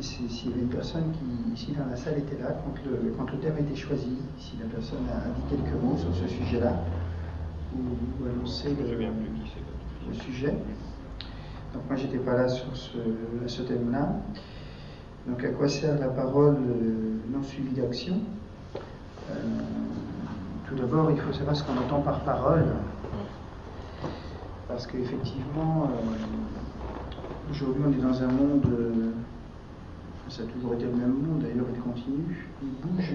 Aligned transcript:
S'il 0.00 0.50
y 0.50 0.52
avait 0.52 0.62
une 0.62 0.68
personne 0.68 1.12
qui, 1.12 1.52
ici 1.54 1.72
dans 1.72 1.86
la 1.86 1.96
salle, 1.96 2.18
était 2.18 2.38
là 2.42 2.48
quand 2.52 2.74
le, 2.84 3.14
quand 3.16 3.30
le 3.32 3.38
thème 3.38 3.54
a 3.56 3.60
été 3.60 3.74
choisi, 3.74 4.18
si 4.38 4.56
la 4.60 4.66
personne 4.66 5.06
a 5.10 5.28
dit 5.28 5.42
quelques 5.56 5.82
mots 5.82 5.96
sur 5.96 6.14
ce 6.14 6.28
sujet-là, 6.28 6.74
ou, 7.74 7.78
ou 8.22 8.28
annoncer 8.28 8.74
le, 8.78 8.96
le, 8.96 10.14
sujet. 10.14 10.54
Donc 11.74 11.82
moi, 11.88 11.96
j'étais 11.96 12.18
pas 12.18 12.34
là 12.34 12.48
sur 12.48 12.74
ce, 12.76 12.98
ce 13.46 13.62
thème-là. 13.62 14.08
Donc 15.26 15.42
à 15.44 15.48
quoi 15.48 15.68
sert 15.68 15.98
la 15.98 16.08
parole 16.08 16.56
euh, 16.56 17.16
non 17.32 17.42
suivie 17.42 17.74
d'action? 17.74 18.20
Euh, 19.30 19.34
Tout 20.68 20.76
d'abord, 20.76 21.10
il 21.10 21.18
faut 21.18 21.32
savoir 21.32 21.56
ce 21.56 21.64
qu'on 21.64 21.76
entend 21.76 22.00
par 22.00 22.20
parole. 22.20 22.66
Parce 24.68 24.86
qu'effectivement, 24.86 25.90
euh, 25.90 27.50
aujourd'hui, 27.50 27.82
on 27.86 27.92
est 27.92 28.02
dans 28.02 28.22
un 28.22 28.28
monde 28.28 28.66
ça 30.28 30.42
a 30.42 30.46
toujours 30.46 30.74
été 30.74 30.84
le 30.84 30.92
même 30.92 31.14
monde, 31.14 31.40
d'ailleurs 31.40 31.66
il 31.72 31.80
continue, 31.80 32.48
il 32.62 32.68
bouge, 32.82 33.14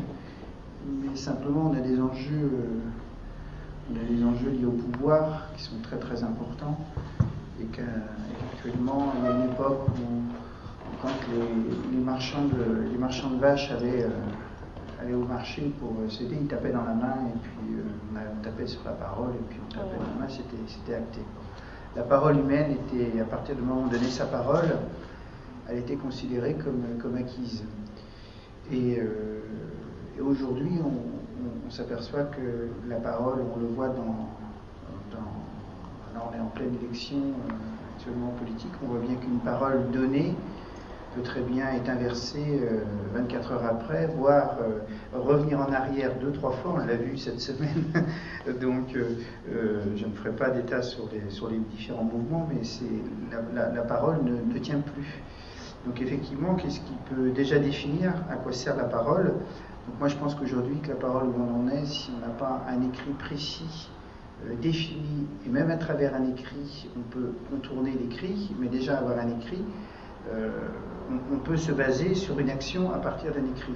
mais 0.88 1.16
simplement 1.16 1.72
on 1.72 1.78
a 1.78 1.82
des 1.82 2.00
enjeux, 2.00 2.52
on 3.92 3.96
a 3.96 4.04
des 4.04 4.24
enjeux 4.24 4.50
liés 4.52 4.66
au 4.66 4.72
pouvoir 4.72 5.48
qui 5.56 5.64
sont 5.64 5.80
très 5.84 5.98
très 5.98 6.24
importants, 6.24 6.80
et 7.60 7.66
qu'actuellement 7.66 9.14
il 9.18 9.26
y 9.26 9.28
a 9.28 9.32
une 9.32 9.52
époque 9.52 9.88
où 9.90 10.32
quand 11.02 11.10
les, 11.34 11.98
les, 11.98 12.04
marchands, 12.04 12.46
de, 12.46 12.90
les 12.92 12.98
marchands 12.98 13.32
de 13.32 13.40
vaches 13.40 13.72
allaient, 13.72 14.04
euh, 14.04 15.02
allaient 15.02 15.14
au 15.14 15.26
marché 15.26 15.74
pour 15.80 15.94
s'aider, 16.12 16.38
ils 16.40 16.48
tapaient 16.48 16.72
dans 16.72 16.84
la 16.84 16.94
main 16.94 17.16
et 17.28 17.40
puis 17.40 17.76
euh, 17.76 18.20
on 18.40 18.44
tapait 18.44 18.68
sur 18.68 18.82
la 18.86 18.92
parole 18.92 19.32
et 19.32 19.44
puis 19.50 19.60
on 19.66 19.74
tapait 19.74 19.98
dans 19.98 20.20
la 20.20 20.26
main, 20.26 20.34
c'était 20.68 20.96
acté. 20.96 21.22
La 21.96 22.04
parole 22.04 22.38
humaine 22.38 22.72
était, 22.72 23.20
à 23.20 23.26
partir 23.26 23.56
du 23.56 23.62
moment 23.62 23.82
où 23.82 23.86
on 23.86 23.88
donnait 23.88 24.10
sa 24.10 24.26
parole, 24.26 24.70
elle 25.72 25.80
était 25.80 25.96
considérée 25.96 26.56
comme, 26.56 27.16
acquise. 27.16 27.64
Et, 28.72 29.00
euh, 29.00 29.42
aujourd'hui, 30.22 30.72
on, 30.84 31.70
s'aperçoit 31.70 32.24
que 32.24 32.68
la 32.90 32.98
parole, 32.98 33.40
on 33.56 33.60
le 33.60 33.68
voit 33.68 33.88
dans, 33.88 34.28
on 35.14 36.36
est 36.36 36.40
en 36.40 36.48
pleine 36.48 36.76
élection 36.84 37.18
euh, 37.18 37.54
actuellement 37.96 38.32
politique, 38.32 38.72
on 38.84 38.88
voit 38.88 39.00
bien 39.00 39.16
qu'une 39.16 39.40
parole 39.40 39.90
donnée 39.92 40.36
peut 41.16 41.22
très 41.22 41.42
bien 41.42 41.68
être 41.74 41.90
inversée 41.90 42.62
euh, 42.62 42.84
24 43.14 43.52
heures 43.52 43.66
après, 43.66 44.08
voire 44.08 44.58
euh, 44.62 44.80
revenir 45.14 45.60
en 45.60 45.72
arrière 45.72 46.12
deux, 46.20 46.32
trois 46.32 46.52
fois, 46.52 46.76
on 46.82 46.86
l'a 46.86 46.96
vu 46.96 47.18
cette 47.18 47.42
semaine. 47.42 47.86
Donc 48.62 48.96
euh, 48.96 49.16
je 49.96 50.06
ne 50.06 50.14
ferai 50.14 50.32
pas 50.32 50.50
d'état 50.50 50.82
sur 50.82 51.10
les, 51.12 51.30
sur 51.30 51.50
les 51.50 51.58
différents 51.58 52.04
mouvements, 52.04 52.48
mais 52.50 52.62
la, 53.54 53.82
parole 53.82 54.20
ne 54.24 54.60
tient 54.60 54.80
plus. 54.80 55.22
Donc 55.86 56.00
effectivement, 56.02 56.56
qu'est-ce 56.56 56.80
qui 56.82 56.94
peut 57.10 57.32
déjà 57.32 57.58
définir 57.58 58.14
à 58.30 58.36
quoi 58.36 58.52
sert 58.52 58.76
la 58.76 58.84
parole? 58.84 59.34
Donc 59.88 60.00
moi 60.00 60.08
je 60.08 60.16
pense 60.16 60.36
qu'aujourd'hui 60.36 60.80
que 60.82 60.90
la 60.90 60.96
parole 60.96 61.28
où 61.28 61.36
on 61.42 61.64
en 61.64 61.68
est, 61.70 61.86
si 61.86 62.12
on 62.16 62.20
n'a 62.26 62.34
pas 62.34 62.64
un 62.70 62.82
écrit 62.88 63.12
précis, 63.18 63.90
euh, 64.46 64.54
défini, 64.62 65.28
et 65.46 65.50
même 65.50 65.72
à 65.72 65.78
travers 65.78 66.16
un 66.16 66.28
écrit, 66.30 66.88
on 66.96 67.02
peut 67.12 67.32
contourner 67.50 67.92
l'écrit, 67.92 68.52
mais 68.60 68.68
déjà 68.68 69.00
avoir 69.00 69.18
un 69.18 69.28
écrit, 69.40 69.64
euh, 70.32 70.50
on, 71.34 71.38
peut 71.40 71.58
se 71.58 71.72
baser 71.72 72.14
sur 72.14 72.38
une 72.40 72.52
action 72.52 72.94
à 72.94 73.00
partir 73.00 73.34
d'un 73.34 73.46
écrit. 73.46 73.76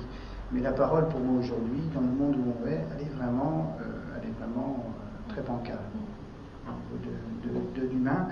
Mais 0.52 0.62
la 0.62 0.72
parole 0.72 1.08
pour 1.08 1.20
moi 1.20 1.40
aujourd'hui, 1.40 1.82
dans 1.94 2.02
le 2.02 2.08
monde 2.08 2.36
où 2.36 2.54
on 2.62 2.68
est, 2.68 2.86
elle 2.96 3.08
est 3.08 3.16
vraiment, 3.16 3.76
euh, 3.82 3.86
elle 4.16 4.30
est 4.30 4.34
vraiment 4.34 4.86
très 5.30 5.42
bancale 5.42 5.80
de, 7.04 7.50
de, 7.50 7.82
de 7.82 7.92
l'humain 7.92 8.28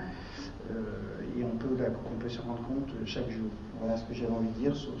et 1.38 1.44
on 1.44 1.56
peut, 1.56 1.76
on 2.14 2.18
peut 2.18 2.28
se 2.28 2.40
rendre 2.40 2.62
compte 2.62 2.90
chaque 3.06 3.30
jour. 3.30 3.48
Voilà 3.80 3.96
ce 3.96 4.04
que 4.04 4.14
j'avais 4.14 4.32
envie 4.32 4.48
de 4.48 4.58
dire 4.58 4.76
sur, 4.76 4.92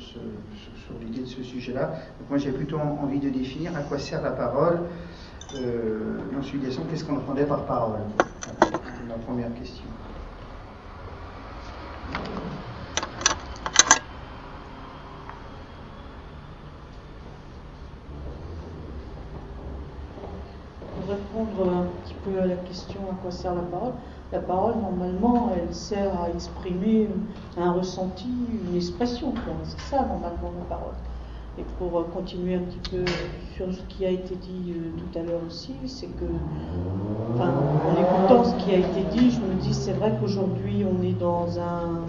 l'idée 1.00 1.22
de 1.22 1.26
ce 1.26 1.42
sujet-là. 1.42 1.86
Donc 2.18 2.28
moi 2.30 2.38
j'ai 2.38 2.50
plutôt 2.50 2.78
envie 2.78 3.20
de 3.20 3.30
définir 3.30 3.76
à 3.76 3.82
quoi 3.82 3.98
sert 3.98 4.22
la 4.22 4.32
parole. 4.32 4.80
Euh, 5.56 6.18
non 6.32 6.40
question, 6.40 6.82
qu'est-ce 6.90 7.04
qu'on 7.04 7.16
entendait 7.16 7.44
par 7.44 7.64
parole? 7.64 8.00
C'était 8.60 9.08
ma 9.08 9.14
première 9.24 9.54
question. 9.54 9.84
Pour 20.96 21.08
répondre 21.08 21.76
un 21.76 21.86
petit 22.02 22.14
peu 22.24 22.40
à 22.40 22.46
la 22.46 22.56
question 22.56 23.00
à 23.10 23.14
quoi 23.22 23.30
sert 23.30 23.54
la 23.54 23.62
parole, 23.62 23.92
la 24.32 24.38
parole, 24.40 24.74
normalement, 24.80 25.50
elle 25.54 25.74
sert 25.74 26.20
à 26.20 26.30
exprimer 26.30 27.08
un 27.56 27.72
ressenti, 27.72 28.28
une 28.68 28.76
expression. 28.76 29.32
C'est 29.64 29.80
ça, 29.80 29.98
normalement, 30.00 30.52
la 30.58 30.64
parole. 30.76 30.94
Et 31.56 31.62
pour 31.78 32.04
continuer 32.10 32.56
un 32.56 32.60
petit 32.60 32.90
peu 32.90 33.04
sur 33.54 33.72
ce 33.72 33.80
qui 33.88 34.04
a 34.04 34.10
été 34.10 34.34
dit 34.34 34.72
euh, 34.72 34.90
tout 34.98 35.18
à 35.18 35.22
l'heure 35.22 35.40
aussi, 35.46 35.74
c'est 35.86 36.08
que, 36.08 36.24
en 37.40 37.92
écoutant 37.92 38.42
ce 38.42 38.56
qui 38.64 38.72
a 38.72 38.78
été 38.78 39.02
dit, 39.12 39.30
je 39.30 39.38
me 39.38 39.54
dis, 39.60 39.72
c'est 39.72 39.92
vrai 39.92 40.16
qu'aujourd'hui, 40.20 40.84
on 40.84 41.00
est 41.04 41.12
dans 41.12 41.60
un 41.60 42.02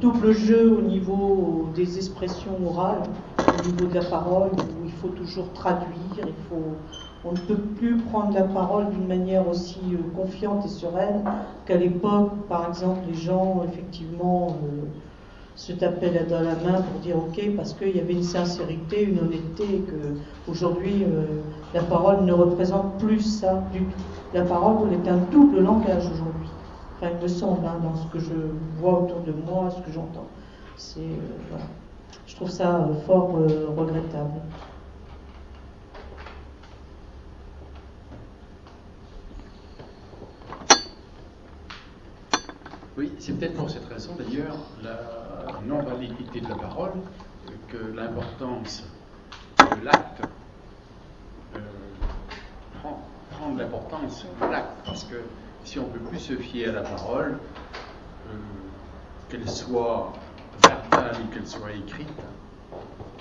double 0.00 0.32
jeu 0.32 0.78
au 0.78 0.82
niveau 0.82 1.68
des 1.76 1.96
expressions 1.96 2.58
orales, 2.66 3.04
au 3.38 3.66
niveau 3.68 3.86
de 3.86 3.94
la 3.94 4.04
parole, 4.04 4.50
où 4.50 4.84
il 4.84 4.92
faut 4.92 5.08
toujours 5.08 5.52
traduire, 5.52 5.86
il 6.18 6.34
faut 6.48 6.74
on 7.24 7.32
ne 7.32 7.38
peut 7.38 7.56
plus 7.76 7.98
prendre 7.98 8.34
la 8.34 8.42
parole 8.42 8.90
d'une 8.90 9.06
manière 9.06 9.46
aussi 9.48 9.80
euh, 9.92 9.98
confiante 10.16 10.64
et 10.64 10.68
sereine 10.68 11.22
qu'à 11.66 11.76
l'époque, 11.76 12.32
par 12.48 12.68
exemple, 12.68 13.00
les 13.06 13.14
gens, 13.14 13.62
effectivement, 13.68 14.56
euh, 14.64 14.86
se 15.54 15.72
tapaient 15.72 16.10
la, 16.10 16.24
dans 16.24 16.40
la 16.40 16.56
main 16.56 16.82
pour 16.82 17.00
dire 17.00 17.16
OK 17.16 17.40
parce 17.56 17.74
qu'il 17.74 17.96
y 17.96 18.00
avait 18.00 18.14
une 18.14 18.24
sincérité, 18.24 19.04
une 19.04 19.20
honnêteté, 19.20 19.62
et 19.62 19.80
que 19.80 20.50
aujourd'hui, 20.50 21.04
euh, 21.04 21.42
la 21.74 21.82
parole 21.82 22.24
ne 22.24 22.32
représente 22.32 22.98
plus 22.98 23.20
ça 23.20 23.62
du 23.72 23.80
tout. 23.80 24.00
La 24.34 24.42
parole 24.42 24.92
est 24.92 25.08
un 25.08 25.18
double 25.30 25.60
langage 25.60 26.06
aujourd'hui. 26.06 26.48
Enfin, 26.96 27.12
il 27.16 27.22
me 27.22 27.28
semble, 27.28 27.64
hein, 27.66 27.78
dans 27.84 27.94
ce 27.94 28.06
que 28.08 28.18
je 28.18 28.34
vois 28.80 29.02
autour 29.02 29.20
de 29.20 29.32
moi, 29.46 29.70
ce 29.70 29.80
que 29.82 29.92
j'entends. 29.92 30.26
Je 32.26 32.36
trouve 32.36 32.50
ça 32.50 32.88
fort 33.06 33.38
regrettable. 33.76 34.40
Oui, 42.94 43.10
c'est 43.18 43.32
peut-être 43.38 43.54
pour 43.54 43.70
cette 43.70 43.86
raison 43.86 44.14
d'ailleurs 44.16 44.56
la 44.82 45.60
non-validité 45.66 46.42
de 46.42 46.48
la 46.48 46.56
parole 46.56 46.92
que 47.68 47.78
l'importance 47.96 48.84
de 49.58 49.84
l'acte 49.84 50.20
euh, 51.56 51.58
prend, 52.82 53.52
de 53.54 53.60
l'importance 53.60 54.26
de 54.38 54.46
l'acte. 54.46 54.84
Parce 54.84 55.04
que 55.04 55.16
si 55.64 55.78
on 55.78 55.86
ne 55.86 55.92
peut 55.92 56.00
plus 56.00 56.18
se 56.18 56.36
fier 56.36 56.68
à 56.68 56.72
la 56.72 56.82
parole, 56.82 57.38
euh, 58.28 58.36
qu'elle 59.30 59.48
soit 59.48 60.12
verbale 60.62 61.16
ou 61.24 61.34
qu'elle 61.34 61.46
soit 61.46 61.72
écrite, 61.72 62.08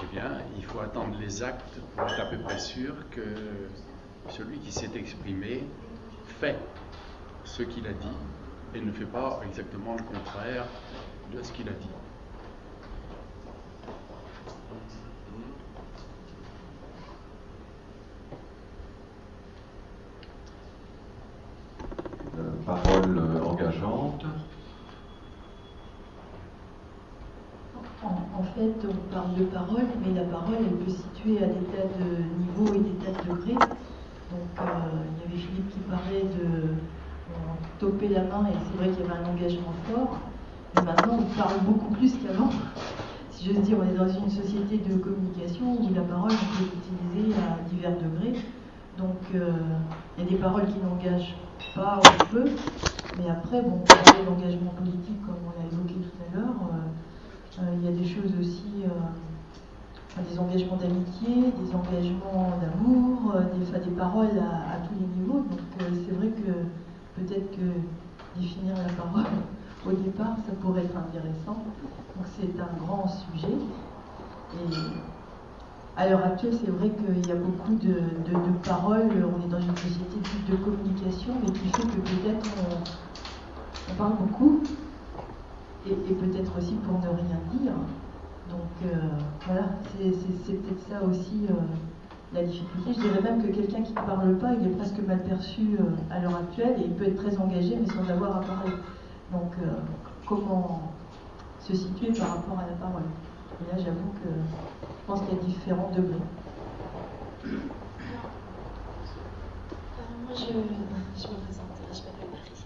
eh 0.03 0.13
bien, 0.13 0.31
il 0.57 0.65
faut 0.65 0.81
attendre 0.81 1.15
les 1.17 1.43
actes 1.43 1.79
pour 1.95 2.07
être 2.07 2.19
à 2.19 2.25
peu 2.25 2.39
près 2.39 2.59
sûr 2.59 2.93
que 3.11 3.21
celui 4.29 4.57
qui 4.59 4.73
s'est 4.73 4.91
exprimé 4.95 5.63
fait 6.41 6.57
ce 7.45 7.63
qu'il 7.63 7.87
a 7.87 7.93
dit 7.93 8.17
et 8.73 8.81
ne 8.81 8.91
fait 8.91 9.05
pas 9.05 9.41
exactement 9.45 9.95
le 9.97 10.03
contraire 10.03 10.65
de 11.33 11.41
ce 11.43 11.51
qu'il 11.51 11.67
a 11.67 11.73
dit. 11.73 11.89
Euh, 22.37 22.51
parole 22.65 23.21
engageante. 23.45 24.25
En, 28.03 28.39
en, 28.39 28.43
fait, 28.43 28.73
on 28.87 29.13
parle 29.13 29.35
de 29.35 29.45
parole, 29.45 29.83
mais 30.03 30.13
la 30.13 30.25
parole, 30.25 30.55
elle 30.59 30.77
peut 30.77 30.91
se 30.91 30.97
situer 30.97 31.43
à 31.43 31.47
des 31.47 31.65
tas 31.65 31.83
de 31.99 32.23
niveaux 32.39 32.73
et 32.73 32.79
des 32.79 33.05
tas 33.05 33.11
de 33.11 33.35
degrés. 33.35 33.53
Donc, 34.31 34.49
euh, 34.59 34.63
il 35.17 35.21
y 35.21 35.33
avait 35.33 35.41
Philippe 35.41 35.69
qui 35.71 35.79
parlait 35.81 36.23
de 36.23 36.73
toper 37.79 38.09
la 38.09 38.21
main 38.21 38.45
et 38.49 38.53
c'est 38.53 38.77
vrai 38.77 38.89
qu'il 38.89 39.05
y 39.05 39.09
avait 39.09 39.21
un 39.21 39.29
engagement 39.29 39.73
fort. 39.89 40.19
Mais 40.75 40.83
maintenant, 40.83 41.19
on 41.19 41.37
parle 41.37 41.59
beaucoup 41.65 41.93
plus 41.93 42.13
qu'avant. 42.13 42.49
Si 43.31 43.45
j'ose 43.45 43.63
dire, 43.63 43.77
on 43.79 43.89
est 43.89 43.97
dans 43.97 44.07
une 44.07 44.29
société 44.29 44.77
de 44.77 44.97
communication 44.97 45.77
où 45.79 45.93
la 45.93 46.01
parole 46.01 46.29
peut 46.29 46.65
utilisée 46.65 47.35
à 47.39 47.67
divers 47.69 47.95
degrés. 47.97 48.39
Donc, 48.97 49.17
euh, 49.35 49.51
il 50.17 50.23
y 50.23 50.27
a 50.27 50.29
des 50.29 50.37
paroles 50.37 50.65
qui 50.65 50.77
n'engagent 50.79 51.35
pas 51.75 51.99
ou 51.99 52.25
peu. 52.25 52.45
Mais 53.17 53.29
après, 53.29 53.61
bon, 53.61 53.81
d'engagement 54.25 54.71
politique, 54.77 55.25
comme 55.25 55.35
on 55.47 55.59
l'a 55.59 55.67
évoqué 55.67 55.95
tout 55.95 56.17
à 56.21 56.37
l'heure. 56.37 56.55
Euh, 56.71 57.63
euh, 57.63 57.75
il 57.79 57.85
y 57.85 57.87
a 57.87 57.97
des 57.97 58.07
choses 58.07 58.31
aussi, 58.39 58.85
des 60.29 60.39
engagements 60.39 60.77
d'amitié, 60.77 61.51
des 61.51 61.75
engagements 61.75 62.59
d'amour, 62.61 63.33
des, 63.53 63.79
des, 63.79 63.95
paroles 63.95 64.37
à, 64.39 64.87
tous 64.87 64.95
les 64.99 65.07
niveaux. 65.21 65.45
Donc, 65.49 65.59
c'est 65.79 66.15
vrai 66.15 66.27
que 66.27 66.51
peut-être 67.15 67.51
que 67.51 68.39
définir 68.39 68.75
la 68.77 68.93
parole 68.93 69.31
au 69.85 69.91
départ, 69.91 70.35
ça 70.45 70.53
pourrait 70.61 70.83
être 70.83 70.97
intéressant. 70.97 71.63
Donc 72.15 72.25
c'est 72.39 72.59
un 72.59 72.85
grand 72.85 73.07
sujet. 73.07 73.55
Et 74.53 74.75
à 75.97 76.07
l'heure 76.09 76.25
actuelle, 76.25 76.57
c'est 76.63 76.71
vrai 76.71 76.89
qu'il 76.89 77.27
y 77.27 77.31
a 77.31 77.35
beaucoup 77.35 77.75
de, 77.75 77.93
paroles. 78.63 79.09
On 79.09 79.45
est 79.45 79.49
dans 79.49 79.59
une 79.59 79.75
société 79.75 80.17
de 80.49 80.55
communication, 80.55 81.33
mais 81.41 81.51
qui 81.51 81.67
fait 81.67 81.83
que 81.83 81.99
peut-être 82.01 82.47
on, 83.89 83.93
parle 83.95 84.13
beaucoup, 84.19 84.63
et, 85.85 85.93
peut-être 85.93 86.57
aussi 86.57 86.73
pour 86.75 86.99
ne 86.99 87.07
rien 87.07 87.39
dire. 87.53 87.73
Donc 88.49 88.71
euh, 88.85 89.09
voilà, 89.45 89.69
c'est 89.97 90.53
peut-être 90.53 90.89
ça 90.89 91.03
aussi 91.03 91.45
euh, 91.49 91.53
la 92.33 92.43
difficulté. 92.43 92.93
Je 92.93 92.99
dirais 93.01 93.21
même 93.21 93.43
que 93.43 93.47
quelqu'un 93.47 93.81
qui 93.83 93.91
ne 93.91 93.95
parle 93.95 94.37
pas, 94.37 94.53
il 94.53 94.67
est 94.67 94.75
presque 94.75 94.99
mal 95.05 95.21
perçu 95.23 95.77
euh, 95.79 95.83
à 96.09 96.19
l'heure 96.19 96.35
actuelle, 96.35 96.75
et 96.79 96.85
il 96.85 96.93
peut 96.93 97.07
être 97.07 97.23
très 97.23 97.37
engagé, 97.37 97.77
mais 97.79 97.87
sans 97.87 98.09
avoir 98.09 98.37
à 98.37 98.41
parler. 98.41 98.73
Donc 99.31 99.53
comment 100.27 100.91
se 101.59 101.75
situer 101.75 102.11
par 102.13 102.35
rapport 102.35 102.59
à 102.59 102.67
la 102.67 102.75
parole? 102.77 103.03
Et 103.61 103.75
là, 103.75 103.83
j'avoue 103.83 104.11
que 104.23 104.29
je 104.29 105.05
pense 105.07 105.21
qu'il 105.21 105.37
y 105.37 105.41
a 105.41 105.43
différents 105.43 105.91
degrés. 105.91 106.15
Euh, 107.45 107.49
moi, 110.23 110.33
je, 110.35 110.53
me 110.53 110.63
présente, 110.63 111.75
je 111.91 111.99
m'appelle 111.99 112.29
Marie. 112.31 112.65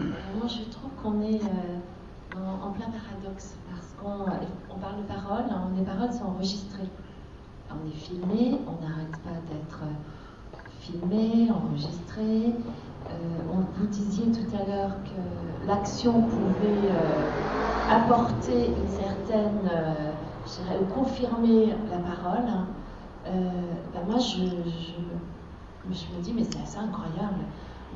Euh, 0.00 0.38
moi, 0.38 0.46
je 0.46 0.70
trouve 0.70 0.90
qu'on 1.02 1.22
est 1.22 1.42
euh, 1.42 2.38
en, 2.62 2.70
plein 2.70 2.86
paradoxe 2.86 3.56
parce 3.70 3.94
qu'on 3.98 4.78
parle 4.78 4.98
de 4.98 5.06
paroles, 5.08 5.50
hein, 5.50 5.70
les 5.76 5.84
paroles 5.84 6.12
sont 6.12 6.26
enregistrées. 6.26 6.88
On 7.70 7.86
est 7.88 7.94
filmé, 7.94 8.58
on 8.66 8.82
n'arrête 8.82 9.16
pas 9.22 9.38
d'être 9.50 9.82
filmé, 10.80 11.50
enregistré. 11.50 12.54
on, 13.52 13.60
vous 13.78 13.86
disiez 13.86 14.26
tout 14.32 14.56
à 14.56 14.66
l'heure 14.68 14.96
que 15.04 15.66
l'action 15.66 16.22
pouvait 16.22 16.90
apporter 17.90 18.66
une 18.68 18.88
certaine 18.88 19.70
je 20.48 20.62
dirais, 20.62 20.78
confirmer 20.94 21.74
la 21.90 21.98
parole, 21.98 22.48
euh, 23.26 23.50
ben 23.92 24.00
moi 24.08 24.18
je, 24.18 24.42
me 24.44 26.22
dis, 26.22 26.32
mais 26.32 26.44
c'est 26.44 26.62
assez 26.62 26.78
incroyable, 26.78 27.44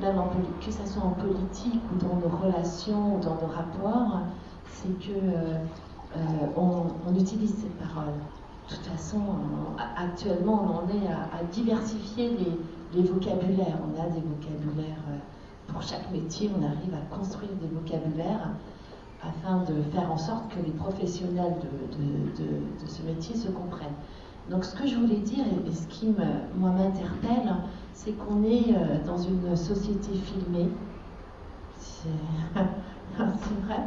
même 0.01 0.21
que 0.59 0.71
ce 0.71 0.85
soit 0.85 1.03
en 1.03 1.11
politique 1.11 1.81
ou 1.91 1.97
dans 1.97 2.15
nos 2.15 2.35
relations 2.35 3.15
ou 3.15 3.19
dans 3.19 3.35
nos 3.35 3.53
rapports, 3.53 4.19
c'est 4.67 4.99
que 4.99 5.11
euh, 5.11 5.57
euh, 6.17 6.19
on, 6.57 7.15
utilise 7.15 7.55
cette 7.55 7.77
parole. 7.77 8.13
De 8.69 8.75
toute 8.75 8.85
façon, 8.85 9.19
actuellement, 9.97 10.63
on 10.63 10.85
en 10.85 10.89
est 10.89 11.07
à, 11.07 11.43
diversifier 11.51 12.31
les, 12.93 13.03
vocabulaires. 13.03 13.77
On 13.83 14.01
a 14.01 14.05
des 14.07 14.21
vocabulaires 14.21 15.03
pour 15.67 15.81
chaque 15.81 16.09
métier, 16.11 16.49
on 16.57 16.63
arrive 16.63 16.93
à 16.93 17.15
construire 17.15 17.51
des 17.61 17.67
vocabulaires 17.67 18.49
afin 19.21 19.63
de 19.63 19.81
faire 19.91 20.11
en 20.11 20.17
sorte 20.17 20.49
que 20.49 20.59
les 20.63 20.71
professionnels 20.71 21.55
de, 21.97 22.87
ce 22.87 23.01
métier 23.03 23.35
se 23.35 23.49
comprennent. 23.49 23.95
Donc 24.49 24.65
ce 24.65 24.75
que 24.75 24.85
je 24.85 24.95
voulais 24.95 25.19
dire, 25.19 25.45
et 25.65 25.73
ce 25.73 25.87
qui 25.87 26.07
m'interpelle, 26.57 27.55
c'est 27.93 28.11
qu'on 28.11 28.43
est 28.43 28.75
euh, 28.75 29.05
dans 29.05 29.17
une 29.17 29.55
société 29.55 30.13
filmée, 30.13 30.69
c'est 31.79 32.09
vrai, 33.65 33.79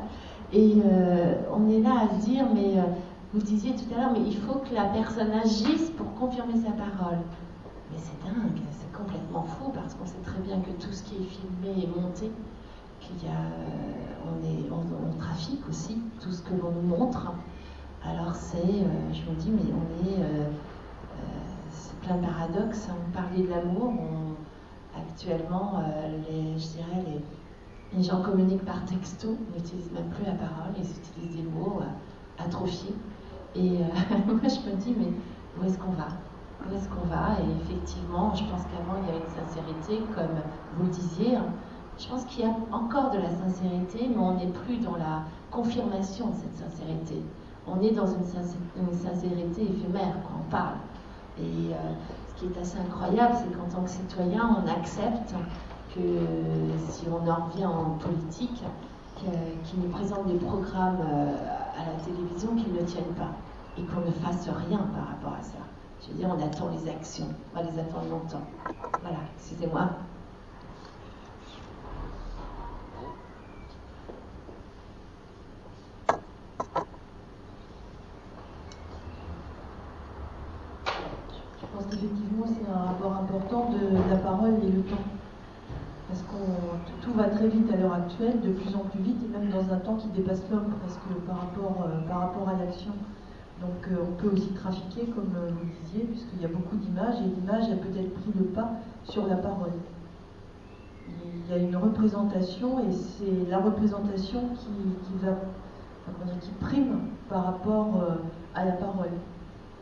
et 0.53 0.77
euh, 0.85 1.35
on 1.53 1.69
est 1.69 1.81
là 1.81 2.05
à 2.05 2.15
se 2.21 2.25
dire, 2.25 2.47
mais 2.55 2.79
euh, 2.79 2.83
vous 3.33 3.41
disiez 3.41 3.75
tout 3.75 3.93
à 3.95 4.01
l'heure, 4.01 4.13
mais 4.13 4.23
il 4.25 4.37
faut 4.37 4.61
que 4.61 4.75
la 4.75 4.85
personne 4.85 5.31
agisse 5.33 5.91
pour 5.97 6.15
confirmer 6.15 6.57
sa 6.57 6.71
parole. 6.71 7.19
Mais 7.91 7.99
c'est 7.99 8.19
dingue, 8.25 8.61
c'est 8.71 8.93
complètement 8.93 9.43
faux, 9.43 9.71
parce 9.75 9.95
qu'on 9.95 10.07
sait 10.07 10.23
très 10.25 10.39
bien 10.41 10.61
que 10.61 10.71
tout 10.71 10.93
ce 10.93 11.03
qui 11.03 11.17
est 11.17 11.27
filmé 11.27 11.85
est 11.85 12.01
monté 12.01 12.31
qu'il 13.01 13.29
y 13.29 13.31
a, 13.31 13.39
euh, 13.39 14.27
on, 14.27 14.45
est, 14.45 14.71
on, 14.71 15.19
trafique 15.19 15.69
aussi 15.69 15.99
tout 16.21 16.31
ce 16.31 16.43
que 16.43 16.55
l'on 16.55 16.71
nous 16.71 16.97
montre. 16.97 17.33
Alors 18.05 18.35
c'est, 18.35 18.59
euh, 18.59 19.13
je 19.13 19.31
me 19.31 19.37
dis, 19.37 19.51
mais 19.51 19.73
on 19.73 20.09
est, 20.09 20.23
euh, 20.23 20.47
c'est 21.71 21.97
plein 22.01 22.17
de 22.17 22.27
paradoxes. 22.27 22.89
Hein. 22.91 22.97
On 23.09 23.13
parlait 23.13 23.43
de 23.43 23.49
l'amour, 23.49 23.93
actuellement, 24.97 25.83
les, 26.29 26.59
je 26.59 26.69
dirais, 26.69 27.05
les, 27.07 27.99
les, 27.99 28.03
gens 28.03 28.23
communiquent 28.23 28.65
par 28.65 28.85
texto, 28.85 29.37
n'utilisent 29.55 29.93
même 29.93 30.09
plus 30.11 30.25
la 30.25 30.33
parole, 30.33 30.73
ils 30.77 30.85
utilisent 30.85 31.37
des 31.37 31.51
mots 31.51 31.81
atrophiés. 32.39 32.95
Et 33.57 33.79
moi 34.27 34.41
je 34.43 34.71
me 34.71 34.77
dis, 34.77 34.95
mais 34.99 35.13
où 35.59 35.65
est-ce 35.65 35.79
qu'on 35.79 35.93
va? 35.93 36.09
Où 36.69 36.75
est-ce 36.75 36.89
qu'on 36.89 37.07
va? 37.07 37.39
Et 37.41 37.63
effectivement, 37.63 38.35
je 38.35 38.45
pense 38.45 38.63
qu'avant 38.65 39.01
il 39.01 39.07
y 39.07 39.11
avait 39.11 39.25
une 39.25 39.47
sincérité, 39.47 40.03
comme 40.15 40.37
vous 40.77 40.85
le 40.85 40.91
disiez. 40.91 41.37
Hein. 41.37 41.47
Je 41.99 42.09
pense 42.09 42.25
qu'il 42.27 42.45
y 42.45 42.47
a 42.47 42.55
encore 42.73 43.11
de 43.11 43.19
la 43.19 43.31
sincérité, 43.31 44.11
mais 44.11 44.19
on 44.19 44.35
n'est 44.35 44.53
plus 44.65 44.77
dans 44.79 44.97
la 44.97 45.23
confirmation 45.51 46.29
de 46.29 46.35
cette 46.35 46.57
sincérité. 46.57 47.23
On 47.67 47.81
est 47.81 47.93
dans 47.93 48.07
une, 48.07 48.25
sincérité 48.25 49.63
éphémère 49.63 50.15
quand 50.23 50.41
on 50.47 50.51
parle. 50.51 50.77
Et 51.39 51.73
euh, 51.73 51.77
ce 52.29 52.41
qui 52.41 52.47
est 52.47 52.61
assez 52.61 52.79
incroyable, 52.79 53.35
c'est 53.39 53.57
qu'en 53.57 53.69
tant 53.69 53.83
que 53.83 53.91
citoyen, 53.91 54.59
on 54.63 54.71
accepte 54.71 55.35
que 55.95 56.01
si 56.91 57.07
on 57.09 57.29
en 57.29 57.47
revient 57.47 57.65
en 57.67 57.97
politique, 57.99 58.63
qu'ils 59.17 59.81
nous 59.81 59.89
présentent 59.89 60.27
des 60.27 60.39
programmes 60.39 61.01
euh, 61.01 61.35
à 61.75 61.87
la 61.87 62.05
télévision 62.05 62.55
qui 62.55 62.71
ne 62.71 62.83
tiennent 62.87 63.15
pas 63.15 63.33
et 63.79 63.83
qu'on 63.83 64.01
ne 64.01 64.13
fasse 64.13 64.49
rien 64.49 64.79
par 64.95 65.09
rapport 65.09 65.35
à 65.39 65.43
ça. 65.43 65.59
Je 66.03 66.13
veux 66.13 66.19
dire, 66.19 66.29
on 66.29 66.43
attend 66.43 66.71
les 66.71 66.91
actions, 66.91 67.29
on 67.53 67.59
va 67.59 67.71
les 67.71 67.79
attendre 67.79 68.09
longtemps. 68.11 68.47
Voilà, 69.03 69.19
excusez-moi. 69.37 69.89
effectivement, 81.93 82.47
c'est 82.47 82.71
un 82.71 82.85
rapport 82.85 83.13
important 83.13 83.71
de, 83.71 84.11
la 84.11 84.17
parole 84.17 84.55
et 84.63 84.71
le 84.71 84.83
temps. 84.83 85.16
Parce 86.09 86.23
que 86.23 87.05
tout 87.05 87.13
va 87.15 87.25
très 87.25 87.49
vite 87.49 87.69
à 87.73 87.77
l'heure 87.77 87.95
actuelle, 87.95 88.41
de 88.41 88.51
plus 88.51 88.75
en 88.77 88.81
plus 88.81 89.01
vite, 89.01 89.17
et 89.25 89.29
même 89.39 89.51
dans 89.51 89.75
un 89.75 89.79
temps 89.79 89.97
qui 89.97 90.07
dépasse 90.09 90.43
l'homme 90.51 90.73
presque 90.81 91.01
par 91.27 91.41
rapport, 91.41 91.85
euh, 91.85 92.01
par 92.07 92.21
rapport 92.21 92.49
à 92.49 92.53
l'action. 92.53 92.93
Donc 93.61 93.89
euh, 93.91 94.05
on 94.07 94.13
peut 94.23 94.29
aussi 94.33 94.53
trafiquer, 94.53 95.07
comme 95.07 95.33
euh, 95.37 95.51
vous 95.51 95.69
disiez, 95.83 96.05
puisqu'il 96.05 96.43
y 96.43 96.45
a 96.45 96.49
beaucoup 96.49 96.77
d'images, 96.77 97.17
et 97.21 97.25
l'image 97.25 97.65
a 97.73 97.77
peut-être 97.77 98.15
pris 98.15 98.31
le 98.39 98.45
pas 98.45 98.71
sur 99.03 99.27
la 99.27 99.35
parole. 99.37 99.73
Il 101.09 101.51
y 101.51 101.55
a 101.55 101.59
une 101.59 101.77
représentation, 101.77 102.79
et 102.81 102.93
c'est 102.93 103.51
la 103.51 103.59
représentation 103.59 104.41
qui, 104.55 105.25
va, 105.25 105.33
qui 106.41 106.51
prime 106.61 107.01
par 107.29 107.45
rapport 107.45 107.89
à 108.55 108.65
la 108.65 108.73
parole. 108.73 109.11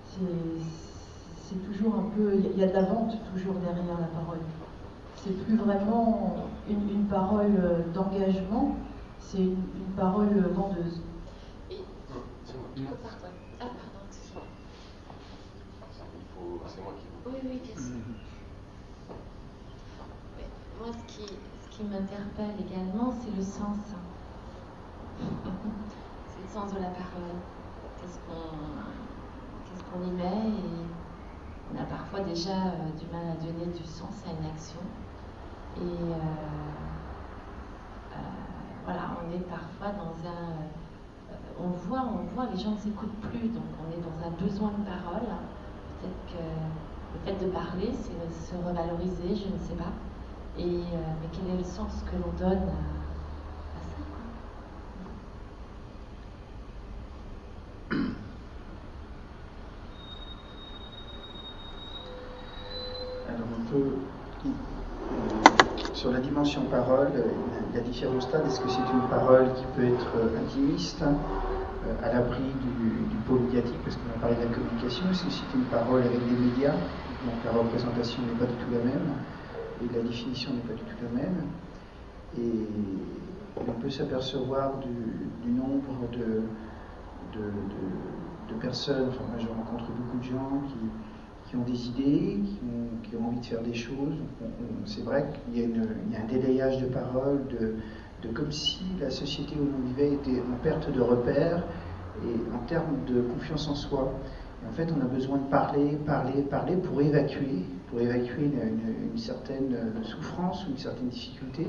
C'est 0.08 1.72
toujours 1.72 1.96
un 1.96 2.16
peu, 2.16 2.34
il 2.34 2.58
y 2.58 2.62
a 2.62 2.68
de 2.68 2.72
la 2.72 2.82
vente 2.82 3.16
toujours 3.34 3.54
derrière 3.54 3.98
la 4.00 4.06
parole. 4.06 4.38
C'est 5.24 5.42
plus 5.42 5.56
vraiment 5.56 6.36
une, 6.68 7.06
parole 7.06 7.56
euh, 7.58 7.80
d'engagement, 7.94 8.76
c'est 9.18 9.38
une, 9.38 9.56
parole 9.96 10.28
vendeuse. 10.52 11.00
Et... 11.70 11.78
Ah, 12.46 12.92
pardon, 13.58 14.04
excuse-moi. 14.06 14.42
C'est 16.66 16.82
moi 16.82 16.92
qui 16.98 17.06
Oui, 17.26 17.36
oui, 17.42 17.60
bien 17.64 17.74
sûr. 17.74 18.04
Moi, 20.78 20.88
ce 20.92 21.14
qui, 21.14 21.26
ce 21.26 21.68
qui 21.74 21.84
m'interpelle 21.84 22.56
également, 22.60 23.14
c'est 23.18 23.34
le 23.34 23.42
sens. 23.42 23.78
c'est 25.22 26.42
le 26.42 26.48
sens 26.52 26.74
de 26.74 26.80
la 26.80 26.90
parole. 26.90 27.40
Qu'est-ce 27.98 28.18
qu'on 29.88 30.00
qu 30.00 30.06
y 30.06 30.10
met 30.10 30.48
et 30.50 30.84
on 31.72 31.82
a 31.82 31.84
parfois 31.86 32.20
déjà 32.20 32.50
euh, 32.50 32.90
du 33.00 33.06
mal 33.10 33.26
à 33.32 33.36
donner 33.42 33.72
du 33.72 33.84
sens 33.84 34.22
à 34.28 34.32
une 34.38 34.50
action. 34.50 34.80
Et 35.76 35.80
euh, 35.80 36.14
euh, 38.12 38.16
voilà, 38.84 39.16
on 39.20 39.34
est 39.34 39.40
parfois 39.40 39.88
dans 39.88 40.28
un. 40.28 40.54
on 41.60 41.68
voit, 41.68 42.04
on 42.06 42.34
voit, 42.34 42.46
les 42.54 42.60
gens 42.60 42.72
ne 42.72 42.78
s'écoutent 42.78 43.20
plus, 43.22 43.48
donc 43.48 43.64
on 43.82 43.90
est 43.92 44.02
dans 44.02 44.26
un 44.26 44.30
besoin 44.30 44.70
de 44.78 44.84
parole. 44.84 45.26
Peut-être 46.00 46.26
que 46.28 46.42
le 47.14 47.18
fait 47.24 47.44
de 47.44 47.50
parler, 47.50 47.90
c'est 47.92 48.14
se 48.46 48.56
revaloriser, 48.56 49.34
je 49.36 49.52
ne 49.52 49.58
sais 49.58 49.74
pas. 49.76 49.92
Mais 50.56 51.28
quel 51.32 51.54
est 51.54 51.58
le 51.58 51.64
sens 51.64 52.04
que 52.06 52.16
l'on 52.16 52.32
donne 52.38 52.70
sur 66.04 66.12
la 66.12 66.20
dimension 66.20 66.60
parole, 66.64 67.08
il 67.70 67.76
y 67.76 67.80
a 67.80 67.82
différents 67.82 68.20
stades. 68.20 68.44
Est-ce 68.46 68.60
que 68.60 68.68
c'est 68.68 68.92
une 68.92 69.08
parole 69.08 69.46
qui 69.54 69.64
peut 69.74 69.86
être 69.86 70.12
intimiste, 70.36 71.00
euh, 71.00 72.04
à 72.04 72.12
l'abri 72.12 72.44
du, 72.60 73.16
pôle 73.26 73.40
médiatique, 73.40 73.78
parce 73.82 73.96
qu'on 73.96 74.12
a 74.12 74.20
parlé 74.20 74.36
de 74.36 74.42
la 74.42 74.54
communication 74.54 75.02
Est-ce 75.10 75.24
que 75.24 75.30
c'est 75.30 75.56
une 75.56 75.64
parole 75.72 76.02
avec 76.02 76.20
les 76.28 76.36
médias 76.44 76.76
Donc 77.24 77.40
la 77.42 77.52
représentation 77.52 78.20
n'est 78.20 78.36
pas 78.38 78.44
du 78.44 78.52
tout 78.52 78.70
la 78.70 78.84
même, 78.84 79.08
et 79.80 79.96
la 79.96 80.02
définition 80.02 80.52
n'est 80.52 80.68
pas 80.68 80.74
du 80.74 80.82
tout 80.84 81.00
la 81.08 81.22
même. 81.22 81.40
Et 82.36 82.52
on 83.56 83.72
peut 83.80 83.88
s'apercevoir 83.88 84.72
du, 84.84 85.50
nombre 85.50 86.04
de, 86.12 86.42
de, 87.32 88.54
personnes, 88.60 89.08
enfin 89.08 89.24
moi 89.32 89.40
je 89.40 89.48
rencontre 89.48 89.90
beaucoup 89.90 90.18
de 90.18 90.24
gens 90.24 90.60
qui, 90.68 90.76
ont 91.56 91.64
des 91.64 91.88
idées, 91.88 92.38
qui 93.02 93.16
ont, 93.16 93.26
envie 93.26 93.40
de 93.40 93.46
faire 93.46 93.62
des 93.62 93.74
choses. 93.74 94.14
C'est 94.84 95.02
vrai 95.02 95.26
qu'il 95.44 95.60
y, 95.60 95.64
a 95.64 96.20
un 96.20 96.26
délayage 96.26 96.80
de 96.80 96.86
paroles, 96.86 97.42
de, 97.48 98.28
comme 98.30 98.52
si 98.52 98.82
la 99.00 99.10
société 99.10 99.54
où 99.56 99.68
on 99.78 99.86
vivait 99.88 100.14
était 100.14 100.42
en 100.42 100.56
perte 100.62 100.90
de 100.90 101.00
repères 101.00 101.62
et 102.22 102.54
en 102.54 102.64
termes 102.66 103.04
de 103.06 103.22
confiance 103.22 103.68
en 103.68 103.74
soi. 103.74 104.12
en 104.66 104.72
fait, 104.72 104.88
on 104.96 105.00
a 105.00 105.08
besoin 105.08 105.38
de 105.38 105.48
parler, 105.48 105.98
parler, 106.06 106.42
parler 106.42 106.76
pour 106.76 107.00
évacuer, 107.00 107.64
pour 107.90 108.00
évacuer 108.00 108.44
une, 108.44 109.18
certaine 109.18 109.76
souffrance 110.02 110.66
ou 110.66 110.70
une 110.70 110.78
certaine 110.78 111.08
difficulté. 111.08 111.66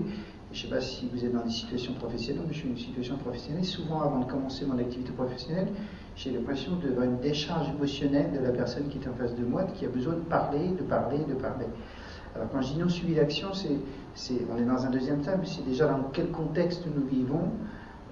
je 0.51 0.57
ne 0.57 0.63
sais 0.63 0.75
pas 0.75 0.81
si 0.81 1.07
vous 1.13 1.23
êtes 1.23 1.33
dans 1.33 1.43
des 1.43 1.51
situations 1.51 1.93
professionnelles, 1.93 2.45
mais 2.47 2.53
je 2.53 2.59
suis 2.59 2.69
dans 2.69 2.75
une 2.75 2.81
situation 2.81 3.17
professionnelle. 3.17 3.65
Souvent, 3.65 4.01
avant 4.01 4.19
de 4.19 4.31
commencer 4.31 4.65
mon 4.65 4.77
activité 4.79 5.11
professionnelle, 5.11 5.67
j'ai 6.15 6.31
l'impression 6.31 6.77
d'avoir 6.77 7.05
une 7.05 7.19
décharge 7.19 7.69
émotionnelle 7.69 8.31
de 8.31 8.39
la 8.39 8.51
personne 8.51 8.87
qui 8.87 8.97
est 8.97 9.07
en 9.07 9.13
face 9.13 9.35
de 9.35 9.43
moi, 9.43 9.63
qui 9.63 9.85
a 9.85 9.89
besoin 9.89 10.13
de 10.13 10.19
parler, 10.19 10.69
de 10.69 10.83
parler, 10.83 11.19
de 11.27 11.33
parler. 11.33 11.65
Alors 12.35 12.49
quand 12.51 12.61
je 12.61 12.73
dis 12.73 12.79
non 12.79 12.89
suivi 12.89 13.15
d'action, 13.15 13.49
c'est, 13.53 14.35
on 14.53 14.57
est 14.57 14.65
dans 14.65 14.85
un 14.85 14.89
deuxième 14.89 15.19
mais 15.19 15.45
c'est 15.45 15.65
déjà 15.65 15.87
dans 15.87 16.03
quel 16.13 16.31
contexte 16.31 16.85
nous 16.93 17.05
vivons 17.05 17.51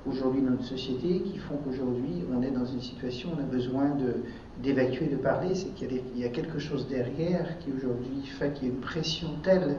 aujourd'hui 0.05 0.41
dans 0.41 0.51
notre 0.51 0.65
société 0.65 1.21
qui 1.21 1.37
font 1.37 1.55
qu'aujourd'hui 1.57 2.25
on 2.33 2.41
est 2.41 2.51
dans 2.51 2.65
une 2.65 2.81
situation 2.81 3.29
où 3.29 3.37
on 3.37 3.39
a 3.39 3.45
besoin 3.45 3.89
de, 3.89 4.15
d'évacuer, 4.61 5.07
de 5.07 5.15
parler, 5.15 5.55
c'est 5.55 5.73
qu'il 5.75 6.01
y 6.15 6.25
a, 6.25 6.29
quelque 6.29 6.59
chose 6.59 6.87
derrière 6.87 7.57
qui 7.59 7.71
aujourd'hui 7.71 8.21
fait 8.25 8.53
qu'il 8.53 8.67
y 8.67 8.71
a 8.71 8.73
une 8.73 8.81
pression 8.81 9.29
telle 9.43 9.77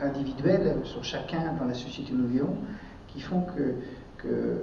individuelle 0.00 0.76
sur 0.84 1.04
chacun 1.04 1.54
dans 1.58 1.66
la 1.66 1.74
société 1.74 2.12
où 2.12 2.16
nous 2.16 2.28
vivons 2.28 2.56
qui 3.08 3.20
font 3.20 3.42
que, 3.42 3.74
que, 4.18 4.60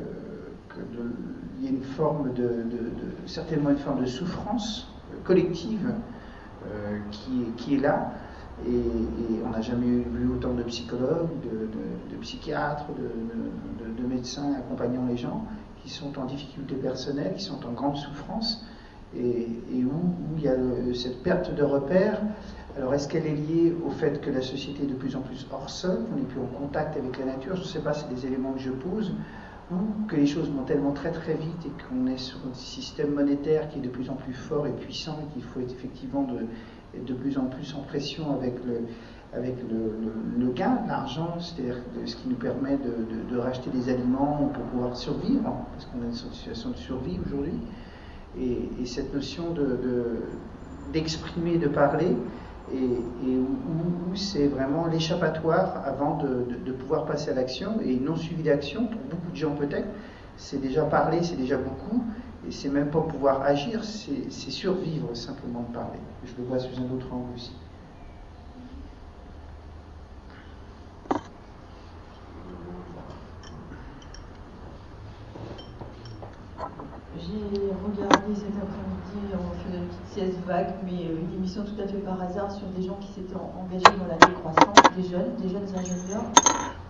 y 1.61 1.67
a 1.67 1.69
une 1.69 1.83
forme 1.83 2.33
de, 2.33 2.65
certainement 3.25 3.69
une 3.69 3.77
forme 3.77 4.01
de 4.01 4.07
souffrance 4.07 4.87
collective 5.23 5.93
euh, 6.67 6.99
qui, 7.57 7.75
est 7.75 7.79
là. 7.79 8.11
Et, 8.67 8.71
on 9.45 9.49
n'a 9.49 9.61
jamais 9.61 9.85
vu 9.85 10.29
autant 10.33 10.53
de 10.53 10.63
psychologues, 10.63 11.29
de, 11.43 12.15
psychiatres, 12.21 12.85
de, 12.97 14.07
médecins 14.07 14.53
accompagnant 14.53 15.05
les 15.07 15.17
gens 15.17 15.45
qui 15.83 15.89
sont 15.89 16.17
en 16.19 16.25
difficulté 16.25 16.75
personnelle, 16.75 17.33
qui 17.35 17.43
sont 17.43 17.65
en 17.65 17.71
grande 17.71 17.97
souffrance, 17.97 18.65
et, 19.17 19.47
où, 19.83 19.91
il 20.37 20.43
y 20.43 20.47
a 20.47 20.55
cette 20.93 21.23
perte 21.23 21.53
de 21.53 21.63
repères. 21.63 22.21
Alors 22.77 22.93
est-ce 22.93 23.07
qu'elle 23.07 23.25
est 23.25 23.35
liée 23.35 23.73
au 23.85 23.89
fait 23.89 24.19
que 24.19 24.29
la 24.29 24.41
société 24.41 24.83
est 24.83 24.87
de 24.87 24.95
plus 24.95 25.15
en 25.15 25.21
plus 25.21 25.47
hors 25.51 25.69
sol, 25.69 25.99
qu'on 26.09 26.17
n'est 26.17 26.25
plus 26.25 26.41
en 26.41 26.59
contact 26.59 26.97
avec 26.97 27.17
la 27.19 27.25
nature? 27.25 27.55
Je 27.55 27.61
ne 27.61 27.67
sais 27.67 27.79
pas, 27.79 27.93
c'est 27.93 28.13
des 28.13 28.25
éléments 28.25 28.51
que 28.51 28.59
je 28.59 28.71
pose 28.71 29.13
ou 29.71 30.05
que 30.07 30.15
les 30.15 30.27
choses 30.27 30.49
vont 30.49 30.63
tellement 30.63 30.91
très 30.91 31.11
très 31.11 31.33
vite 31.33 31.65
et 31.65 31.71
qu'on 31.83 32.07
est 32.07 32.17
sur 32.17 32.37
un 32.49 32.53
système 32.53 33.13
monétaire 33.13 33.67
qui 33.69 33.79
est 33.79 33.81
de 33.81 33.89
plus 33.89 34.09
en 34.09 34.15
plus 34.15 34.33
fort 34.33 34.67
et 34.67 34.71
puissant 34.71 35.19
et 35.23 35.33
qu'il 35.33 35.43
faut 35.43 35.59
effectivement 35.59 36.23
de, 36.23 36.99
de 36.99 37.13
plus 37.13 37.37
en 37.37 37.45
plus 37.45 37.73
en 37.73 37.81
pression 37.81 38.35
avec 38.35 38.53
le, 38.65 38.81
avec 39.35 39.55
le, 39.69 40.51
gain, 40.51 40.79
l'argent, 40.87 41.37
c'est-à-dire 41.39 41.77
ce 42.05 42.15
qui 42.15 42.27
nous 42.29 42.35
permet 42.35 42.77
de, 42.77 43.37
racheter 43.37 43.69
des 43.69 43.89
aliments 43.89 44.49
pour 44.53 44.63
pouvoir 44.65 44.95
survivre, 44.95 45.53
parce 45.73 45.85
qu'on 45.85 45.99
est 45.99 46.11
dans 46.11 46.27
une 46.27 46.33
situation 46.33 46.69
de 46.69 46.77
survie 46.77 47.19
aujourd'hui. 47.25 47.59
Et, 48.39 48.85
cette 48.85 49.13
notion 49.13 49.53
d'exprimer, 50.93 51.57
de, 51.57 51.67
parler, 51.67 52.15
et, 52.73 53.37
où, 53.37 54.15
c'est 54.15 54.47
vraiment 54.47 54.87
l'échappatoire 54.87 55.83
avant 55.85 56.17
de, 56.17 56.71
pouvoir 56.71 57.05
passer 57.05 57.31
à 57.31 57.33
l'action, 57.33 57.79
et 57.81 57.95
non 57.95 58.15
suivi 58.15 58.43
d'action, 58.43 58.87
pour 58.87 59.01
beaucoup 59.01 59.31
de 59.31 59.35
gens 59.35 59.55
peut-être, 59.55 59.87
c'est 60.37 60.61
déjà 60.61 60.83
parler, 60.83 61.23
c'est 61.23 61.35
déjà 61.35 61.57
beaucoup, 61.57 62.03
et 62.47 62.51
c'est 62.51 62.69
même 62.69 62.89
pas 62.89 63.01
pouvoir 63.01 63.41
agir, 63.41 63.83
c'est 63.83 64.29
survivre 64.31 65.15
simplement 65.15 65.63
de 65.69 65.73
parler. 65.73 65.99
Je 66.23 66.33
le 66.37 66.43
vois 66.47 66.59
sous 66.59 66.79
un 66.79 66.95
autre 66.95 67.11
angle 67.11 67.33
aussi. 67.35 67.53
J'ai 77.17 77.71
regardé 77.83 78.35
cet 78.35 78.55
après-midi, 78.57 78.94
on 79.33 79.71
fait 79.71 79.77
une 79.77 79.87
petite 79.87 80.07
sieste 80.07 80.39
vague, 80.45 80.73
mais 80.85 81.05
euh, 81.05 81.17
une 81.21 81.37
émission 81.37 81.63
tout 81.63 81.81
à 81.81 81.87
fait 81.87 81.97
par 81.99 82.21
hasard 82.21 82.51
sur 82.51 82.67
des 82.67 82.83
gens 82.83 82.97
qui 83.01 83.07
s'étaient 83.13 83.35
engagés 83.35 83.97
dans 83.97 84.07
la 84.07 84.17
décroissance, 84.17 84.95
des 84.95 85.03
jeunes, 85.03 85.35
des 85.39 85.49
jeunes 85.49 85.67
ingénieurs, 85.75 86.23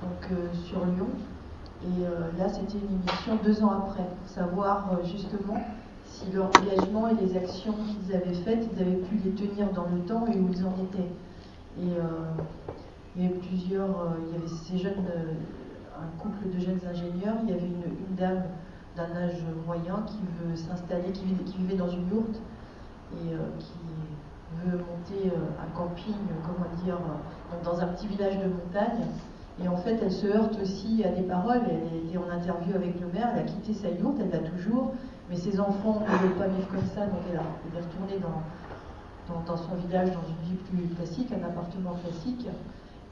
donc 0.02 0.32
euh, 0.32 0.48
sur 0.66 0.80
Lyon. 0.86 1.08
Et 1.84 2.06
euh, 2.06 2.38
là, 2.38 2.50
c'était 2.50 2.78
une 2.78 3.00
émission 3.00 3.38
deux 3.44 3.64
ans 3.64 3.72
après, 3.72 4.04
pour 4.04 4.30
savoir 4.30 4.90
justement 5.04 5.58
si 6.04 6.32
leur 6.32 6.50
engagement 6.60 7.08
et 7.10 7.16
les 7.16 7.38
actions 7.38 7.74
qu'ils 7.74 8.16
avaient 8.16 8.34
faites, 8.34 8.68
ils 8.74 8.82
avaient 8.82 8.96
pu 8.96 9.16
les 9.24 9.32
tenir 9.32 9.72
dans 9.74 9.86
le 9.86 10.00
temps 10.02 10.26
et 10.28 10.38
où 10.38 10.50
ils 10.52 10.66
en 10.66 10.74
étaient. 10.84 11.12
Et 11.78 11.90
il 13.16 13.22
y 13.22 13.26
avait 13.26 13.36
plusieurs, 13.36 13.90
il 14.28 14.34
y 14.34 14.38
avait 14.38 14.48
ces 14.48 14.78
jeunes, 14.78 15.04
un 16.00 16.22
couple 16.22 16.48
de 16.56 16.60
jeunes 16.60 16.80
ingénieurs, 16.90 17.36
il 17.44 17.50
y 17.50 17.54
avait 17.54 17.68
une, 17.68 18.16
dame 18.16 18.44
d'un 18.96 19.16
âge 19.16 19.44
moyen 19.66 20.04
qui 20.08 20.20
veut 20.40 20.56
s'installer, 20.56 21.12
qui, 21.12 21.26
vivait 21.26 21.76
dans 21.76 21.90
une 21.90 22.10
yourte 22.10 22.42
et 23.14 23.36
qui 23.60 24.66
veut 24.66 24.78
monter 24.78 25.32
un 25.60 25.78
camping, 25.78 26.14
comment 26.46 26.84
dire, 26.84 26.98
dans 27.64 27.80
un 27.80 27.88
petit 27.88 28.08
village 28.08 28.38
de 28.38 28.46
montagne 28.46 29.06
et 29.64 29.68
en 29.70 29.78
fait, 29.78 29.98
elle 30.02 30.12
se 30.12 30.28
heurte 30.28 30.58
aussi 30.62 31.04
à 31.06 31.10
des 31.10 31.22
paroles. 31.22 31.62
Elle 31.70 32.08
était 32.08 32.18
en 32.18 32.30
interview 32.30 32.76
avec 32.76 33.00
le 33.00 33.08
maire, 33.08 33.30
elle 33.34 33.44
a 33.44 33.44
quitté 33.44 33.74
sa 33.74 33.90
yourte, 33.90 34.18
elle 34.20 34.30
l'a 34.30 34.50
toujours, 34.50 34.94
mais 35.30 35.38
ses 35.38 35.60
enfants 35.60 36.02
ne 36.02 36.28
veulent 36.28 36.38
pas 36.38 36.48
vivre 36.48 36.68
comme 36.68 36.86
ça, 36.94 37.06
donc 37.06 37.20
elle, 37.30 37.36
est 37.36 37.82
retournée 37.82 38.20
dans, 38.20 39.58
son 39.58 39.76
village, 39.76 40.10
dans 40.10 40.28
une 40.28 40.50
vie 40.50 40.58
plus 40.70 40.96
classique, 40.96 41.32
un 41.32 41.46
appartement 41.46 41.96
classique. 42.04 42.48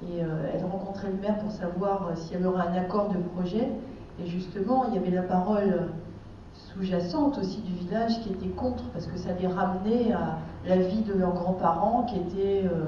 Et 0.05 0.21
euh, 0.21 0.51
elle 0.53 0.65
rencontrait 0.65 1.07
le 1.07 1.17
maire 1.17 1.39
pour 1.39 1.51
savoir 1.51 2.07
euh, 2.07 2.15
s'il 2.15 2.33
y 2.33 2.43
avait 2.43 2.57
un 2.57 2.73
accord 2.73 3.09
de 3.09 3.19
projet. 3.19 3.69
Et 4.21 4.27
justement, 4.27 4.85
il 4.89 4.95
y 4.95 4.97
avait 4.97 5.15
la 5.15 5.23
parole 5.23 5.89
sous-jacente 6.53 7.37
aussi 7.39 7.61
du 7.61 7.73
village 7.73 8.19
qui 8.21 8.29
était 8.29 8.49
contre, 8.49 8.83
parce 8.93 9.07
que 9.07 9.17
ça 9.17 9.29
les 9.39 9.47
ramenait 9.47 10.11
à 10.13 10.37
la 10.67 10.77
vie 10.77 11.01
de 11.01 11.13
leurs 11.13 11.33
grands-parents 11.33 12.03
qui 12.03 12.17
étaient. 12.17 12.65
Euh, 12.65 12.85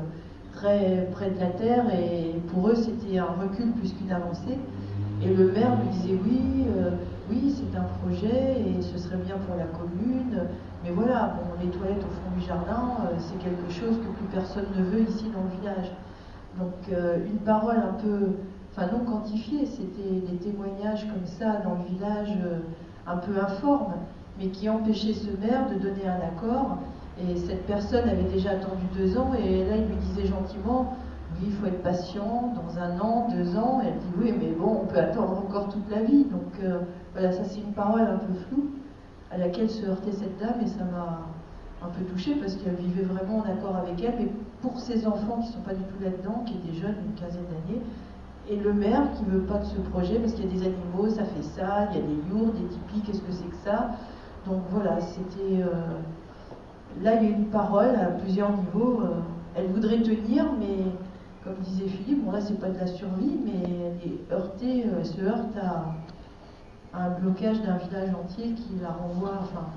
très 0.55 1.09
près 1.11 1.29
de 1.29 1.39
la 1.39 1.47
terre 1.47 1.85
et 1.93 2.39
pour 2.51 2.69
eux 2.69 2.75
c'était 2.75 3.17
un 3.17 3.35
recul 3.41 3.71
plus 3.73 3.93
qu'une 3.93 4.11
avancée. 4.11 4.57
Et 5.21 5.33
le 5.33 5.51
maire 5.51 5.75
lui 5.81 5.89
disait 5.89 6.19
oui, 6.23 6.65
euh, 6.77 6.91
oui 7.29 7.53
c'est 7.55 7.77
un 7.77 7.83
projet 8.01 8.61
et 8.61 8.81
ce 8.81 8.97
serait 8.97 9.17
bien 9.17 9.35
pour 9.45 9.55
la 9.57 9.65
commune, 9.65 10.47
mais 10.83 10.91
voilà, 10.91 11.35
bon, 11.37 11.61
les 11.61 11.69
toilettes 11.69 12.03
au 12.03 12.13
fond 12.13 12.39
du 12.39 12.45
jardin, 12.45 12.97
euh, 13.01 13.15
c'est 13.19 13.37
quelque 13.37 13.69
chose 13.69 13.97
que 13.97 14.07
plus 14.17 14.27
personne 14.31 14.65
ne 14.77 14.83
veut 14.83 15.01
ici 15.01 15.25
dans 15.33 15.43
le 15.43 15.59
village. 15.59 15.91
Donc 16.57 16.87
une 16.87 17.39
parole 17.39 17.75
un 17.75 18.01
peu, 18.01 18.29
enfin 18.75 18.87
non 18.91 19.05
quantifiée, 19.05 19.65
c'était 19.65 20.19
des 20.31 20.37
témoignages 20.37 21.07
comme 21.07 21.25
ça 21.25 21.61
dans 21.63 21.75
le 21.75 21.95
village 21.95 22.37
un 23.07 23.17
peu 23.17 23.39
informes, 23.39 23.93
mais 24.37 24.47
qui 24.47 24.67
empêchaient 24.69 25.13
ce 25.13 25.29
maire 25.45 25.69
de 25.69 25.75
donner 25.75 26.07
un 26.07 26.27
accord 26.27 26.77
et 27.17 27.37
cette 27.37 27.65
personne 27.65 28.09
avait 28.09 28.29
déjà 28.29 28.51
attendu 28.51 28.85
deux 28.97 29.17
ans, 29.17 29.31
et 29.33 29.63
là, 29.63 29.77
il 29.77 29.85
lui 29.85 29.95
disait 29.95 30.27
gentiment, 30.27 30.97
oui, 31.39 31.47
il 31.47 31.53
faut 31.53 31.65
être 31.65 31.81
patient, 31.81 32.53
dans 32.55 32.77
un 32.77 32.99
an, 32.99 33.29
deux 33.29 33.55
ans. 33.57 33.81
Et 33.81 33.87
elle 33.87 33.97
dit, 33.99 34.13
oui, 34.19 34.33
mais 34.37 34.51
bon, 34.51 34.81
on 34.83 34.85
peut 34.85 34.99
attendre 34.99 35.37
encore 35.37 35.69
toute 35.69 35.89
la 35.89 36.01
vie. 36.01 36.25
Donc 36.25 36.59
euh, 36.63 36.79
voilà, 37.13 37.31
ça 37.31 37.43
c'est 37.45 37.59
une 37.59 37.73
parole 37.73 38.01
un 38.01 38.17
peu 38.17 38.33
floue 38.47 38.69
à 39.31 39.37
laquelle 39.37 39.69
se 39.69 39.85
heurtait 39.85 40.11
cette 40.11 40.37
dame, 40.39 40.59
et 40.61 40.67
ça 40.67 40.83
m'a 40.83 41.21
un 41.83 41.89
peu 41.89 42.03
touchée 42.05 42.35
parce 42.35 42.55
qu'elle 42.55 42.75
vivait 42.75 43.03
vraiment 43.03 43.37
en 43.37 43.43
accord 43.43 43.75
avec 43.77 44.01
elle, 44.03 44.15
mais 44.19 44.29
pour 44.61 44.77
ses 44.79 45.07
enfants 45.07 45.39
qui 45.41 45.49
ne 45.49 45.53
sont 45.53 45.61
pas 45.61 45.73
du 45.73 45.83
tout 45.83 46.03
là-dedans, 46.03 46.43
qui 46.45 46.55
étaient 46.55 46.79
jeunes, 46.79 46.95
une 47.05 47.13
quinzaine 47.13 47.45
d'années, 47.45 47.81
et 48.49 48.55
le 48.57 48.73
maire 48.73 49.11
qui 49.15 49.23
ne 49.25 49.31
veut 49.31 49.45
pas 49.45 49.59
de 49.59 49.65
ce 49.65 49.77
projet 49.89 50.19
parce 50.19 50.33
qu'il 50.33 50.45
y 50.45 50.47
a 50.47 50.51
des 50.51 50.65
animaux, 50.65 51.09
ça 51.09 51.23
fait 51.25 51.41
ça, 51.41 51.87
il 51.91 51.97
y 51.97 51.99
a 51.99 52.05
des 52.05 52.29
yourtes, 52.29 52.55
des 52.55 52.67
tipis, 52.67 53.01
qu'est-ce 53.01 53.21
que 53.21 53.31
c'est 53.31 53.49
que 53.49 53.55
ça? 53.63 53.91
Donc 54.47 54.61
voilà, 54.69 55.01
c'était. 55.01 55.61
Euh, 55.61 57.01
là, 57.01 57.15
il 57.15 57.29
y 57.29 57.33
a 57.33 57.35
une 57.37 57.47
parole 57.47 57.95
à 57.95 58.05
plusieurs 58.05 58.51
niveaux. 58.51 59.01
Euh, 59.01 59.19
elle 59.55 59.67
voudrait 59.67 60.01
tenir, 60.01 60.45
mais 60.59 60.91
comme 61.43 61.55
disait 61.61 61.87
Philippe, 61.87 62.25
bon 62.25 62.31
là, 62.31 62.41
c'est 62.41 62.59
pas 62.59 62.69
de 62.69 62.77
la 62.77 62.87
survie, 62.87 63.37
mais 63.45 63.63
elle 63.63 64.11
est 64.11 64.33
heurtée, 64.33 64.85
euh, 64.85 64.97
elle 64.99 65.05
se 65.05 65.21
heurte 65.21 65.57
à, 65.61 65.95
un 66.97 67.09
blocage 67.09 67.61
d'un 67.61 67.77
village 67.77 68.09
entier 68.15 68.53
qui 68.53 68.69
la 68.81 68.89
renvoie, 68.89 69.33
enfin, 69.41 69.67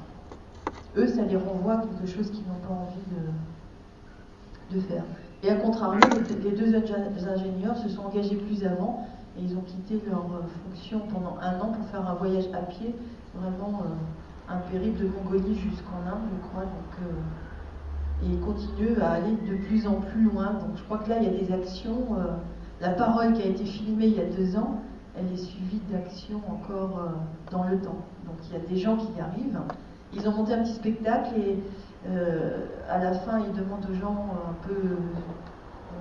eux, 0.96 1.08
ça 1.08 1.22
les 1.22 1.36
renvoie 1.36 1.74
à 1.74 1.78
quelque 1.78 2.06
chose 2.06 2.30
qu'ils 2.30 2.46
n'ont 2.46 2.66
pas 2.66 2.74
envie 2.74 2.96
de, 4.70 4.80
faire. 4.80 5.02
Et 5.42 5.50
à 5.50 5.54
contrario, 5.56 6.00
les 6.28 6.50
deux 6.50 6.74
ingénieurs 6.74 7.76
se 7.76 7.88
sont 7.88 8.02
engagés 8.02 8.36
plus 8.36 8.64
avant 8.64 9.06
et 9.38 9.42
ils 9.42 9.56
ont 9.56 9.62
quitté 9.62 10.02
leur 10.08 10.24
euh, 10.24 10.42
fonction 10.64 11.00
pendant 11.12 11.36
un 11.40 11.60
an 11.60 11.68
pour 11.68 11.86
faire 11.86 12.08
un 12.08 12.14
voyage 12.14 12.48
à 12.52 12.62
pied, 12.62 12.94
vraiment 13.34 13.84
un 14.48 14.56
périple 14.70 15.02
de 15.02 15.08
Mongolie 15.08 15.54
jusqu'en 15.54 15.98
Inde, 16.06 16.26
je 16.34 16.48
crois. 16.48 16.62
Donc, 16.62 17.02
euh, 17.02 17.12
et 18.24 18.36
continue 18.38 19.00
à 19.00 19.12
aller 19.12 19.36
de 19.48 19.56
plus 19.66 19.86
en 19.86 19.94
plus 19.94 20.22
loin. 20.22 20.54
Donc 20.54 20.76
je 20.76 20.82
crois 20.82 20.98
que 20.98 21.10
là, 21.10 21.16
il 21.20 21.24
y 21.24 21.34
a 21.34 21.38
des 21.38 21.52
actions. 21.52 22.16
Euh, 22.16 22.32
la 22.80 22.90
parole 22.90 23.32
qui 23.34 23.42
a 23.42 23.46
été 23.46 23.64
filmée 23.64 24.06
il 24.06 24.16
y 24.16 24.20
a 24.20 24.24
deux 24.24 24.56
ans, 24.56 24.80
elle 25.16 25.32
est 25.32 25.36
suivie 25.36 25.80
d'actions 25.90 26.40
encore 26.48 26.98
euh, 26.98 27.52
dans 27.52 27.64
le 27.64 27.78
temps. 27.80 27.98
Donc 28.26 28.36
il 28.48 28.54
y 28.54 28.56
a 28.56 28.66
des 28.66 28.76
gens 28.76 28.96
qui 28.96 29.08
y 29.16 29.20
arrivent. 29.20 29.60
Ils 30.14 30.26
ont 30.28 30.32
monté 30.32 30.54
un 30.54 30.62
petit 30.62 30.74
spectacle 30.74 31.34
et 31.36 31.58
euh, 32.06 32.66
à 32.88 32.98
la 32.98 33.12
fin, 33.12 33.40
ils 33.40 33.52
demandent 33.52 33.86
aux 33.90 33.94
gens 33.94 34.26
un 34.48 34.66
peu 34.66 34.74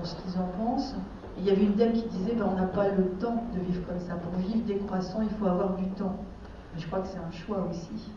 ce 0.03 0.15
qu'ils 0.15 0.39
en 0.39 0.45
pensent. 0.57 0.95
il 1.37 1.45
y 1.45 1.49
avait 1.49 1.63
une 1.63 1.75
dame 1.75 1.93
qui 1.93 2.07
disait 2.09 2.33
ben, 2.35 2.47
on 2.51 2.55
n'a 2.55 2.67
pas 2.67 2.89
le 2.89 3.03
temps 3.19 3.43
de 3.53 3.59
vivre 3.59 3.85
comme 3.87 3.99
ça. 3.99 4.15
Pour 4.15 4.33
vivre 4.39 4.65
décroissant, 4.65 5.21
il 5.21 5.29
faut 5.29 5.47
avoir 5.47 5.75
du 5.75 5.87
temps. 5.91 6.15
Mais 6.73 6.81
je 6.81 6.87
crois 6.87 6.99
que 6.99 7.07
c'est 7.07 7.17
un 7.17 7.31
choix 7.31 7.67
aussi. 7.69 8.11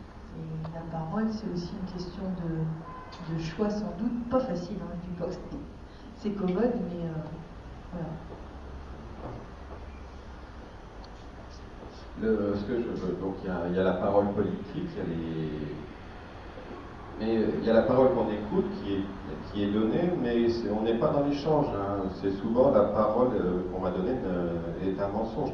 La 0.73 0.81
parole, 0.91 1.25
c'est 1.31 1.51
aussi 1.53 1.71
une 1.81 1.91
question 1.91 2.23
de, 2.23 3.43
choix, 3.43 3.69
sans 3.69 3.93
doute, 3.99 4.29
pas 4.29 4.39
facile. 4.39 4.77
Hein, 4.81 5.25
c'est 6.17 6.29
commode, 6.31 6.73
mais 6.89 7.09
voilà. 7.91 8.07
ce 12.21 12.63
que 12.65 12.77
je 12.77 13.05
donc 13.19 13.35
il 13.43 13.75
y, 13.75 13.79
a, 13.79 13.83
la 13.83 13.93
parole 13.93 14.27
politique, 14.33 14.89
mais 17.21 17.35
il 17.59 17.65
y 17.65 17.69
a 17.69 17.73
la 17.73 17.83
parole 17.83 18.09
qu'on 18.13 18.29
écoute 18.29 18.65
qui 18.83 18.95
est, 18.95 19.03
qui 19.53 19.63
est 19.63 19.71
donnée, 19.71 20.11
mais 20.21 20.47
on 20.75 20.81
n'est 20.81 20.97
pas 20.97 21.09
dans 21.09 21.23
l'échange. 21.25 21.67
Hein. 21.67 22.09
C'est 22.21 22.31
souvent 22.31 22.71
la 22.71 22.85
parole 22.85 23.29
euh, 23.35 23.61
qu'on 23.71 23.79
va 23.79 23.91
donner 23.91 24.13
est 24.83 24.99
un 24.99 25.07
mensonge. 25.09 25.51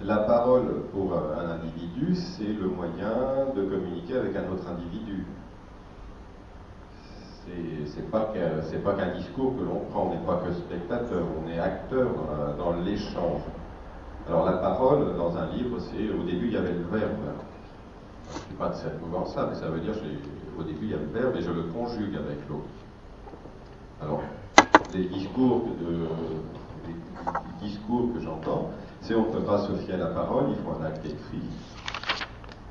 La 0.00 0.18
parole 0.18 0.82
pour 0.92 1.12
un 1.12 1.50
individu, 1.56 2.14
c'est 2.14 2.52
le 2.52 2.68
moyen 2.68 3.52
de 3.56 3.62
communiquer 3.64 4.16
avec 4.16 4.36
un 4.36 4.52
autre 4.52 4.68
individu. 4.70 5.26
C'est 7.86 8.10
pas 8.10 8.30
qu'un 8.32 9.16
discours 9.16 9.56
que 9.56 9.64
l'on 9.64 9.80
prend, 9.90 10.06
on 10.06 10.10
n'est 10.10 10.26
pas 10.26 10.40
que 10.46 10.52
spectateur, 10.52 11.24
on 11.42 11.48
est 11.48 11.58
acteur 11.58 12.06
euh, 12.06 12.56
dans 12.56 12.74
l'échange. 12.74 13.40
Alors 14.28 14.44
la 14.44 14.58
parole 14.58 15.16
dans 15.16 15.36
un 15.36 15.46
livre, 15.46 15.78
c'est 15.80 16.10
au 16.10 16.22
début 16.24 16.48
il 16.48 16.52
y 16.52 16.56
avait 16.56 16.74
le 16.74 16.84
verbe. 16.96 17.10
Je 18.30 18.36
ne 18.36 18.40
suis 18.40 18.54
pas 18.54 18.68
de 18.68 18.74
cette 18.74 19.00
mouvance-là, 19.00 19.48
mais 19.50 19.58
ça 19.58 19.68
veut 19.68 19.80
dire 19.80 19.94
au 20.58 20.62
début 20.62 20.86
il 20.86 20.90
y 20.90 20.94
a 20.94 20.98
le 20.98 21.06
verbe 21.06 21.36
et 21.36 21.42
je 21.42 21.50
le 21.50 21.62
conjugue 21.64 22.16
avec 22.16 22.38
l'autre. 22.48 22.68
Alors, 24.02 24.22
les 24.94 25.04
discours, 25.04 25.64
que 28.14 28.20
j'entends, 28.20 28.70
c'est 29.00 29.14
on 29.14 29.26
ne 29.26 29.32
peut 29.32 29.42
pas 29.42 29.58
se 29.66 29.72
fier 29.84 29.94
à 29.94 29.98
la 29.98 30.06
parole, 30.06 30.44
il 30.50 30.56
faut 30.56 30.80
un 30.80 30.86
acte 30.86 31.04
écrit. 31.04 31.42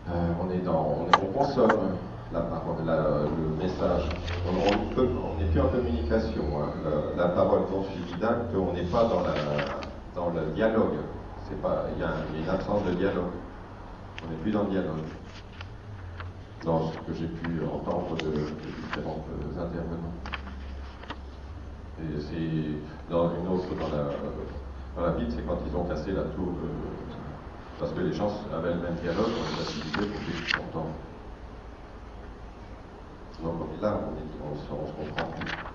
Euh, 0.10 0.32
on 0.41 0.50
est 0.51 0.60
dans, 0.60 1.06
on, 1.22 1.38
consomme 1.38 1.98
la 2.32 2.41
parole, 2.41 2.77
le 2.86 3.63
message. 3.63 4.10
On 4.48 5.39
n'est 5.39 5.46
plus 5.51 5.60
en 5.60 5.67
communication. 5.67 6.44
Hein. 6.62 6.70
La, 7.17 7.29
parole 7.29 7.63
suivi 7.91 8.20
d'acte, 8.20 8.53
on 8.56 8.74
n'est 8.74 8.84
pas 8.84 9.03
dans, 9.06 9.22
la, 9.22 10.41
le 10.41 10.51
dialogue 10.53 10.96
il 11.50 12.01
y, 12.01 12.03
a 12.03 12.13
une 12.38 12.50
absence 12.50 12.84
de 12.86 12.91
dialogue. 12.91 13.32
On 14.25 14.32
n'est 14.32 14.38
plus 14.38 14.51
dans 14.51 14.63
le 14.63 14.70
dialogue. 14.70 14.98
Dans 16.67 16.91
ce 16.91 16.97
que 16.97 17.13
j'ai 17.17 17.27
pu 17.27 17.63
entendre 17.63 18.13
de, 18.17 18.29
différents 18.29 19.24
euh, 19.31 19.63
intervenants. 19.63 20.12
Et 21.97 22.19
c'est 22.19 23.09
dans 23.09 23.31
une 23.33 23.47
autre, 23.47 23.74
dans 23.79 23.88
la, 23.88 24.03
dans 24.97 25.01
la 25.01 25.17
Bible, 25.17 25.31
c'est 25.31 25.47
quand 25.47 25.59
ils 25.65 25.77
ont 25.77 25.86
cassé 25.86 26.12
la 26.12 26.24
tour 26.24 26.51
parce 27.79 27.93
que 27.93 28.01
les 28.01 28.12
gens 28.12 28.33
avaient 28.53 28.74
le 28.74 28.81
même 28.81 28.95
dialogue, 29.01 29.31
on 29.31 29.55
les 29.55 29.62
a 29.62 29.65
civilisés 29.65 30.12
pour 30.12 30.19
qu'ils. 30.25 30.83
Donc 33.41 33.81
là, 33.81 34.01
on, 34.03 34.12
est, 34.17 34.51
on 34.51 34.57
se 34.57 34.91
comprend 34.91 35.31
plus. 35.39 35.67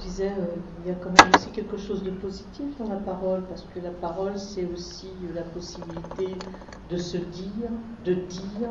disais, 0.00 0.32
euh, 0.38 0.56
il 0.78 0.79
y 0.90 0.92
a 0.92 0.96
quand 0.96 1.10
même 1.10 1.34
aussi 1.34 1.50
quelque 1.50 1.76
chose 1.76 2.02
de 2.02 2.10
positif 2.10 2.76
dans 2.78 2.88
la 2.88 2.96
parole, 2.96 3.42
parce 3.48 3.66
que 3.74 3.80
la 3.80 3.90
parole, 3.90 4.36
c'est 4.38 4.64
aussi 4.64 5.10
la 5.34 5.42
possibilité 5.42 6.34
de 6.90 6.96
se 6.96 7.16
dire, 7.16 7.70
de 8.04 8.14
dire, 8.14 8.70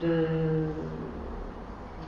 de 0.00 0.66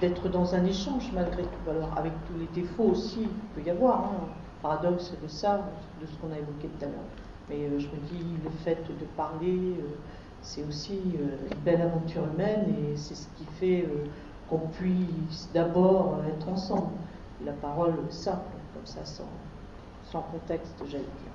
d'être 0.01 0.29
dans 0.29 0.55
un 0.57 0.65
échange 0.65 1.13
malgré 1.15 1.43
tout. 1.43 1.71
Alors 1.71 1.97
avec 1.97 2.13
tous 2.27 2.37
les 2.37 2.63
défauts 2.63 2.91
aussi, 2.91 3.21
il 3.23 3.29
peut 3.55 3.65
y 3.65 3.71
avoir 3.71 4.01
hein, 4.01 4.29
paradoxe 4.61 5.13
de 5.23 5.29
ça, 5.29 5.71
de 6.01 6.07
ce 6.07 6.13
qu'on 6.17 6.33
a 6.33 6.39
évoqué 6.39 6.69
tout 6.69 6.85
à 6.85 6.89
l'heure. 6.89 7.11
Mais 7.49 7.67
euh, 7.67 7.79
je 7.79 7.87
me 7.87 8.01
dis, 8.11 8.25
le 8.43 8.51
fait 8.65 8.83
de 8.89 9.05
parler, 9.17 9.77
euh, 9.79 9.97
c'est 10.41 10.65
aussi 10.65 10.99
une 11.15 11.57
belle 11.65 11.83
aventure 11.83 12.25
humaine 12.35 12.75
et 12.81 12.97
c'est 12.97 13.15
ce 13.15 13.29
qui 13.37 13.45
fait 13.61 13.87
qu'on 14.51 14.67
puisse 14.77 15.49
d'abord 15.55 16.19
être 16.27 16.49
ensemble 16.49 16.91
la 17.45 17.53
parole 17.53 17.95
simple, 18.11 18.52
ça, 18.85 19.05
sans, 19.05 19.29
sans 20.05 20.23
contexte, 20.23 20.83
j'allais 20.87 21.05
dire. 21.05 21.33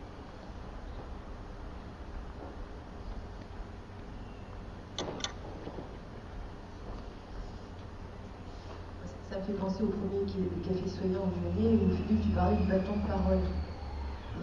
Ça 9.29 9.39
me 9.39 9.43
fait 9.43 9.53
penser 9.53 9.83
au 9.83 9.87
premier 9.87 10.25
café 10.63 10.87
soyant 10.87 11.21
où 11.21 11.59
où 11.59 11.91
Philippe, 11.91 12.21
tu 12.21 12.29
parlais 12.29 12.55
du 12.57 12.63
bâton 12.63 12.93
de 12.97 13.07
parole. 13.07 13.39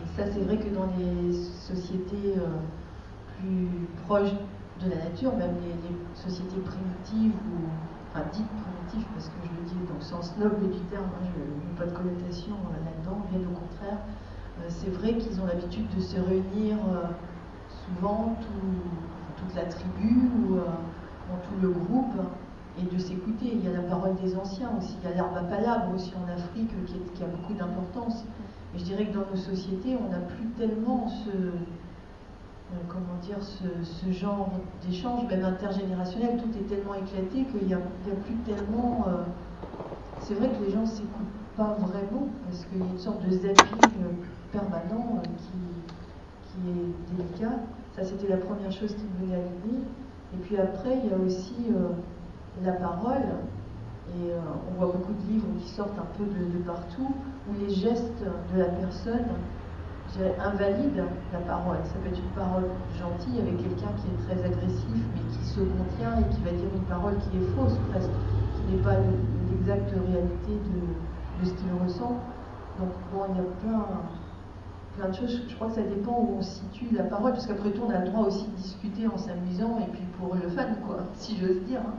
Et 0.02 0.06
ça, 0.16 0.30
c'est 0.32 0.40
vrai 0.40 0.58
que 0.58 0.68
dans 0.74 0.86
les 0.98 1.32
sociétés 1.32 2.34
euh, 2.36 2.58
plus 3.38 3.88
proches 4.06 4.32
de 4.82 4.90
la 4.90 4.96
nature, 4.96 5.36
même 5.36 5.54
les 5.62 6.20
sociétés 6.20 6.60
primitives 6.60 7.32
ou 7.34 7.68
enfin 8.12 8.24
parce 9.14 9.28
que 9.28 9.34
je 9.42 9.50
le 9.50 9.66
dis 9.66 9.86
dans 9.88 9.94
le 9.94 10.00
sens 10.00 10.36
noble 10.38 10.70
du 10.70 10.80
terme, 10.90 11.04
hein, 11.04 11.26
je 11.26 11.40
n'ai 11.40 11.76
pas 11.78 11.86
de 11.86 11.96
connotation 11.96 12.54
euh, 12.54 12.84
là-dedans, 12.84 13.26
bien 13.30 13.40
au 13.40 13.54
contraire. 13.54 13.98
Euh, 14.60 14.66
c'est 14.68 14.90
vrai 14.90 15.14
qu'ils 15.14 15.40
ont 15.40 15.46
l'habitude 15.46 15.86
de 15.96 16.00
se 16.00 16.16
réunir 16.20 16.76
euh, 16.88 17.08
souvent, 17.68 18.36
toute 19.36 19.54
la 19.54 19.64
tribu 19.64 20.30
ou 20.38 20.54
dans 20.54 21.38
tout 21.42 21.60
le 21.60 21.70
groupe, 21.70 22.14
et 22.78 22.82
de 22.82 22.98
s'écouter. 22.98 23.52
Il 23.52 23.64
y 23.64 23.68
a 23.68 23.72
la 23.72 23.88
parole 23.88 24.14
des 24.22 24.36
anciens 24.36 24.70
aussi, 24.78 24.96
il 25.02 25.08
y 25.08 25.12
a 25.12 25.16
l'herbe 25.16 25.36
à 25.36 25.42
palabre 25.42 25.94
aussi 25.94 26.12
en 26.16 26.30
Afrique 26.32 26.70
qui, 26.86 27.22
a 27.22 27.26
beaucoup 27.26 27.52
d'importance. 27.54 28.24
Et 28.74 28.78
je 28.78 28.84
dirais 28.84 29.06
que 29.06 29.14
dans 29.14 29.26
nos 29.30 29.36
sociétés, 29.36 29.96
on 29.96 30.10
n'a 30.10 30.18
plus 30.18 30.46
tellement 30.56 31.08
ce, 31.08 31.30
comment 32.88 33.18
dire, 33.22 33.38
ce, 33.42 34.12
genre 34.12 34.50
d'échange, 34.86 35.28
même 35.28 35.44
intergénérationnel, 35.44 36.38
tout 36.38 36.58
est 36.58 36.68
tellement 36.68 36.94
éclaté 36.94 37.44
qu'il 37.44 37.66
n'y 37.66 37.74
a, 37.74 37.78
plus 37.78 38.34
tellement. 38.46 39.04
Euh, 39.08 39.22
c'est 40.20 40.34
vrai 40.34 40.48
que 40.48 40.64
les 40.64 40.70
gens 40.70 40.82
ne 40.82 40.86
s'écoutent 40.86 41.34
pas 41.56 41.76
vraiment, 41.80 42.28
parce 42.46 42.64
qu'il 42.64 42.78
y 42.78 42.82
a 42.82 42.86
une 42.86 42.98
sorte 42.98 43.24
de 43.26 43.30
zapping 43.30 43.90
permanent 44.52 45.18
euh, 45.18 45.26
qui, 45.38 46.60
qui, 46.60 46.68
est 46.70 47.16
délicat. 47.16 47.56
Ça, 47.96 48.04
c'était 48.04 48.28
la 48.28 48.38
première 48.38 48.72
chose 48.72 48.94
qui 48.94 49.02
me 49.02 49.26
venait 49.26 49.36
à 49.36 49.42
l'idée. 49.42 49.78
Et 50.34 50.36
puis 50.38 50.56
après, 50.56 50.98
il 51.04 51.10
y 51.10 51.12
a 51.12 51.16
aussi 51.16 51.54
la 52.64 52.72
parole. 52.72 53.22
Et 54.16 54.30
on 54.68 54.78
voit 54.78 54.92
beaucoup 54.92 55.12
de 55.12 55.32
livres 55.32 55.46
qui 55.60 55.68
sortent 55.68 55.98
un 55.98 56.06
peu 56.18 56.24
de, 56.24 56.58
de 56.58 56.62
partout, 56.64 57.08
où 57.48 57.52
les 57.60 57.72
gestes 57.72 58.24
de 58.52 58.58
la 58.58 58.66
personne 58.66 59.26
invalide 60.22 61.04
la 61.32 61.40
parole. 61.40 61.78
Ça 61.84 61.94
peut 62.02 62.08
être 62.08 62.18
une 62.18 62.34
parole 62.36 62.64
gentille 62.98 63.40
avec 63.40 63.56
quelqu'un 63.58 63.92
qui 63.98 64.06
est 64.08 64.20
très 64.26 64.44
agressif, 64.44 65.00
mais 65.14 65.22
qui 65.32 65.44
se 65.44 65.60
contient 65.60 66.20
et 66.20 66.34
qui 66.34 66.40
va 66.42 66.50
dire 66.50 66.70
une 66.74 66.84
parole 66.84 67.14
qui 67.18 67.36
est 67.36 67.46
fausse 67.56 67.76
presque, 67.90 68.10
qui 68.10 68.74
n'est 68.74 68.82
pas 68.82 68.96
l'exacte 69.50 69.90
réalité 69.90 70.52
de, 70.52 71.46
ce 71.46 71.50
qu'il 71.50 71.72
ressent. 71.82 72.16
Donc 72.78 72.90
bon, 73.12 73.26
il 73.30 73.36
y 73.36 73.40
a 73.40 73.48
plein, 73.60 73.86
plein 74.96 75.08
de 75.08 75.14
choses. 75.14 75.42
Je 75.48 75.54
crois 75.54 75.68
que 75.68 75.74
ça 75.74 75.82
dépend 75.82 76.12
où 76.12 76.36
on 76.38 76.42
situe 76.42 76.94
la 76.94 77.04
parole, 77.04 77.32
parce 77.32 77.46
qu'après 77.46 77.70
tout, 77.70 77.82
on 77.86 77.90
a 77.90 77.98
le 77.98 78.10
droit 78.10 78.26
aussi 78.26 78.46
de 78.46 78.56
discuter 78.56 79.06
en 79.06 79.18
s'amusant 79.18 79.78
et 79.80 79.90
puis 79.90 80.04
pour 80.18 80.34
le 80.34 80.48
fun, 80.50 80.74
quoi, 80.86 80.98
si 81.14 81.36
j'ose 81.36 81.60
dire. 81.66 81.80
Hein. 81.80 81.94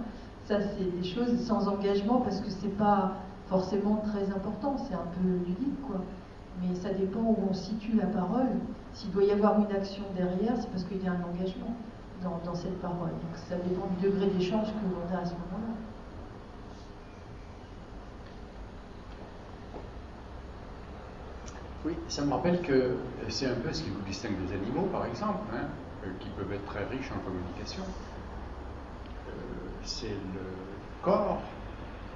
Ça, 0.45 0.62
c'est 0.62 1.01
des 1.01 1.04
choses 1.04 1.39
sans 1.41 1.67
engagement 1.67 2.21
parce 2.21 2.39
que 2.39 2.49
c'est 2.49 2.78
pas 2.78 3.13
forcément 3.47 3.97
très 3.97 4.32
important, 4.32 4.75
c'est 4.78 4.93
un 4.93 5.08
peu 5.13 5.28
ludique, 5.28 5.82
quoi 5.88 6.01
mais 6.61 6.75
ça 6.75 6.89
dépend 6.89 7.19
où 7.19 7.37
on 7.49 7.53
situe 7.53 7.93
la 7.97 8.07
parole. 8.07 8.47
S'il 8.93 9.11
doit 9.11 9.23
y 9.23 9.31
avoir 9.31 9.59
une 9.59 9.75
action 9.75 10.03
derrière, 10.15 10.53
c'est 10.57 10.69
parce 10.69 10.83
qu'il 10.83 11.03
y 11.03 11.07
a 11.07 11.11
un 11.11 11.23
engagement 11.23 11.75
dans, 12.23 12.55
cette 12.55 12.79
parole. 12.81 13.09
Donc 13.09 13.35
ça 13.35 13.55
dépend 13.55 13.87
du 13.87 14.07
degré 14.07 14.27
d'échange 14.27 14.67
que 14.67 14.85
l'on 14.89 15.15
a 15.15 15.21
à 15.21 15.25
ce 15.25 15.33
moment-là. 15.33 15.75
Oui, 21.85 21.93
ça 22.07 22.25
me 22.25 22.31
rappelle 22.31 22.61
que 22.61 22.95
c'est 23.29 23.45
un 23.45 23.55
peu 23.55 23.71
ce 23.71 23.83
qui 23.83 23.89
vous 23.91 24.01
distingue 24.01 24.37
des 24.47 24.53
animaux, 24.53 24.87
par 24.91 25.05
exemple, 25.05 25.41
hein, 25.53 25.67
euh, 26.03 26.09
qui 26.19 26.29
peuvent 26.29 26.51
être 26.51 26.65
très 26.65 26.85
riches 26.85 27.11
en 27.11 27.19
communication. 27.19 27.83
Euh, 29.27 29.31
c'est 29.83 30.07
le 30.07 30.41
corps, 31.03 31.41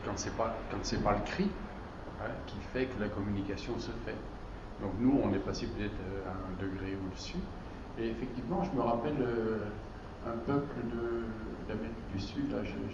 quand 0.03 0.13
c'est 0.15 0.35
pas, 0.35 0.55
pas 0.71 1.11
le 1.11 1.23
cri, 1.23 1.49
qui 2.47 2.57
fait 2.73 2.85
que 2.85 3.01
la 3.01 3.09
communication 3.09 3.77
se 3.79 3.91
fait. 4.05 4.15
Donc 4.81 4.91
nous, 4.99 5.19
on 5.23 5.33
est 5.33 5.39
passé 5.39 5.67
peut-être 5.67 5.99
à 6.27 6.31
un 6.31 6.61
degré 6.61 6.97
au-dessus. 7.05 7.39
Et 7.97 8.07
effectivement, 8.09 8.63
je 8.63 8.71
me 8.77 8.81
rappelle, 8.81 9.17
euh, 9.21 9.57
un 10.27 10.37
peuple 10.45 10.75
d'Amérique 11.67 12.11
du 12.13 12.19
Sud, 12.19 12.51
là 12.51 12.57
je 12.63 12.71
ne 12.71 12.87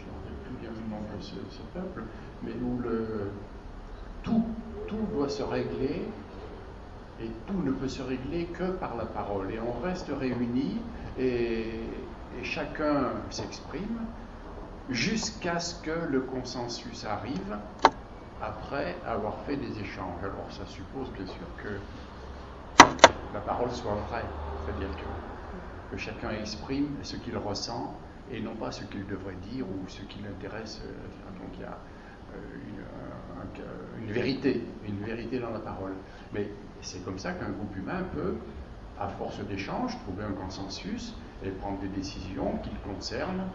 plus 0.45 0.55
bien 0.61 0.69
le 0.69 0.89
nom 0.89 1.01
de 1.17 1.23
ce, 1.23 1.35
peuple, 1.73 2.03
mais 2.43 2.51
où 2.51 2.81
tout, 4.23 4.43
doit 5.13 5.29
se 5.29 5.43
régler 5.43 6.03
et 7.21 7.29
tout 7.47 7.61
ne 7.63 7.71
peut 7.71 7.87
se 7.87 8.01
régler 8.01 8.45
que 8.45 8.71
par 8.71 8.95
la 8.95 9.05
parole. 9.05 9.51
Et 9.51 9.59
on 9.59 9.81
reste 9.81 10.11
réunis 10.19 10.79
et 11.19 11.81
chacun 12.43 13.11
s'exprime 13.29 13.99
jusqu'à 14.89 15.59
ce 15.59 15.81
que 15.81 16.07
le 16.09 16.21
consensus 16.21 17.05
arrive 17.05 17.57
après 18.41 18.95
avoir 19.05 19.39
fait 19.45 19.57
des 19.57 19.79
échanges. 19.79 20.23
Alors 20.23 20.51
ça 20.51 20.65
suppose 20.65 21.11
bien 21.11 21.25
sûr 21.25 21.47
que 21.57 21.79
la 23.33 23.41
parole 23.41 23.71
soit 23.71 23.95
vraie, 23.95 24.25
c'est-à-dire 24.65 24.89
que, 24.95 25.97
chacun 25.97 26.31
exprime 26.31 26.97
ce 27.03 27.15
qu'il 27.15 27.37
ressent 27.37 27.97
et 28.29 28.41
non 28.41 28.53
pas 28.55 28.71
ce 28.71 28.83
qu'il 28.83 29.05
devrait 29.07 29.35
dire 29.35 29.65
ou 29.65 29.87
ce 29.87 30.01
qui 30.01 30.19
l'intéresse. 30.19 30.81
Donc 31.39 31.47
il 31.53 31.61
y 31.61 31.63
a 31.63 31.77
une, 33.97 34.03
une, 34.05 34.11
vérité, 34.11 34.61
une 34.85 34.99
vérité 34.99 35.39
dans 35.39 35.51
la 35.51 35.59
parole. 35.59 35.93
Mais 36.33 36.49
c'est 36.81 37.03
comme 37.05 37.17
ça 37.17 37.31
qu'un 37.31 37.49
groupe 37.49 37.73
humain 37.77 38.03
peut, 38.13 38.35
à 38.97 39.07
force 39.07 39.39
d'échanges, 39.47 39.97
trouver 39.99 40.23
un 40.25 40.33
consensus 40.33 41.15
et 41.43 41.49
prendre 41.51 41.79
des 41.79 41.87
décisions 41.87 42.57
qui 42.57 42.71
le 42.71 42.93
concernent, 42.93 43.47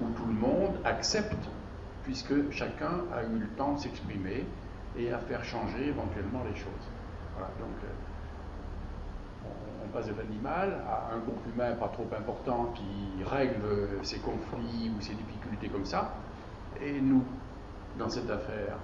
où 0.00 0.08
tout 0.10 0.26
le 0.26 0.32
monde 0.32 0.80
accepte 0.84 1.50
puisque 2.04 2.50
chacun 2.50 3.04
a 3.14 3.22
eu 3.22 3.38
le 3.38 3.46
temps 3.56 3.74
de 3.74 3.78
s'exprimer 3.78 4.44
et 4.96 5.12
à 5.12 5.18
faire 5.18 5.44
changer 5.44 5.88
éventuellement 5.88 6.42
les 6.44 6.54
choses. 6.54 6.86
Voilà, 7.34 7.48
donc 7.58 7.76
euh, 7.84 9.48
on, 9.84 9.88
passe 9.88 10.06
de 10.06 10.14
l'animal 10.14 10.82
à 10.88 11.14
un 11.14 11.18
groupe 11.18 11.40
humain 11.54 11.72
pas 11.74 11.88
trop 11.88 12.08
important 12.16 12.72
qui 12.74 13.24
règle 13.24 13.88
ses 14.02 14.18
conflits 14.18 14.90
ou 14.96 15.00
ses 15.00 15.14
difficultés 15.14 15.68
comme 15.68 15.84
ça. 15.84 16.14
Et 16.80 17.00
nous, 17.00 17.24
dans 17.98 18.08
cette 18.08 18.30
affaire, 18.30 18.76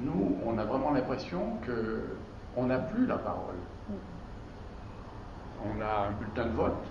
nous, 0.00 0.38
on 0.44 0.58
a 0.58 0.64
vraiment 0.64 0.90
l'impression 0.90 1.58
qu'on 2.54 2.66
n'a 2.66 2.78
plus 2.78 3.06
la 3.06 3.18
parole. 3.18 3.56
On 5.64 5.80
a 5.80 6.08
un 6.08 6.10
bulletin 6.12 6.46
de 6.46 6.56
vote, 6.56 6.84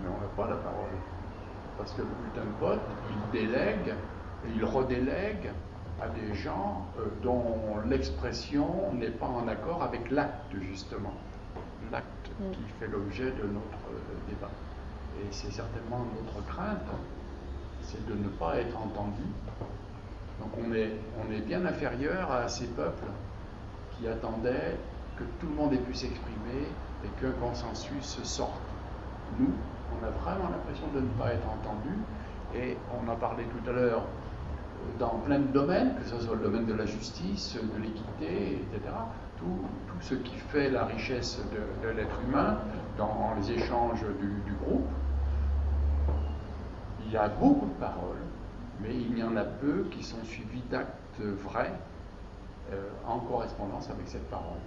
mais 0.00 0.08
on 0.08 0.20
n'a 0.20 0.28
pas 0.36 0.48
la 0.48 0.56
parole. 0.56 0.90
Parce 1.76 1.92
que 1.92 2.02
le 2.02 2.08
bulletin 2.08 2.46
de 2.50 2.60
vote, 2.60 2.80
il 3.10 3.40
délègue 3.40 3.94
il 4.54 4.64
redélègue 4.64 5.50
à 6.00 6.08
des 6.08 6.34
gens 6.34 6.86
euh, 6.98 7.06
dont 7.22 7.56
l'expression 7.86 8.92
n'est 8.94 9.10
pas 9.10 9.26
en 9.26 9.46
accord 9.48 9.82
avec 9.82 10.10
l'acte, 10.10 10.54
justement. 10.60 11.14
L'acte 11.92 12.30
mm. 12.40 12.50
qui 12.52 12.64
fait 12.80 12.88
l'objet 12.88 13.30
de 13.30 13.46
notre 13.46 13.84
euh, 13.92 14.28
débat. 14.28 14.50
Et 15.20 15.26
c'est 15.30 15.52
certainement 15.52 16.04
notre 16.16 16.44
crainte, 16.46 16.90
c'est 17.82 18.04
de 18.06 18.14
ne 18.14 18.28
pas 18.28 18.56
être 18.56 18.76
entendu. 18.76 19.22
Donc 20.40 20.50
on 20.58 20.72
est, 20.74 20.90
on 21.22 21.32
est 21.32 21.40
bien 21.40 21.64
inférieur 21.64 22.30
à 22.32 22.48
ces 22.48 22.66
peuples 22.66 23.06
qui 23.92 24.08
attendaient 24.08 24.76
que 25.16 25.22
tout 25.40 25.46
le 25.46 25.54
monde 25.54 25.72
ait 25.72 25.78
pu 25.78 25.94
s'exprimer 25.94 26.66
et 27.04 27.20
qu'un 27.20 27.30
consensus 27.40 28.20
sorte. 28.24 28.60
Nous, 29.38 29.52
on 29.92 30.04
a 30.04 30.10
vraiment 30.10 30.50
l'impression 30.50 30.86
de 30.94 31.00
ne 31.00 31.08
pas 31.18 31.32
être 31.32 31.46
entendu. 31.48 31.94
Et 32.56 32.76
on 32.92 33.10
a 33.10 33.16
parlé 33.16 33.44
tout 33.44 33.70
à 33.70 33.72
l'heure 33.72 34.04
dans 34.98 35.18
plein 35.24 35.38
de 35.38 35.46
domaines, 35.52 35.94
que 35.96 36.04
ce 36.04 36.18
soit 36.20 36.36
le 36.36 36.42
domaine 36.42 36.66
de 36.66 36.74
la 36.74 36.86
justice, 36.86 37.56
de 37.56 37.82
l'équité, 37.82 38.62
etc. 38.62 38.94
Tout, 39.38 39.66
ce 40.00 40.14
qui 40.14 40.34
fait 40.34 40.70
la 40.70 40.84
richesse 40.84 41.40
de, 41.82 41.88
l'être 41.88 42.20
humain 42.26 42.58
dans 42.98 43.34
les 43.38 43.52
échanges 43.52 44.04
du, 44.20 44.52
groupe. 44.64 44.88
Il 47.06 47.12
y 47.12 47.16
a 47.16 47.28
beaucoup 47.28 47.66
de 47.66 47.80
paroles, 47.80 48.24
mais 48.80 48.94
il 48.94 49.18
y 49.18 49.22
en 49.22 49.36
a 49.36 49.44
peu 49.44 49.84
qui 49.90 50.02
sont 50.02 50.22
suivies 50.24 50.62
d'actes 50.70 51.20
vrais 51.20 51.72
euh, 52.72 52.88
en 53.06 53.20
correspondance 53.20 53.88
avec 53.90 54.08
cette 54.08 54.28
parole. 54.30 54.58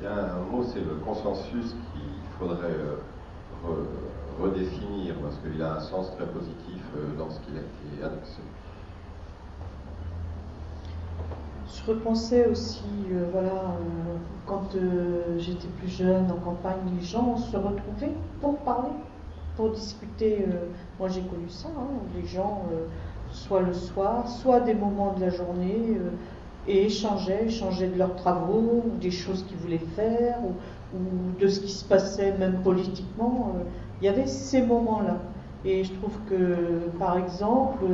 Il 0.00 0.04
y 0.04 0.06
a 0.06 0.34
un 0.34 0.40
mot, 0.50 0.64
c'est 0.64 0.80
le 0.80 0.94
consensus 1.04 1.74
qu'il 1.92 2.38
faudrait 2.38 2.66
euh, 2.66 2.96
redéfinir, 4.40 5.14
parce 5.22 5.36
qu'il 5.38 5.60
a 5.62 5.76
un 5.76 5.80
sens 5.80 6.12
très 6.16 6.26
positif 6.26 6.82
euh, 6.96 7.16
dans 7.18 7.30
ce 7.30 7.40
qu'il 7.40 7.56
a 7.56 7.60
été 7.60 8.04
annoncé. 8.04 8.40
Je 11.66 11.90
repensais 11.90 12.46
aussi, 12.46 12.84
euh, 13.12 13.26
voilà, 13.32 13.48
euh, 13.48 14.16
quand 14.46 14.70
j'étais 15.38 15.68
plus 15.78 15.88
jeune 15.88 16.30
en 16.30 16.36
campagne, 16.36 16.78
les 16.98 17.04
gens 17.04 17.36
se 17.36 17.56
retrouvaient 17.56 18.14
pour 18.40 18.58
parler, 18.58 18.92
pour 19.56 19.70
discuter. 19.70 20.46
moi 20.98 21.08
j'ai 21.08 21.20
connu 21.22 21.48
ça, 21.48 21.68
hein, 21.68 21.98
les 22.16 22.26
gens, 22.26 22.62
soit 23.30 23.60
le 23.60 23.74
soir, 23.74 24.26
soit 24.26 24.60
des 24.60 24.72
moments 24.72 25.12
de 25.12 25.20
la 25.20 25.28
journée, 25.28 25.98
et 26.66 26.86
échangeaient, 26.86 27.44
échangeaient 27.44 27.88
de 27.88 27.98
leurs 27.98 28.16
travaux, 28.16 28.82
ou 28.86 28.98
des 28.98 29.10
choses 29.10 29.44
qu'ils 29.44 29.58
voulaient 29.58 29.84
faire, 29.96 30.38
ou, 30.42 30.96
ou, 30.96 31.38
de 31.38 31.48
ce 31.48 31.60
qui 31.60 31.72
se 31.72 31.84
passait 31.84 32.32
même 32.38 32.62
politiquement. 32.62 33.54
Il 34.00 34.04
y 34.04 34.08
avait 34.08 34.26
ces 34.26 34.62
moments-là. 34.62 35.16
Et 35.64 35.82
je 35.82 35.92
trouve 35.94 36.16
que, 36.28 36.88
par 36.98 37.18
exemple, 37.18 37.84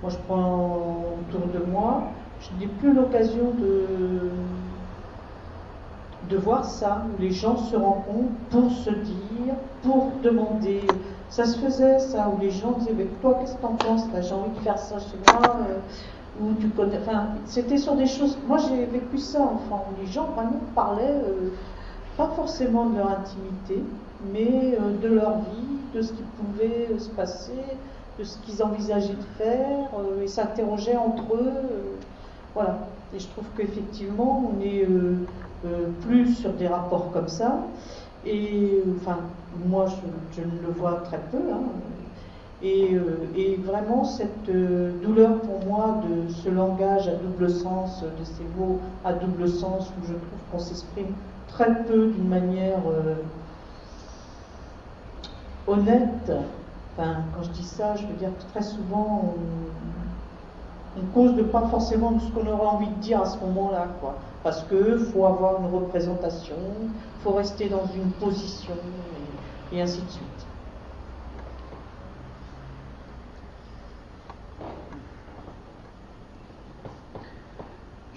moi 0.00 0.10
je 0.10 0.16
prends 0.26 1.16
autour 1.20 1.46
de 1.48 1.64
moi, 1.70 2.04
je 2.40 2.58
n'ai 2.58 2.66
plus 2.66 2.94
l'occasion 2.94 3.52
de, 3.58 4.30
de 6.30 6.36
voir 6.38 6.64
ça, 6.64 7.04
où 7.06 7.20
les 7.20 7.30
gens 7.30 7.56
se 7.56 7.76
rencontrent 7.76 8.32
pour 8.50 8.70
se 8.70 8.90
dire, 8.90 9.54
pour 9.82 10.12
demander. 10.22 10.80
Ça 11.28 11.44
se 11.44 11.58
faisait, 11.58 11.98
ça, 11.98 12.32
où 12.34 12.40
les 12.40 12.50
gens 12.50 12.72
disaient, 12.78 12.94
mais 12.96 13.06
toi, 13.20 13.36
qu'est-ce 13.38 13.56
que 13.56 13.62
t'en 13.62 13.74
penses? 13.74 14.04
J'ai 14.20 14.34
envie 14.34 14.50
de 14.50 14.60
faire 14.64 14.78
ça 14.78 14.98
chez 14.98 15.18
moi. 15.32 15.56
Euh, 15.68 15.78
ou 16.40 16.54
tu 16.54 16.68
connais. 16.70 16.98
Enfin, 16.98 17.26
c'était 17.44 17.76
sur 17.76 17.94
des 17.96 18.06
choses. 18.06 18.38
Moi, 18.46 18.58
j'ai 18.58 18.86
vécu 18.86 19.18
ça, 19.18 19.40
enfin, 19.42 19.82
où 19.90 20.00
les 20.00 20.06
gens 20.06 20.26
vraiment 20.34 20.60
parlaient, 20.74 21.22
euh, 21.26 21.50
pas 22.20 22.34
forcément 22.36 22.86
de 22.86 22.98
leur 22.98 23.10
intimité, 23.10 23.82
mais 24.32 24.74
euh, 24.74 24.98
de 25.02 25.14
leur 25.14 25.38
vie, 25.38 25.78
de 25.94 26.02
ce 26.02 26.12
qui 26.12 26.22
pouvait 26.38 26.88
euh, 26.90 26.98
se 26.98 27.08
passer, 27.08 27.62
de 28.18 28.24
ce 28.24 28.36
qu'ils 28.38 28.62
envisageaient 28.62 29.14
de 29.14 29.42
faire, 29.42 29.88
euh, 29.98 30.22
et 30.22 30.28
s'interrogeaient 30.28 30.98
entre 30.98 31.34
eux. 31.34 31.52
voilà. 32.54 32.78
Et 33.14 33.18
je 33.18 33.26
trouve 33.28 33.46
qu'effectivement, 33.56 34.52
on 34.52 34.60
est 34.60 34.86
plus 36.02 36.32
sur 36.36 36.52
des 36.52 36.68
rapports 36.68 37.10
comme 37.10 37.26
ça. 37.26 37.58
Et 38.24 38.84
enfin, 38.96 39.18
moi, 39.66 39.86
je, 40.36 40.42
ne 40.42 40.62
le 40.64 40.72
vois 40.78 41.02
très 41.06 41.18
peu. 41.32 41.38
Hein. 41.52 41.64
Et, 42.62 42.96
et, 43.36 43.56
vraiment, 43.56 44.04
cette 44.04 44.48
douleur 45.02 45.40
pour 45.40 45.66
moi 45.66 46.02
de 46.04 46.32
ce 46.32 46.50
langage 46.50 47.08
à 47.08 47.16
double 47.16 47.50
sens, 47.50 48.02
de 48.02 48.24
ces 48.24 48.44
mots 48.56 48.78
à 49.04 49.12
double 49.12 49.48
sens, 49.48 49.88
où 49.88 50.06
je 50.06 50.12
trouve 50.12 50.40
qu'on 50.52 50.60
s'exprime 50.60 51.14
très 51.52 51.84
peu 51.84 52.08
d'une 52.08 52.28
manière 52.28 52.78
honnête. 55.66 56.32
Enfin, 56.96 57.18
quand 57.34 57.42
je 57.42 57.50
dis 57.50 57.64
ça, 57.64 57.94
je 57.96 58.06
veux 58.06 58.14
dire 58.14 58.30
que 58.36 58.52
très 58.52 58.62
souvent, 58.62 59.34
on, 60.96 61.00
cause 61.14 61.34
de 61.34 61.42
pas 61.42 61.66
forcément 61.68 62.18
ce 62.20 62.30
qu'on 62.32 62.46
aurait 62.46 62.66
envie 62.66 62.88
de 62.88 63.00
dire 63.00 63.22
à 63.22 63.26
ce 63.26 63.38
moment-là, 63.38 63.86
quoi. 64.00 64.16
Parce 64.42 64.62
que 64.64 64.98
faut 64.98 65.24
avoir 65.24 65.60
une 65.60 65.74
représentation, 65.74 66.56
faut 67.22 67.32
rester 67.32 67.68
dans 67.68 67.86
une 67.94 68.10
position, 68.12 68.74
et, 69.72 69.80
ainsi 69.80 70.02
de 70.02 70.10
suite. 70.10 70.29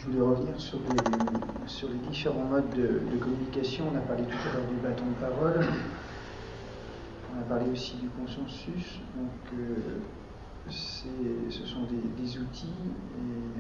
Je 0.04 0.12
voulais 0.12 0.22
revenir 0.22 0.60
sur 0.60 0.80
les, 1.90 2.10
différents 2.10 2.44
modes 2.44 2.70
de, 2.72 3.00
communication. 3.20 3.86
On 3.94 3.98
a 3.98 4.02
parlé 4.02 4.24
tout 4.24 4.50
à 4.50 4.54
l'heure 4.54 4.68
du 4.68 4.76
bâton 4.76 5.06
de 5.06 5.14
parole. 5.14 5.66
On 7.34 7.40
a 7.40 7.44
parlé 7.44 7.72
aussi 7.72 7.96
du 7.96 8.10
consensus. 8.10 9.00
Donc, 9.16 9.58
euh, 9.58 10.00
ce 10.70 11.66
sont 11.66 11.84
des, 12.18 12.38
outils. 12.38 12.74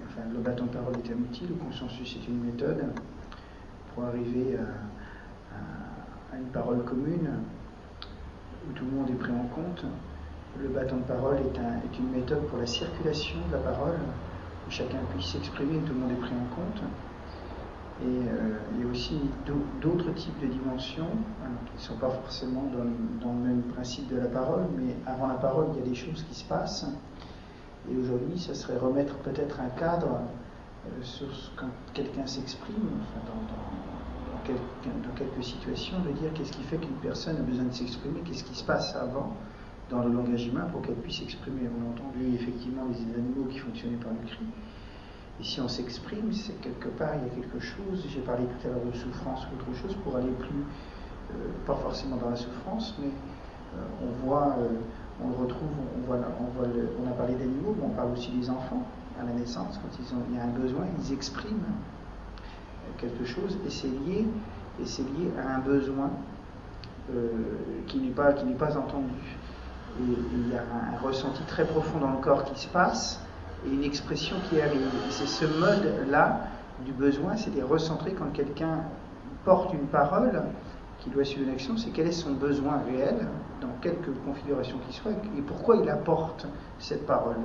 Enfin, 0.09 0.23
le 0.33 0.39
bâton 0.39 0.65
de 0.65 0.71
parole 0.71 0.95
est 0.95 1.11
un 1.13 1.17
outil, 1.17 1.47
le 1.47 1.55
consensus 1.55 2.17
est 2.17 2.27
une 2.27 2.43
méthode 2.43 2.87
pour 3.93 4.03
arriver 4.03 4.57
à, 5.53 6.35
une 6.35 6.49
parole 6.51 6.83
commune 6.83 7.29
où 8.67 8.73
tout 8.73 8.83
le 8.83 8.91
monde 8.91 9.09
est 9.09 9.13
pris 9.13 9.31
en 9.31 9.45
compte. 9.55 9.85
Le 10.61 10.67
bâton 10.67 10.97
de 10.97 11.03
parole 11.03 11.37
est 11.37 11.99
une 11.99 12.11
méthode 12.11 12.45
pour 12.47 12.57
la 12.57 12.67
circulation 12.67 13.37
de 13.47 13.53
la 13.53 13.59
parole, 13.59 13.95
chacun 14.69 14.99
puisse 15.13 15.31
s'exprimer, 15.31 15.79
tout 15.79 15.93
le 15.93 15.99
monde 15.99 16.11
est 16.11 16.21
pris 16.21 16.31
en 16.31 16.55
compte. 16.55 16.83
Et 18.01 18.05
euh, 18.05 18.57
il 18.73 18.85
y 18.85 18.87
a 18.87 18.91
aussi 18.91 19.19
d'autres 19.81 20.11
types 20.13 20.39
de 20.41 20.47
dimensions 20.47 21.09
hein, 21.43 21.51
qui 21.67 21.75
ne 21.75 21.81
sont 21.81 21.97
pas 21.97 22.09
forcément 22.09 22.65
dans, 23.21 23.31
le 23.31 23.39
même 23.39 23.61
principe 23.73 24.09
de 24.09 24.17
la 24.17 24.25
parole, 24.25 24.63
mais 24.77 24.95
avant 25.05 25.27
la 25.27 25.35
parole, 25.35 25.67
il 25.73 25.79
y 25.79 25.85
a 25.85 25.89
des 25.89 25.95
choses 25.95 26.25
qui 26.27 26.35
se 26.35 26.43
passent. 26.43 26.85
Et 27.89 27.95
aujourd'hui, 27.95 28.39
ça 28.39 28.55
serait 28.55 28.77
remettre 28.77 29.15
peut-être 29.17 29.59
un 29.59 29.69
cadre 29.79 30.21
euh, 30.87 30.89
sur 31.01 31.33
ce, 31.33 31.49
quand 31.55 31.69
quelqu'un 31.93 32.25
s'exprime, 32.25 32.75
dans 34.45 35.15
quelques 35.15 35.43
situations 35.43 35.99
de 35.99 36.11
dire 36.11 36.33
qu'est-ce 36.33 36.51
qui 36.51 36.63
fait 36.63 36.77
qu'une 36.77 36.97
personne 37.01 37.37
a 37.37 37.41
besoin 37.41 37.65
de 37.65 37.73
s'exprimer, 37.73 38.19
qu'est-ce 38.25 38.43
qui 38.43 38.55
se 38.55 38.63
passe 38.63 38.95
avant 38.95 39.33
dans 39.93 40.03
le 40.03 40.13
langage 40.13 40.47
humain 40.47 40.67
pour 40.71 40.81
qu'elle 40.81 40.95
puisse 40.95 41.19
s'exprimer. 41.19 41.69
On 41.69 41.85
a 41.85 41.89
entendu 41.91 42.33
effectivement 42.33 42.83
les 42.89 42.99
animaux 43.13 43.45
qui 43.49 43.59
fonctionnaient 43.59 43.97
par 43.97 44.11
le 44.11 44.27
cri. 44.27 44.45
Et 45.39 45.43
si 45.43 45.61
on 45.61 45.67
s'exprime, 45.67 46.31
c'est 46.31 46.59
quelque 46.61 46.89
part, 46.89 47.13
il 47.15 47.27
y 47.27 47.31
a 47.31 47.41
quelque 47.41 47.59
chose, 47.59 48.05
j'ai 48.07 48.21
parlé 48.21 48.45
tout 48.45 48.67
à 48.67 48.71
l'heure 48.71 48.85
de 48.85 48.97
souffrance 48.97 49.45
ou 49.45 49.55
autre 49.55 49.79
chose, 49.79 49.95
pour 50.03 50.15
aller 50.15 50.31
plus, 50.39 50.63
euh, 51.31 51.49
pas 51.65 51.75
forcément 51.75 52.17
dans 52.17 52.29
la 52.29 52.35
souffrance, 52.35 52.95
mais 52.99 53.07
euh, 53.07 53.81
on 54.03 54.25
voit, 54.25 54.55
euh, 54.59 54.69
on 55.23 55.29
le 55.29 55.35
retrouve, 55.35 55.69
on, 55.97 56.05
voit, 56.05 56.19
on, 56.39 56.57
voit 56.57 56.67
on 57.03 57.07
a 57.09 57.13
parlé 57.13 57.33
d'animaux, 57.33 57.75
mais 57.77 57.85
on 57.85 57.95
parle 57.95 58.11
aussi 58.11 58.31
des 58.31 58.49
enfants 58.49 58.85
à 59.19 59.23
la 59.23 59.31
naissance, 59.33 59.79
quand 59.81 59.97
ils 59.99 60.15
ont, 60.15 60.21
il 60.29 60.37
y 60.37 60.39
a 60.39 60.43
un 60.43 60.59
besoin, 60.59 60.85
ils 60.99 61.13
expriment 61.13 61.73
quelque 62.97 63.25
chose, 63.25 63.57
et 63.65 63.69
c'est 63.69 63.87
lié, 63.87 64.27
et 64.81 64.85
c'est 64.85 65.03
lié 65.03 65.31
à 65.39 65.55
un 65.55 65.59
besoin 65.59 66.11
qui 67.87 67.97
n'est 67.97 68.11
pas, 68.11 68.31
qui 68.31 68.45
n'est 68.45 68.53
pas 68.53 68.77
entendu. 68.77 69.37
Il 69.99 70.51
y 70.51 70.55
a 70.55 70.61
un, 70.61 71.05
ressenti 71.05 71.43
très 71.43 71.65
profond 71.65 71.99
dans 71.99 72.11
le 72.11 72.17
corps 72.17 72.43
qui 72.45 72.59
se 72.59 72.67
passe, 72.67 73.21
et 73.65 73.69
une 73.69 73.83
expression 73.83 74.35
qui 74.49 74.59
arrive. 74.59 74.81
C'est 75.09 75.27
ce 75.27 75.45
mode-là 75.45 76.47
du 76.83 76.91
besoin, 76.91 77.35
c'est 77.35 77.53
des 77.53 77.61
recentrer 77.61 78.13
quand 78.13 78.31
quelqu'un 78.33 78.81
porte 79.45 79.73
une 79.73 79.87
parole 79.87 80.43
qui 80.99 81.09
doit 81.09 81.25
suivre 81.25 81.47
une 81.47 81.53
action, 81.53 81.77
c'est 81.77 81.91
quel 81.91 82.07
est 82.07 82.13
son 82.13 82.33
besoin 82.33 82.81
réel, 82.87 83.27
dans 83.61 83.73
quelque 83.81 84.09
configuration 84.25 84.77
qu'il 84.79 84.93
soit, 84.93 85.11
et 85.11 85.41
pourquoi 85.41 85.77
il 85.77 85.89
apporte 85.89 86.47
cette 86.79 87.05
parole. 87.05 87.37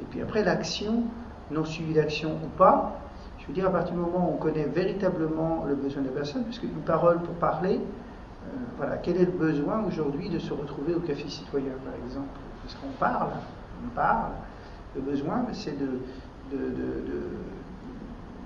Et 0.00 0.04
puis 0.04 0.22
après, 0.22 0.44
l'action, 0.44 1.02
non 1.50 1.64
suivie 1.64 1.94
d'action 1.94 2.32
ou 2.44 2.48
pas, 2.56 3.00
je 3.38 3.46
veux 3.46 3.52
dire, 3.52 3.66
à 3.66 3.70
partir 3.70 3.94
du 3.94 4.00
moment 4.00 4.28
où 4.30 4.34
on 4.34 4.38
connaît 4.38 4.64
véritablement 4.64 5.64
le 5.68 5.74
besoin 5.74 6.02
de 6.02 6.08
la 6.08 6.14
personne, 6.14 6.44
puisque 6.44 6.64
une 6.64 6.82
parole 6.84 7.20
pour 7.20 7.34
parler, 7.34 7.80
voilà, 8.76 8.96
quel 8.98 9.16
est 9.16 9.24
le 9.24 9.32
besoin 9.32 9.84
aujourd'hui 9.84 10.28
de 10.28 10.38
se 10.38 10.52
retrouver 10.52 10.94
au 10.94 11.00
café 11.00 11.28
citoyen, 11.28 11.72
par 11.84 11.94
exemple? 12.04 12.38
Parce 12.62 12.74
qu'on 12.74 12.92
parle, 12.98 13.30
on 13.84 13.88
parle, 13.94 14.32
le 14.94 15.02
besoin, 15.02 15.46
c'est 15.52 15.78
de, 15.78 16.00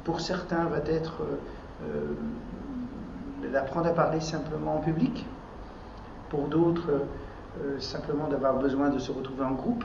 pour 0.05 0.21
certains, 0.21 0.65
va 0.67 0.79
être 0.87 1.23
euh, 1.85 2.15
d'apprendre 3.53 3.89
à 3.89 3.93
parler 3.93 4.21
simplement 4.21 4.77
en 4.77 4.81
public, 4.81 5.27
pour 6.29 6.49
d'autres, 6.49 6.91
euh, 7.63 7.81
simplement 7.81 8.29
d'avoir 8.29 8.59
besoin 8.59 8.91
de 8.91 8.99
se 8.99 9.11
retrouver 9.11 9.45
en 9.45 9.53
groupe, 9.53 9.85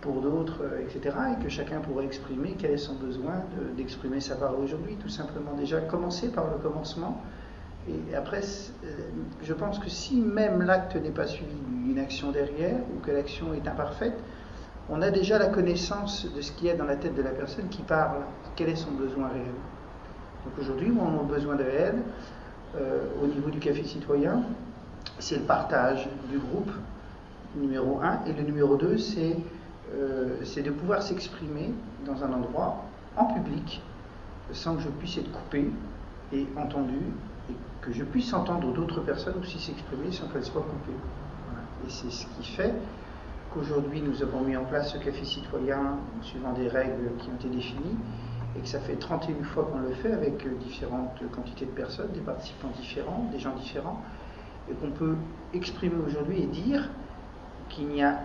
pour 0.00 0.20
d'autres, 0.20 0.62
euh, 0.62 0.80
etc. 0.80 1.16
Et 1.32 1.42
que 1.42 1.48
chacun 1.48 1.80
pourrait 1.80 2.04
exprimer 2.04 2.56
quel 2.58 2.72
est 2.72 2.78
son 2.78 2.94
besoin 2.94 3.42
d'exprimer 3.76 4.20
sa 4.20 4.36
parole 4.36 4.60
aujourd'hui, 4.62 4.96
tout 4.96 5.08
simplement 5.08 5.54
déjà 5.54 5.80
commencer 5.80 6.30
par 6.30 6.44
le 6.50 6.58
commencement. 6.58 7.22
Et 7.88 8.14
après, 8.14 8.40
euh, 8.84 8.88
je 9.42 9.52
pense 9.52 9.78
que 9.78 9.90
si 9.90 10.16
même 10.20 10.62
l'acte 10.62 10.96
n'est 10.96 11.10
pas 11.10 11.26
suivi 11.26 11.54
d'une 11.84 11.98
action 11.98 12.30
derrière, 12.30 12.76
ou 12.94 13.00
que 13.04 13.10
l'action 13.10 13.52
est 13.54 13.66
imparfaite, 13.68 14.18
on 14.88 15.02
a 15.02 15.10
déjà 15.10 15.38
la 15.38 15.46
connaissance 15.46 16.26
de 16.34 16.40
ce 16.40 16.52
qu'il 16.52 16.68
y 16.68 16.70
a 16.70 16.76
dans 16.76 16.84
la 16.84 16.96
tête 16.96 17.14
de 17.14 17.22
la 17.22 17.30
personne 17.30 17.68
qui 17.68 17.82
parle, 17.82 18.22
quel 18.56 18.68
est 18.68 18.76
son 18.76 18.92
besoin 18.92 19.28
réel. 19.28 19.46
Donc 20.44 20.58
aujourd'hui, 20.58 20.92
on 20.98 21.20
a 21.20 21.22
besoin 21.22 21.56
réel 21.56 21.96
euh, 22.76 23.04
au 23.22 23.26
niveau 23.26 23.50
du 23.50 23.58
café 23.58 23.82
citoyen, 23.84 24.42
c'est 25.18 25.36
le 25.36 25.44
partage 25.44 26.08
du 26.30 26.38
groupe, 26.38 26.70
numéro 27.56 28.00
1, 28.02 28.24
et 28.26 28.32
le 28.32 28.42
numéro 28.42 28.76
2, 28.76 28.98
c'est 28.98 29.36
euh, 29.94 30.40
de 30.40 30.70
pouvoir 30.70 31.02
s'exprimer 31.02 31.72
dans 32.04 32.24
un 32.24 32.32
endroit 32.32 32.84
en 33.16 33.26
public 33.26 33.82
sans 34.52 34.76
que 34.76 34.82
je 34.82 34.88
puisse 34.88 35.16
être 35.18 35.30
coupé 35.30 35.70
et 36.32 36.46
entendu, 36.56 36.98
que 37.84 37.92
je 37.92 38.04
puisse 38.04 38.32
entendre 38.32 38.72
d'autres 38.72 39.00
personnes 39.00 39.38
aussi 39.40 39.58
s'exprimer 39.58 40.10
sans 40.10 40.28
qu'elles 40.28 40.44
soient 40.44 40.62
coupées. 40.62 40.98
Et 41.86 41.90
c'est 41.90 42.10
ce 42.10 42.26
qui 42.26 42.46
fait 42.46 42.74
Aujourd'hui, 43.56 44.02
nous 44.02 44.20
avons 44.20 44.40
mis 44.40 44.56
en 44.56 44.64
place 44.64 44.92
ce 44.92 44.98
café 44.98 45.24
citoyen 45.24 45.98
suivant 46.22 46.52
des 46.54 46.66
règles 46.66 47.12
qui 47.18 47.28
ont 47.30 47.34
été 47.34 47.48
définies 47.48 47.96
et 48.56 48.60
que 48.60 48.66
ça 48.66 48.80
fait 48.80 48.96
31 48.96 49.44
fois 49.44 49.68
qu'on 49.70 49.78
le 49.78 49.92
fait 49.94 50.12
avec 50.12 50.44
euh, 50.44 50.56
différentes 50.60 51.22
quantités 51.32 51.66
de 51.66 51.70
personnes, 51.70 52.10
des 52.12 52.20
participants 52.20 52.72
différents, 52.80 53.28
des 53.30 53.38
gens 53.38 53.54
différents, 53.54 54.02
et 54.68 54.74
qu'on 54.74 54.90
peut 54.90 55.14
exprimer 55.52 55.94
aujourd'hui 56.04 56.42
et 56.42 56.46
dire 56.46 56.88
qu'il 57.68 57.86
n'y 57.88 58.02
a, 58.02 58.18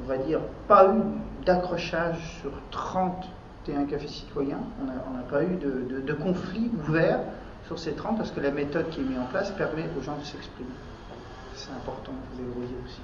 on 0.00 0.06
va 0.06 0.18
dire, 0.18 0.40
pas 0.68 0.94
eu 0.94 1.44
d'accrochage 1.44 2.38
sur 2.40 2.52
31 2.70 3.84
cafés 3.86 4.06
citoyens, 4.06 4.60
on 4.80 5.16
n'a 5.16 5.22
pas 5.24 5.42
eu 5.42 5.56
de, 5.56 6.12
conflit 6.12 6.70
ouvert 6.86 7.20
sur 7.68 7.78
ces 7.78 7.92
30 7.92 8.16
parce 8.16 8.30
que 8.30 8.40
la 8.40 8.50
méthode 8.50 8.88
qui 8.88 9.00
est 9.00 9.04
mise 9.04 9.18
en 9.18 9.26
place 9.26 9.50
permet 9.50 9.84
aux 9.98 10.02
gens 10.02 10.16
de 10.16 10.24
s'exprimer. 10.24 10.70
C'est 11.54 11.70
important, 11.72 12.12
vous 12.34 12.42
le 12.42 12.50
voyez 12.52 12.76
aussi. 12.84 13.00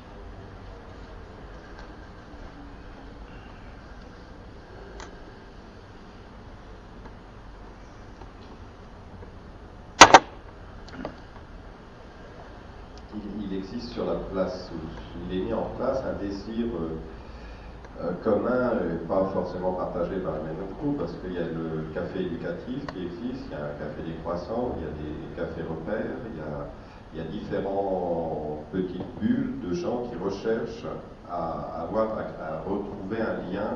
sur 13.93 14.07
la 14.07 14.17
place 14.33 14.71
il 15.31 15.39
est 15.39 15.45
mis 15.45 15.53
en 15.53 15.69
place 15.77 16.03
un 16.05 16.15
désir 16.21 16.67
euh, 16.67 16.97
commun 18.23 18.73
et 18.85 19.07
pas 19.07 19.31
forcément 19.33 19.73
partagé 19.73 20.17
par 20.17 20.35
le 20.35 20.43
même 20.43 20.67
groupe, 20.79 20.99
parce 20.99 21.13
qu'il 21.13 21.33
y 21.33 21.39
a 21.39 21.47
le 21.47 21.93
café 21.95 22.21
éducatif 22.21 22.85
qui 22.93 23.07
existe, 23.07 23.47
il 23.47 23.53
y 23.53 23.55
a 23.55 23.65
un 23.65 23.77
café 23.79 24.03
des 24.05 24.15
croissants, 24.23 24.77
il 24.79 24.85
y 24.85 24.87
a 24.87 24.93
des 24.93 25.15
cafés 25.37 25.63
repères, 25.63 26.19
il 26.33 26.39
y 26.39 26.43
a, 26.43 26.67
il 27.15 27.21
y 27.23 27.39
différentes 27.39 28.65
petites 28.73 29.21
bulles 29.21 29.61
de 29.63 29.75
gens 29.75 30.03
qui 30.11 30.17
recherchent 30.17 30.87
à, 31.31 31.87
retrouver 32.67 33.21
un 33.21 33.53
lien 33.53 33.71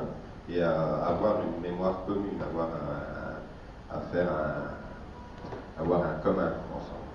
et 0.49 0.61
à 0.61 1.05
avoir 1.05 1.37
une 1.41 1.61
mémoire 1.61 2.05
commune, 2.05 2.39
à 3.91 3.99
faire 4.11 4.29
un, 4.29 5.81
avoir 5.81 6.01
un 6.01 6.19
commun 6.21 6.51
ensemble, 6.75 7.07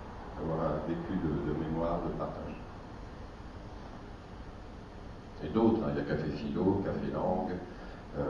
avoir 0.42 0.66
un 0.66 0.88
vécu 0.88 1.12
de, 1.22 1.52
de 1.52 1.58
mémoire, 1.58 2.00
de 2.06 2.12
partage 2.18 2.53
et 5.44 5.48
d'autres. 5.48 5.80
Hein. 5.85 5.92
Il 5.94 5.98
y 5.98 6.00
a 6.00 6.04
Café 6.04 6.28
Philo, 6.30 6.83
Café 6.85 7.12
Langue. 7.12 7.52
Euh, 8.18 8.22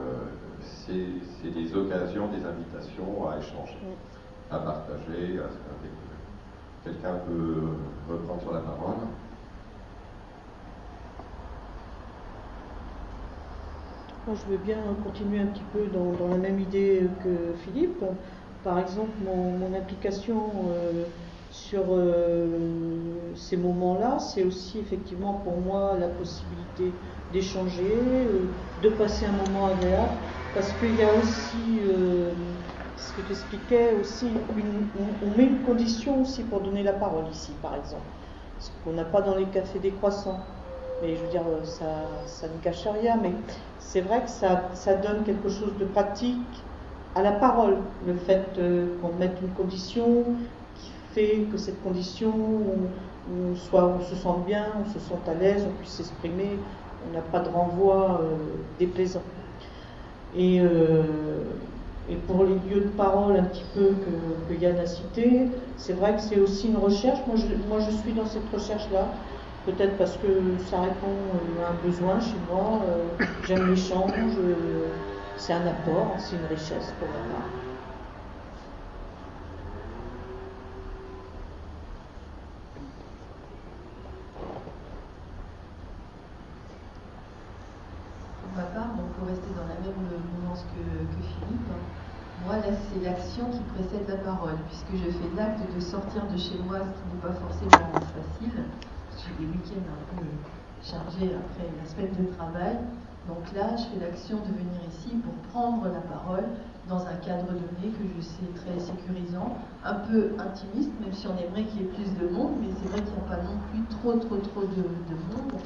c'est 0.60 1.50
des 1.50 1.76
occasions, 1.76 2.28
des 2.28 2.44
invitations 2.44 3.28
à 3.28 3.38
échanger, 3.38 3.76
à 4.50 4.58
partager, 4.58 5.38
à, 5.38 5.44
à 5.44 5.74
découvrir. 5.82 6.14
Quelqu'un 6.82 7.14
peut 7.26 8.12
reprendre 8.12 8.40
sur 8.40 8.52
la 8.52 8.60
parole? 8.60 8.96
Moi, 14.26 14.36
je 14.36 14.50
veux 14.50 14.56
bien 14.56 14.78
continuer 15.02 15.40
un 15.40 15.46
petit 15.46 15.64
peu 15.72 15.86
dans, 15.92 16.12
dans, 16.12 16.28
la 16.28 16.38
même 16.38 16.58
idée 16.58 17.02
que 17.22 17.54
Philippe. 17.62 18.02
Par 18.62 18.78
exemple, 18.78 19.10
mon, 19.22 19.50
mon 19.58 19.74
implication 19.76 20.50
euh, 20.70 21.04
sur 21.54 21.84
euh, 21.90 22.48
ces 23.36 23.56
moments-là, 23.56 24.18
c'est 24.18 24.42
aussi 24.42 24.80
effectivement 24.80 25.34
pour 25.34 25.56
moi 25.60 25.96
la 25.98 26.08
possibilité 26.08 26.92
d'échanger, 27.32 27.96
euh, 27.96 28.48
de 28.82 28.88
passer 28.88 29.26
un 29.26 29.32
moment 29.32 29.66
agréable, 29.66 30.14
parce 30.52 30.72
qu'il 30.72 30.96
y 30.96 31.02
a 31.02 31.14
aussi, 31.14 31.78
euh, 31.80 32.32
ce 32.96 33.12
que 33.12 33.20
tu 33.20 33.30
expliquais, 33.30 33.94
aussi 34.00 34.26
on, 35.22 35.38
met 35.38 35.44
une 35.44 35.62
condition 35.62 36.22
aussi 36.22 36.42
pour 36.42 36.60
donner 36.60 36.82
la 36.82 36.92
parole 36.92 37.24
ici, 37.30 37.52
par 37.62 37.76
exemple, 37.76 38.02
ce 38.58 38.70
qu'on 38.82 38.92
n'a 38.92 39.04
pas 39.04 39.22
dans 39.22 39.36
les 39.36 39.46
cafés 39.46 39.78
des 39.78 39.92
croissants. 39.92 40.40
Mais 41.02 41.14
je 41.14 41.22
veux 41.22 41.30
dire, 41.30 41.44
ça, 41.62 41.86
ça 42.26 42.48
ne 42.48 42.58
cache 42.62 42.86
rien, 42.86 43.16
mais 43.22 43.32
c'est 43.78 44.00
vrai 44.00 44.22
que 44.24 44.30
ça, 44.30 44.70
ça 44.74 44.94
donne 44.94 45.22
quelque 45.22 45.48
chose 45.48 45.74
de 45.78 45.84
pratique 45.84 46.64
à 47.14 47.22
la 47.22 47.32
parole, 47.32 47.76
le 48.08 48.14
fait 48.14 48.58
qu'on 49.00 49.12
mette 49.12 49.40
une 49.40 49.50
condition, 49.50 50.24
que 51.14 51.56
cette 51.56 51.82
condition, 51.82 52.32
où, 52.32 53.56
soit 53.56 53.84
on 53.84 54.00
se 54.04 54.14
sente 54.16 54.44
bien, 54.46 54.66
on 54.84 54.92
se 54.92 54.98
sente 54.98 55.26
à 55.28 55.34
l'aise, 55.34 55.64
on 55.66 55.72
puisse 55.78 55.92
s'exprimer, 55.92 56.58
on 57.08 57.14
n'a 57.14 57.22
pas 57.22 57.40
de 57.40 57.48
renvoi 57.48 58.20
euh, 58.22 58.36
déplaisant. 58.78 59.22
Et, 60.36 60.60
euh, 60.60 61.02
et, 62.10 62.16
pour 62.16 62.44
les 62.44 62.54
lieux 62.68 62.82
de 62.82 62.90
parole 62.96 63.36
un 63.36 63.44
petit 63.44 63.64
peu 63.74 63.94
que, 64.48 64.54
Yann 64.54 64.76
a 64.78 64.86
cité, 64.86 65.48
c'est 65.76 65.92
vrai 65.92 66.16
que 66.16 66.20
c'est 66.20 66.40
aussi 66.40 66.68
une 66.68 66.76
recherche. 66.76 67.20
Moi 67.26 67.36
je, 67.36 67.46
moi, 67.68 67.78
je 67.78 67.96
suis 67.96 68.12
dans 68.12 68.26
cette 68.26 68.48
recherche-là, 68.52 69.06
peut-être 69.66 69.96
parce 69.96 70.16
que 70.16 70.26
ça 70.66 70.80
répond 70.80 71.14
à 71.64 71.70
un 71.70 71.86
besoin 71.86 72.20
chez 72.20 72.36
moi. 72.50 72.80
Euh, 72.88 73.24
J'aime 73.46 73.70
l'échange, 73.70 74.12
euh, 74.38 74.88
c'est 75.36 75.52
un 75.52 75.66
apport, 75.66 76.16
c'est 76.18 76.36
une 76.36 76.46
richesse 76.46 76.92
pour 76.98 77.08
ma 88.56 88.66
part, 88.70 88.94
donc 88.94 89.10
pour 89.18 89.26
rester 89.28 89.50
dans 89.54 89.66
la 89.66 89.78
même 89.82 89.98
que, 89.98 90.82
que 90.82 91.20
Philippe, 91.22 91.70
Moi, 92.46 92.56
là, 92.56 92.70
c'est 92.70 93.02
l'action 93.02 93.50
qui 93.50 93.62
précède 93.74 94.06
la 94.08 94.22
parole, 94.22 94.58
puisque 94.68 94.94
je 94.94 95.10
fais 95.10 95.30
l'acte 95.36 95.62
de 95.74 95.80
sortir 95.80 96.22
de 96.26 96.36
chez 96.36 96.58
moi, 96.66 96.78
ce 96.78 96.90
qui 96.94 97.04
n'est 97.10 97.22
pas 97.22 97.34
forcément 97.34 97.90
facile. 98.14 98.64
J'ai 99.18 99.32
des 99.38 99.50
week-ends 99.50 99.86
un 99.88 100.04
peu 100.14 100.26
chargés 100.82 101.32
après 101.34 101.66
la 101.66 101.84
semaine 101.88 102.14
de 102.14 102.30
travail. 102.36 102.76
Donc 103.26 103.40
là, 103.56 103.74
je 103.76 103.88
fais 103.88 104.04
l'action 104.04 104.36
de 104.36 104.52
venir 104.52 104.80
ici 104.90 105.16
pour 105.24 105.32
prendre 105.50 105.88
la 105.88 106.02
parole 106.12 106.44
dans 106.88 107.00
un 107.06 107.16
cadre 107.24 107.48
donné 107.48 107.88
que 107.96 108.04
je 108.04 108.20
sais 108.20 108.50
très 108.54 108.78
sécurisant, 108.78 109.56
un 109.84 109.94
peu 109.94 110.36
intimiste, 110.38 110.92
même 111.00 111.12
si 111.12 111.26
on 111.26 111.36
aimerait 111.38 111.64
qu'il 111.64 111.80
y 111.80 111.84
ait 111.84 111.92
plus 111.96 112.12
de 112.20 112.28
monde, 112.28 112.60
mais 112.60 112.68
c'est 112.76 112.88
vrai 112.90 113.00
qu'il 113.00 113.14
n'y 113.14 113.24
a 113.24 113.36
pas 113.36 113.42
non 113.42 113.56
plus 113.72 113.82
trop, 113.96 114.12
trop, 114.20 114.36
trop 114.36 114.66
de, 114.68 115.16
monde. 115.32 115.56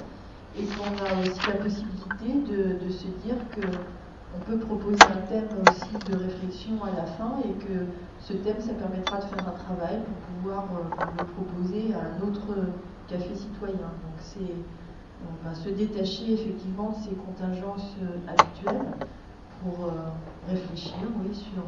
Et 0.57 0.65
qu'on 0.65 0.95
a 1.05 1.21
aussi 1.21 1.47
la 1.47 1.55
possibilité 1.55 1.98
de, 2.35 2.91
se 2.91 3.07
dire 3.25 3.37
que 3.55 3.63
on 4.37 4.41
peut 4.41 4.59
proposer 4.59 5.07
un 5.07 5.27
thème 5.29 5.49
aussi 5.63 5.89
de 6.11 6.17
réflexion 6.17 6.83
à 6.85 6.91
la 6.91 7.07
fin 7.07 7.39
et 7.45 7.65
que 7.65 7.87
ce 8.21 8.35
thème, 8.35 8.61
ça 8.61 8.75
permettra 8.75 9.19
de 9.19 9.25
faire 9.25 9.49
un 9.49 9.53
travail 9.53 10.01
pour 10.05 10.37
pouvoir 10.37 10.65
euh, 10.65 11.19
le 11.19 11.25
proposer 11.25 11.95
à 11.95 12.01
un 12.01 12.29
autre 12.29 12.55
café 13.09 13.35
citoyen. 13.35 13.77
Donc 13.77 14.19
c'est 14.21 14.53
on 15.25 15.49
va 15.49 15.55
se 15.55 15.71
détacher 15.71 16.35
effectivement 16.35 16.91
de 16.91 16.97
ces 16.97 17.15
contingences 17.17 17.97
euh, 18.03 18.31
habituelles 18.31 18.93
pour 19.63 19.87
euh, 19.87 19.91
réfléchir 20.49 21.09
oui, 21.25 21.35
sur, 21.35 21.65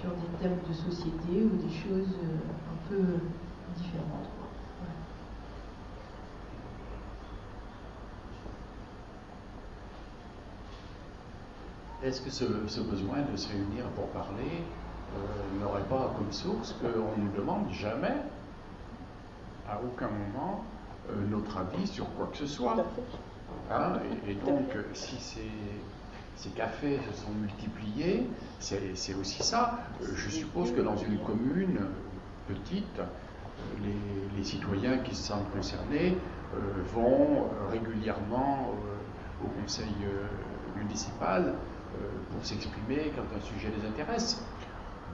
sur 0.00 0.10
des 0.10 0.42
thèmes 0.42 0.58
de 0.68 0.74
société 0.74 1.44
ou 1.44 1.56
des 1.56 1.72
choses 1.72 2.18
un 2.18 2.88
peu 2.88 3.00
différentes. 3.76 4.39
Est-ce 12.02 12.22
que 12.22 12.30
ce, 12.30 12.44
besoin 12.80 13.18
de 13.30 13.36
se 13.36 13.48
réunir 13.48 13.84
pour 13.94 14.06
parler 14.08 14.62
euh, 15.14 15.60
n'aurait 15.60 15.84
pas 15.84 16.14
comme 16.16 16.32
source 16.32 16.74
qu'on 16.80 17.20
ne 17.20 17.26
nous 17.26 17.36
demande 17.36 17.70
jamais, 17.70 18.16
à 19.68 19.78
aucun 19.84 20.08
moment, 20.08 20.64
euh, 21.10 21.14
notre 21.28 21.58
avis 21.58 21.86
sur 21.86 22.08
quoi 22.14 22.28
que 22.32 22.38
ce 22.38 22.46
soit? 22.46 22.76
Hein, 23.70 23.98
et, 24.26 24.34
donc, 24.34 24.70
si 24.94 25.16
ces, 25.16 26.50
cafés 26.56 26.98
se 27.12 27.24
sont 27.24 27.32
multipliés, 27.32 28.26
c'est 28.58 29.14
aussi 29.14 29.42
ça. 29.42 29.80
Je 30.00 30.30
suppose 30.30 30.72
que 30.72 30.80
dans 30.80 30.96
une 30.96 31.18
commune 31.18 31.80
petite, 32.48 33.00
les, 33.84 34.42
citoyens 34.42 34.98
qui 34.98 35.14
se 35.14 35.24
sentent 35.24 35.52
concernés 35.52 36.16
euh, 36.54 36.58
vont 36.94 37.50
régulièrement 37.70 38.72
au 39.44 39.60
conseil 39.60 39.94
municipal 40.76 41.44
euh, 41.48 41.52
pour 42.32 42.44
s'exprimer 42.44 43.12
quand 43.16 43.36
un 43.36 43.40
sujet 43.40 43.68
les 43.76 43.88
intéresse. 43.88 44.42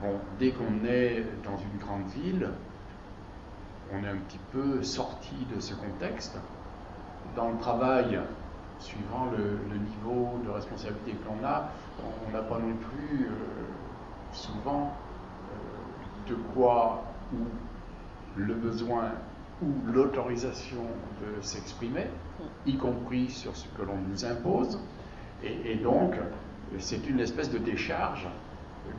Bon, 0.01 0.19
dès 0.39 0.51
qu'on 0.51 0.85
est 0.85 1.23
dans 1.43 1.57
une 1.57 1.79
grande 1.79 2.07
ville, 2.09 2.49
on 3.91 4.03
est 4.03 4.09
un 4.09 4.17
petit 4.17 4.39
peu 4.51 4.83
sorti 4.83 5.35
de 5.53 5.59
ce 5.59 5.73
contexte. 5.73 6.37
Dans 7.35 7.49
le 7.51 7.57
travail, 7.57 8.19
suivant 8.79 9.27
le, 9.31 9.77
niveau 9.77 10.39
de 10.45 10.51
responsabilité 10.51 11.13
que 11.13 11.27
l'on 11.27 11.45
a, 11.47 11.71
on 12.27 12.31
n'a 12.31 12.43
pas 12.43 12.59
non 12.59 12.75
plus 12.75 13.25
euh, 13.25 13.31
souvent 14.31 14.93
euh, 14.93 16.29
de 16.29 16.35
quoi 16.53 17.03
ou 17.33 17.37
le 18.35 18.53
besoin 18.53 19.11
ou 19.63 19.91
l'autorisation 19.91 20.83
de 21.21 21.41
s'exprimer, 21.41 22.05
y 22.67 22.77
compris 22.77 23.31
sur 23.31 23.55
ce 23.55 23.67
que 23.69 23.81
l'on 23.81 23.97
nous 24.07 24.23
impose. 24.23 24.79
et 25.43 25.75
donc, 25.75 26.13
c'est 26.79 27.07
une 27.07 27.19
espèce 27.19 27.51
de 27.51 27.57
décharge 27.57 28.27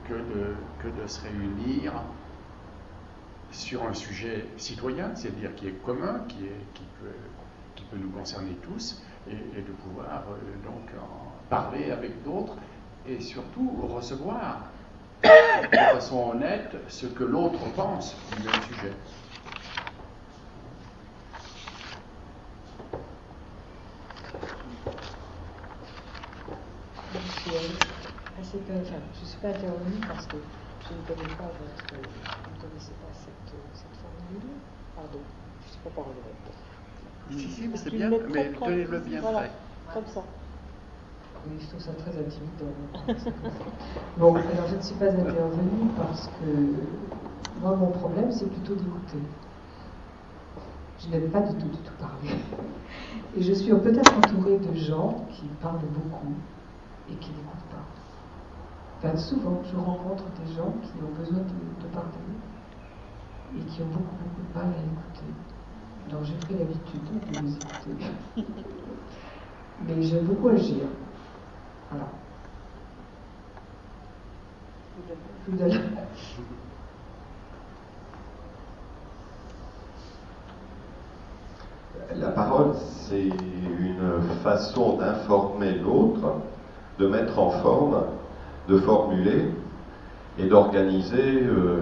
que 0.09 0.14
de, 0.14 1.07
se 1.07 1.20
réunir 1.22 1.92
sur 3.50 3.85
un 3.85 3.94
sujet 3.94 4.46
citoyen, 4.57 5.14
c'est-à-dire 5.14 5.54
qui 5.54 5.68
est 5.68 5.83
commun, 5.85 6.20
qui 6.28 6.48
peut 7.90 7.96
nous 7.96 8.11
concerner 8.11 8.57
tous, 8.62 9.02
et, 9.31 9.61
de 9.61 9.72
pouvoir 9.83 10.24
euh, 10.31 10.66
donc 10.66 10.90
en 11.00 11.33
parler 11.48 11.90
avec 11.90 12.22
d'autres, 12.22 12.57
et 13.07 13.20
surtout 13.20 13.70
recevoir 13.94 14.70
de 15.22 15.76
façon 15.76 16.31
honnête 16.33 16.76
ce 16.88 17.07
que 17.07 17.24
l'autre 17.24 17.61
pense 17.74 18.16
du 18.37 18.42
même 18.44 18.62
sujet. 18.62 18.92
Je 27.49 28.41
ne 28.41 28.45
suis 28.45 29.39
pas 29.39 29.49
intervenue 29.49 30.01
parce 30.07 30.27
que 30.27 30.37
je 30.37 30.95
ne 30.95 31.01
connais 31.07 31.35
pas 31.35 31.49
votre, 31.49 31.89
je 31.89 31.97
ne 31.97 32.61
connaissais 32.61 32.93
pas 33.01 33.13
cette, 33.13 33.53
cette 33.73 33.97
formule. 34.03 34.49
Pardon, 34.95 35.21
je 35.61 35.67
ne 35.67 35.73
suis 35.73 35.81
pas 35.83 35.91
parole 35.91 36.15
Si, 37.31 37.49
si, 37.49 37.69
mais 37.69 37.77
c'est 37.77 37.91
bien, 37.91 38.11
mais 38.11 38.53
tenez-le 38.53 38.99
bien 39.01 39.21
voilà. 39.21 39.45
Comme 39.95 40.07
ça. 40.07 40.23
Oui, 41.47 41.57
je 41.61 41.67
trouve 41.69 41.81
ça 41.81 41.93
très 41.93 42.11
intimidant. 42.11 42.75
bon, 44.19 44.35
alors 44.35 44.69
je 44.69 44.77
ne 44.77 44.83
suis 44.83 44.97
pas 44.97 45.07
intervenue 45.07 45.89
parce 45.97 46.27
que 46.27 47.63
moi, 47.63 47.77
mon 47.77 47.91
problème, 47.93 48.31
c'est 48.31 48.51
plutôt 48.51 48.75
d'écouter. 48.75 49.23
Je 51.01 51.09
n'aime 51.09 51.31
pas 51.31 51.41
du 51.41 51.55
tout, 51.57 51.69
du 51.69 51.79
tout 51.79 51.95
parler. 51.99 52.35
Et 53.37 53.43
je 53.43 53.53
suis 53.53 53.71
peut-être 53.73 54.17
entourée 54.19 54.59
de 54.59 54.75
gens 54.75 55.27
qui 55.31 55.47
parlent 55.63 55.79
beaucoup 55.79 56.35
et 57.11 57.14
qui 57.16 57.31
n'écoutent 57.31 57.68
pas. 57.71 57.85
Enfin, 58.99 59.16
souvent, 59.16 59.62
je 59.71 59.77
rencontre 59.77 60.25
des 60.44 60.53
gens 60.55 60.73
qui 60.83 60.92
ont 61.03 61.12
besoin 61.18 61.38
de, 61.38 61.87
parler 61.92 62.09
et 63.57 63.61
qui 63.64 63.83
ont 63.83 63.87
beaucoup, 63.87 64.16
beaucoup 64.23 64.42
de 64.42 64.59
mal 64.59 64.66
à 64.66 64.81
écouter. 64.83 65.33
Donc 66.11 66.25
j'ai 66.25 66.35
pris 66.35 66.55
l'habitude 66.55 67.05
de 67.05 67.40
les 67.40 67.55
écouter. 67.55 67.94
Mais 69.87 70.03
j'aime 70.03 70.25
beaucoup 70.25 70.49
agir. 70.49 70.85
Voilà. 71.90 72.09
La 82.16 82.31
parole, 82.31 82.75
c'est 82.75 83.29
une 83.29 84.23
façon 84.42 84.97
d'informer 84.97 85.73
l'autre 85.79 85.98
de 86.99 87.07
mettre 87.07 87.39
en 87.39 87.51
forme, 87.51 88.03
de 88.69 88.79
formuler 88.79 89.51
et 90.39 90.47
d'organiser, 90.47 91.43
euh, 91.43 91.81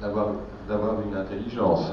d'avoir, 0.00 0.30
une 1.08 1.16
intelligence. 1.16 1.92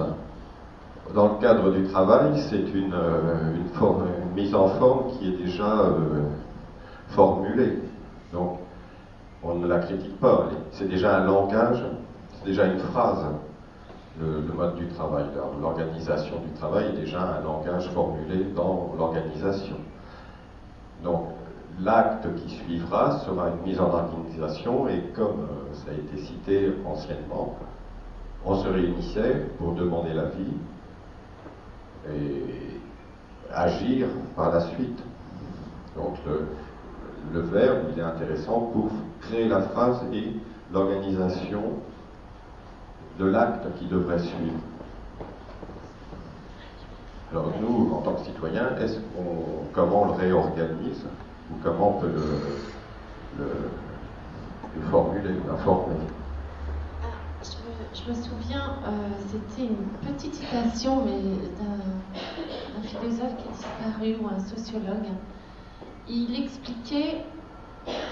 Dans 1.14 1.34
le 1.34 1.40
cadre 1.40 1.72
du 1.72 1.84
travail, 1.84 2.40
c'est 2.50 2.74
une, 2.74 2.94
euh, 2.94 3.56
une, 3.56 4.36
mise 4.36 4.56
en 4.56 4.68
forme 4.68 5.12
qui 5.12 5.30
est 5.30 5.38
déjà 5.38 5.80
euh, 5.80 6.24
formulée. 7.10 7.80
Donc, 8.32 8.60
on 9.44 9.56
ne 9.56 9.68
la 9.68 9.80
critique 9.80 10.20
pas. 10.20 10.48
C'est 10.72 10.88
déjà 10.88 11.18
un 11.18 11.26
langage, 11.26 11.84
c'est 12.34 12.46
déjà 12.46 12.66
une 12.66 12.80
phrase. 12.80 13.26
Le, 14.20 14.42
le, 14.48 14.54
mode 14.54 14.76
du 14.76 14.88
travail, 14.90 15.26
l'organisation 15.60 16.36
du 16.46 16.52
travail 16.60 16.86
est 16.90 17.00
déjà 17.00 17.40
un 17.40 17.44
langage 17.44 17.90
formulé 17.90 18.46
dans 18.56 18.94
l'organisation. 18.98 19.76
Donc, 21.04 21.30
L'acte 21.82 22.28
qui 22.36 22.50
suivra 22.56 23.20
sera 23.20 23.50
une 23.50 23.68
mise 23.68 23.80
en 23.80 23.90
organisation 23.90 24.88
et 24.88 25.02
comme 25.16 25.42
euh, 25.42 25.74
ça 25.74 25.92
a 25.92 25.94
été 25.94 26.18
cité 26.18 26.72
anciennement, 26.86 27.58
on 28.46 28.56
se 28.56 28.68
réunissait 28.68 29.48
pour 29.58 29.74
demander 29.74 30.14
l'avis 30.14 30.54
et 32.10 32.80
agir 33.52 34.08
par 34.36 34.52
la 34.52 34.62
suite. 34.62 35.00
Donc 35.96 36.16
le, 37.34 37.40
verbe, 37.42 37.86
il 37.94 38.00
est 38.00 38.04
intéressant 38.04 38.72
pour 38.74 38.90
créer 39.22 39.48
la 39.48 39.62
phrase 39.62 40.02
et 40.12 40.34
l'organisation 40.72 41.64
de 43.20 43.26
l'acte 43.26 43.66
qui 43.80 43.86
devrait 43.86 44.20
suivre. 44.20 44.60
Alors 47.32 47.52
nous, 47.62 47.94
en 47.94 48.02
tant 48.02 48.14
que 48.14 48.26
citoyens, 48.26 48.76
est-ce 48.80 48.96
qu'on, 48.96 49.66
comment 49.72 50.04
on 50.04 50.06
le 50.08 50.14
réorganise? 50.14 51.06
Comment 51.62 51.98
on 51.98 52.02
peut 52.02 52.12
le, 53.38 53.46
formuler, 54.90 55.36
l'informer 55.48 55.96
ah, 57.04 57.44
je, 57.94 58.10
me, 58.10 58.16
souviens, 58.16 58.78
euh, 58.86 58.90
c'était 59.28 59.68
une 59.68 60.14
petite 60.14 60.34
citation 60.36 61.06
mais 61.06 61.20
d'un 61.60 62.82
philosophe 62.82 63.36
qui 63.38 63.48
est 63.48 63.52
disparu 63.52 64.16
ou 64.22 64.28
un 64.28 64.40
sociologue. 64.40 65.08
Il 66.08 66.44
expliquait 66.44 67.24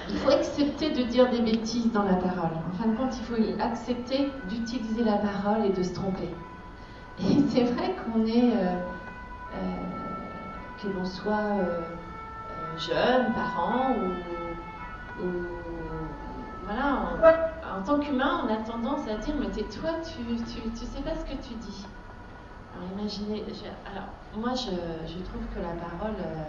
il 0.10 0.18
faut 0.18 0.32
accepter 0.32 0.92
de 0.92 1.04
dire 1.04 1.30
des 1.30 1.42
bêtises 1.42 1.92
dans 1.92 2.04
la 2.04 2.16
parole. 2.16 2.52
En 2.70 2.78
fin 2.78 2.90
de 2.90 2.98
compte, 2.98 3.16
il 3.18 3.24
faut 3.24 3.62
accepter 3.62 4.30
d'utiliser 4.50 5.04
la 5.04 5.18
parole 5.18 5.66
et 5.66 5.70
de 5.70 5.84
se 5.84 5.94
tromper. 5.94 6.30
Et 7.20 7.42
c'est 7.50 7.64
vrai 7.64 7.96
qu'on 7.96 8.26
est, 8.26 8.52
euh, 8.52 8.76
euh, 9.56 9.76
que 10.82 10.88
l'on 10.90 11.06
soit 11.06 11.56
jeunes, 12.88 13.34
parents 13.34 13.96
ou, 15.22 15.28
voilà, 16.66 17.52
en 17.78 17.84
tant 17.84 18.00
qu'humain, 18.00 18.42
on 18.46 18.54
a 18.54 18.58
tendance 18.58 19.08
à 19.08 19.16
dire, 19.18 19.36
mais 19.40 19.50
tais-toi, 19.50 19.90
tu, 20.04 20.24
tu, 20.46 20.70
tu 20.70 20.86
sais 20.86 21.02
pas 21.02 21.16
ce 21.16 21.26
que 21.26 21.38
tu 21.42 21.54
dis. 21.56 21.86
Alors 22.74 22.88
imaginez, 22.98 23.44
alors 23.92 24.08
moi 24.38 24.54
je, 24.56 24.72
je, 25.08 25.20
trouve 25.24 25.44
que 25.54 25.60
la 25.60 25.76
parole, 25.76 26.16
euh, 26.20 26.44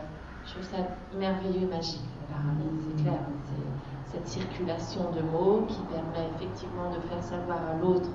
je 0.46 0.52
trouve 0.52 0.64
ça 0.64 0.76
merveilleux 1.18 1.62
et 1.62 1.66
magique, 1.66 2.00
c'est 2.28 3.02
clair. 3.02 3.20
C'est 3.44 4.18
cette 4.18 4.28
circulation 4.28 5.10
de 5.10 5.22
mots 5.22 5.66
qui 5.68 5.80
permet 5.92 6.28
effectivement 6.36 6.90
de 6.90 7.00
faire 7.08 7.22
savoir 7.22 7.58
à 7.70 7.74
l'autre 7.80 8.10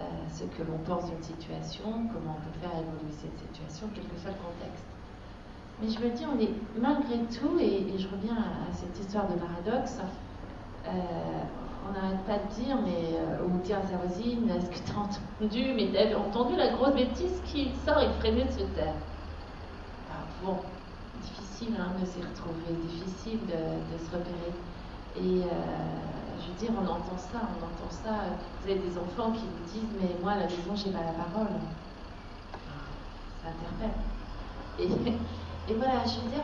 euh, 0.00 0.04
ce 0.32 0.44
que 0.44 0.62
l'on 0.62 0.78
pense 0.78 1.10
d'une 1.10 1.22
situation, 1.22 1.82
comment 2.12 2.38
on 2.38 2.42
peut 2.44 2.58
faire 2.60 2.70
évoluer 2.70 3.12
cette 3.12 3.36
situation, 3.38 3.88
quel 3.94 4.04
que 4.04 4.16
soit 4.18 4.30
le 4.30 4.36
contexte. 4.36 4.87
Mais 5.80 5.88
je 5.88 6.00
me 6.00 6.10
dis, 6.10 6.24
on 6.26 6.38
est 6.40 6.50
malgré 6.80 7.18
tout, 7.26 7.58
et, 7.60 7.96
je 7.96 8.08
reviens 8.08 8.36
à, 8.36 8.72
cette 8.72 8.98
histoire 8.98 9.28
de 9.28 9.34
paradoxe, 9.34 9.98
euh, 10.86 10.90
on 11.88 11.92
n'arrête 11.92 12.24
pas 12.26 12.38
de 12.38 12.62
dire, 12.62 12.76
mais 12.84 13.14
euh, 13.14 13.46
ou 13.46 13.58
dire 13.62 13.78
à 13.78 13.82
sa 13.82 13.96
voisine, 13.96 14.50
est-ce 14.50 14.70
que 14.70 14.84
tu 14.84 14.92
as 14.92 14.98
entendu, 14.98 15.72
mais 15.76 15.90
t'as 15.92 16.16
entendu 16.16 16.56
la 16.56 16.68
grosse 16.70 16.94
bêtise 16.94 17.40
qui 17.44 17.70
sort 17.86 18.00
effrénée 18.00 18.44
de 18.44 18.50
se 18.50 18.64
taire 18.74 18.94
Bon, 20.44 20.56
difficile 21.20 21.74
hein, 21.78 21.90
de 22.00 22.06
s'y 22.06 22.20
retrouver, 22.20 22.72
difficile 22.86 23.40
de, 23.46 23.98
se 23.98 24.10
repérer. 24.10 24.54
Et 25.16 25.42
euh, 25.42 25.48
je 26.40 26.46
veux 26.46 26.58
dire, 26.58 26.70
on 26.78 26.86
entend 26.86 27.18
ça, 27.18 27.40
on 27.42 27.64
entend 27.64 27.90
ça. 27.90 28.14
Vous 28.62 28.70
avez 28.70 28.78
des 28.78 28.96
enfants 28.96 29.32
qui 29.32 29.42
vous 29.42 29.72
disent, 29.72 29.98
mais 30.00 30.16
moi 30.22 30.32
à 30.32 30.36
la 30.36 30.44
maison, 30.44 30.76
j'ai 30.76 30.90
pas 30.90 31.00
la 31.00 31.12
parole. 31.12 31.48
Ça 33.42 33.48
interpelle. 33.48 33.96
Et, 34.78 35.12
et 35.70 35.74
voilà, 35.74 36.04
je 36.06 36.20
veux 36.20 36.30
dire, 36.30 36.42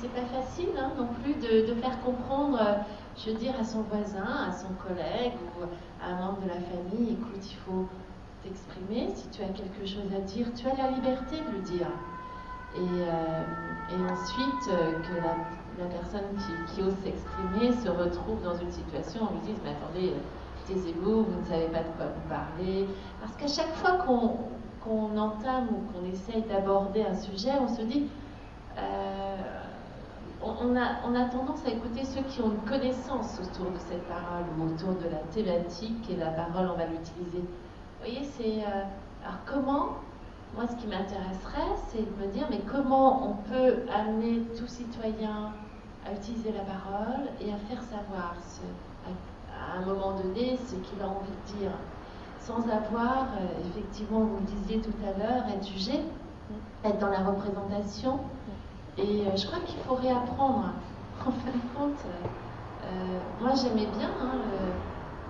c'est 0.00 0.08
pas 0.08 0.26
facile 0.40 0.68
hein, 0.78 0.90
non 0.96 1.08
plus 1.22 1.34
de, 1.34 1.74
faire 1.74 2.00
comprendre 2.00 2.58
je 3.18 3.30
veux 3.30 3.36
dire 3.36 3.52
à 3.60 3.64
son 3.64 3.82
voisin, 3.82 4.48
à 4.48 4.52
son 4.52 4.68
collègue 4.86 5.34
ou 5.58 5.64
à 6.02 6.12
un 6.12 6.16
membre 6.16 6.42
de 6.42 6.48
la 6.48 6.54
famille, 6.54 7.14
écoute, 7.14 7.42
il 7.42 7.56
faut 7.66 7.86
t'exprimer, 8.42 9.10
si 9.14 9.28
tu 9.30 9.42
as 9.42 9.48
quelque 9.48 9.84
chose 9.84 10.08
à 10.16 10.20
dire, 10.20 10.46
tu 10.54 10.66
as 10.66 10.76
la 10.76 10.90
liberté 10.92 11.36
de 11.36 11.56
le 11.56 11.62
dire. 11.62 11.90
Et, 12.76 13.02
euh, 13.02 14.12
ensuite, 14.12 14.68
euh, 14.70 14.92
que 15.00 15.16
la, 15.16 15.86
personne 15.86 16.26
qui, 16.74 16.82
ose 16.82 16.94
s'exprimer 17.02 17.72
se 17.72 17.88
retrouve 17.88 18.42
dans 18.42 18.56
une 18.56 18.70
situation 18.70 19.22
où 19.22 19.28
on 19.30 19.34
lui 19.34 19.46
dise, 19.46 19.60
mais 19.64 19.70
attendez, 19.70 20.14
taisez-vous, 20.66 21.24
vous 21.24 21.40
ne 21.40 21.44
savez 21.44 21.66
pas 21.66 21.80
de 21.80 21.90
quoi 21.96 22.06
vous 22.06 22.28
parlez. 22.28 22.86
Parce 23.20 23.34
qu'à 23.36 23.48
chaque 23.48 23.74
fois 23.74 23.98
qu'on 23.98 25.18
entame 25.18 25.68
ou 25.70 25.92
qu'on 25.92 26.04
essaye 26.06 26.42
d'aborder 26.42 27.02
un 27.02 27.14
sujet, 27.14 27.52
on 27.60 27.68
se 27.68 27.82
dit, 27.82 28.08
euh, 28.78 29.36
on 30.42 30.76
a, 30.76 31.24
tendance 31.30 31.64
à 31.66 31.70
écouter 31.70 32.04
ceux 32.04 32.22
qui 32.22 32.40
ont 32.40 32.52
une 32.52 32.68
connaissance 32.68 33.40
autour 33.40 33.70
de 33.70 33.78
cette 33.78 34.06
parole 34.08 34.44
ou 34.58 34.66
autour 34.66 34.94
de 34.94 35.08
la 35.10 35.18
thématique 35.32 36.08
et 36.10 36.16
la 36.16 36.30
parole, 36.30 36.70
on 36.72 36.78
va 36.78 36.86
l'utiliser. 36.86 37.40
Vous 37.40 38.04
voyez, 38.04 38.24
c'est. 38.24 38.62
Euh, 38.62 38.84
alors, 39.24 39.38
comment 39.46 39.96
Moi, 40.54 40.66
ce 40.68 40.76
qui 40.76 40.86
m'intéresserait, 40.86 41.74
c'est 41.88 41.98
de 41.98 42.26
me 42.26 42.32
dire, 42.32 42.46
mais 42.50 42.60
comment 42.70 43.28
on 43.28 43.34
peut 43.50 43.82
amener 43.92 44.42
tout 44.56 44.68
citoyen 44.68 45.52
à 46.06 46.12
utiliser 46.12 46.52
la 46.52 46.62
parole 46.62 47.26
et 47.40 47.52
à 47.52 47.56
faire 47.68 47.82
savoir 47.82 48.34
à, 49.04 49.78
un 49.78 49.84
moment 49.84 50.12
donné 50.12 50.56
ce 50.56 50.76
qu'il 50.76 51.02
a 51.02 51.06
envie 51.06 51.28
de 51.28 51.58
dire, 51.58 51.72
sans 52.40 52.62
avoir, 52.70 53.26
euh, 53.40 53.68
effectivement, 53.68 54.20
vous 54.20 54.36
le 54.36 54.60
disiez 54.60 54.80
tout 54.80 54.94
à 55.04 55.18
l'heure, 55.18 55.44
être 55.54 55.66
jugé, 55.66 56.00
être 56.84 56.98
dans 56.98 57.10
la 57.10 57.24
représentation 57.24 58.20
et 58.98 59.26
euh, 59.26 59.36
je 59.36 59.46
crois 59.46 59.60
qu'il 59.60 59.78
faut 59.80 59.94
réapprendre. 59.94 60.72
En 61.26 61.32
fin 61.32 61.50
de 61.50 61.76
compte, 61.76 61.98
euh, 62.84 63.18
moi 63.40 63.50
j'aimais 63.52 63.88
bien 63.98 64.08
hein, 64.22 64.38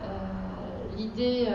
euh, 0.05 0.97
l'idée, 0.99 1.49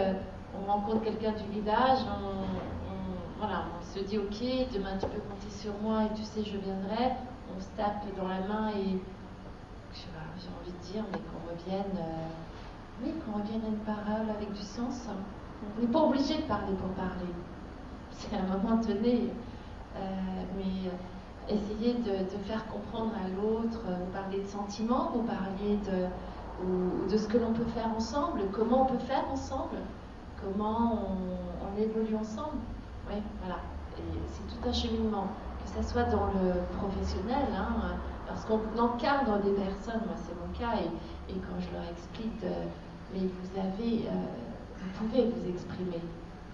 on 0.58 0.70
rencontre 0.70 1.04
quelqu'un 1.04 1.34
du 1.34 1.48
village, 1.52 2.00
on, 2.10 3.38
voilà, 3.38 3.66
on 3.80 3.96
se 3.96 4.04
dit 4.04 4.18
ok, 4.18 4.74
demain 4.74 4.98
tu 5.00 5.06
peux 5.06 5.22
compter 5.22 5.52
sur 5.52 5.72
moi 5.84 6.06
et 6.06 6.16
tu 6.16 6.24
sais 6.24 6.44
je 6.44 6.58
viendrai, 6.58 7.14
on 7.56 7.62
se 7.62 7.68
tape 7.78 8.04
dans 8.18 8.28
la 8.28 8.40
main 8.42 8.70
et 8.70 9.00
j'ai 9.94 10.50
envie 10.50 10.72
de 10.72 10.94
dire, 10.94 11.04
mais 11.12 11.20
qu'on 11.20 11.54
revienne, 11.54 12.04
oui, 13.04 13.14
qu'on 13.24 13.40
revienne 13.40 13.62
à 13.64 13.68
une 13.68 13.86
parole 13.86 14.30
avec 14.36 14.52
du 14.52 14.62
sens. 14.64 15.08
On 15.78 15.80
n'est 15.80 15.88
pas 15.88 16.02
obligé 16.02 16.38
de 16.38 16.48
parler 16.48 16.74
pour 16.74 16.90
parler. 16.90 17.32
C'est 18.10 18.36
à 18.36 18.40
un 18.40 18.58
moment 18.58 18.82
donné, 18.82 19.30
mais 20.58 20.90
essayer 21.50 21.94
de, 21.94 22.38
faire 22.46 22.66
comprendre 22.68 23.14
à 23.16 23.28
l'autre, 23.30 23.82
vous 23.86 24.12
parler 24.12 24.40
de 24.40 24.48
sentiments, 24.48 25.12
vous 25.14 25.24
parler 25.24 25.78
de, 25.86 27.12
de 27.12 27.18
ce 27.18 27.28
que 27.28 27.38
l'on 27.38 27.54
peut 27.54 27.66
faire 27.76 27.90
ensemble, 27.96 28.42
comment 28.52 28.84
on 28.84 28.86
peut 28.86 29.04
faire 29.06 29.26
ensemble, 29.32 29.78
comment 30.42 31.08
on, 31.10 31.82
évolue 31.82 32.16
ensemble. 32.16 32.58
Oui, 33.10 33.16
voilà. 33.42 33.58
c'est 34.28 34.48
tout 34.48 34.70
un 34.70 34.72
cheminement, 34.72 35.28
que 35.66 35.82
ce 35.82 35.90
soit 35.90 36.04
dans 36.04 36.28
le 36.28 36.62
professionnel, 36.78 37.48
hein, 37.58 37.98
lorsqu'on 38.28 38.60
encadre 38.80 39.40
des 39.40 39.52
personnes, 39.52 40.02
moi 40.06 40.16
c'est 40.16 40.36
mon 40.36 40.54
cas, 40.54 40.78
et, 40.80 41.34
quand 41.34 41.60
je 41.60 41.74
leur 41.74 41.90
explique, 41.90 42.44
mais 43.12 43.22
vous 43.22 43.60
avez, 43.60 44.08
euh, 44.08 44.12
vous 44.78 45.08
pouvez 45.08 45.24
vous 45.26 45.50
exprimer, 45.50 46.00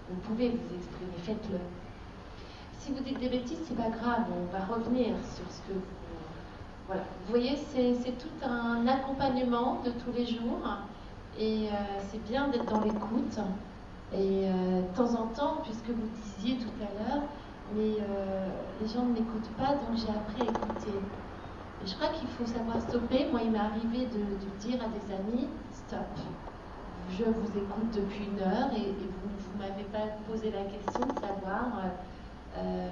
vous 0.08 0.20
pouvez 0.22 0.48
vous 0.48 0.74
exprimer, 0.74 1.12
faites-le 1.22 1.58
si 2.80 2.92
vous 2.92 3.00
dites 3.04 3.20
des 3.20 3.28
bêtises, 3.28 3.58
c'est 3.68 3.76
pas 3.76 3.90
grave, 3.90 4.24
on 4.32 4.56
va 4.56 4.64
revenir 4.64 5.14
sur 5.34 5.44
ce 5.50 5.60
que 5.68 5.74
vous. 5.74 6.00
Voilà. 6.86 7.02
Vous 7.26 7.30
voyez, 7.30 7.56
c'est 7.56 8.18
tout 8.18 8.44
un 8.44 8.86
accompagnement 8.86 9.80
de 9.84 9.90
tous 9.90 10.12
les 10.16 10.26
jours. 10.26 10.66
Et 11.38 11.68
euh, 11.68 11.72
c'est 12.10 12.22
bien 12.24 12.48
d'être 12.48 12.64
dans 12.64 12.80
l'écoute. 12.80 13.38
Et 14.12 14.48
euh, 14.48 14.82
de 14.82 14.96
temps 14.96 15.14
en 15.14 15.26
temps, 15.28 15.58
puisque 15.62 15.90
vous 15.90 16.08
disiez 16.24 16.56
tout 16.56 16.72
à 16.82 16.90
l'heure, 16.98 17.22
mais 17.76 17.94
euh, 18.00 18.48
les 18.80 18.88
gens 18.88 19.04
ne 19.04 19.12
m'écoutent 19.12 19.52
pas, 19.56 19.74
donc 19.74 19.94
j'ai 19.94 20.10
appris 20.10 20.42
à 20.42 20.50
écouter. 20.50 20.98
Et 21.84 21.86
je 21.86 21.94
crois 21.94 22.08
qu'il 22.08 22.28
faut 22.28 22.46
savoir 22.46 22.80
stopper. 22.80 23.28
Moi, 23.30 23.42
il 23.44 23.52
m'est 23.52 23.58
arrivé 23.58 24.06
de, 24.06 24.66
dire 24.66 24.80
à 24.82 24.88
des 24.88 25.14
amis, 25.14 25.46
stop. 25.72 26.10
Je 27.16 27.24
vous 27.24 27.50
écoute 27.56 27.90
depuis 27.94 28.24
une 28.24 28.40
heure 28.40 28.70
et, 28.74 28.90
vous 28.90 29.58
ne 29.58 29.62
m'avez 29.62 29.84
pas 29.84 30.10
posé 30.28 30.50
la 30.50 30.64
question 30.64 31.06
de 31.06 31.20
savoir 31.20 31.70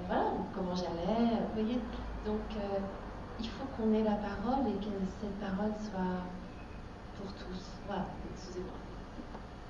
voilà, 0.07 0.31
comment 0.55 0.75
j'allais, 0.75 1.37
vous 1.41 1.63
voyez. 1.63 1.81
Donc, 2.27 2.41
euh, 2.57 2.79
il 3.41 3.49
faut 3.49 3.65
qu'on 3.77 3.93
ait 3.93 4.03
la 4.03 4.17
parole 4.17 4.67
et 4.69 4.79
que 4.79 4.91
cette 5.21 5.39
parole 5.41 5.73
soit 5.81 6.23
pour 7.17 7.33
tous. 7.35 7.65
Voilà, 7.87 8.07
excusez-moi. 8.35 8.75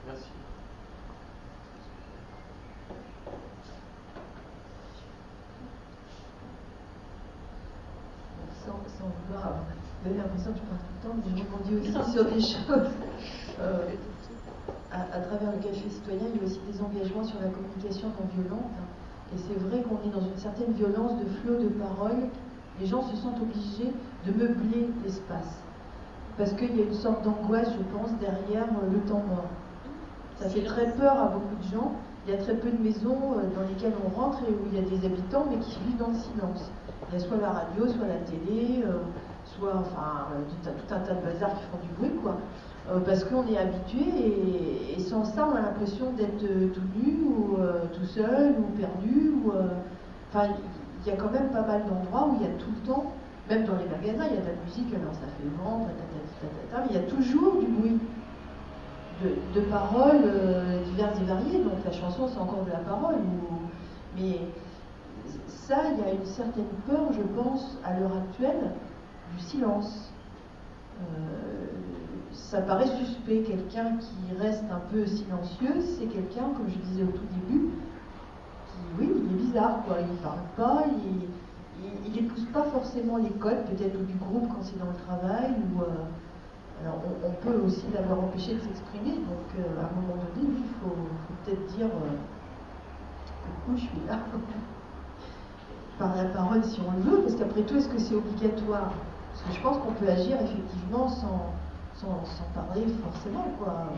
Merci. 0.07 0.31
Sans, 8.65 8.99
sans 8.99 9.09
vouloir 9.27 9.53
donner 10.05 10.19
l'impression 10.19 10.53
que 10.53 10.59
je 10.59 10.65
parle 10.65 10.81
tout 10.81 10.95
le 10.95 11.09
temps, 11.09 11.17
mais 11.25 11.37
je 11.37 11.45
rebondis 11.45 11.75
aussi 11.77 12.13
sur 12.13 12.25
des 12.25 12.41
choses. 12.41 12.91
Euh, 13.61 13.91
à, 14.93 15.01
à, 15.17 15.21
travers 15.21 15.53
le 15.53 15.59
café 15.59 15.89
citoyen, 15.91 16.23
il 16.35 16.41
y 16.41 16.45
a 16.45 16.47
aussi 16.47 16.61
des 16.71 16.81
engagements 16.81 17.25
sur 17.25 17.41
la 17.41 17.49
communication 17.49 18.09
non 18.09 18.43
violente. 18.43 18.71
Et 19.35 19.39
c'est 19.39 19.59
vrai 19.59 19.83
qu'on 19.83 20.09
est 20.09 20.13
dans 20.13 20.27
une 20.27 20.37
certaine 20.37 20.73
violence 20.73 21.19
de 21.19 21.27
flot 21.41 21.63
de 21.63 21.69
paroles. 21.69 22.29
Les 22.81 22.87
gens 22.87 23.03
se 23.03 23.17
sentent 23.17 23.41
obligés 23.41 23.93
de 24.27 24.33
meubler 24.33 24.89
l'espace. 25.05 25.61
Parce 26.39 26.53
qu'il 26.53 26.77
y 26.77 26.81
a 26.81 26.85
une 26.85 26.95
sorte 26.95 27.25
d'angoisse, 27.25 27.69
je 27.73 27.99
pense, 27.99 28.13
derrière 28.21 28.69
euh, 28.83 28.93
le 28.93 29.01
temps 29.01 29.23
mort. 29.29 29.51
Ça 30.39 30.49
fait 30.49 30.63
très 30.63 30.93
peur 30.93 31.21
à 31.21 31.27
beaucoup 31.27 31.57
de 31.57 31.75
gens. 31.75 31.93
Il 32.27 32.33
y 32.33 32.37
a 32.37 32.39
très 32.39 32.55
peu 32.55 32.71
de 32.71 32.81
maisons 32.81 33.35
euh, 33.37 33.55
dans 33.57 33.67
lesquelles 33.69 33.95
on 34.07 34.21
rentre 34.21 34.39
et 34.49 34.53
où 34.53 34.69
il 34.73 34.79
y 34.79 34.79
a 34.79 34.89
des 34.89 35.05
habitants, 35.05 35.47
mais 35.51 35.59
qui 35.59 35.79
vivent 35.81 35.99
dans 35.99 36.09
le 36.09 36.15
silence. 36.15 36.71
Il 37.09 37.19
y 37.19 37.23
a 37.23 37.27
soit 37.27 37.39
la 37.39 37.51
radio, 37.51 37.89
soit 37.89 38.07
la 38.07 38.19
télé, 38.19 38.85
euh, 38.87 38.99
soit 39.45 39.75
enfin, 39.75 40.29
tout, 40.63 40.71
un 40.95 40.99
tas 41.01 41.15
de 41.15 41.21
bazars 41.25 41.55
qui 41.55 41.65
font 41.65 41.79
du 41.83 41.89
bruit, 41.99 42.21
quoi. 42.23 42.37
Euh, 42.91 43.01
parce 43.01 43.25
qu'on 43.25 43.47
est 43.49 43.59
habitué 43.59 44.97
et, 44.97 45.01
sans 45.01 45.25
ça 45.25 45.47
on 45.51 45.57
a 45.57 45.61
l'impression 45.61 46.11
d'être 46.13 46.45
euh, 46.45 46.69
tout 46.69 46.81
nu 46.97 47.19
ou 47.23 47.57
euh, 47.59 47.85
tout 47.93 48.07
seul 48.07 48.55
ou 48.59 48.79
perdu. 48.79 49.33
Ou, 49.45 49.53
enfin, 50.31 50.49
il 51.05 51.11
y 51.11 51.15
a 51.15 51.17
quand 51.17 51.31
même 51.31 51.51
pas 51.51 51.63
mal 51.63 51.83
d'endroits 51.85 52.29
où 52.29 52.37
il 52.41 52.47
y 52.47 52.51
a 52.51 52.55
tout 52.55 52.71
le 52.71 52.87
temps, 52.87 53.13
même 53.49 53.65
dans 53.65 53.77
les 53.77 53.85
magasins, 53.85 54.25
il 54.31 54.37
y 54.37 54.39
a 54.39 54.43
de 54.43 54.47
la 54.47 54.65
musique, 54.65 54.93
alors 54.95 55.15
ça 55.15 55.27
fait 55.39 55.63
vendre, 55.63 55.89
mais 56.43 56.87
il 56.91 56.95
y 56.95 56.99
a 56.99 57.03
toujours 57.03 57.61
du 57.61 57.67
bruit. 57.67 57.99
De, 59.55 59.61
paroles 59.63 60.23
diverses 60.87 61.19
et 61.21 61.25
variées, 61.25 61.59
donc 61.59 61.85
la 61.85 61.91
chanson 61.91 62.29
c'est 62.29 62.39
encore 62.39 62.63
de 62.65 62.71
la 62.71 62.79
parole, 62.79 63.17
mais 64.17 64.39
ça, 65.49 65.79
il 65.93 65.99
y 65.99 66.09
a 66.09 66.13
une 66.13 66.25
certaine 66.25 66.69
peur, 66.87 67.13
je 67.13 67.23
pense, 67.41 67.79
à 67.85 67.99
l'heure 67.99 68.17
actuelle, 68.17 68.71
du 69.37 69.43
silence 69.43 70.13
ça 72.39 72.63
paraît 72.63 72.87
suspect. 72.87 73.43
Quelqu'un 73.43 73.97
qui 73.99 74.37
reste 74.41 74.65
un 74.71 74.81
peu 74.91 75.07
silencieux, 75.07 75.81
c'est 75.81 76.07
quelqu'un, 76.07 76.51
comme 76.57 76.69
je 76.69 76.79
disais 76.79 77.03
au 77.03 77.13
tout 77.13 77.27
début, 77.35 77.69
qui, 78.67 78.79
oui, 78.99 79.13
il 79.15 79.33
est 79.33 79.45
bizarre, 79.45 79.83
quoi. 79.87 79.97
Il 80.01 80.13
ne 80.13 80.19
parle 80.19 80.47
pas, 80.57 80.85
il 82.05 82.13
n'épouse 82.13 82.47
pas 82.53 82.65
forcément 82.65 83.19
les 83.19 83.31
codes, 83.31 83.65
peut-être, 83.65 83.97
ou 84.01 84.05
du 84.05 84.15
groupe 84.15 84.49
quand 84.49 84.63
c'est 84.63 84.79
dans 84.79 84.87
le 84.87 84.97
travail, 85.07 85.53
ou. 85.53 85.83
Euh, 85.83 86.85
Alors, 86.85 87.03
on, 87.27 87.33
peut 87.45 87.61
aussi 87.67 87.85
l'avoir 87.93 88.21
empêché 88.21 88.55
de 88.55 88.61
s'exprimer, 88.61 89.17
donc 89.27 89.51
à 89.59 89.87
un 89.87 90.01
moment 90.01 90.15
donné, 90.15 90.47
il 90.47 90.65
faut, 90.81 90.95
peut-être 91.45 91.67
dire 91.77 91.89
coucou, 93.67 93.77
je 93.77 93.83
suis 93.83 94.07
là, 94.07 94.19
par 95.99 96.17
la 96.17 96.27
parole 96.27 96.63
si 96.63 96.81
on 96.87 96.93
le 96.93 97.03
veut, 97.03 97.23
parce 97.23 97.35
qu'après 97.35 97.63
tout, 97.63 97.77
est-ce 97.77 97.89
que 97.89 97.99
c'est 97.99 98.15
obligatoire? 98.15 98.93
Parce 99.33 99.43
que 99.43 99.57
je 99.57 99.61
pense 99.61 99.79
qu'on 99.79 99.93
peut 99.93 100.09
agir 100.09 100.37
effectivement 100.41 101.09
sans, 101.09 101.53
sans, 102.01 102.23
parler 102.55 102.85
forcément, 103.03 103.47
quoi. 103.59 103.91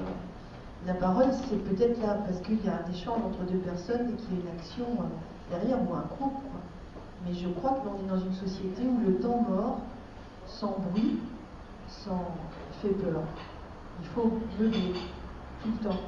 La 0.87 0.95
parole, 0.95 1.29
c'est 1.49 1.63
peut-être 1.65 2.01
là 2.01 2.15
parce 2.27 2.41
qu'il 2.41 2.65
y 2.65 2.69
a 2.69 2.81
un 2.87 2.91
échange 2.91 3.21
entre 3.23 3.43
deux 3.51 3.59
personnes 3.59 4.09
et 4.09 4.15
qu'il 4.15 4.37
y 4.37 4.39
a 4.39 4.43
une 4.51 4.59
action 4.59 4.87
derrière 5.51 5.79
ou 5.79 5.95
un 5.95 6.07
groupe. 6.17 6.41
Mais 7.27 7.35
je 7.35 7.49
crois 7.49 7.73
que 7.73 7.87
l'on 7.87 7.97
est 7.97 8.09
dans 8.09 8.25
une 8.25 8.33
société 8.33 8.83
où 8.83 9.07
le 9.07 9.17
temps 9.17 9.45
mort, 9.47 9.81
sans 10.47 10.79
bruit, 10.91 11.19
sans 11.87 12.33
fait 12.81 12.95
peur. 12.95 13.23
Il 14.01 14.07
faut 14.09 14.33
meubler 14.59 14.95
tout 15.63 15.69
le 15.69 15.89
temps. 15.89 16.01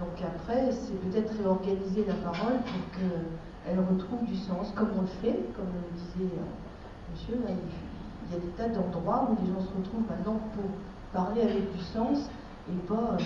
Donc 0.00 0.20
après, 0.20 0.72
c'est 0.72 1.00
peut-être 1.00 1.32
réorganiser 1.38 2.04
la 2.06 2.14
parole 2.14 2.58
pour 2.60 2.98
qu'elle 2.98 3.78
retrouve 3.78 4.26
du 4.26 4.36
sens, 4.36 4.72
comme 4.74 4.90
on 4.98 5.02
le 5.02 5.06
fait, 5.22 5.40
comme 5.56 5.72
le 5.72 5.96
disait 5.96 6.34
euh, 6.36 7.12
monsieur, 7.12 7.38
il 7.48 8.34
y 8.34 8.36
a 8.36 8.40
des 8.40 8.48
tas 8.58 8.68
d'endroits 8.68 9.28
où 9.30 9.36
les 9.42 9.52
gens 9.52 9.60
se 9.60 9.72
retrouvent 9.74 10.08
maintenant 10.08 10.38
pour 10.54 10.64
parler 11.12 11.42
avec 11.42 11.72
du 11.72 11.82
sens 11.82 12.30
et 12.70 12.86
pas 12.86 12.94
euh, 12.94 13.18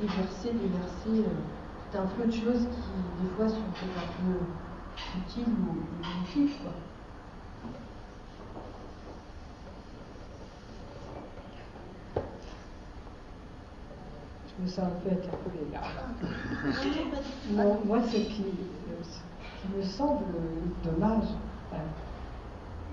déverser, 0.00 0.52
déverser 0.52 1.26
euh, 1.26 1.92
tout 1.92 1.98
un 1.98 2.06
flot 2.08 2.26
de 2.26 2.32
choses 2.32 2.66
qui, 2.66 3.22
des 3.22 3.30
fois, 3.36 3.48
sont 3.48 3.56
peut-être 3.56 3.98
un 3.98 4.12
peu 4.22 5.18
utiles 5.18 5.52
ou, 5.68 6.36
inutiles. 6.36 6.56
Quoi. 6.62 6.72
Je 14.46 14.62
me 14.62 14.68
sens 14.68 14.84
un 14.84 15.00
peu 15.02 15.10
interpellée 15.10 15.66
là. 15.72 15.80
non, 17.52 17.80
moi, 17.84 17.98
ce 18.06 18.16
qui, 18.16 18.44
me 19.76 19.82
semble 19.82 20.24
dommage, 20.84 21.28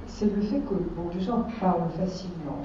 c'est 0.07 0.33
le 0.33 0.41
fait 0.41 0.59
que 0.59 0.75
bon, 0.95 1.09
les 1.13 1.21
gens 1.21 1.45
parlent 1.59 1.89
facilement, 1.97 2.61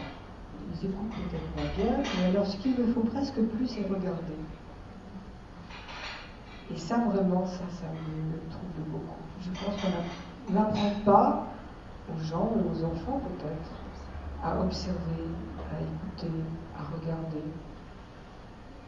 ils 0.75 0.89
écoutent 0.89 1.11
peut-être 1.11 1.57
moins 1.57 1.71
bien, 1.77 2.03
mais 2.19 2.27
alors 2.27 2.47
ce 2.47 2.57
qu'il 2.57 2.79
me 2.79 2.93
faut 2.93 3.01
presque 3.01 3.41
plus, 3.41 3.67
c'est 3.67 3.83
regarder. 3.83 4.39
Et 6.73 6.77
ça, 6.77 6.99
vraiment, 6.99 7.47
ça, 7.47 7.65
ça 7.71 7.87
me 7.87 8.51
trouble 8.51 8.91
beaucoup. 8.91 9.21
Je 9.41 9.51
pense 9.51 9.81
qu'on 9.81 10.53
n'apprend 10.53 10.91
pas 11.05 11.47
aux 12.13 12.23
gens, 12.23 12.51
aux 12.71 12.85
enfants 12.85 13.21
peut-être, 13.21 13.71
à 14.43 14.61
observer, 14.61 15.29
à 15.73 15.81
écouter, 15.81 16.33
à 16.77 16.83
regarder. 16.97 17.45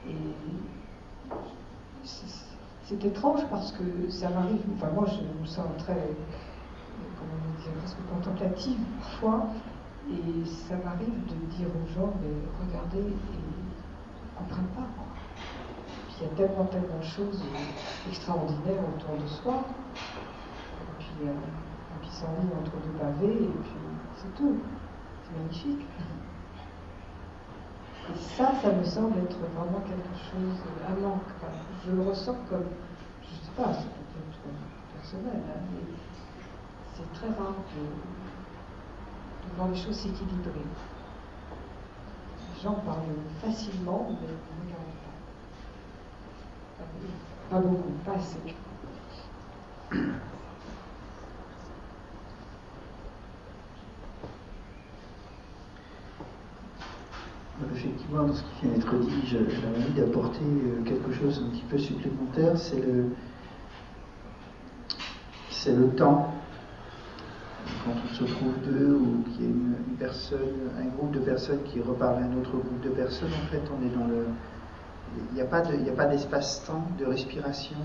Et 0.09 0.17
c'est 2.85 3.05
étrange 3.05 3.41
parce 3.51 3.73
que 3.73 4.09
ça 4.11 4.29
m'arrive, 4.31 4.61
enfin 4.77 4.91
moi 4.95 5.07
je 5.07 5.41
me 5.41 5.47
sens 5.47 5.67
très, 5.79 6.09
comment 7.19 7.59
dire, 7.59 7.73
presque 7.81 7.99
contemplative 8.13 8.79
parfois, 9.01 9.47
et 10.09 10.45
ça 10.45 10.77
m'arrive 10.77 11.27
de 11.27 11.35
dire 11.57 11.67
aux 11.67 11.89
gens, 11.95 12.13
mais 12.23 12.31
regardez, 12.65 13.03
ils 13.03 13.11
ne 13.11 14.39
comprennent 14.39 14.73
pas. 14.75 14.87
Il 16.19 16.23
y 16.23 16.31
a 16.31 16.35
tellement, 16.35 16.65
tellement 16.67 16.99
de 16.99 17.05
choses 17.05 17.43
extraordinaires 18.09 18.83
autour 18.97 19.23
de 19.23 19.27
soi, 19.27 19.65
et 20.81 21.03
puis 21.03 21.29
un 21.29 21.99
pissenlit 22.01 22.49
entre 22.57 22.73
deux 22.85 22.99
pavés, 22.99 23.45
et 23.45 23.59
puis 23.63 23.87
c'est 24.17 24.35
tout. 24.35 24.57
C'est 25.25 25.37
magnifique. 25.37 25.87
Et 28.09 28.17
ça, 28.17 28.53
ça 28.63 28.73
me 28.73 28.85
semble 28.85 29.19
être 29.19 29.37
vraiment 29.39 29.81
quelque 29.81 30.15
chose, 30.15 30.63
un 30.89 31.01
manque. 31.01 31.23
je 31.85 31.91
le 31.91 32.03
ressens 32.03 32.37
comme, 32.49 32.71
je 33.23 33.35
ne 33.35 33.41
sais 33.41 33.53
pas, 33.57 33.75
c'est 33.75 33.91
peut-être 33.91 34.39
personnel, 34.95 35.43
hein, 35.49 35.61
mais 35.73 35.83
c'est 36.95 37.13
très 37.13 37.29
rare 37.29 37.57
de, 37.75 38.26
voir 39.57 39.69
les 39.69 39.77
choses 39.77 39.97
s'équilibrer. 39.97 40.65
Les 42.55 42.63
gens 42.63 42.75
parlent 42.75 42.99
facilement, 43.43 44.09
mais 44.11 44.27
ne 44.27 44.35
regardent 44.65 44.97
pas. 47.51 47.57
Pas 47.57 47.61
beaucoup, 47.61 47.93
pas 48.05 48.13
assez. 48.13 48.39
Effectivement, 57.75 58.25
dans 58.25 58.35
ce 58.35 58.43
qui 58.43 58.67
vient 58.67 58.77
d'être 58.77 58.99
dit, 58.99 59.27
j'avais 59.27 59.77
envie 59.77 59.93
d'apporter 59.93 60.41
euh, 60.45 60.83
quelque 60.85 61.13
chose 61.13 61.43
un 61.45 61.51
petit 61.51 61.65
peu 61.69 61.79
supplémentaire, 61.79 62.59
c'est 62.59 62.81
le, 62.81 63.15
c'est 65.51 65.75
le 65.75 65.89
temps. 65.89 66.33
Quand 67.85 67.93
on 67.93 68.15
se 68.15 68.25
trouve 68.25 68.55
deux 68.65 68.95
ou 68.95 69.25
qu'il 69.33 69.43
y 69.43 69.47
a 69.47 69.51
une, 69.51 69.75
personne, 69.99 70.71
un 70.79 70.87
groupe 70.97 71.13
de 71.13 71.21
personnes 71.21 71.63
qui 71.65 71.81
reparle 71.81 72.23
à 72.23 72.27
un 72.27 72.37
autre 72.39 72.51
groupe 72.51 72.81
de 72.83 72.91
personnes, 72.91 73.31
en 73.33 73.51
fait, 73.51 73.63
on 73.77 73.85
est 73.85 73.91
dans 73.91 74.07
le. 74.07 74.27
Il 75.31 75.35
n'y 75.35 75.41
a 75.41 75.45
pas 75.45 76.07
d'espace-temps 76.07 76.85
de, 76.99 77.07
respiration, 77.07 77.77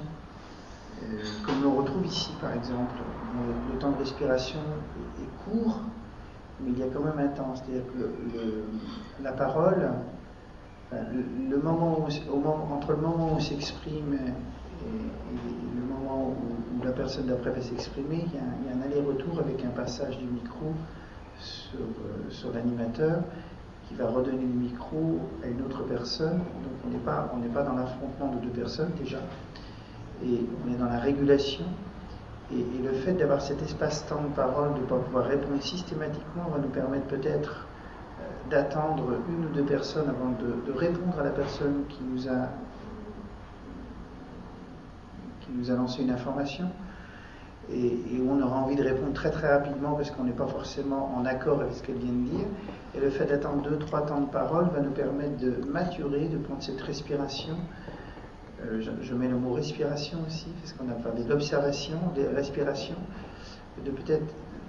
euh, 1.01 1.05
comme 1.45 1.65
on 1.65 1.77
retrouve 1.77 2.05
ici, 2.05 2.31
par 2.41 2.53
exemple. 2.53 2.95
Le, 3.71 3.79
temps 3.79 3.91
de 3.91 3.97
respiration 3.97 4.59
est 5.21 5.49
court, 5.49 5.79
mais 6.59 6.71
il 6.71 6.79
y 6.79 6.83
a 6.83 6.87
quand 6.87 6.99
même 6.99 7.19
un 7.19 7.29
temps. 7.29 7.53
C'est-à-dire 7.55 7.85
que 7.93 9.23
la 9.23 9.31
parole, 9.31 9.91
le, 10.91 11.57
moment, 11.57 12.05
entre 12.73 12.91
le 12.91 12.97
moment 12.97 13.35
où 13.35 13.39
s'exprime 13.39 14.17
le 14.83 15.81
moment 15.81 16.29
où, 16.29 16.83
la 16.83 16.91
personne 16.91 17.27
d'après 17.27 17.51
va 17.51 17.61
s'exprimer, 17.61 18.25
il, 18.25 18.33
y 18.33 18.37
a 18.39 18.75
un 18.75 18.81
aller-retour 18.85 19.39
avec 19.39 19.63
un 19.63 19.69
passage 19.69 20.17
du 20.17 20.25
micro 20.25 20.73
sur, 21.39 21.79
euh, 21.79 22.29
sur 22.29 22.51
l'animateur 22.53 23.21
qui 23.87 23.93
va 23.93 24.07
redonner 24.07 24.41
le 24.41 24.59
micro 24.59 25.19
à 25.43 25.47
une 25.47 25.61
autre 25.61 25.83
personne. 25.83 26.39
Donc 26.39 26.73
on 26.85 26.89
n'est 26.89 27.03
pas, 27.03 27.31
pas 27.53 27.63
dans 27.63 27.75
l'affrontement 27.75 28.33
de 28.35 28.39
deux 28.39 28.61
personnes 28.61 28.91
déjà, 28.99 29.19
et 30.23 30.39
on 30.65 30.73
est 30.73 30.77
dans 30.77 30.89
la 30.89 30.99
régulation 30.99 31.65
et, 32.53 32.83
le 32.83 32.91
fait 32.93 33.13
d'avoir 33.13 33.41
cet 33.41 33.61
espace-temps 33.61 34.23
de 34.23 34.35
parole, 34.35 34.73
de 34.75 34.81
ne 34.81 34.85
pas 34.85 34.97
pouvoir 34.97 35.25
répondre 35.25 35.61
systématiquement, 35.61 36.49
va 36.51 36.59
nous 36.59 36.69
permettre 36.69 37.05
peut-être 37.05 37.65
euh, 38.19 38.49
d'attendre 38.49 39.03
une 39.29 39.45
ou 39.45 39.49
deux 39.49 39.63
personnes 39.63 40.09
avant 40.09 40.31
de, 40.31 40.71
répondre 40.77 41.19
à 41.19 41.23
la 41.23 41.29
personne 41.29 41.83
qui 41.87 41.99
nous 42.03 42.27
a 42.27 42.49
nous 45.55 45.71
a 45.71 45.75
lancé 45.75 46.01
une 46.01 46.11
information 46.11 46.69
et, 47.71 48.19
où 48.19 48.29
on 48.29 48.41
aura 48.41 48.57
envie 48.57 48.75
de 48.75 48.83
répondre 48.83 49.13
très 49.13 49.31
très 49.31 49.51
rapidement 49.51 49.93
parce 49.93 50.11
qu'on 50.11 50.23
n'est 50.23 50.31
pas 50.31 50.47
forcément 50.47 51.13
en 51.15 51.25
accord 51.25 51.61
avec 51.61 51.73
ce 51.73 51.83
qu'elle 51.83 51.97
vient 51.97 52.11
de 52.11 52.29
dire. 52.29 52.47
Et 52.95 52.99
le 52.99 53.09
fait 53.09 53.25
d'attendre 53.25 53.61
deux, 53.63 53.77
trois 53.77 54.05
temps 54.05 54.21
de 54.21 54.29
parole 54.29 54.69
va 54.73 54.81
nous 54.81 54.91
permettre 54.91 55.37
de 55.37 55.63
maturer, 55.69 56.27
de 56.27 56.37
prendre 56.37 56.61
cette 56.61 56.81
respiration. 56.81 57.55
Euh, 58.65 58.81
je, 59.01 59.13
mets 59.13 59.27
le 59.27 59.37
mot 59.37 59.53
respiration 59.53 60.19
aussi, 60.27 60.47
parce 60.61 60.73
qu'on 60.73 60.89
a 60.89 60.93
parlé 60.93 61.23
d'observation, 61.23 61.97
de 62.15 62.35
respiration, 62.35 62.95
de 63.83 63.91
peut-être 63.91 64.25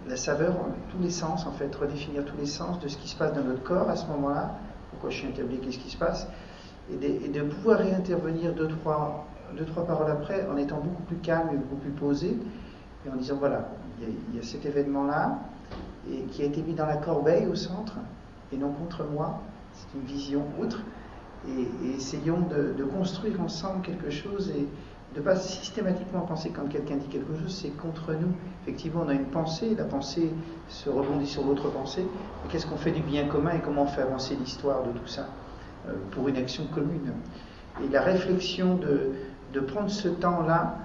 la 0.09 0.16
saveur, 0.16 0.55
tous 0.91 1.03
les 1.03 1.11
sens 1.11 1.47
en 1.47 1.53
fait, 1.53 1.74
redéfinir 1.74 2.24
tous 2.24 2.37
les 2.39 2.47
sens 2.47 2.80
de 2.80 2.89
ce 2.89 2.97
qui 2.97 3.09
se 3.09 3.16
passe 3.16 3.35
dans 3.35 3.45
notre 3.45 3.62
corps 3.62 3.89
à 3.91 3.97
ce 3.97 4.07
moment-là, 4.07 4.57
pourquoi 4.91 5.11
je 5.11 5.18
suis 5.18 5.28
établi, 5.28 5.59
qu'est-ce 5.59 5.78
qui 5.78 5.91
se 5.91 5.97
passe, 5.97 6.26
et 6.91 7.28
de, 7.28 7.43
pouvoir 7.43 7.78
réintervenir 7.78 8.55
deux 8.55 8.68
trois, 8.68 9.26
deux, 9.57 9.64
trois 9.64 9.86
paroles 9.86 10.11
après 10.11 10.46
en 10.53 10.57
étant 10.57 10.78
beaucoup 10.78 11.03
plus 11.03 11.16
calme 11.16 11.50
et 11.53 11.57
beaucoup 11.57 11.76
plus 11.76 11.90
posé, 11.90 12.36
et 13.07 13.11
en 13.11 13.16
disant 13.16 13.36
voilà, 13.38 13.68
il 14.00 14.36
y 14.36 14.38
a, 14.38 14.42
cet 14.42 14.66
événement-là, 14.66 15.38
et 16.11 16.22
qui 16.24 16.42
a 16.42 16.46
été 16.46 16.62
mis 16.62 16.74
dans 16.74 16.86
la 16.86 16.96
corbeille 16.96 17.46
au 17.46 17.55
centre, 17.55 17.96
et 18.53 18.57
non 18.57 18.72
contre 18.72 19.05
moi, 19.05 19.40
c'est 19.72 19.98
une 19.98 20.05
vision 20.05 20.44
outre 20.61 20.80
et, 21.48 21.96
essayons 21.96 22.40
de, 22.40 22.84
construire 22.84 23.40
ensemble 23.40 23.82
quelque 23.82 24.11
chose 24.11 24.50
et 24.50 24.66
de 25.14 25.20
ne 25.20 25.24
pas 25.24 25.36
systématiquement 25.36 26.20
penser 26.20 26.50
quand 26.50 26.68
quelqu'un 26.68 26.96
dit 26.96 27.09
quelque 27.09 27.36
chose, 27.38 27.55
c'est 27.62 27.76
contre 27.76 28.12
nous. 28.12 28.32
Effectivement, 28.62 29.03
on 29.05 29.09
a 29.09 29.14
une 29.14 29.26
pensée, 29.26 29.74
la 29.76 29.84
pensée 29.84 30.30
se 30.68 30.88
rebondit 30.88 31.26
sur 31.26 31.44
l'autre 31.44 31.68
pensée, 31.70 32.05
mais 32.05 32.50
qu'est-ce 32.50 32.66
qu'on 32.66 32.76
fait 32.76 32.92
du 32.92 33.03
bien 33.03 33.26
commun 33.26 33.53
et 33.53 33.61
comment 33.61 33.82
on 33.82 33.86
fait 33.86 34.03
avancer 34.03 34.36
l'histoire 34.36 34.82
de 34.84 34.90
tout 34.98 35.07
ça 35.07 35.26
euh, 35.88 35.92
pour 36.12 36.28
une 36.28 36.36
action 36.36 36.64
commune? 36.66 37.12
Et 37.84 37.88
la 37.88 38.03
réflexion 38.03 38.76
de, 38.76 39.12
prendre 39.61 39.90
ce 39.90 40.09
temps-là, 40.09 40.76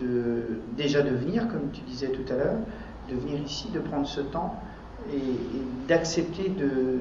de, 0.00 0.60
déjà 0.76 1.02
de 1.02 1.10
venir, 1.10 1.48
comme 1.48 1.70
tu 1.72 1.80
disais 1.82 2.08
tout 2.08 2.32
à 2.32 2.36
l'heure, 2.36 2.58
de 3.10 3.16
venir 3.16 3.40
ici, 3.42 3.68
de 3.72 3.80
prendre 3.80 4.06
ce 4.06 4.20
temps 4.20 4.60
et, 5.12 5.18
d'accepter 5.88 6.48
de, 6.48 7.00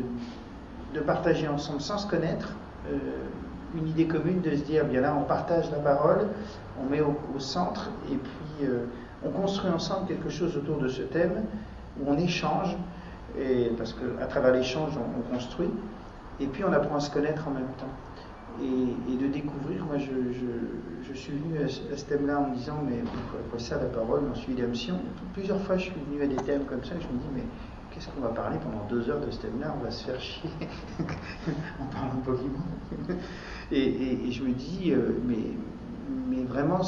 de 0.94 1.00
partager 1.00 1.48
ensemble 1.48 1.82
sans 1.82 1.98
se 1.98 2.08
connaître, 2.08 2.54
euh, 2.90 2.98
une 3.76 3.88
idée 3.88 4.06
commune 4.06 4.42
de 4.42 4.52
se 4.56 4.64
dire, 4.64 4.86
bien 4.86 5.02
là, 5.02 5.16
on 5.18 5.24
partage 5.24 5.72
la 5.72 5.78
parole, 5.78 6.28
on 6.82 6.90
met 6.90 7.02
au, 7.02 7.16
centre, 7.40 7.90
et 8.12 8.16
puis 8.16 8.68
euh, 8.68 8.86
on 9.26 9.30
construit 9.30 9.72
ensemble 9.72 10.08
quelque 10.08 10.30
chose 10.30 10.58
autour 10.58 10.78
de 10.78 10.88
ce 10.88 11.04
thème, 11.04 11.44
où 12.00 12.10
on 12.10 12.18
échange, 12.18 12.76
parce 13.78 13.94
qu'à 13.94 14.26
travers 14.26 14.52
l'échange, 14.52 14.92
on, 14.98 15.34
construit, 15.34 15.70
et 16.40 16.48
puis 16.48 16.64
on 16.66 16.74
apprend 16.74 16.96
à 16.96 17.00
se 17.00 17.10
connaître 17.10 17.48
en 17.48 17.52
même 17.52 17.70
temps. 17.78 17.88
Et, 18.60 19.16
de 19.16 19.28
découvrir, 19.28 19.86
moi 19.86 19.98
je, 19.98 21.14
suis 21.14 21.34
venu 21.34 21.64
à, 21.64 21.68
ce 21.68 22.06
thème-là 22.06 22.40
en 22.40 22.50
me 22.50 22.56
disant, 22.56 22.84
mais 22.84 23.04
quoi, 23.50 23.60
ça 23.60 23.78
la 23.78 23.86
parole, 23.86 24.22
on 24.32 24.36
suit 24.36 24.56
Sion 24.74 25.00
Plusieurs 25.34 25.62
fois 25.62 25.78
je 25.78 25.84
suis 25.86 25.94
venu 26.10 26.22
à 26.24 26.28
des 26.28 26.36
thèmes 26.38 26.66
comme 26.66 26.84
ça, 26.84 26.96
et 26.96 27.02
je 27.02 27.08
me 27.08 27.20
dis, 27.20 27.30
mais 27.36 27.44
qu'est-ce 27.92 28.10
qu'on 28.10 28.22
va 28.22 28.30
parler 28.30 28.58
pendant 28.64 28.86
deux 28.90 29.10
heures 29.10 29.20
de 29.20 29.30
ce 29.30 29.42
thème-là? 29.42 29.76
On 29.80 29.84
va 29.84 29.92
se 29.92 30.06
faire 30.06 30.20
chier 30.20 30.50
en 31.80 31.86
parlant 31.86 32.16
de 32.16 32.26
Pokémon. 32.26 33.20
et, 33.72 34.28
et, 34.28 34.32
je 34.32 34.44
me 34.44 34.52
dis, 34.52 34.92
euh, 34.92 35.20
mais, 35.26 36.44
vraiment, 36.44 36.82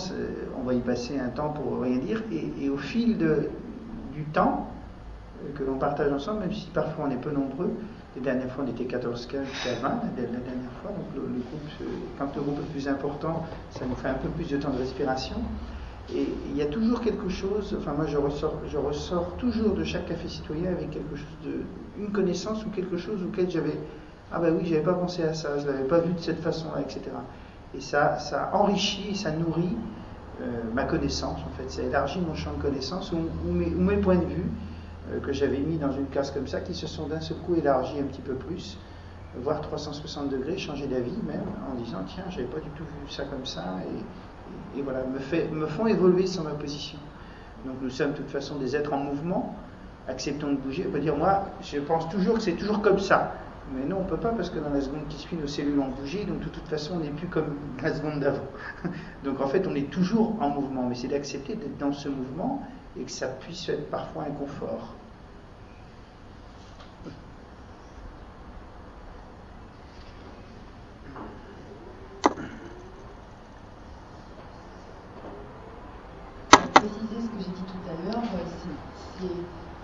on 0.57 0.63
va 0.63 0.73
y 0.73 0.81
passer 0.81 1.19
un 1.19 1.29
temps 1.29 1.49
pour 1.49 1.81
rien 1.81 1.97
dire. 1.97 2.23
Et, 2.31 2.69
au 2.69 2.77
fil 2.77 3.17
du 3.17 4.23
temps 4.25 4.67
euh, 5.43 5.57
que 5.57 5.63
l'on 5.63 5.77
partage 5.77 6.11
ensemble, 6.11 6.41
même 6.41 6.53
si 6.53 6.69
parfois 6.69 7.05
on 7.07 7.11
est 7.11 7.21
peu 7.21 7.31
nombreux, 7.31 7.71
les 8.15 8.21
dernières 8.21 8.51
fois 8.51 8.63
on 8.67 8.69
était 8.69 8.85
14 8.85 9.25
15 9.27 9.45
jusqu'à 9.47 9.75
20 9.81 9.89
la, 9.89 10.23
dernière 10.23 10.71
fois, 10.81 10.91
donc 10.91 11.23
quand 12.17 12.35
le 12.35 12.41
groupe 12.41 12.59
est 12.59 12.71
plus 12.71 12.87
important, 12.87 13.45
ça 13.71 13.85
nous 13.85 13.95
fait 13.95 14.09
un 14.09 14.15
peu 14.15 14.29
plus 14.29 14.49
de 14.49 14.57
temps 14.57 14.71
de 14.71 14.79
respiration. 14.79 15.37
Et 16.13 16.27
il 16.49 16.57
y 16.57 16.61
a 16.61 16.65
toujours 16.65 16.99
quelque 16.99 17.29
chose, 17.29 17.75
enfin 17.79 17.93
moi 17.93 18.05
je 18.05 18.17
ressors, 18.17 18.55
je 18.69 18.77
ressors 18.77 19.35
toujours 19.37 19.73
de 19.73 19.85
chaque 19.85 20.07
café 20.07 20.27
citoyen 20.27 20.71
avec 20.71 20.91
quelque 20.91 21.15
chose 21.15 21.37
de, 21.45 21.63
une 21.97 22.11
connaissance 22.11 22.65
ou 22.65 22.69
quelque 22.69 22.97
chose 22.97 23.23
auquel 23.23 23.49
j'avais, 23.49 23.77
ah 24.31 24.39
ben 24.39 24.53
oui, 24.53 24.65
j'avais 24.65 24.81
pas 24.81 24.93
pensé 24.93 25.23
à 25.23 25.33
ça, 25.33 25.57
je 25.59 25.65
l'avais 25.65 25.85
pas 25.85 25.99
vu 25.99 26.13
de 26.13 26.19
cette 26.19 26.41
façon-là, 26.41 26.81
etc. 26.81 27.01
Et 27.75 27.79
ça, 27.79 28.19
ça 28.19 28.49
enrichit, 28.53 29.15
ça 29.15 29.31
nourrit 29.31 29.77
euh, 30.41 30.63
ma 30.73 30.83
connaissance, 30.83 31.39
en 31.39 31.57
fait, 31.57 31.69
ça 31.71 31.83
élargit 31.83 32.19
mon 32.19 32.35
champ 32.35 32.51
de 32.53 32.61
connaissance 32.61 33.11
ou, 33.13 33.51
mes, 33.51 33.97
points 33.97 34.17
de 34.17 34.25
vue 34.25 34.45
que 35.21 35.33
j'avais 35.33 35.59
mis 35.59 35.77
dans 35.77 35.91
une 35.91 36.07
case 36.07 36.31
comme 36.31 36.47
ça, 36.47 36.61
qui 36.61 36.73
se 36.73 36.87
sont 36.87 37.07
d'un 37.07 37.19
seul 37.19 37.37
coup 37.37 37.55
élargis 37.55 37.99
un 37.99 38.03
petit 38.03 38.21
peu 38.21 38.33
plus, 38.33 38.77
voire 39.41 39.61
360 39.61 40.29
degrés, 40.29 40.57
changer 40.57 40.87
d'avis 40.87 41.17
même, 41.27 41.45
en 41.69 41.75
disant 41.75 41.99
tiens, 42.07 42.25
j'avais 42.29 42.47
pas 42.47 42.59
du 42.59 42.69
tout 42.71 42.83
vu 42.83 43.11
ça 43.11 43.25
comme 43.25 43.45
ça, 43.45 43.63
et, 44.75 44.81
voilà, 44.81 45.03
me 45.51 45.67
font 45.67 45.87
évoluer 45.87 46.25
sur 46.25 46.43
ma 46.43 46.51
position. 46.51 46.97
Donc 47.65 47.75
nous 47.81 47.89
sommes 47.89 48.11
de 48.11 48.17
toute 48.17 48.29
façon 48.29 48.57
des 48.57 48.75
êtres 48.75 48.93
en 48.93 48.97
mouvement, 48.97 49.55
acceptons 50.07 50.51
de 50.51 50.57
bouger. 50.57 50.85
On 50.87 50.91
peut 50.91 50.99
dire 50.99 51.15
moi, 51.15 51.45
je 51.61 51.79
pense 51.79 52.09
toujours 52.09 52.35
que 52.35 52.41
c'est 52.41 52.53
toujours 52.53 52.81
comme 52.81 52.99
ça. 52.99 53.33
Mais 53.73 53.85
non, 53.85 53.99
on 53.99 54.03
ne 54.03 54.09
peut 54.09 54.17
pas 54.17 54.31
parce 54.31 54.49
que 54.49 54.59
dans 54.59 54.69
la 54.69 54.81
seconde 54.81 55.07
qui 55.07 55.17
suit, 55.17 55.37
nos 55.37 55.47
cellules 55.47 55.79
ont 55.79 55.89
bougé, 55.89 56.25
donc 56.25 56.41
de 56.41 56.49
toute 56.49 56.67
façon, 56.67 56.95
on 56.95 56.99
n'est 56.99 57.09
plus 57.09 57.27
comme 57.27 57.55
la 57.81 57.93
seconde 57.93 58.19
d'avant. 58.19 58.43
donc 59.23 59.39
en 59.39 59.47
fait, 59.47 59.65
on 59.67 59.75
est 59.75 59.89
toujours 59.89 60.35
en 60.41 60.49
mouvement, 60.49 60.85
mais 60.87 60.95
c'est 60.95 61.07
d'accepter 61.07 61.55
d'être 61.55 61.77
dans 61.77 61.93
ce 61.93 62.09
mouvement 62.09 62.61
et 62.97 63.03
que 63.03 63.11
ça 63.11 63.27
puisse 63.27 63.67
être 63.69 63.89
parfois 63.89 64.23
inconfort. 64.23 64.95
préciser 76.73 77.21
ce 77.21 77.27
que 77.27 77.39
j'ai 77.39 77.51
dit 77.51 77.63
tout 77.63 77.89
à 77.89 78.11
l'heure, 78.11 78.23
c'est 79.19 79.27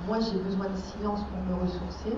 moi 0.06 0.20
j'ai 0.20 0.40
besoin 0.40 0.66
de 0.70 0.78
silence 0.78 1.22
pour 1.30 1.40
me 1.44 1.62
ressourcer. 1.62 2.18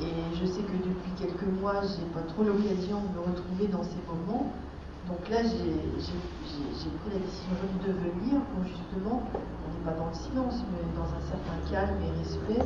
Et 0.00 0.34
je 0.34 0.46
sais 0.46 0.62
que 0.62 0.72
depuis 0.72 1.12
quelques 1.18 1.60
mois, 1.60 1.82
j'ai 1.82 2.04
pas 2.14 2.22
trop 2.32 2.42
l'occasion 2.42 2.98
de 3.02 3.08
me 3.14 3.20
retrouver 3.20 3.68
dans 3.68 3.84
ces 3.84 4.00
moments. 4.08 4.50
Donc 5.06 5.28
là, 5.28 5.42
j'ai 5.42 6.90
pris 6.90 7.10
la 7.12 7.20
décision 7.20 7.54
de 7.86 7.92
venir 7.92 8.40
pour 8.50 8.64
justement, 8.64 9.22
pas 9.84 9.92
dans 9.98 10.06
le 10.06 10.14
silence, 10.14 10.62
mais 10.70 10.82
dans 10.94 11.10
un 11.10 11.22
certain 11.26 11.58
calme 11.70 11.98
et 11.98 12.12
respect, 12.18 12.64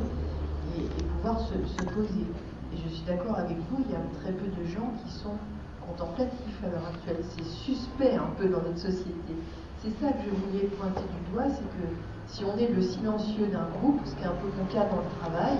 et, 0.77 1.03
pouvoir 1.17 1.39
se, 1.41 1.53
poser. 1.93 2.25
Et 2.73 2.77
je 2.77 2.89
suis 2.93 3.05
d'accord 3.05 3.37
avec 3.37 3.57
vous, 3.69 3.81
il 3.85 3.91
y 3.91 3.95
a 3.95 4.03
très 4.21 4.31
peu 4.31 4.45
de 4.45 4.63
gens 4.67 4.93
qui 5.03 5.11
sont 5.11 5.37
contemplatifs 5.81 6.59
à 6.63 6.69
l'heure 6.69 6.85
actuelle. 6.93 7.23
C'est 7.35 7.45
suspect 7.45 8.15
un 8.15 8.29
peu 8.37 8.47
dans 8.49 8.61
notre 8.61 8.79
société. 8.79 9.33
C'est 9.81 9.93
ça 10.01 10.11
que 10.11 10.25
je 10.25 10.33
voulais 10.33 10.67
pointer 10.77 11.01
du 11.01 11.21
doigt, 11.31 11.49
c'est 11.49 11.69
que 11.77 11.85
si 12.27 12.43
on 12.43 12.57
est 12.57 12.67
le 12.67 12.81
silencieux 12.81 13.47
d'un 13.47 13.69
groupe, 13.79 14.01
ce 14.05 14.13
qui 14.15 14.23
est 14.23 14.27
un 14.27 14.37
peu 14.37 14.49
mon 14.57 14.65
cas 14.65 14.85
dans 14.89 15.01
le 15.01 15.11
travail, 15.21 15.57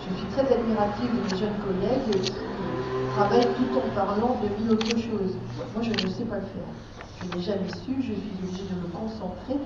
je 0.00 0.14
suis 0.14 0.28
très 0.32 0.46
admirative 0.52 1.10
de 1.10 1.20
mes 1.24 1.40
jeunes 1.40 1.58
collègues 1.64 2.22
qui 2.22 2.32
travaillent 3.16 3.48
tout 3.56 3.72
en 3.76 3.94
parlant 3.94 4.36
de 4.40 4.48
mille 4.60 4.72
autres 4.72 4.96
choses. 4.96 5.34
Moi, 5.74 5.82
je 5.82 5.90
ne 5.90 6.10
sais 6.10 6.24
pas 6.24 6.36
le 6.36 6.48
faire. 6.52 6.70
Je 7.20 7.36
n'ai 7.36 7.42
jamais 7.42 7.68
su, 7.84 7.96
je 7.98 8.12
suis 8.12 8.32
obligée 8.42 8.64
de 8.70 8.76
me 8.80 8.88
concentrer 8.92 9.56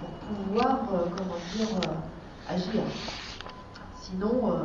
pour 0.00 0.36
pouvoir, 0.36 0.78
euh, 0.92 1.06
comment 1.16 1.38
dire, 1.56 1.68
euh, 1.82 2.52
agir. 2.52 2.82
Sinon, 4.00 4.52
euh, 4.52 4.62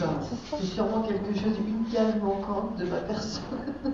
ben, 0.00 0.10
c'est 0.50 0.66
sûrement 0.66 1.02
quelque 1.02 1.34
chose, 1.34 1.56
une 1.66 1.84
cage 1.92 2.16
manquante 2.22 2.76
de 2.76 2.86
ma 2.86 2.98
personne. 2.98 3.42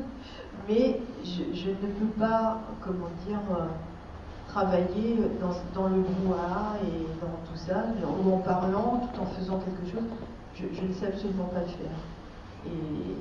Mais 0.68 1.00
je, 1.24 1.56
je, 1.56 1.70
ne 1.70 1.92
peux 1.92 2.18
pas, 2.18 2.60
comment 2.80 3.10
dire, 3.26 3.40
travailler 4.48 5.18
dans, 5.74 5.88
le 5.88 6.02
brouhaha 6.02 6.76
et 6.84 7.06
dans 7.20 7.50
tout 7.50 7.56
ça, 7.56 7.86
ou 8.06 8.34
en 8.34 8.38
parlant, 8.38 9.08
tout 9.14 9.20
en 9.22 9.26
faisant 9.26 9.58
quelque 9.58 9.90
chose. 9.90 10.08
Je, 10.54 10.64
ne 10.64 10.92
sais 10.92 11.06
absolument 11.06 11.46
pas 11.46 11.60
le 11.60 11.66
faire. 11.66 11.98
Et 12.66 13.16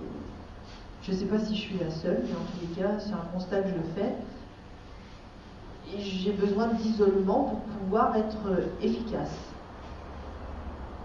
je 1.02 1.12
ne 1.12 1.18
sais 1.18 1.26
pas 1.26 1.40
si 1.40 1.56
je 1.56 1.62
suis 1.62 1.80
la 1.80 1.90
seule, 1.90 2.24
mais 2.26 2.34
en 2.34 2.44
tous 2.52 2.62
les 2.62 2.82
cas, 2.82 3.00
c'est 3.00 3.14
un 3.14 3.26
constat 3.34 3.62
que 3.62 3.70
je 3.70 4.00
fais. 4.00 4.14
J'ai 5.98 6.32
besoin 6.32 6.68
d'isolement 6.68 7.44
pour 7.44 7.60
pouvoir 7.60 8.16
être 8.16 8.38
efficace. 8.82 9.38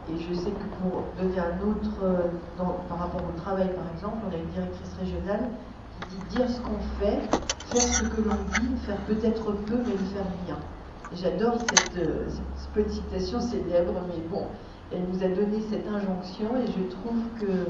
Et 0.09 0.19
je 0.19 0.35
sais 0.35 0.51
que 0.51 0.83
pour 0.83 1.03
donner 1.21 1.41
un 1.41 1.69
autre, 1.69 2.31
par 2.57 2.99
rapport 2.99 3.23
au 3.23 3.41
travail 3.41 3.69
par 3.75 3.85
exemple, 3.93 4.19
on 4.29 4.33
a 4.33 4.37
une 4.37 4.49
directrice 4.51 4.95
régionale 5.01 5.49
qui 6.01 6.17
dit 6.17 6.37
dire 6.37 6.49
ce 6.49 6.61
qu'on 6.61 6.79
fait, 7.01 7.19
faire 7.71 7.83
ce 7.83 8.05
que 8.05 8.21
l'on 8.21 8.37
dit, 8.61 8.77
faire 8.85 8.99
peut-être 9.07 9.53
peu, 9.53 9.77
mais 9.85 9.93
le 9.93 9.99
faire 10.15 10.27
bien. 10.47 10.59
J'adore 11.15 11.59
cette, 11.61 11.99
euh, 11.99 12.27
cette, 12.29 12.71
petite 12.73 13.05
citation 13.05 13.41
célèbre, 13.41 13.93
mais 14.09 14.21
bon, 14.29 14.47
elle 14.93 15.05
nous 15.13 15.23
a 15.23 15.29
donné 15.29 15.61
cette 15.71 15.87
injonction 15.87 16.57
et 16.57 16.67
je 16.67 16.83
trouve 16.97 17.23
que 17.41 17.67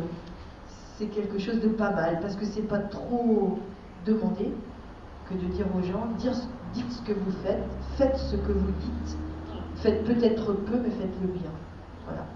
c'est 0.96 1.06
quelque 1.06 1.38
chose 1.38 1.60
de 1.60 1.68
pas 1.68 1.90
mal 1.90 2.18
parce 2.20 2.34
que 2.36 2.46
c'est 2.46 2.62
pas 2.62 2.78
trop 2.78 3.58
demandé 4.06 4.52
que 5.28 5.34
de 5.34 5.46
dire 5.52 5.66
aux 5.76 5.82
gens 5.82 6.06
dites 6.18 6.92
ce 6.92 7.02
que 7.02 7.12
vous 7.12 7.32
faites, 7.42 7.64
faites 7.96 8.16
ce 8.16 8.36
que 8.36 8.52
vous 8.52 8.72
dites, 8.80 9.16
faites 9.76 10.04
peut-être 10.04 10.52
peu, 10.52 10.76
mais 10.76 10.90
faites-le 10.90 11.28
bien. 11.28 11.50
Voilà. 12.04 12.26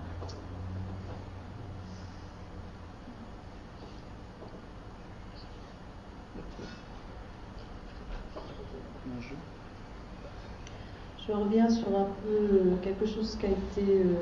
Je 11.31 11.37
reviens 11.37 11.71
sur 11.71 11.89
un 11.89 12.09
peu 12.25 12.57
euh, 12.57 12.75
quelque 12.83 13.07
chose 13.07 13.37
qui 13.39 13.47
a 13.47 13.51
été 13.51 13.85
euh, 13.89 14.15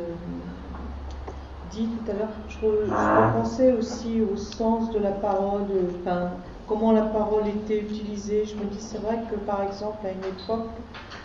dit 1.70 1.86
tout 1.86 2.10
à 2.10 2.14
l'heure. 2.14 2.28
Je, 2.50 2.66
repensais 2.66 3.72
aussi 3.72 4.20
au 4.20 4.36
sens 4.36 4.90
de 4.92 4.98
la 4.98 5.12
parole, 5.12 5.64
enfin, 6.00 6.32
comment 6.68 6.92
la 6.92 7.02
parole 7.02 7.48
était 7.48 7.80
utilisée. 7.80 8.44
Je 8.44 8.54
me 8.54 8.64
dis, 8.64 8.80
c'est 8.80 9.00
vrai 9.00 9.18
que 9.30 9.36
par 9.36 9.62
exemple, 9.62 10.06
à 10.06 10.10
une 10.10 10.24
époque, 10.24 10.68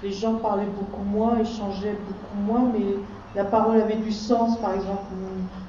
les 0.01 0.11
gens 0.11 0.35
parlaient 0.35 0.65
beaucoup 0.65 1.03
moins, 1.03 1.37
échangeaient 1.39 1.97
beaucoup 2.07 2.51
moins, 2.51 2.71
mais 2.73 2.95
la 3.35 3.43
parole 3.43 3.79
avait 3.79 3.97
du 3.97 4.11
sens. 4.11 4.57
Par 4.59 4.73
exemple, 4.73 5.03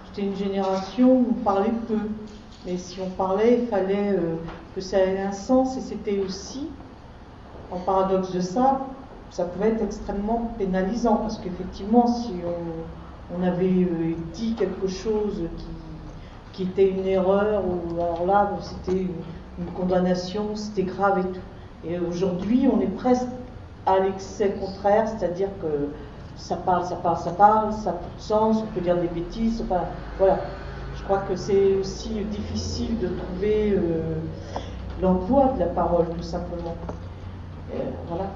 j'étais 0.07 0.29
une 0.29 0.37
génération 0.37 1.13
où 1.13 1.27
on 1.31 1.43
parlait 1.43 1.73
peu. 1.89 1.99
Mais 2.65 2.79
si 2.79 2.99
on 3.01 3.11
parlait, 3.11 3.61
il 3.61 3.67
fallait 3.67 4.13
euh, 4.13 4.37
que 4.75 4.81
ça 4.81 4.99
ait 4.99 5.21
un 5.21 5.33
sens 5.33 5.77
et 5.77 5.81
c'était 5.81 6.21
aussi, 6.21 6.69
en 7.71 7.79
paradoxe 7.79 8.33
de 8.33 8.41
ça, 8.41 8.87
ça 9.31 9.45
pouvait 9.45 9.71
être 9.71 9.83
extrêmement 9.83 10.53
pénalisant 10.57 11.17
parce 11.17 11.39
qu'effectivement, 11.39 12.07
si 12.07 12.33
on, 13.37 13.43
avait 13.43 13.67
euh, 13.67 14.15
dit 14.33 14.55
quelque 14.55 14.87
chose 14.87 15.43
qui, 16.53 16.63
était 16.63 16.89
une 16.89 17.07
erreur, 17.07 17.65
ou 17.65 18.01
alors 18.01 18.25
là, 18.27 18.51
c'était 18.61 19.09
une, 19.59 19.67
condamnation, 19.73 20.55
c'était 20.55 20.83
grave 20.83 21.19
et 21.19 21.23
tout. 21.23 21.41
Et 21.87 21.99
aujourd'hui, 21.99 22.69
on 22.73 22.81
est 22.81 22.95
presque 22.97 23.29
à 23.87 23.99
l'excès 23.99 24.51
contraire, 24.53 25.09
c'est-à-dire 25.09 25.49
que 25.61 25.91
ça 26.37 26.57
parle, 26.57 26.85
ça 26.85 26.97
parle, 26.97 27.19
ça 27.19 27.31
parle, 27.31 27.73
ça 27.73 27.91
a 27.91 27.93
tout 27.93 28.17
de 28.17 28.23
sens, 28.23 28.63
on 28.63 28.75
peut 28.75 28.81
dire 28.81 28.97
des 28.97 29.09
bêtises, 29.09 29.65
voilà. 30.19 30.39
Je 30.97 31.03
crois 31.03 31.19
que 31.29 31.37
c'est 31.37 31.75
aussi 31.75 32.09
difficile 32.31 32.99
de 32.99 33.09
trouver 33.09 33.73
euh, 33.73 34.17
l'emploi 35.03 35.53
de 35.55 35.61
la 35.61 35.67
parole, 35.67 36.07
tout 36.17 36.23
simplement. 36.23 36.77
voilà. 38.09 38.31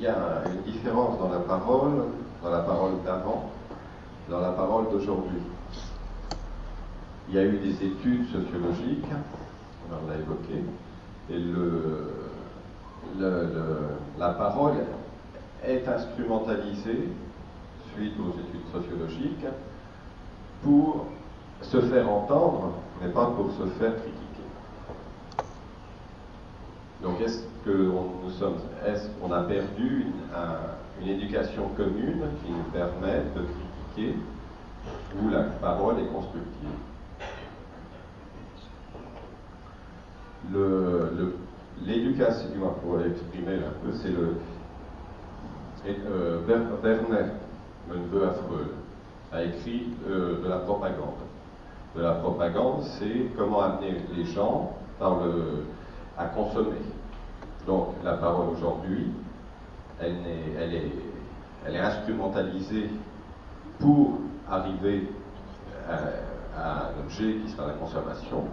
il 0.00 0.04
y 0.04 0.08
a 0.08 0.42
une 0.46 0.72
différence 0.72 1.18
dans 1.18 1.28
la 1.28 1.40
parole, 1.40 2.04
dans 2.42 2.50
la 2.50 2.60
parole 2.60 3.02
d'avant, 3.04 3.50
dans 4.28 4.40
la 4.40 4.50
parole 4.50 4.90
d'aujourd'hui. 4.90 5.40
Il 7.28 7.34
y 7.34 7.38
a 7.38 7.44
eu 7.44 7.58
des 7.58 7.84
études 7.84 8.26
sociologiques, 8.26 9.04
on 9.88 9.94
en 9.94 10.10
a 10.10 10.16
évoqué, 10.16 10.64
et 11.30 11.38
le, 11.38 12.14
la 14.18 14.30
parole 14.30 14.74
est 15.64 15.86
instrumentalisée, 15.86 17.08
suite 17.94 18.14
aux 18.18 18.30
études 18.38 18.66
sociologiques, 18.72 19.46
pour 20.62 21.06
se 21.62 21.80
faire 21.80 22.10
entendre, 22.10 22.72
mais 23.00 23.08
pas 23.10 23.26
pour 23.26 23.50
se 23.52 23.66
faire 23.78 23.92
critiquer. 23.96 24.29
Donc 27.02 27.20
est-ce 27.20 27.44
qu'on 27.64 28.24
nous 28.24 28.30
sommes, 28.38 28.56
est-ce 28.86 29.08
qu'on 29.18 29.32
a 29.32 29.42
perdu 29.42 30.06
une, 31.00 31.08
éducation 31.08 31.68
commune 31.76 32.20
qui 32.44 32.52
nous 32.52 32.70
permet 32.72 33.22
de 33.34 33.40
critiquer 33.40 34.18
où 35.18 35.30
la 35.30 35.44
parole 35.44 35.98
est 35.98 36.12
constructive? 36.12 36.68
L'éducation, 41.86 42.48
pour 42.82 43.00
exprimer 43.00 43.54
un 43.54 43.72
peu, 43.82 43.92
c'est 43.92 44.10
le. 44.10 44.36
Euh, 45.86 46.40
Werner, 46.46 47.30
le 47.90 47.96
neveu 47.96 48.28
affreux, 48.28 48.74
a 49.32 49.42
écrit 49.42 49.88
euh, 50.06 50.42
de 50.42 50.48
la 50.48 50.58
propagande. 50.58 51.14
De 51.96 52.02
la 52.02 52.12
propagande, 52.12 52.82
c'est 52.82 53.34
comment 53.36 53.62
amener 53.62 53.96
les 54.14 54.26
gens 54.26 54.76
par 54.98 55.24
le, 55.24 55.64
à 56.20 56.26
consommer. 56.26 56.82
Donc 57.66 57.94
la 58.04 58.14
parole 58.14 58.50
aujourd'hui, 58.50 59.06
elle, 60.00 60.74
est, 60.74 61.78
instrumentalisée 61.78 62.90
pour 63.78 64.18
arriver 64.48 65.08
à, 65.88 66.60
à 66.60 66.86
un 66.88 67.00
objet 67.04 67.34
qui 67.34 67.50
sera 67.50 67.68
la 67.68 67.74
consommation 67.74 68.44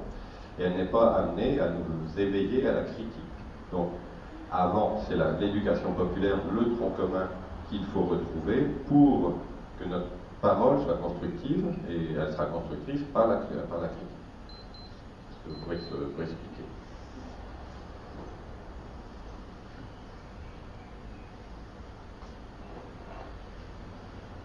et 0.59 0.63
elle 0.63 0.78
n'est 0.78 0.86
pas 0.86 1.15
amenée 1.15 1.59
à 1.59 1.70
nous 1.70 2.20
éveiller 2.20 2.68
à 2.68 2.74
la 2.74 2.82
critique. 2.84 3.11
Donc, 3.72 3.89
avant, 4.51 5.01
c'est 5.07 5.15
l'éducation 5.39 5.91
populaire, 5.93 6.38
le 6.51 6.76
tronc 6.76 6.91
commun 6.91 7.28
qu'il 7.70 7.84
faut 7.93 8.03
retrouver 8.03 8.63
pour 8.88 9.34
que 9.80 9.86
notre 9.86 10.07
parole 10.41 10.82
soit 10.84 10.97
constructive, 10.97 11.65
et 11.89 12.13
elle 12.18 12.32
sera 12.32 12.45
constructive 12.45 13.03
par 13.13 13.28
la, 13.28 13.36
par 13.36 13.82
la 13.82 13.89
critique. 13.89 14.07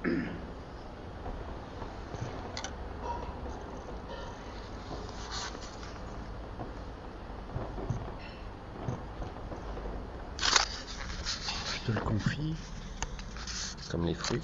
Expliquer. 0.04 0.32
Comme 13.90 14.06
les 14.06 14.14
fruits 14.14 14.40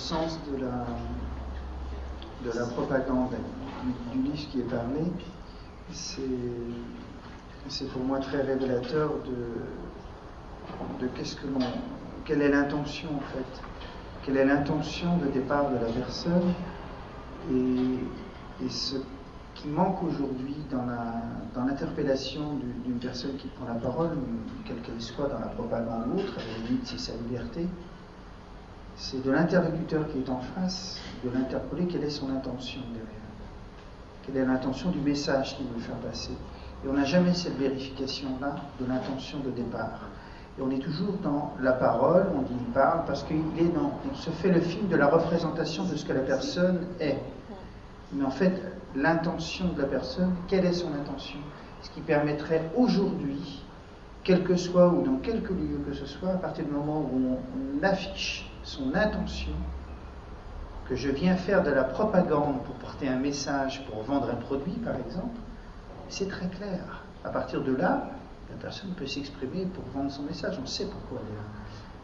sens 0.00 0.38
de 0.50 0.56
la, 0.56 0.86
de 2.44 2.58
la 2.58 2.66
propagande 2.66 3.30
du, 4.12 4.18
livre 4.22 4.48
qui 4.50 4.60
est 4.60 4.70
parlé, 4.70 5.02
c'est 5.92 7.88
pour 7.92 8.02
moi 8.02 8.18
très 8.18 8.40
révélateur 8.40 9.10
de, 9.24 11.04
de 11.04 11.06
qu'est-ce 11.14 11.36
que 11.36 11.46
quelle 12.24 12.42
est 12.42 12.48
l'intention 12.48 13.08
en 13.14 13.20
fait, 13.32 13.62
quelle 14.24 14.38
est 14.38 14.44
l'intention 14.44 15.18
de 15.18 15.26
départ 15.26 15.70
de 15.70 15.76
la 15.76 15.92
personne. 15.92 16.52
Et, 17.52 18.68
ce 18.68 18.96
qui 19.54 19.68
manque 19.68 20.02
aujourd'hui 20.02 20.54
dans, 20.70 20.84
la, 20.84 21.22
dans 21.54 21.64
l'interpellation 21.64 22.58
d'une 22.84 22.98
personne 22.98 23.36
qui 23.36 23.48
prend 23.48 23.66
la 23.66 23.80
parole, 23.80 24.10
quelle 24.66 24.80
qu'elle 24.82 25.00
soit 25.00 25.28
dans 25.28 25.38
la 25.38 25.46
propagande 25.46 26.08
ou 26.12 26.18
autre, 26.18 26.38
à 26.38 26.68
limite 26.68 26.86
c'est 26.86 26.98
sa 27.00 27.12
liberté, 27.14 27.66
c'est 29.00 29.24
de 29.24 29.30
l'interlocuteur 29.30 30.06
qui 30.08 30.18
est 30.18 30.28
en 30.28 30.40
face, 30.40 31.00
de 31.24 31.30
l'interpeller 31.30 31.86
quelle 31.86 32.04
est 32.04 32.10
son 32.10 32.28
intention 32.30 32.82
derrière, 32.92 33.06
quelle 34.22 34.36
est 34.36 34.44
l'intention 34.44 34.90
du 34.90 34.98
message 34.98 35.56
qu'il 35.56 35.66
veut 35.68 35.80
faire 35.80 35.96
passer. 35.96 36.32
Et 36.84 36.88
on 36.88 36.92
n'a 36.92 37.04
jamais 37.04 37.32
cette 37.32 37.56
vérification-là 37.56 38.56
de 38.78 38.86
l'intention 38.86 39.38
de 39.40 39.50
départ. 39.50 40.10
Et 40.58 40.62
on 40.62 40.70
est 40.70 40.80
toujours 40.80 41.14
dans 41.22 41.54
la 41.62 41.72
parole, 41.72 42.26
on 42.34 42.42
dit 42.42 42.52
il 42.60 42.72
parle, 42.74 43.06
parce 43.06 43.22
qu'il 43.22 43.38
est 43.58 43.74
dans, 43.74 43.98
il 44.10 44.16
se 44.18 44.28
fait 44.28 44.50
le 44.50 44.60
film 44.60 44.88
de 44.88 44.96
la 44.96 45.06
représentation 45.06 45.84
de 45.84 45.96
ce 45.96 46.04
que 46.04 46.12
la 46.12 46.20
personne 46.20 46.80
est. 47.00 47.18
Mais 48.12 48.24
en 48.24 48.30
fait, 48.30 48.60
l'intention 48.94 49.68
de 49.74 49.80
la 49.80 49.88
personne, 49.88 50.34
quelle 50.46 50.66
est 50.66 50.74
son 50.74 50.92
intention? 50.92 51.38
Ce 51.80 51.88
qui 51.88 52.02
permettrait 52.02 52.70
aujourd'hui, 52.76 53.64
quel 54.24 54.44
que 54.44 54.56
soit 54.56 54.88
ou 54.88 55.02
dans 55.02 55.16
quelque 55.16 55.54
lieu 55.54 55.80
que 55.88 55.94
ce 55.94 56.04
soit, 56.04 56.32
à 56.32 56.36
partir 56.36 56.66
du 56.66 56.70
moment 56.70 57.00
où 57.00 57.38
on 57.56 57.82
affiche 57.82 58.49
son 58.70 58.94
intention, 58.94 59.52
que 60.88 60.94
je 60.94 61.10
viens 61.10 61.34
faire 61.34 61.64
de 61.64 61.70
la 61.70 61.82
propagande 61.82 62.62
pour 62.62 62.74
porter 62.76 63.08
un 63.08 63.16
message, 63.16 63.84
pour 63.86 64.02
vendre 64.04 64.30
un 64.30 64.36
produit 64.36 64.74
par 64.84 64.94
exemple, 64.94 65.40
c'est 66.08 66.28
très 66.28 66.46
clair. 66.46 67.02
À 67.24 67.30
partir 67.30 67.62
de 67.62 67.74
là, 67.74 68.10
la 68.48 68.56
personne 68.56 68.90
peut 68.90 69.06
s'exprimer 69.06 69.66
pour 69.66 69.84
vendre 69.92 70.10
son 70.10 70.22
message. 70.22 70.56
On 70.62 70.66
sait 70.66 70.86
pourquoi 70.86 71.18
elle 71.20 71.32
est 71.32 71.36
là. 71.36 71.44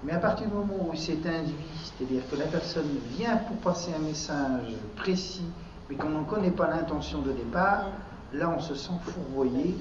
Mais 0.05 0.13
à 0.13 0.19
partir 0.19 0.49
du 0.49 0.55
moment 0.55 0.89
où 0.91 0.97
c'est 0.97 1.25
induit, 1.27 1.55
c'est-à-dire 1.85 2.23
que 2.29 2.37
la 2.37 2.47
personne 2.47 2.89
vient 3.17 3.37
pour 3.37 3.57
passer 3.59 3.93
un 3.95 4.03
message 4.03 4.75
précis, 4.97 5.47
mais 5.89 5.97
qu'on 5.97 6.11
n'en 6.11 6.25
connaît 6.25 6.51
pas 6.51 6.69
l'intention 6.69 7.23
de 7.23 7.33
départ, 7.33 7.87
là 8.33 8.53
on 8.57 8.61
se 8.61 8.75
sent 8.75 8.93
fourvoyé, 9.03 9.77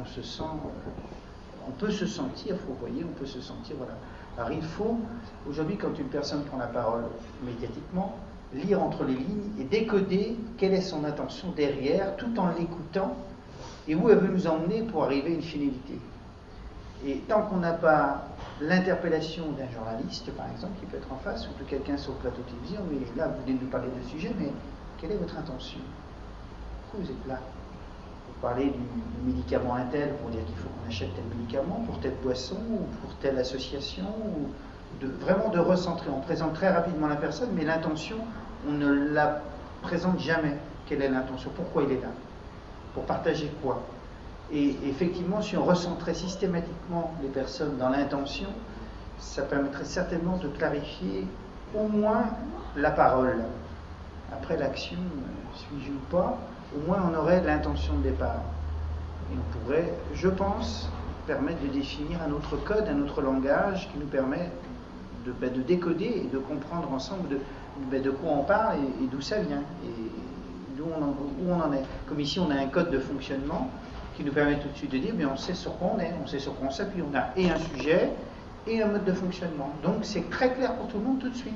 on 0.00 0.06
se 0.06 0.22
sent, 0.22 0.42
on 1.68 1.70
peut 1.72 1.90
se 1.90 2.06
sentir 2.06 2.56
fourvoyé, 2.66 3.04
on 3.04 3.12
peut 3.18 3.26
se 3.26 3.40
sentir 3.40 3.76
voilà. 3.76 3.94
Alors 4.40 4.52
il 4.52 4.62
faut 4.62 4.96
aujourd'hui 5.46 5.76
quand 5.76 5.98
une 5.98 6.06
personne 6.06 6.42
prend 6.44 6.56
la 6.56 6.66
parole 6.66 7.04
médiatiquement, 7.44 8.16
lire 8.54 8.82
entre 8.82 9.04
les 9.04 9.12
lignes 9.12 9.50
et 9.60 9.64
décoder 9.64 10.34
quelle 10.56 10.72
est 10.72 10.80
son 10.80 11.04
intention 11.04 11.52
derrière, 11.54 12.16
tout 12.16 12.38
en 12.38 12.48
l'écoutant 12.58 13.16
et 13.86 13.94
où 13.94 14.08
elle 14.08 14.16
veut 14.16 14.32
nous 14.32 14.46
emmener 14.46 14.80
pour 14.84 15.04
arriver 15.04 15.32
à 15.32 15.34
une 15.34 15.42
finalité. 15.42 15.98
Et 17.04 17.16
tant 17.28 17.42
qu'on 17.42 17.58
n'a 17.58 17.74
pas 17.74 18.28
l'interpellation 18.62 19.44
d'un 19.58 19.70
journaliste, 19.70 20.30
par 20.34 20.50
exemple, 20.50 20.72
qui 20.80 20.86
peut 20.86 20.96
être 20.96 21.12
en 21.12 21.18
face, 21.18 21.46
ou 21.46 21.62
de 21.62 21.68
quelqu'un 21.68 21.98
sur 21.98 22.12
le 22.12 22.18
plateau 22.20 22.40
télévision, 22.48 22.80
mais 22.90 22.98
là, 23.20 23.28
vous 23.28 23.42
venez 23.42 23.58
de 23.58 23.64
nous 23.64 23.70
parler 23.70 23.88
de 23.88 24.08
sujet, 24.08 24.32
mais 24.38 24.48
quelle 24.96 25.12
est 25.12 25.16
votre 25.16 25.36
intention? 25.36 25.80
Pourquoi 26.90 27.04
vous 27.04 27.10
êtes 27.10 27.26
là? 27.28 27.40
Vous 28.40 28.48
parlez 28.48 28.66
du, 28.70 28.80
médicament 29.26 29.74
Intel 29.74 30.14
pour 30.14 30.30
dire 30.30 30.42
qu'il 30.46 30.56
faut 30.56 30.68
qu'on 30.68 30.88
achète 30.88 31.14
tel 31.14 31.24
médicament, 31.36 31.82
pour 31.84 32.00
telle 32.00 32.14
boisson, 32.22 32.56
ou 32.70 32.78
pour 33.02 33.14
telle 33.20 33.38
association, 33.38 34.06
ou 34.24 35.06
vraiment 35.20 35.50
de 35.50 35.58
recentrer. 35.58 36.08
On 36.08 36.20
présente 36.20 36.54
très 36.54 36.70
rapidement 36.70 37.06
la 37.06 37.16
personne, 37.16 37.50
mais 37.54 37.64
l'intention, 37.64 38.16
on 38.66 38.72
ne 38.72 39.12
la 39.12 39.42
présente 39.82 40.20
jamais. 40.20 40.56
Quelle 40.86 41.02
est 41.02 41.10
l'intention 41.10 41.50
Pourquoi 41.54 41.82
il 41.82 41.92
est 41.92 42.00
là 42.00 42.08
pour 42.94 43.04
partager 43.04 43.52
quoi 43.62 43.82
Et 44.50 44.74
effectivement, 44.88 45.42
si 45.42 45.58
on 45.58 45.64
recentrait 45.64 46.14
systématiquement 46.14 47.12
les 47.22 47.28
personnes 47.28 47.76
dans 47.76 47.90
l'intention, 47.90 48.48
ça 49.18 49.42
permettrait 49.42 49.84
certainement 49.84 50.38
de 50.38 50.48
clarifier 50.48 51.26
au 51.74 51.86
moins 51.88 52.24
la 52.74 52.90
parole. 52.90 53.44
Après 54.32 54.56
l'action, 54.56 54.96
euh, 54.96 55.56
suis-je 55.56 55.90
ou 55.90 56.00
pas, 56.10 56.38
au 56.76 56.86
moins 56.86 57.02
on 57.10 57.16
aurait 57.16 57.42
l'intention 57.42 57.94
de 57.94 58.02
départ. 58.02 58.42
Et 59.32 59.36
on 59.36 59.58
pourrait, 59.58 59.92
je 60.14 60.28
pense, 60.28 60.88
permettre 61.26 61.62
de 61.62 61.68
définir 61.68 62.18
un 62.26 62.32
autre 62.32 62.56
code, 62.56 62.88
un 62.88 63.00
autre 63.02 63.22
langage 63.22 63.88
qui 63.92 63.98
nous 63.98 64.06
permet 64.06 64.50
de, 65.24 65.32
ben, 65.32 65.52
de 65.52 65.62
décoder 65.62 66.24
et 66.24 66.28
de 66.32 66.38
comprendre 66.38 66.92
ensemble 66.92 67.28
de, 67.28 67.38
ben, 67.90 68.02
quoi 68.02 68.32
on 68.32 68.44
parle 68.44 68.78
et, 69.02 69.06
d'où 69.06 69.20
ça 69.20 69.40
vient. 69.40 69.62
Et, 69.84 70.10
où 70.80 71.50
on, 71.50 71.60
en, 71.60 71.72
est. 71.72 71.84
Comme 72.08 72.20
ici, 72.20 72.40
on 72.40 72.50
a 72.50 72.54
un 72.54 72.66
code 72.66 72.90
de 72.90 72.98
fonctionnement 72.98 73.70
qui 74.16 74.24
nous 74.24 74.32
permet 74.32 74.58
tout 74.58 74.68
de 74.68 74.76
suite 74.76 74.90
de 74.90 74.98
dire, 74.98 75.14
mais 75.16 75.26
on 75.26 75.36
sait 75.36 75.54
sur 75.54 75.76
quoi 75.76 75.92
on 75.94 76.00
est, 76.00 76.12
on 76.22 76.26
sait 76.26 76.38
sur 76.38 76.54
quoi 76.56 76.68
on 76.68 76.70
s'appuie. 76.70 77.02
On 77.02 77.16
a 77.16 77.28
et 77.36 77.50
un 77.50 77.58
sujet 77.58 78.10
et 78.66 78.82
un 78.82 78.86
mode 78.86 79.04
de 79.04 79.12
fonctionnement. 79.12 79.70
Donc 79.82 79.96
c'est 80.02 80.28
très 80.30 80.52
clair 80.54 80.74
pour 80.76 80.88
tout 80.88 80.98
le 80.98 81.04
monde 81.04 81.18
tout 81.18 81.28
de 81.28 81.36
suite. 81.36 81.52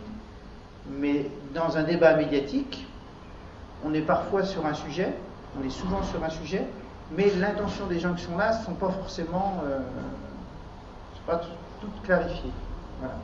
Mais 0.90 1.30
dans 1.54 1.76
un 1.76 1.82
débat 1.82 2.14
médiatique, 2.16 2.86
on 3.84 3.94
est 3.94 4.02
parfois 4.02 4.44
sur 4.44 4.66
un 4.66 4.74
sujet, 4.74 5.14
on 5.60 5.64
est 5.64 5.70
souvent 5.70 6.02
sur 6.02 6.22
un 6.22 6.30
sujet, 6.30 6.66
mais 7.16 7.30
l'intention 7.38 7.86
des 7.86 8.00
gens 8.00 8.14
qui 8.14 8.24
sont 8.24 8.36
là 8.36 8.58
ne 8.58 8.64
sont 8.64 8.74
pas 8.74 8.90
forcément 8.90 9.62
euh, 9.64 9.80
pas 11.26 11.40
toutes 11.80 12.02
clarifiées. 12.02 12.52
Voilà. 12.98 13.14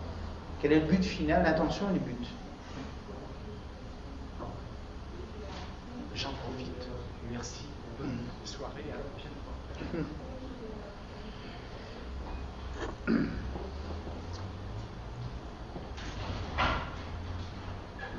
Quel 0.60 0.72
est 0.72 0.80
le 0.80 0.86
but 0.86 1.04
final, 1.04 1.42
l'intention 1.42 1.86
et 1.90 1.94
le 1.94 2.00
but 2.00 2.26
J'en 6.14 6.30
profite. 6.32 6.88
Merci. 7.30 7.64
soirées 8.44 8.84
à 8.92 8.96
la 8.96 9.02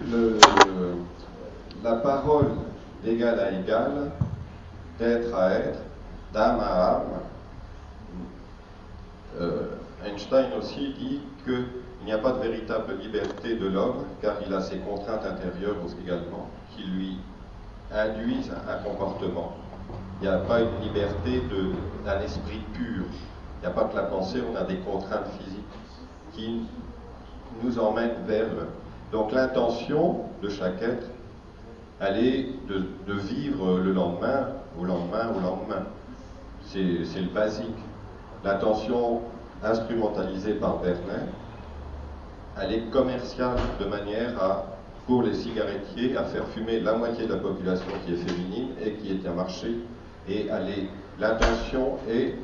Le, 0.03 0.39
la 1.83 1.95
parole 1.95 2.51
d'égal 3.03 3.39
à 3.39 3.51
égal, 3.51 4.11
d'être 4.99 5.33
à 5.35 5.51
être, 5.51 5.79
d'âme 6.33 6.59
à 6.59 6.95
âme. 6.95 7.01
Euh, 9.39 9.61
Einstein 10.05 10.51
aussi 10.59 10.93
dit 10.93 11.21
qu'il 11.43 12.05
n'y 12.05 12.11
a 12.11 12.17
pas 12.17 12.33
de 12.33 12.39
véritable 12.39 12.97
liberté 13.01 13.55
de 13.55 13.67
l'homme 13.67 14.03
car 14.21 14.35
il 14.45 14.53
a 14.53 14.61
ses 14.61 14.77
contraintes 14.79 15.25
intérieures 15.25 15.77
également 16.03 16.49
qui 16.75 16.83
lui 16.83 17.17
induisent 17.93 18.51
un 18.69 18.83
comportement. 18.83 19.53
Il 20.21 20.27
n'y 20.27 20.33
a 20.33 20.37
pas 20.37 20.61
une 20.61 20.79
liberté 20.81 21.41
d'un 22.05 22.19
esprit 22.21 22.61
pur. 22.73 23.05
Il 23.57 23.61
n'y 23.61 23.67
a 23.67 23.71
pas 23.71 23.85
que 23.85 23.95
la 23.95 24.03
pensée, 24.03 24.39
on 24.51 24.55
a 24.55 24.63
des 24.63 24.77
contraintes 24.77 25.27
physiques 25.39 25.61
qui 26.33 26.61
nous 27.63 27.79
emmènent 27.79 28.23
vers. 28.27 28.47
Donc 29.11 29.31
l'intention 29.31 30.21
de 30.41 30.49
chaque 30.49 30.81
être, 30.81 31.07
est 32.01 32.47
de, 32.67 33.13
vivre 33.13 33.79
le 33.79 33.91
lendemain, 33.91 34.47
au 34.79 34.85
lendemain, 34.85 35.29
au 35.35 35.39
lendemain. 35.39 35.85
C'est 36.65 36.79
le 36.79 37.33
basique. 37.33 37.67
L'intention 38.43 39.21
instrumentalisée 39.63 40.53
par 40.53 40.79
Bernin, 40.79 41.27
elle 42.59 42.73
est 42.73 42.89
commerciale 42.89 43.57
de 43.79 43.85
manière 43.85 44.41
à, 44.41 44.65
pour 45.05 45.23
les 45.23 45.33
cigarettiers, 45.33 46.17
à 46.17 46.23
faire 46.23 46.47
fumer 46.47 46.79
la 46.79 46.93
moitié 46.93 47.27
de 47.27 47.33
la 47.33 47.39
population 47.39 47.87
qui 48.05 48.13
est 48.13 48.17
féminine 48.17 48.69
et 48.83 48.93
qui 48.93 49.11
est 49.11 49.27
un 49.27 49.33
marché. 49.33 49.75
Et 50.27 50.47
l'intention 51.19 51.97
est 52.09 52.35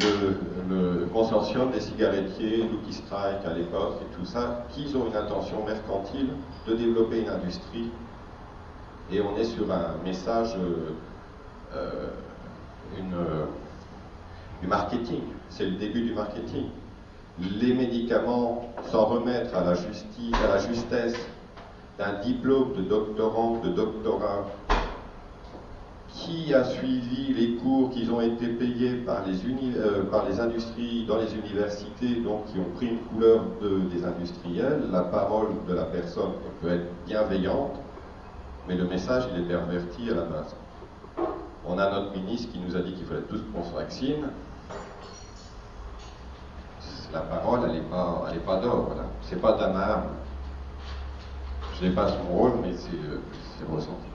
le, 0.00 0.36
le, 0.68 1.06
consortium 1.12 1.70
des 1.70 1.80
cigarettiers, 1.80 2.64
Lucky 2.64 2.92
Strike 2.92 3.44
à 3.46 3.54
l'époque 3.54 3.96
et 4.02 4.16
tout 4.16 4.24
ça, 4.24 4.66
qu'ils 4.70 4.96
ont 4.96 5.06
une 5.06 5.16
intention 5.16 5.64
mercantile 5.64 6.30
de 6.66 6.74
développer 6.74 7.20
une 7.20 7.28
industrie. 7.28 7.90
Et 9.12 9.20
on 9.20 9.36
est 9.36 9.44
sur 9.44 9.70
un 9.70 10.02
message, 10.04 10.56
euh, 11.74 12.08
une, 12.98 13.14
du 14.62 14.66
marketing. 14.66 15.22
C'est 15.50 15.66
le 15.66 15.76
début 15.76 16.02
du 16.02 16.14
marketing. 16.14 16.66
Les 17.60 17.74
médicaments, 17.74 18.72
sans 18.90 19.06
remettre 19.06 19.54
à 19.56 19.64
la, 19.64 19.74
justice, 19.74 20.34
à 20.44 20.48
la 20.48 20.58
justesse 20.58 21.14
d'un 21.98 22.20
diplôme 22.24 22.74
de 22.76 22.82
doctorant, 22.82 23.60
de 23.62 23.70
doctorat, 23.70 24.46
qui 26.08 26.54
a 26.54 26.64
suivi 26.64 27.34
les 27.34 27.56
cours 27.56 27.90
qui 27.90 28.08
ont 28.08 28.20
été 28.20 28.46
payés 28.46 28.94
par 29.04 29.24
les, 29.26 29.36
euh, 29.76 30.04
par 30.04 30.26
les 30.28 30.40
industries 30.40 31.04
dans 31.06 31.18
les 31.18 31.34
universités, 31.34 32.20
donc 32.22 32.46
qui 32.46 32.58
ont 32.58 32.70
pris 32.76 32.86
une 32.86 32.98
couleur 32.98 33.42
de, 33.60 33.80
des 33.92 34.04
industriels. 34.04 34.84
La 34.92 35.02
parole 35.02 35.48
de 35.68 35.74
la 35.74 35.84
personne 35.84 36.32
peut 36.62 36.70
être 36.70 36.86
bienveillante, 37.06 37.80
mais 38.66 38.76
le 38.76 38.84
message, 38.84 39.24
il 39.32 39.42
est 39.42 39.48
perverti 39.48 40.10
à 40.10 40.14
la 40.14 40.22
base. 40.22 40.54
On 41.66 41.78
a 41.78 41.90
notre 41.90 42.12
ministre 42.12 42.52
qui 42.52 42.58
nous 42.58 42.76
a 42.76 42.80
dit 42.80 42.92
qu'il 42.92 43.06
fallait 43.06 43.22
tous 43.22 43.40
qu'on 43.52 43.64
se 43.64 43.74
vaccine. 43.74 44.28
La 47.12 47.20
parole, 47.20 47.60
elle 47.64 47.72
n'est 47.72 47.88
pas, 47.88 48.26
elle 48.28 48.36
est 48.36 48.40
pas 48.40 48.56
d'or. 48.56 48.86
Voilà. 48.86 49.04
C'est 49.22 49.40
pas 49.40 49.56
âme. 49.62 50.04
Je 51.78 51.86
n'ai 51.86 51.94
pas 51.94 52.08
son 52.08 52.22
rôle, 52.24 52.52
mais 52.62 52.74
c'est 52.76 53.72
ressenti. 53.72 54.08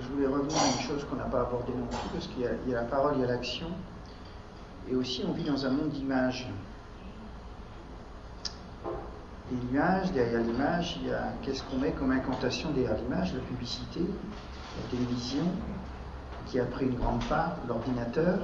Je 0.00 0.08
voulais 0.08 0.26
revenir 0.26 0.56
à 0.56 0.66
une 0.66 0.86
chose 0.86 1.04
qu'on 1.04 1.16
n'a 1.16 1.24
pas 1.24 1.40
abordée 1.40 1.72
non 1.72 1.86
plus, 1.86 2.08
parce 2.12 2.26
qu'il 2.26 2.42
y, 2.42 2.70
y, 2.70 2.74
a 2.74 2.82
la 2.82 2.86
parole, 2.86 3.14
il 3.16 3.20
y 3.20 3.24
a 3.24 3.26
l'action, 3.26 3.68
et 4.88 4.94
aussi 4.94 5.24
on 5.26 5.32
vit 5.32 5.44
dans 5.44 5.64
un 5.64 5.70
monde 5.70 5.90
d'images. 5.90 6.48
Et 9.50 9.54
l'image, 9.54 10.12
derrière 10.12 10.42
l'image, 10.42 10.98
il 11.00 11.08
y 11.08 11.12
a 11.12 11.32
qu'est-ce 11.42 11.62
qu'on 11.64 11.78
met 11.78 11.92
comme 11.92 12.10
incantation 12.10 12.70
derrière 12.70 12.96
l'image 12.96 13.32
La 13.32 13.40
publicité, 13.40 14.00
la 14.00 14.90
télévision, 14.90 15.44
qui 16.46 16.60
a 16.60 16.64
pris 16.64 16.86
une 16.86 16.96
grande 16.96 17.24
part, 17.24 17.56
l'ordinateur, 17.66 18.40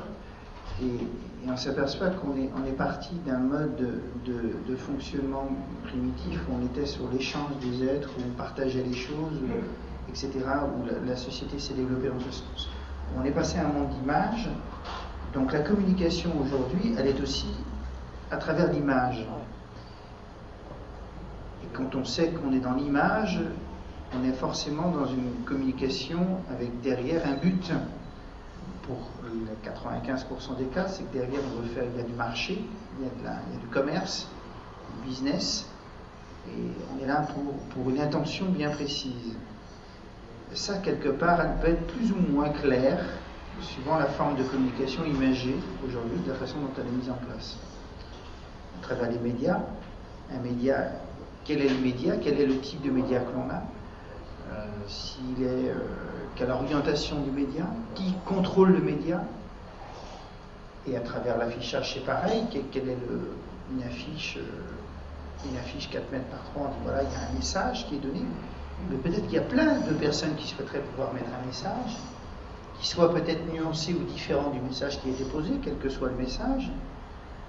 et, 0.82 1.07
on 1.46 1.57
s'aperçoit 1.59 2.09
qu'on 2.09 2.64
est, 2.64 2.72
parti 2.72 3.14
d'un 3.26 3.38
mode 3.38 3.76
de, 4.24 4.76
fonctionnement 4.76 5.46
primitif 5.82 6.40
où 6.48 6.55
on 6.59 6.64
était 6.64 6.86
sur 6.86 7.07
l'échange 7.12 7.50
des 7.61 7.84
êtres, 7.84 8.09
où 8.18 8.22
on 8.26 8.34
partageait 8.34 8.82
les 8.82 8.94
choses, 8.94 9.40
etc., 10.09 10.30
où 10.38 10.86
la, 10.86 11.07
la 11.07 11.16
société 11.16 11.59
s'est 11.59 11.74
développée 11.74 12.09
dans 12.09 12.20
ce 12.20 12.30
sens. 12.30 12.70
On 13.14 13.24
est 13.24 13.30
passé 13.30 13.59
à 13.59 13.66
un 13.66 13.72
monde 13.72 13.90
d'images, 13.90 14.48
donc 15.34 15.52
la 15.52 15.61
communication 15.61 16.30
aujourd'hui, 16.40 16.94
elle 16.98 17.09
est 17.09 17.20
aussi 17.20 17.48
à 18.30 18.38
travers 18.38 18.72
l'image. 18.72 19.26
Quand 21.74 21.94
on 21.94 22.04
sait 22.04 22.30
qu'on 22.30 22.52
est 22.52 22.60
dans 22.60 22.74
l'image, 22.74 23.40
on 24.18 24.24
est 24.24 24.32
forcément 24.32 24.90
dans 24.90 25.06
une 25.06 25.44
communication 25.44 26.20
avec 26.50 26.80
derrière 26.80 27.26
un 27.26 27.34
but. 27.34 27.72
Pour 28.82 29.10
les 29.24 29.70
95% 29.70 30.56
des 30.58 30.64
cas, 30.66 30.88
c'est 30.88 31.04
que 31.10 31.18
derrière, 31.18 31.40
on 31.56 31.62
veut 31.62 31.68
faire, 31.68 31.84
il 31.92 31.98
y 31.98 32.02
a 32.02 32.06
du 32.06 32.12
marché, 32.12 32.64
il 32.98 33.06
y 33.06 33.26
a, 33.26 33.60
du 33.60 33.66
commerce, 33.68 34.28
du 34.94 35.08
business, 35.08 35.66
et 36.48 36.62
on 36.94 37.02
est 37.02 37.06
là 37.06 37.26
pour, 37.34 37.54
pour 37.74 37.90
une 37.90 38.00
intention 38.00 38.46
bien 38.46 38.70
précise 38.70 39.36
ça, 40.54 40.78
quelque 40.78 41.08
part, 41.08 41.40
elle 41.40 41.60
peut 41.60 41.68
être 41.68 41.86
plus 41.88 42.12
ou 42.12 42.32
moins 42.32 42.48
claire, 42.50 43.04
suivant 43.60 43.98
la 43.98 44.06
forme 44.06 44.36
de 44.36 44.42
communication 44.44 45.04
imagée 45.04 45.56
aujourd'hui, 45.86 46.18
de 46.24 46.30
la 46.30 46.36
façon 46.36 46.58
dont 46.58 46.70
elle 46.78 46.86
est 46.86 46.96
mise 46.96 47.10
en 47.10 47.18
place. 47.26 47.56
À 48.78 48.82
travers 48.82 49.10
les 49.10 49.18
médias, 49.18 49.60
un 50.32 50.38
média, 50.38 50.92
quel 51.45 51.61
est 51.61 51.68
le 51.68 51.78
média, 51.78 52.14
quel 52.22 52.40
est 52.40 52.47
le 52.47 52.59
type 52.59 52.82
de 52.82 52.90
média 52.90 53.20
que 53.20 53.32
l'on 53.32 53.51
a, 53.51 53.62
euh, 54.53 54.66
s'il 54.86 55.42
est, 55.42 55.70
euh, 55.70 55.74
quelle 56.36 56.51
orientation 56.51 57.20
du 57.20 57.30
média, 57.30 57.64
qui 57.95 58.14
contrôle 58.24 58.72
le 58.72 58.80
média, 58.80 59.22
et 60.86 60.97
à 60.97 61.01
travers 61.01 61.38
l'affichage, 61.38 61.95
c'est 61.95 62.05
pareil, 62.05 62.45
quelle, 62.51 62.88
est 62.88 62.99
le, 63.09 63.36
une 63.72 63.82
affiche, 63.82 64.38
euh, 64.38 65.51
une 65.51 65.57
affiche 65.57 65.90
4 65.90 66.11
mètres 66.12 66.26
par 66.26 66.42
3, 66.55 66.62
on 66.62 66.68
dit 66.68 66.76
voilà, 66.82 67.03
il 67.03 67.11
y 67.11 67.14
a 67.14 67.30
un 67.30 67.34
message 67.34 67.86
qui 67.88 67.97
est 67.97 67.99
donné, 67.99 68.22
mais 68.90 68.97
peut-être 68.97 69.24
qu'il 69.24 69.34
y 69.34 69.38
a 69.38 69.42
plein 69.42 69.80
de 69.80 69.95
personnes 69.95 70.34
qui 70.36 70.49
souhaiteraient 70.49 70.80
pouvoir 70.80 71.12
mettre 71.14 71.28
un 71.42 71.47
message 71.47 71.99
qui 72.80 72.88
soit 72.88 73.12
peut-être 73.12 73.51
nuancé 73.53 73.95
ou 73.95 74.05
différent 74.05 74.51
du 74.51 74.61
message 74.61 75.01
qui 75.01 75.09
est 75.09 75.18
déposé, 75.18 75.53
quel 75.62 75.78
que 75.78 75.88
soit 75.88 76.09
le 76.09 76.16
message. 76.16 76.70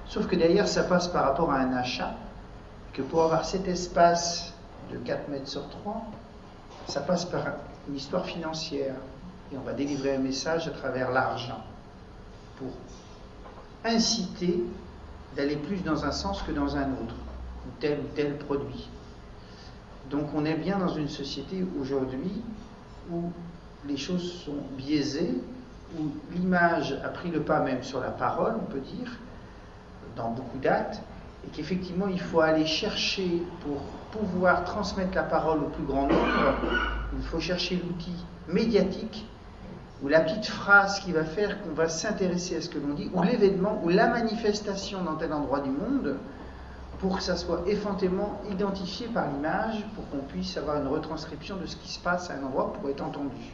Sauf 0.07 0.27
que 0.27 0.35
derrière, 0.35 0.67
ça 0.67 0.83
passe 0.83 1.07
par 1.07 1.25
rapport 1.25 1.51
à 1.51 1.57
un 1.57 1.73
achat, 1.73 2.15
que 2.95 3.01
pour 3.01 3.23
avoir 3.23 3.45
cet 3.45 3.67
espace 3.67 4.53
de 4.89 4.97
4 4.97 5.27
mètres 5.27 5.49
sur 5.49 5.67
3, 5.67 6.05
ça 6.87 7.01
passe 7.01 7.25
par 7.25 7.43
une 7.89 7.95
histoire 7.95 8.25
financière. 8.25 8.95
Et 9.51 9.57
on 9.57 9.61
va 9.61 9.73
délivrer 9.73 10.15
un 10.15 10.19
message 10.19 10.67
à 10.67 10.71
travers 10.71 11.11
l'argent 11.11 11.61
pour 12.57 12.69
inciter 13.83 14.63
d'aller 15.35 15.57
plus 15.57 15.83
dans 15.83 16.05
un 16.05 16.11
sens 16.11 16.41
que 16.41 16.51
dans 16.51 16.77
un 16.77 16.91
autre, 16.93 17.15
ou 17.67 17.69
tel 17.79 17.99
ou 17.99 18.07
tel 18.15 18.37
produit. 18.37 18.89
Donc 20.09 20.29
on 20.33 20.45
est 20.45 20.55
bien 20.55 20.79
dans 20.79 20.93
une 20.93 21.09
société 21.09 21.65
aujourd'hui 21.79 22.41
où 23.11 23.31
les 23.85 23.97
choses 23.97 24.41
sont 24.45 24.55
biaisées, 24.77 25.35
où 25.99 26.03
l'image 26.31 26.93
a 27.03 27.09
pris 27.09 27.29
le 27.29 27.41
pas 27.41 27.59
même 27.59 27.83
sur 27.83 27.99
la 27.99 28.09
parole, 28.09 28.55
on 28.55 28.71
peut 28.71 28.79
dire, 28.79 29.11
dans 30.15 30.31
beaucoup 30.31 30.57
d'actes, 30.59 31.01
et 31.45 31.49
qu'effectivement 31.51 32.07
il 32.07 32.19
faut 32.19 32.41
aller 32.41 32.65
chercher 32.65 33.43
pour 33.61 33.81
pouvoir 34.11 34.63
transmettre 34.63 35.15
la 35.15 35.23
parole 35.23 35.59
au 35.59 35.69
plus 35.69 35.83
grand 35.83 36.07
nombre, 36.07 36.55
il 37.17 37.23
faut 37.25 37.39
chercher 37.39 37.75
l'outil 37.75 38.15
médiatique 38.47 39.25
ou 40.03 40.07
la 40.07 40.21
petite 40.21 40.47
phrase 40.47 40.99
qui 40.99 41.11
va 41.11 41.23
faire 41.23 41.61
qu'on 41.61 41.73
va 41.73 41.87
s'intéresser 41.89 42.57
à 42.57 42.61
ce 42.61 42.69
que 42.69 42.77
l'on 42.77 42.93
dit, 42.93 43.09
ou 43.13 43.23
l'événement, 43.23 43.81
ou 43.83 43.89
la 43.89 44.07
manifestation 44.07 45.03
dans 45.03 45.15
tel 45.15 45.31
endroit 45.31 45.61
du 45.61 45.69
monde, 45.69 46.17
pour 46.99 47.17
que 47.17 47.23
ça 47.23 47.37
soit 47.37 47.63
effrontément 47.67 48.41
identifié 48.51 49.07
par 49.07 49.31
l'image, 49.31 49.85
pour 49.95 50.09
qu'on 50.09 50.25
puisse 50.25 50.57
avoir 50.57 50.77
une 50.81 50.87
retranscription 50.87 51.57
de 51.57 51.65
ce 51.65 51.75
qui 51.77 51.89
se 51.89 51.99
passe 51.99 52.29
à 52.29 52.35
un 52.35 52.43
endroit 52.43 52.73
pour 52.73 52.89
être 52.89 53.01
entendu. 53.01 53.53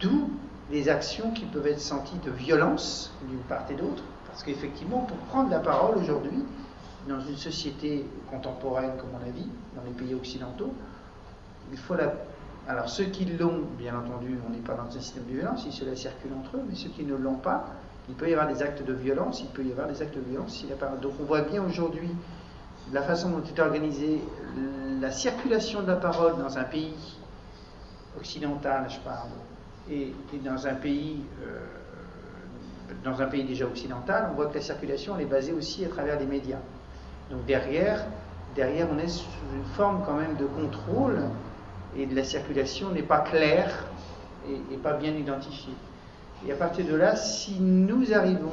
D'où 0.00 0.30
les 0.70 0.88
actions 0.88 1.32
qui 1.32 1.44
peuvent 1.46 1.66
être 1.66 1.80
senties 1.80 2.18
de 2.24 2.30
violence 2.30 3.12
d'une 3.28 3.40
part 3.40 3.64
et 3.70 3.74
d'autre, 3.74 4.02
parce 4.40 4.54
qu'effectivement, 4.54 5.00
pour 5.00 5.18
prendre 5.18 5.50
la 5.50 5.58
parole 5.58 5.98
aujourd'hui, 5.98 6.42
dans 7.06 7.20
une 7.20 7.36
société 7.36 8.06
contemporaine 8.30 8.92
comme 8.98 9.10
on 9.12 9.28
a 9.28 9.30
vu, 9.30 9.42
dans 9.76 9.82
les 9.84 9.90
pays 9.90 10.14
occidentaux, 10.14 10.72
il 11.70 11.76
faut 11.76 11.94
la... 11.94 12.14
Alors 12.66 12.88
ceux 12.88 13.04
qui 13.04 13.26
l'ont, 13.26 13.64
bien 13.78 13.94
entendu, 13.94 14.38
on 14.48 14.50
n'est 14.50 14.60
pas 14.60 14.72
dans 14.72 14.86
un 14.86 14.98
système 14.98 15.24
de 15.24 15.32
violence, 15.32 15.64
si 15.64 15.72
cela 15.72 15.94
circule 15.94 16.30
entre 16.38 16.56
eux, 16.56 16.62
mais 16.66 16.74
ceux 16.74 16.88
qui 16.88 17.04
ne 17.04 17.16
l'ont 17.16 17.34
pas, 17.34 17.66
il 18.08 18.14
peut 18.14 18.30
y 18.30 18.32
avoir 18.32 18.48
des 18.48 18.62
actes 18.62 18.82
de 18.82 18.94
violence, 18.94 19.42
il 19.42 19.48
peut 19.48 19.62
y 19.62 19.72
avoir 19.72 19.88
des 19.88 20.00
actes 20.00 20.16
de 20.16 20.22
violence 20.22 20.54
s'il 20.54 20.70
pas. 20.70 20.88
Donc 21.02 21.12
on 21.20 21.24
voit 21.24 21.42
bien 21.42 21.62
aujourd'hui 21.62 22.08
la 22.94 23.02
façon 23.02 23.28
dont 23.28 23.42
est 23.42 23.60
organisée 23.60 24.22
la 25.02 25.10
circulation 25.10 25.82
de 25.82 25.88
la 25.88 25.96
parole 25.96 26.38
dans 26.38 26.56
un 26.56 26.64
pays 26.64 26.94
occidentale, 28.18 28.86
je 28.88 29.00
parle, 29.00 29.28
et, 29.90 30.14
dans 30.42 30.66
un 30.66 30.74
pays 30.74 31.24
dans 33.04 33.20
un 33.20 33.26
pays 33.26 33.44
déjà 33.44 33.66
occidental, 33.66 34.28
on 34.32 34.34
voit 34.34 34.46
que 34.46 34.54
la 34.54 34.60
circulation 34.60 35.18
est 35.18 35.24
basée 35.24 35.52
aussi 35.52 35.84
à 35.84 35.88
travers 35.88 36.18
les 36.18 36.26
médias. 36.26 36.60
Donc 37.30 37.44
derrière, 37.46 38.04
derrière 38.54 38.88
on 38.92 38.98
est 38.98 39.08
sous 39.08 39.26
une 39.54 39.64
forme 39.76 40.02
quand 40.04 40.14
même 40.14 40.36
de 40.36 40.46
contrôle 40.46 41.20
et 41.96 42.06
la 42.06 42.24
circulation 42.24 42.90
n'est 42.90 43.02
pas 43.02 43.20
claire 43.20 43.84
et, 44.48 44.76
pas 44.76 44.94
bien 44.94 45.12
identifiée. 45.12 45.74
Et 46.46 46.52
à 46.52 46.56
partir 46.56 46.86
de 46.86 46.94
là, 46.94 47.16
si 47.16 47.60
nous 47.60 48.12
arrivons 48.14 48.52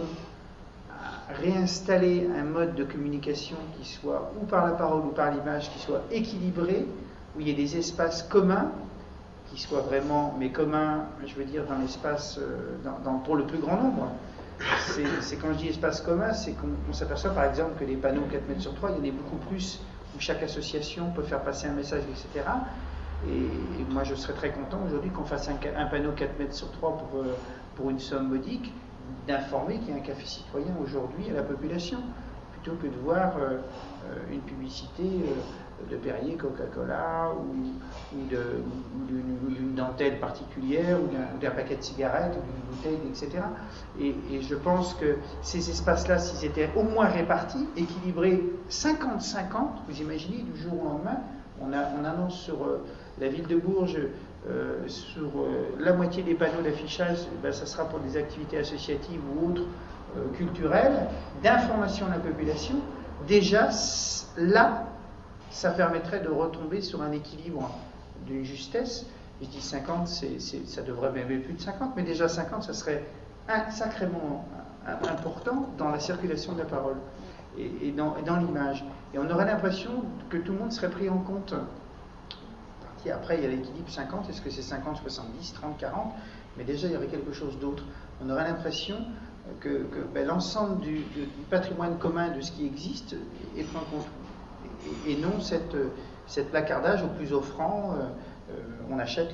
à 0.92 1.34
réinstaller 1.34 2.28
un 2.38 2.44
mode 2.44 2.76
de 2.76 2.84
communication 2.84 3.58
qui 3.78 3.88
soit 3.88 4.32
ou 4.42 4.46
par 4.46 4.66
la 4.66 4.74
parole 4.74 5.06
ou 5.06 5.12
par 5.12 5.32
l'image, 5.32 5.72
qui 5.72 5.80
soit 5.80 6.02
équilibré, 6.12 6.86
où 7.36 7.40
il 7.40 7.48
y 7.48 7.52
ait 7.52 7.56
des 7.56 7.78
espaces 7.78 8.24
communs, 8.24 8.72
qui 9.58 9.64
soient 9.64 9.82
vraiment, 9.82 10.36
mais 10.38 10.52
communs, 10.52 11.08
je 11.26 11.34
veux 11.34 11.44
dire, 11.44 11.66
dans 11.66 11.80
l'espace, 11.80 12.38
euh, 12.38 12.78
pour 13.26 13.36
le 13.36 13.44
plus 13.48 13.58
grand 13.58 13.82
nombre, 13.82 14.12
c'est 15.22 15.36
quand 15.38 15.48
je 15.54 15.58
dis 15.58 15.70
espace 15.70 16.00
commun, 16.02 16.32
c'est 16.32 16.54
qu'on 16.54 16.94
s'aperçoit 16.94 17.32
par 17.32 17.46
exemple 17.46 17.72
que 17.80 17.84
les 17.84 17.96
panneaux 17.96 18.28
4 18.32 18.48
mètres 18.48 18.62
sur 18.62 18.76
3, 18.76 18.92
il 18.92 19.08
y 19.08 19.10
en 19.10 19.14
a 19.14 19.18
beaucoup 19.18 19.38
plus 19.48 19.82
où 20.16 20.20
chaque 20.20 20.44
association 20.44 21.10
peut 21.10 21.24
faire 21.24 21.42
passer 21.42 21.68
un 21.68 21.74
message, 21.74 22.04
etc. 22.04 22.46
Et, 23.28 23.92
moi, 23.92 24.04
je 24.04 24.14
serais 24.14 24.34
très 24.34 24.52
content 24.52 24.80
aujourd'hui 24.86 25.10
qu'on 25.10 25.26
fasse 25.26 25.50
un, 25.50 25.86
panneau 25.88 26.12
4 26.12 26.38
mètres 26.38 26.54
sur 26.54 26.72
3 26.74 26.98
pour, 26.98 27.22
euh, 27.22 27.36
pour 27.76 27.90
une 27.90 28.00
somme 28.00 28.28
modique, 28.28 28.72
d'informer 29.28 29.80
qu'il 29.80 29.90
y 29.90 29.94
a 29.94 29.96
un 29.96 30.06
café 30.06 30.24
citoyen 30.24 30.76
aujourd'hui 30.84 31.32
à 31.32 31.34
la 31.34 31.44
population, 31.44 31.98
plutôt 32.62 32.78
que 32.78 32.88
de 32.88 32.98
voir 33.04 33.38
euh, 33.38 33.58
euh, 34.10 34.34
une 34.34 34.42
publicité 34.42 35.04
de 35.92 35.96
Perrier, 35.98 36.36
Coca-Cola, 36.36 37.32
ou, 37.38 37.54
d'une 39.08 39.76
dentelle 39.76 40.20
particulière, 40.20 40.98
ou 41.00 41.40
d'un 41.40 41.52
paquet 41.52 41.76
de 41.76 41.84
cigarettes, 41.84 42.36
ou 42.36 42.42
d'une 42.42 42.96
bouteille, 42.96 43.10
etc. 43.10 43.44
Et, 44.00 44.42
je 44.42 44.56
pense 44.56 44.94
que 44.96 45.18
ces 45.42 45.70
espaces-là, 45.70 46.18
s'ils 46.18 46.50
étaient 46.50 46.70
au 46.76 46.84
moins 46.84 47.08
répartis, 47.08 47.68
équilibrés 47.76 48.44
50-50, 48.70 49.44
vous 49.88 50.02
imaginez, 50.02 50.44
du 50.44 50.60
jour 50.60 50.82
au 50.82 50.86
lendemain, 50.86 51.18
on, 51.62 51.74
annonce 51.74 52.40
sur 52.40 52.64
euh, 52.64 52.86
la 53.20 53.28
ville 53.30 53.48
de 53.48 53.56
Bourges, 53.56 53.98
euh, 54.50 54.88
sur 54.88 55.24
euh, 55.26 55.76
la 55.80 55.94
moitié 55.94 56.24
des 56.24 56.36
panneaux 56.36 56.62
d'affichage, 56.64 57.18
ben, 57.42 57.52
ça 57.52 57.66
sera 57.66 57.86
pour 57.86 58.00
des 58.00 58.16
activités 58.16 58.58
associatives 58.58 59.22
ou 59.36 59.50
autres 59.50 59.64
culturelles, 60.36 61.08
d'information 61.44 62.08
de 62.08 62.12
la 62.12 62.20
population. 62.20 62.76
Déjà, 63.28 63.70
là, 64.38 64.86
ça 65.52 65.72
permettrait 65.72 66.20
de 66.20 66.30
retomber 66.30 66.82
sur 66.82 67.02
un 67.02 67.12
équilibre 67.12 67.70
d'une 68.26 68.44
justesse. 68.44 69.06
Je 69.42 69.48
dis 69.48 69.62
50, 69.62 70.08
ça 70.08 70.82
devrait 70.82 71.12
même 71.12 71.32
être 71.32 71.44
plus 71.44 71.54
de 71.54 71.62
50, 71.62 71.94
mais 71.96 72.04
déjà 72.04 72.28
50, 72.28 72.64
ça 72.64 72.74
serait 72.74 73.04
sacrément 73.70 74.46
important 75.08 75.70
dans 75.78 75.90
la 75.90 76.00
circulation 76.00 76.54
de 76.54 76.60
la 76.60 76.66
parole 76.66 76.98
et, 77.58 77.92
dans, 77.92 78.38
l'image. 78.38 78.86
Et 79.14 79.20
on 79.20 79.30
aurait 79.30 79.46
l'impression 79.46 79.92
que 80.30 80.38
tout 80.38 80.54
le 80.54 80.60
monde 80.60 80.72
serait 80.72 80.90
pris 80.90 81.10
en 81.10 81.20
compte. 81.20 81.54
Après, 83.14 83.38
il 83.38 83.44
y 83.44 83.46
a 83.46 83.50
l'équilibre 83.50 83.90
50, 83.90 84.30
est-ce 84.30 84.42
que 84.42 84.50
c'est 84.50 84.62
50, 84.62 84.98
70, 84.98 85.54
30, 85.54 85.78
40 85.78 86.14
Mais 86.58 86.66
déjà, 86.66 86.88
il 86.88 86.94
y 86.94 86.98
aurait 86.98 87.08
quelque 87.08 87.32
chose 87.32 87.58
d'autre. 87.58 87.84
On 88.22 88.30
aurait 88.30 88.44
l'impression 88.44 88.98
que, 89.60 89.86
ben, 90.14 90.28
l'ensemble 90.28 90.80
du, 90.82 91.04
patrimoine 91.50 91.98
commun 91.98 92.30
de 92.30 92.42
ce 92.42 92.52
qui 92.52 92.66
existe 92.66 93.16
est 93.58 93.64
pris 93.64 93.78
en 93.78 93.98
compte 93.98 94.08
et, 95.08 95.16
non 95.18 95.40
cette, 95.42 95.76
cette, 96.28 96.50
placardage 96.50 97.04
au 97.04 97.08
plus 97.08 97.34
offrant, 97.34 97.94
euh, 97.94 98.04
euh, 98.52 98.62
on 98.90 99.00
achète 99.00 99.34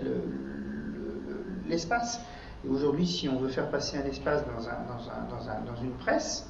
l'espace. 1.68 2.22
et 2.66 2.70
aujourd'hui, 2.70 3.06
si 3.06 3.30
on 3.30 3.38
veut 3.38 3.50
faire 3.50 3.70
passer 3.70 3.98
un 3.98 4.06
espace 4.06 4.44
dans, 4.46 4.68
un, 4.68 4.84
dans, 4.88 5.10
un, 5.10 5.24
dans, 5.30 5.50
un, 5.50 5.62
dans 5.62 5.82
une 5.82 5.94
presse, 5.94 6.48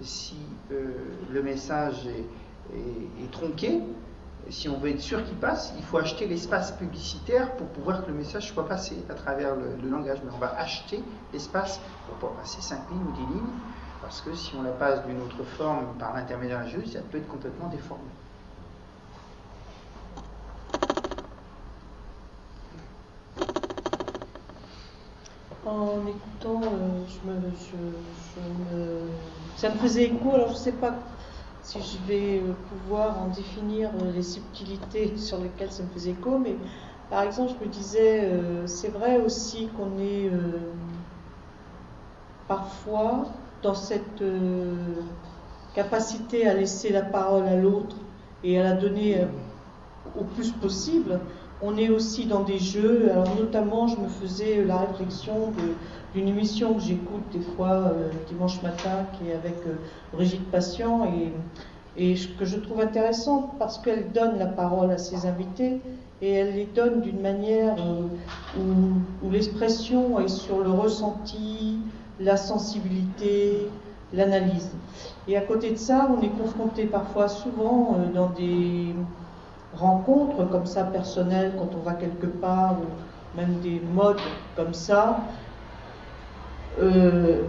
si 0.00 0.36
euh, 0.72 0.92
le 1.30 1.42
message 1.42 2.06
est, 2.06 3.30
tronqué, 3.30 3.80
si 4.50 4.68
on 4.68 4.78
veut 4.78 4.90
être 4.90 5.00
sûr 5.00 5.24
qu'il 5.24 5.36
passe, 5.36 5.72
il 5.76 5.82
faut 5.82 5.98
acheter 5.98 6.26
l'espace 6.26 6.72
publicitaire 6.72 7.52
pour 7.56 7.66
pouvoir 7.68 8.04
que 8.04 8.10
le 8.10 8.16
message 8.16 8.52
soit 8.52 8.66
passé 8.68 8.96
à 9.08 9.14
travers 9.14 9.54
le, 9.56 9.88
langage. 9.88 10.18
Mais 10.24 10.30
on 10.34 10.38
va 10.38 10.54
acheter 10.58 11.02
l'espace 11.32 11.80
pour 12.06 12.16
pouvoir 12.16 12.40
passer 12.40 12.60
5 12.60 12.78
lignes 12.90 13.02
ou 13.02 13.12
10 13.12 13.34
lignes, 13.34 13.52
parce 14.02 14.20
que 14.20 14.34
si 14.34 14.54
on 14.54 14.62
la 14.62 14.70
passe 14.70 15.04
d'une 15.06 15.20
autre 15.20 15.42
forme 15.56 15.86
par 15.98 16.14
l'intermédiaire 16.14 16.60
d'un 16.60 16.68
jeu, 16.68 16.84
ça 16.84 17.00
peut 17.10 17.18
être 17.18 17.28
complètement 17.28 17.68
déformé. 17.68 18.04
en 25.66 26.06
écoutant, 26.06 26.60
euh, 26.62 27.02
je, 27.08 27.28
me, 27.28 29.00
ça 29.56 29.68
me 29.68 29.74
faisait 29.78 30.04
écho. 30.04 30.32
Alors 30.32 30.48
je 30.48 30.52
ne 30.52 30.58
sais 30.58 30.72
pas 30.72 30.94
si 31.66 31.80
je 31.82 31.98
vais 32.06 32.38
euh, 32.38 32.52
pouvoir 32.68 33.20
en 33.20 33.28
définir 33.28 33.90
euh, 34.00 34.12
les 34.12 34.22
subtilités 34.22 35.16
sur 35.16 35.38
lesquelles 35.38 35.72
ça 35.72 35.82
me 35.82 35.88
faisait 35.88 36.12
écho, 36.12 36.38
mais 36.38 36.54
par 37.10 37.22
exemple, 37.22 37.54
je 37.58 37.66
me 37.66 37.70
disais, 37.70 38.28
c'est 38.66 38.88
vrai 38.88 39.18
aussi 39.18 39.68
qu'on 39.68 39.96
est 40.00 40.28
parfois 42.48 43.28
dans 43.62 43.76
cette 43.76 44.24
capacité 45.72 46.48
à 46.48 46.54
laisser 46.54 46.90
la 46.90 47.02
parole 47.02 47.44
à 47.44 47.54
l'autre 47.54 47.94
et 48.42 48.58
à 48.58 48.64
la 48.64 48.72
donner 48.72 49.24
au 50.16 50.24
plus 50.24 50.50
possible 50.50 51.20
on 51.62 51.76
est 51.78 51.88
aussi 51.88 52.26
dans 52.26 52.42
des 52.42 52.58
jeux. 52.58 53.10
Alors 53.10 53.34
notamment, 53.36 53.86
je 53.86 53.98
me 53.98 54.08
faisais 54.08 54.64
la 54.64 54.78
réflexion 54.78 55.52
d'une 56.16 56.28
émission 56.28 56.72
que 56.72 56.80
j'écoute 56.80 57.24
des 57.30 57.40
fois 57.40 57.72
euh, 57.72 58.08
dimanche 58.26 58.62
matin, 58.62 59.04
qui 59.12 59.28
est 59.28 59.34
avec 59.34 59.56
euh, 59.66 59.74
Brigitte 60.14 60.50
Patient, 60.50 61.04
et, 61.04 61.30
et 62.02 62.14
que 62.38 62.46
je 62.46 62.56
trouve 62.56 62.80
intéressante 62.80 63.50
parce 63.58 63.76
qu'elle 63.76 64.10
donne 64.12 64.38
la 64.38 64.46
parole 64.46 64.90
à 64.90 64.96
ses 64.96 65.26
invités 65.26 65.78
et 66.22 66.32
elle 66.32 66.54
les 66.54 66.64
donne 66.64 67.02
d'une 67.02 67.20
manière 67.20 67.76
euh, 67.78 68.06
où, 68.58 69.26
où 69.26 69.30
l'expression 69.30 70.18
est 70.18 70.28
sur 70.28 70.60
le 70.60 70.70
ressenti, 70.70 71.80
la 72.18 72.38
sensibilité, 72.38 73.68
l'analyse. 74.14 74.70
Et 75.28 75.36
à 75.36 75.42
côté 75.42 75.70
de 75.70 75.76
ça, 75.76 76.08
on 76.16 76.22
est 76.22 76.30
confronté 76.30 76.86
parfois 76.86 77.28
souvent 77.28 77.98
dans 78.14 78.30
des 78.30 78.94
rencontres 79.74 80.48
comme 80.48 80.64
ça 80.64 80.84
personnelles 80.84 81.52
quand 81.58 81.76
on 81.78 81.82
va 81.82 81.92
quelque 81.92 82.26
part, 82.26 82.76
ou 82.80 83.36
même 83.36 83.60
des 83.60 83.82
modes 83.92 84.20
comme 84.56 84.72
ça, 84.72 85.20
euh, 86.80 87.42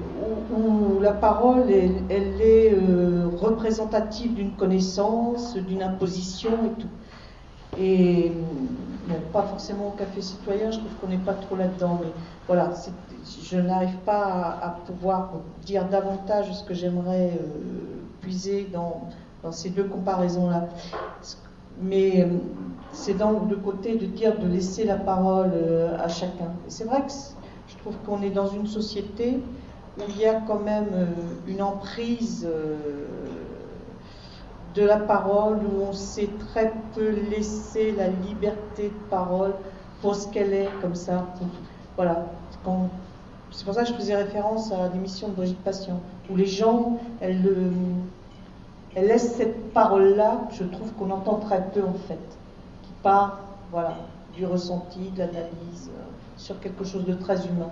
où, 0.55 0.99
la 1.01 1.11
parole, 1.11 1.63
elle, 1.69 2.41
est 2.41 2.73
euh, 2.73 3.28
représentative 3.39 4.34
d'une 4.34 4.51
connaissance, 4.51 5.55
d'une 5.55 5.84
imposition 5.84 6.51
et 6.65 6.82
tout. 6.82 6.88
Et 7.80 8.32
pas 9.32 9.43
forcément 9.43 9.89
au 9.89 9.91
café 9.91 10.21
citoyen, 10.21 10.71
je 10.71 10.80
trouve 10.80 10.91
qu'on 11.01 11.07
n'est 11.07 11.17
pas 11.17 11.34
trop 11.34 11.55
là-dedans, 11.55 11.99
mais 12.01 12.11
voilà, 12.47 12.71
je 13.43 13.57
n'arrive 13.57 13.97
pas 14.05 14.57
à, 14.61 14.69
pouvoir 14.86 15.32
dire 15.65 15.88
davantage 15.88 16.51
ce 16.53 16.63
que 16.63 16.73
j'aimerais 16.73 17.32
euh, 17.39 18.01
puiser 18.21 18.67
dans, 18.71 19.09
ces 19.51 19.69
deux 19.69 19.86
comparaisons-là. 19.86 20.67
Mais 21.82 22.21
euh, 22.21 22.28
c'est 22.91 23.13
donc 23.13 23.47
de 23.47 23.55
côté 23.55 23.95
de 23.95 24.05
dire 24.07 24.38
de 24.39 24.47
laisser 24.47 24.84
la 24.84 24.95
parole 24.95 25.51
euh, 25.53 25.97
à 25.99 26.07
chacun. 26.07 26.51
C'est 26.67 26.84
vrai 26.84 27.01
que 27.01 27.11
trouve 27.88 27.97
qu'on 28.05 28.21
est 28.21 28.31
dans 28.31 28.47
une 28.47 28.67
société 28.67 29.39
où 29.97 30.01
il 30.09 30.17
y 30.17 30.25
a 30.25 30.41
quand 30.41 30.59
même 30.59 30.89
euh, 30.93 31.05
une 31.47 31.61
emprise 31.61 32.47
de 34.75 34.83
la 34.83 34.97
parole, 34.97 35.57
où 35.57 35.83
on 35.89 35.93
sait 35.93 36.29
très 36.51 36.71
peu 36.93 37.09
laisser 37.31 37.93
la 37.93 38.07
liberté 38.09 38.89
de 38.89 39.09
parole 39.09 39.53
pour 40.01 40.15
ce 40.15 40.27
qu'elle 40.27 40.53
est, 40.53 40.69
comme 40.81 40.95
ça. 40.95 41.25
Voilà. 41.95 42.25
C'est 43.51 43.65
pour 43.65 43.73
ça 43.73 43.83
que 43.83 43.89
je 43.89 43.93
faisais 43.93 44.15
référence 44.15 44.71
à 44.71 44.89
l'émission 44.93 45.29
de 45.29 45.33
Brigitte 45.33 45.63
Passion, 45.63 45.99
où 46.29 46.35
les 46.35 46.45
gens, 46.45 46.99
elles, 47.21 47.49
elle 48.93 49.07
laisse 49.07 49.33
cette 49.33 49.73
parole-là, 49.73 50.41
je 50.51 50.65
trouve 50.65 50.91
qu'on 50.93 51.09
entend 51.09 51.35
très 51.35 51.63
peu 51.69 51.81
en 51.81 51.93
fait, 52.07 52.19
qui 52.83 52.91
part 53.01 53.39
voilà, 53.71 53.95
du 54.35 54.45
ressenti, 54.45 55.09
de 55.15 55.19
l'analyse, 55.19 55.89
euh, 55.89 56.16
sur 56.38 56.59
quelque 56.59 56.83
chose 56.83 57.05
de 57.05 57.13
très 57.13 57.35
humain. 57.47 57.69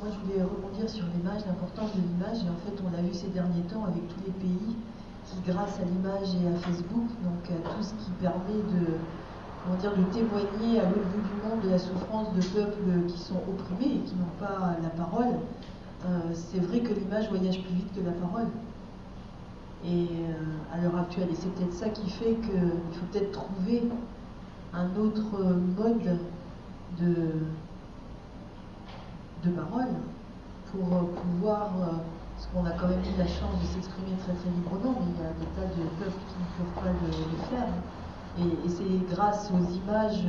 Moi, 0.00 0.10
je 0.12 0.26
voulais 0.26 0.42
rebondir 0.42 0.88
sur 0.88 1.04
l'image, 1.06 1.42
l'importance 1.46 1.96
de 1.96 2.02
l'image. 2.02 2.44
Et 2.44 2.50
en 2.50 2.60
fait, 2.64 2.82
on 2.86 2.90
l'a 2.94 3.02
vu 3.02 3.14
ces 3.14 3.28
derniers 3.28 3.62
temps 3.62 3.84
avec 3.84 4.06
tous 4.08 4.20
les 4.26 4.32
pays 4.32 4.76
qui, 5.24 5.50
grâce 5.50 5.80
à 5.80 5.84
l'image 5.84 6.34
et 6.36 6.46
à 6.46 6.58
Facebook, 6.60 7.08
donc 7.24 7.50
à 7.50 7.68
tout 7.70 7.82
ce 7.82 7.94
qui 8.04 8.10
permet 8.20 8.62
de, 8.70 8.94
témoigner 10.12 10.80
à 10.80 10.84
l'autre 10.84 11.08
bout 11.12 11.22
du 11.22 11.42
monde 11.42 11.60
de 11.64 11.70
la 11.70 11.78
souffrance 11.78 12.32
de 12.34 12.42
peuples 12.42 13.06
qui 13.08 13.18
sont 13.18 13.36
opprimés 13.36 13.96
et 13.96 14.00
qui 14.00 14.14
n'ont 14.14 14.36
pas 14.38 14.76
la 14.80 14.90
parole, 14.90 15.40
euh, 16.04 16.20
c'est 16.34 16.60
vrai 16.60 16.80
que 16.80 16.92
l'image 16.94 17.28
voyage 17.30 17.60
plus 17.62 17.74
vite 17.74 17.92
que 17.92 18.04
la 18.04 18.12
parole. 18.12 18.46
Et 19.84 20.08
à 20.72 20.80
l'heure 20.80 20.98
actuelle. 20.98 21.28
Et 21.30 21.34
c'est 21.34 21.52
peut-être 21.54 21.74
ça 21.74 21.88
qui 21.88 22.08
fait 22.10 22.34
qu'il 22.34 22.98
faut 22.98 23.06
peut-être 23.12 23.32
trouver 23.32 23.82
un 24.72 24.88
autre 24.96 25.24
mode 25.76 26.18
de, 26.98 27.14
de 29.44 29.50
parole 29.50 29.88
pour 30.72 30.88
pouvoir, 31.10 31.70
parce 32.34 32.48
qu'on 32.52 32.64
a 32.66 32.72
quand 32.72 32.88
même 32.88 33.00
eu 33.00 33.18
la 33.18 33.26
chance 33.26 33.60
de 33.62 33.66
s'exprimer 33.66 34.16
très 34.24 34.34
très 34.34 34.50
librement, 34.50 35.00
mais 35.00 35.12
il 35.14 35.22
y 35.22 35.26
a 35.26 35.32
des 35.32 35.50
tas 35.54 35.74
de 35.74 35.82
peuples 35.98 36.22
qui 36.28 36.36
ne 36.40 36.48
peuvent 36.58 36.76
pas 36.82 36.90
le, 36.90 37.10
faire. 37.48 37.68
Et, 38.38 38.68
c'est 38.68 39.14
grâce 39.14 39.50
aux 39.50 39.64
images 39.72 40.24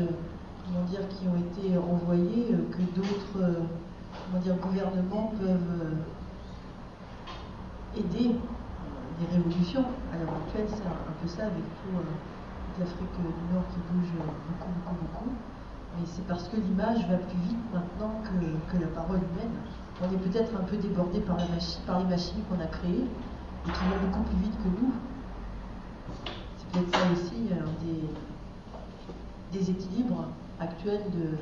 comment 0.66 0.86
dire, 0.86 1.08
qui 1.10 1.28
ont 1.28 1.38
été 1.38 1.78
renvoyées 1.78 2.56
que 2.72 2.82
d'autres 2.95 3.41
gouvernements 4.62 5.32
peuvent 5.39 5.98
aider 7.98 8.36
des 9.20 9.26
révolutions. 9.36 9.86
À 10.13 10.18
l'heure 10.18 10.34
actuelle, 10.45 10.68
c'est 10.70 10.86
un, 10.86 11.15
peu 11.22 11.28
ça 11.28 11.43
avec 11.49 11.65
tout, 11.82 11.93
euh, 11.97 12.80
l'Afrique 12.80 13.18
du 13.18 13.53
Nord 13.53 13.65
qui 13.74 13.82
bouge 13.89 14.13
beaucoup, 14.13 14.70
beaucoup, 14.70 14.97
beaucoup. 15.01 15.32
Mais 15.97 16.05
c'est 16.05 16.26
parce 16.28 16.47
que 16.47 16.57
l'image 16.57 17.07
va 17.09 17.18
plus 17.18 17.39
vite 17.49 17.65
maintenant 17.74 18.22
que, 18.22 18.78
la 18.78 18.88
parole 18.88 19.18
humaine. 19.18 19.57
On 20.01 20.05
est 20.13 20.22
peut-être 20.30 20.53
un 20.55 20.63
peu 20.63 20.78
débordé 20.78 21.22
par, 21.22 21.38
par 21.88 21.99
les 21.99 22.05
machines 22.05 22.43
qu'on 22.49 22.61
a 22.61 22.68
créées 22.68 23.09
et 23.65 23.72
qui 23.72 23.84
vont 23.89 24.05
beaucoup 24.05 24.24
plus 24.30 24.38
vite 24.38 24.57
que 24.61 24.70
nous. 24.70 24.93
C'est 26.57 26.70
peut-être 26.72 26.95
ça 26.95 27.11
aussi 27.11 27.49
un 27.51 27.65
des, 27.84 29.57
des 29.57 29.72
équilibres 29.72 30.26
actuels 30.59 31.03
de, 31.09 31.34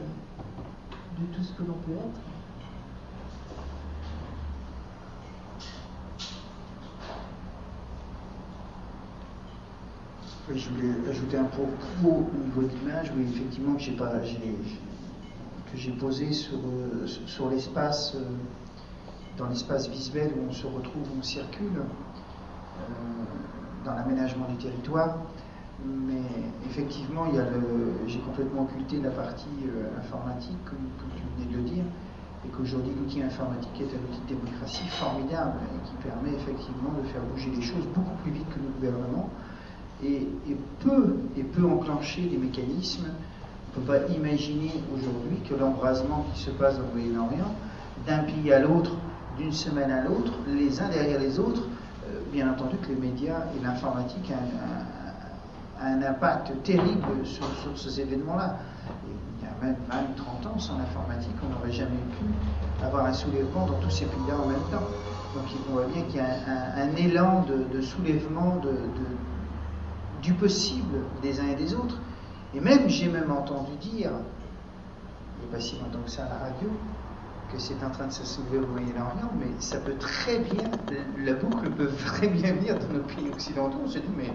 de 1.19 1.25
tout 1.35 1.43
ce 1.43 1.51
que 1.53 1.63
l'on 1.63 1.75
peut 1.85 1.91
être. 1.91 2.34
Je 10.53 10.69
voulais 10.69 11.09
ajouter 11.09 11.37
un 11.37 11.45
propos 11.45 11.73
au 12.03 12.45
niveau 12.45 12.61
de 12.61 12.67
l'image, 12.67 13.11
oui, 13.17 13.25
effectivement, 13.33 13.73
que 13.75 13.81
j'ai 13.81 13.93
pas, 13.93 14.11
que 15.71 15.77
j'ai 15.77 15.91
posé 15.91 16.31
sur, 16.33 16.57
euh, 16.57 17.07
sur 17.25 17.49
l'espace, 17.49 18.13
euh, 18.15 18.23
dans 19.37 19.47
l'espace 19.47 19.89
visuel 19.89 20.31
où 20.37 20.49
on 20.49 20.53
se 20.53 20.67
retrouve, 20.67 21.03
où 21.15 21.19
on 21.19 21.23
circule, 21.23 21.77
euh, 21.77 22.83
dans 23.83 23.95
l'aménagement 23.95 24.47
du 24.49 24.57
territoire. 24.57 25.17
Mais 25.83 26.21
effectivement, 26.69 27.25
il 27.29 27.35
y 27.35 27.39
a 27.39 27.43
le, 27.49 28.07
j'ai 28.07 28.19
complètement 28.19 28.63
occulté 28.63 29.01
la 29.01 29.09
partie 29.09 29.49
informatique, 29.99 30.57
comme, 30.63 30.77
tu 31.17 31.23
venais 31.35 31.51
de 31.51 31.57
le 31.57 31.69
dire, 31.69 31.83
et 32.45 32.47
qu'aujourd'hui 32.49 32.93
l'outil 32.97 33.21
informatique 33.21 33.81
est 33.81 33.91
un 33.91 34.01
outil 34.09 34.21
de 34.29 34.35
démocratie 34.39 34.87
formidable 34.87 35.57
et 35.75 35.89
qui 35.89 35.95
permet 36.07 36.33
effectivement 36.37 36.93
de 36.97 37.05
faire 37.09 37.21
bouger 37.33 37.51
les 37.51 37.61
choses 37.61 37.85
beaucoup 37.93 38.15
plus 38.23 38.31
vite 38.31 38.47
que 38.49 38.59
le 38.59 38.69
gouvernement 38.79 39.29
et, 40.05 40.57
peut, 40.79 41.15
et 41.37 41.43
peut 41.43 41.65
enclencher 41.65 42.23
des 42.23 42.37
mécanismes. 42.37 43.07
On 43.75 43.81
ne 43.81 43.85
peut 43.85 43.93
pas 43.93 44.13
imaginer 44.13 44.71
aujourd'hui 44.93 45.37
que 45.49 45.55
l'embrasement 45.55 46.25
qui 46.33 46.41
se 46.41 46.51
passe 46.51 46.77
dans 46.77 46.85
le 46.93 47.01
Moyen-Orient, 47.01 47.51
d'un 48.07 48.19
pays 48.19 48.51
à 48.53 48.59
l'autre, 48.59 48.91
d'une 49.37 49.51
semaine 49.51 49.91
à 49.91 50.03
l'autre, 50.03 50.31
les 50.47 50.79
uns 50.81 50.89
derrière 50.89 51.19
les 51.19 51.39
autres, 51.39 51.63
euh, 52.07 52.21
bien 52.31 52.49
entendu 52.49 52.77
que 52.77 52.87
les 52.87 52.95
médias 52.95 53.43
et 53.57 53.63
l'informatique 53.63 54.31
ont 54.31 55.83
un, 55.83 56.01
impact 56.01 56.63
terrible 56.63 57.25
sur, 57.25 57.45
ces 57.75 57.99
événements-là. 57.99 58.57
Il 59.41 59.45
y 59.45 59.49
a 59.49 59.65
même 59.65 59.75
20, 59.89 59.95
30 60.43 60.45
ans, 60.45 60.59
sans 60.59 60.77
l'informatique, 60.77 61.35
on 61.43 61.53
n'aurait 61.53 61.71
jamais 61.71 61.99
pu 62.17 62.85
avoir 62.85 63.05
un 63.05 63.13
soulèvement 63.13 63.65
dans 63.65 63.79
tous 63.79 63.89
ces 63.89 64.05
pays-là 64.05 64.35
en 64.41 64.47
même 64.47 64.63
temps. 64.71 64.87
Donc 65.35 65.43
on 65.69 65.73
voit 65.73 65.85
bien 65.93 66.03
qu'il 66.03 66.15
y 66.15 66.19
a 66.19 66.27
un, 66.77 66.95
élan 66.95 67.43
de, 67.43 67.81
soulèvement 67.81 68.55
de 68.63 68.69
du 70.25 70.33
possible 70.33 70.97
des 71.21 71.39
uns 71.39 71.47
et 71.47 71.55
des 71.55 71.73
autres. 71.75 71.97
Et 72.55 72.59
même, 72.59 72.89
j'ai 72.89 73.07
même 73.07 73.31
entendu 73.31 73.75
dire, 73.77 74.09
il 75.37 75.41
n'y 75.41 75.49
a 75.49 75.55
pas 75.55 75.59
si 75.59 75.75
longtemps 75.75 76.03
que 76.03 76.09
ça 76.09 76.25
à 76.25 76.29
la 76.29 76.37
radio, 76.37 76.69
que 77.51 77.59
c'est 77.59 77.83
en 77.83 77.91
train 77.91 78.07
de 78.07 78.11
se 78.11 78.25
soulever 78.25 78.57
au 78.57 78.67
Moyen-Orient, 78.67 79.31
mais 79.39 79.47
ça 79.59 79.77
peut 79.77 79.95
très 79.99 80.39
bien, 80.39 80.71
la 81.19 81.33
boucle 81.33 81.69
peut 81.69 81.89
très 82.05 82.27
bien 82.27 82.53
venir 82.53 82.79
dans 82.79 82.93
nos 82.93 83.03
pays 83.03 83.29
occidentaux. 83.31 83.77
On 83.85 83.87
se 83.87 83.99
dit, 83.99 84.09
mais 84.17 84.31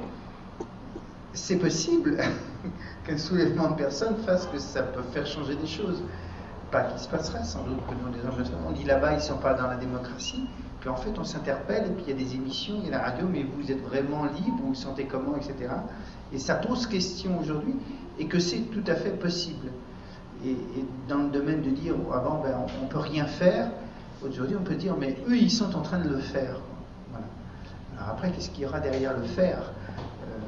c'est 1.33 1.57
possible 1.57 2.19
qu'un 3.05 3.19
soulèvement 3.19 3.71
de 3.71 3.75
personnes 3.75 4.17
fasse 4.25 4.47
que 4.47 4.59
ça 4.59 4.83
peut 4.83 5.03
faire 5.13 5.27
changer 5.27 5.57
des 5.57 5.67
choses. 5.67 6.03
Pas 6.71 6.83
qu'il 6.83 7.01
se 7.01 7.09
passera, 7.09 7.43
sans 7.43 7.65
doute 7.65 7.81
que 7.89 7.95
nous, 7.95 8.13
des 8.13 8.51
on 8.65 8.71
dit 8.71 8.85
là-bas, 8.85 9.13
ils 9.13 9.17
ne 9.17 9.21
sont 9.21 9.39
pas 9.39 9.55
dans 9.55 9.67
la 9.67 9.77
démocratie, 9.77 10.47
puis 10.81 10.89
en 10.89 10.97
fait, 10.97 11.19
on 11.19 11.25
s'interpelle, 11.25 11.85
et 11.87 11.91
puis 11.91 12.05
il 12.09 12.11
y 12.11 12.13
a 12.13 12.25
des 12.25 12.35
émissions, 12.35 12.77
il 12.79 12.87
y 12.87 12.89
a 12.89 12.99
la 12.99 13.05
radio, 13.05 13.27
mais 13.31 13.45
vous 13.45 13.71
êtes 13.71 13.83
vraiment 13.83 14.25
libre, 14.25 14.57
vous 14.63 14.69
vous 14.69 14.75
sentez 14.75 15.05
comment, 15.05 15.37
etc. 15.37 15.55
Et 16.33 16.39
ça 16.39 16.55
pose 16.55 16.87
question 16.87 17.39
aujourd'hui, 17.39 17.75
et 18.19 18.27
que 18.27 18.39
c'est 18.39 18.61
tout 18.73 18.85
à 18.87 18.95
fait 18.95 19.11
possible. 19.11 19.69
Et, 20.45 20.57
dans 21.07 21.19
le 21.19 21.29
domaine 21.29 21.61
de 21.61 21.69
dire, 21.69 21.95
avant, 22.15 22.41
ben, 22.43 22.57
on 22.81 22.85
ne 22.85 22.89
peut 22.89 22.99
rien 22.99 23.27
faire, 23.27 23.71
aujourd'hui, 24.25 24.57
on 24.59 24.65
peut 24.65 24.75
dire, 24.75 24.97
mais 24.99 25.17
eux, 25.29 25.37
ils 25.37 25.51
sont 25.51 25.77
en 25.77 25.83
train 25.83 25.99
de 25.99 26.09
le 26.09 26.19
faire. 26.19 26.61
Voilà. 27.11 27.27
Alors 27.99 28.09
après, 28.15 28.33
qu'est-ce 28.33 28.49
qu'il 28.49 28.63
y 28.63 28.67
aura 28.67 28.81
derrière 28.81 29.15
le 29.19 29.25
faire? 29.25 29.59
Euh, 29.59 30.39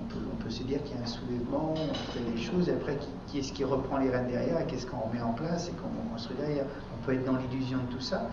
on, 0.00 0.06
peut, 0.06 0.20
on, 0.32 0.42
peut, 0.42 0.50
se 0.50 0.62
dire 0.62 0.82
qu'il 0.84 0.96
y 0.96 0.98
a 0.98 1.02
un 1.02 1.06
soulèvement, 1.06 1.74
on 1.74 1.94
fait 2.14 2.30
des 2.34 2.40
choses, 2.40 2.70
et 2.70 2.72
après, 2.72 2.96
qui, 3.26 3.40
est-ce 3.40 3.52
qui 3.52 3.64
reprend 3.64 3.98
les 3.98 4.08
rênes 4.08 4.28
derrière, 4.28 4.58
et 4.58 4.64
qu'est-ce 4.64 4.86
qu'on 4.86 5.12
met 5.12 5.20
en 5.20 5.32
place, 5.32 5.68
et 5.68 5.72
comment 5.72 6.02
on 6.08 6.12
construit 6.14 6.36
derrière? 6.38 6.64
On 6.94 7.04
peut 7.04 7.12
être 7.12 7.26
dans 7.26 7.36
l'illusion 7.36 7.76
de 7.90 7.94
tout 7.94 8.00
ça. 8.00 8.30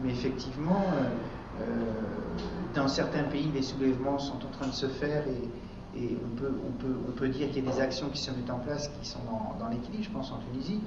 Mais 0.00 0.10
effectivement, 0.10 0.84
euh, 0.94 1.62
euh, 1.62 1.64
dans 2.74 2.88
certains 2.88 3.24
pays, 3.24 3.50
les 3.54 3.62
soulèvements 3.62 4.18
sont 4.18 4.36
en 4.36 4.50
train 4.50 4.66
de 4.66 4.72
se 4.72 4.86
faire 4.86 5.24
et, 5.94 6.16
on, 6.24 7.12
peut, 7.12 7.28
dire 7.28 7.50
qu'il 7.50 7.64
y 7.64 7.68
a 7.68 7.70
des 7.70 7.80
actions 7.80 8.08
qui 8.08 8.18
se 8.18 8.30
mettent 8.30 8.50
en 8.50 8.58
place 8.58 8.88
qui 9.00 9.06
sont 9.06 9.20
dans, 9.58 9.68
l'équilibre, 9.68 10.04
je 10.04 10.10
pense 10.10 10.32
en 10.32 10.38
Tunisie. 10.38 10.80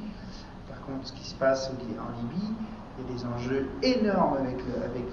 Par 0.68 0.82
contre, 0.82 1.08
ce 1.08 1.14
qui 1.14 1.24
se 1.24 1.36
passe 1.36 1.70
en 1.70 2.22
Libye, 2.22 2.54
il 2.98 3.06
y 3.06 3.12
a 3.12 3.14
des 3.14 3.26
enjeux 3.26 3.70
énormes 3.84 4.38
avec, 4.38 4.58
avec 4.84 5.06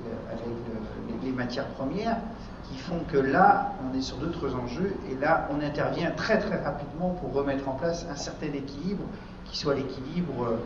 les 1.22 1.32
matières 1.32 1.68
premières 1.74 2.16
qui 2.64 2.78
font 2.78 3.00
que 3.10 3.18
là, 3.18 3.72
on 3.84 3.96
est 3.96 4.02
sur 4.02 4.16
d'autres 4.16 4.54
enjeux 4.54 4.94
et 5.10 5.14
là, 5.16 5.48
on 5.50 5.60
intervient 5.60 6.10
très 6.12 6.38
très 6.38 6.62
rapidement 6.62 7.10
pour 7.10 7.32
remettre 7.32 7.68
en 7.68 7.72
place 7.72 8.06
un 8.10 8.16
certain 8.16 8.52
équilibre 8.52 9.04
qui 9.44 9.58
soit 9.58 9.74
l'équilibre, 9.74 10.58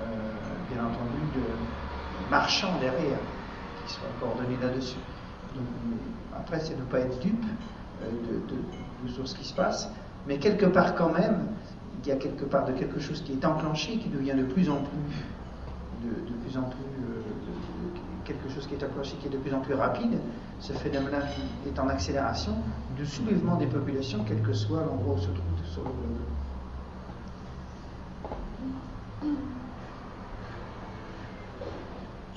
euh, 0.00 0.06
bien 0.70 0.84
entendu, 0.84 1.20
de, 1.34 1.42
marchand 2.30 2.78
derrière, 2.80 3.18
qui 3.84 3.92
soit 3.92 4.08
coordonné 4.20 4.56
là-dessus. 4.60 4.98
Après, 6.36 6.60
c'est 6.60 6.74
de 6.74 6.80
ne 6.80 6.86
pas 6.86 7.00
être 7.00 7.18
dupe 7.20 7.44
euh, 8.02 8.10
de, 8.48 9.26
ce 9.26 9.34
qui 9.34 9.44
se 9.44 9.54
passe, 9.54 9.90
mais 10.26 10.38
quelque 10.38 10.66
part 10.66 10.94
quand 10.94 11.12
même, 11.12 11.46
il 12.02 12.08
y 12.08 12.12
a 12.12 12.16
quelque 12.16 12.44
part 12.44 12.64
de 12.64 12.72
quelque 12.72 13.00
chose 13.00 13.22
qui 13.22 13.32
est 13.32 13.44
enclenché, 13.44 13.98
qui 13.98 14.08
devient 14.08 14.34
de 14.34 14.44
plus 14.44 14.70
en 14.70 14.76
plus, 14.76 16.08
de, 16.08 16.14
plus 16.44 16.56
en 16.56 16.62
plus, 16.62 16.80
euh, 16.80 17.22
quelque 18.24 18.48
chose 18.48 18.66
qui 18.66 18.74
est 18.74 18.84
enclenché, 18.84 19.16
qui 19.20 19.26
est 19.26 19.30
de 19.30 19.38
plus 19.38 19.54
en 19.54 19.60
plus 19.60 19.74
rapide. 19.74 20.18
Ce 20.60 20.72
phénomène 20.72 21.20
est 21.66 21.78
en 21.78 21.88
accélération 21.88 22.54
du 22.96 23.04
soulèvement 23.04 23.56
des 23.56 23.66
populations, 23.66 24.24
quel 24.26 24.40
que 24.42 24.52
soit 24.52 24.80
l'endroit 24.80 25.14
où 25.14 25.18
se 25.18 25.26
trouve 25.26 25.64
sur 25.64 25.82
le 25.82 25.90
globe. 25.90 26.18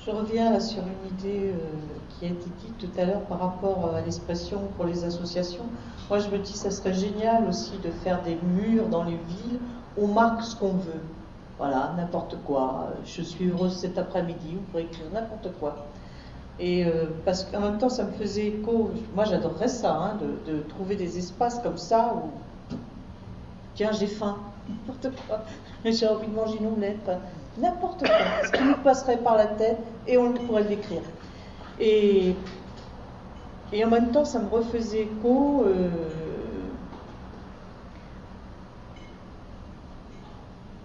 Je 0.06 0.12
reviens 0.12 0.60
sur 0.60 0.82
une 0.82 1.18
idée 1.18 1.48
euh, 1.48 1.56
qui 2.10 2.26
a 2.26 2.28
été 2.28 2.48
dite 2.60 2.78
tout 2.78 3.00
à 3.00 3.06
l'heure 3.06 3.22
par 3.22 3.40
rapport 3.40 3.86
euh, 3.86 3.98
à 3.98 4.02
l'expression 4.02 4.60
pour 4.76 4.84
les 4.84 5.02
associations. 5.02 5.64
Moi, 6.08 6.20
je 6.20 6.28
me 6.28 6.38
dis, 6.38 6.52
ça 6.52 6.70
serait 6.70 6.94
génial 6.94 7.48
aussi 7.48 7.76
de 7.82 7.90
faire 7.90 8.22
des 8.22 8.38
murs 8.54 8.86
dans 8.86 9.02
les 9.02 9.16
villes 9.16 9.58
où 9.96 10.04
on 10.04 10.06
marque 10.06 10.42
ce 10.42 10.54
qu'on 10.54 10.74
veut. 10.74 11.02
Voilà, 11.58 11.92
n'importe 11.96 12.36
quoi. 12.46 12.90
Je 13.04 13.20
suis 13.20 13.48
heureuse 13.48 13.76
cet 13.76 13.98
après-midi, 13.98 14.54
vous 14.54 14.60
pourrez 14.70 14.84
écrire 14.84 15.06
n'importe 15.12 15.48
quoi. 15.58 15.86
Et 16.60 16.84
euh, 16.84 17.06
parce 17.24 17.42
qu'en 17.42 17.60
même 17.60 17.78
temps, 17.78 17.88
ça 17.88 18.04
me 18.04 18.12
faisait 18.12 18.46
écho. 18.46 18.92
Moi, 19.12 19.24
j'adorerais 19.24 19.66
ça, 19.66 19.92
hein, 19.92 20.18
de, 20.46 20.60
trouver 20.68 20.94
des 20.94 21.18
espaces 21.18 21.58
comme 21.58 21.78
ça 21.78 22.14
où, 22.14 22.76
tiens, 23.74 23.90
j'ai 23.90 24.06
faim, 24.06 24.36
n'importe 24.68 25.08
quoi. 25.26 25.40
J'ai 25.84 26.06
envie 26.06 26.28
de 26.28 26.34
manger 26.34 26.58
une 26.60 26.66
omelette 26.66 27.10
n'importe 27.58 28.00
quoi, 28.00 28.44
ce 28.44 28.52
qui 28.52 28.64
nous 28.64 28.76
passerait 28.76 29.18
par 29.18 29.36
la 29.36 29.46
tête 29.46 29.78
et 30.06 30.18
on 30.18 30.32
pourrait 30.32 30.62
le 30.62 30.68
décrire. 30.68 31.02
Et, 31.80 32.34
et 33.72 33.84
en 33.84 33.88
même 33.88 34.10
temps, 34.10 34.24
ça 34.24 34.38
me 34.38 34.48
refaisait 34.48 35.02
écho. 35.02 35.64
Euh, 35.66 35.88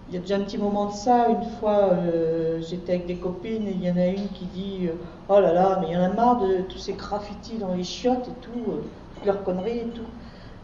il 0.08 0.16
y 0.16 0.18
a 0.18 0.20
déjà 0.20 0.36
un 0.36 0.40
petit 0.40 0.58
moment 0.58 0.86
de 0.86 0.92
ça, 0.92 1.28
une 1.30 1.50
fois 1.58 1.90
euh, 1.92 2.60
j'étais 2.60 2.92
avec 2.94 3.06
des 3.06 3.16
copines 3.16 3.66
et 3.66 3.70
il 3.70 3.82
y 3.82 3.90
en 3.90 3.96
a 3.96 4.06
une 4.08 4.28
qui 4.28 4.44
dit 4.44 4.80
euh, 4.86 4.92
Oh 5.30 5.40
là 5.40 5.54
là, 5.54 5.78
mais 5.80 5.86
il 5.88 5.94
y 5.94 5.96
en 5.96 6.02
a 6.02 6.08
marre 6.10 6.40
de 6.42 6.58
tous 6.68 6.76
ces 6.76 6.92
graffitis 6.92 7.56
dans 7.56 7.74
les 7.74 7.82
chiottes 7.82 8.28
et 8.28 8.40
tout, 8.42 8.82
toutes 9.14 9.24
leurs 9.24 9.42
conneries 9.42 9.78
et 9.78 9.86
tout. 9.94 10.02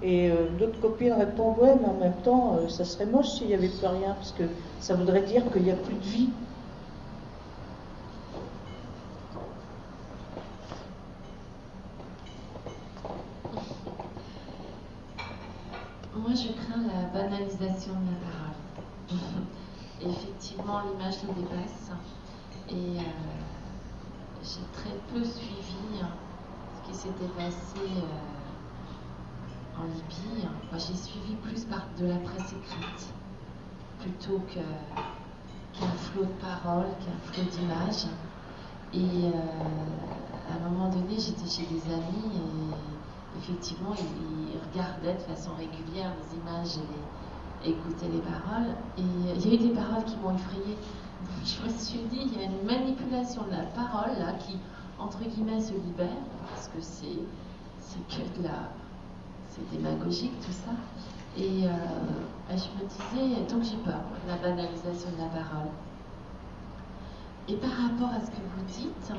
Et 0.00 0.30
euh, 0.30 0.48
d'autres 0.58 0.80
copines 0.80 1.12
répondent 1.12 1.58
Ouais, 1.58 1.74
mais 1.80 1.88
en 1.88 1.94
même 1.94 2.22
temps, 2.22 2.56
euh, 2.56 2.68
ça 2.68 2.84
serait 2.84 3.06
moche 3.06 3.28
s'il 3.30 3.48
n'y 3.48 3.54
avait 3.54 3.68
plus 3.68 3.86
rien, 3.86 4.14
parce 4.14 4.32
que 4.32 4.44
ça 4.78 4.94
voudrait 4.94 5.22
dire 5.22 5.50
qu'il 5.50 5.62
n'y 5.62 5.72
a 5.72 5.76
plus 5.76 5.96
de 5.96 6.04
vie. 6.04 6.30
Moi, 16.14 16.30
je 16.34 16.52
crains 16.52 16.82
la 16.86 17.08
banalisation 17.08 17.92
de 17.94 18.06
la 18.10 18.18
parole. 18.20 19.18
Effectivement, 20.00 20.80
l'image 20.82 21.24
nous 21.24 21.32
dépasse. 21.34 21.90
Et 22.70 22.98
euh, 22.98 23.02
j'ai 24.42 24.68
très 24.72 24.94
peu 25.12 25.24
suivi 25.24 26.00
hein, 26.00 26.10
ce 26.76 26.88
qui 26.88 26.94
s'était 26.94 27.28
passé 27.28 27.80
en 29.80 29.84
Libye. 29.86 30.46
Moi, 30.70 30.78
j'ai 30.78 30.94
suivi 30.94 31.34
plus 31.42 31.64
par 31.64 31.86
de 31.98 32.06
la 32.06 32.16
presse 32.16 32.52
écrite 32.52 33.12
plutôt 34.00 34.40
qu'un 34.52 35.86
flot 35.96 36.24
de 36.24 36.40
paroles, 36.40 36.90
qu'un 37.00 37.32
flot 37.32 37.44
d'images. 37.50 38.06
Et 38.94 39.26
euh, 39.26 39.30
à 40.50 40.56
un 40.56 40.70
moment 40.70 40.88
donné, 40.88 41.18
j'étais 41.18 41.48
chez 41.48 41.66
des 41.66 41.82
amis 41.92 42.30
et 42.34 43.38
effectivement, 43.38 43.94
ils, 43.94 44.58
regardaient 44.72 45.14
de 45.14 45.34
façon 45.34 45.50
régulière 45.56 46.12
les 46.18 46.38
images 46.38 46.78
et 47.64 47.70
écoutaient 47.70 48.08
les 48.08 48.20
paroles. 48.20 48.74
Et 48.96 49.02
il 49.02 49.46
y 49.46 49.50
a 49.50 49.54
eu 49.54 49.68
des 49.68 49.74
paroles 49.74 50.04
qui 50.04 50.16
m'ont 50.16 50.34
effrayée. 50.34 50.76
Je 51.44 51.62
me 51.62 51.78
suis 51.78 52.00
dit, 52.10 52.20
il 52.26 52.38
y 52.38 52.44
a 52.44 52.46
une 52.46 52.64
manipulation 52.64 53.42
de 53.44 53.50
la 53.50 53.64
parole 53.74 54.16
là 54.18 54.32
qui, 54.34 54.56
entre 54.98 55.20
guillemets, 55.20 55.60
se 55.60 55.72
libère 55.72 56.08
parce 56.48 56.68
que 56.68 56.80
c'est 56.80 57.18
que 58.08 58.38
de 58.38 58.44
la. 58.44 58.70
Démagogique 59.72 60.38
tout 60.40 60.52
ça. 60.52 60.72
Et 61.36 61.64
je 62.50 62.54
me 62.54 62.88
disais, 62.88 63.46
donc 63.48 63.62
j'ai 63.62 63.76
peur 63.84 64.00
la 64.26 64.36
banalisation 64.36 65.10
de 65.12 65.18
la 65.18 65.28
parole. 65.28 65.70
Et 67.48 67.56
par 67.56 67.70
rapport 67.70 68.08
à 68.10 68.20
ce 68.20 68.30
que 68.30 68.36
vous 68.36 68.64
dites, 68.66 69.12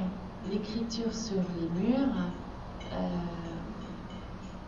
l'écriture 0.52 1.14
sur 1.14 1.42
les 1.60 1.82
murs, 1.82 2.16
euh, 2.94 3.08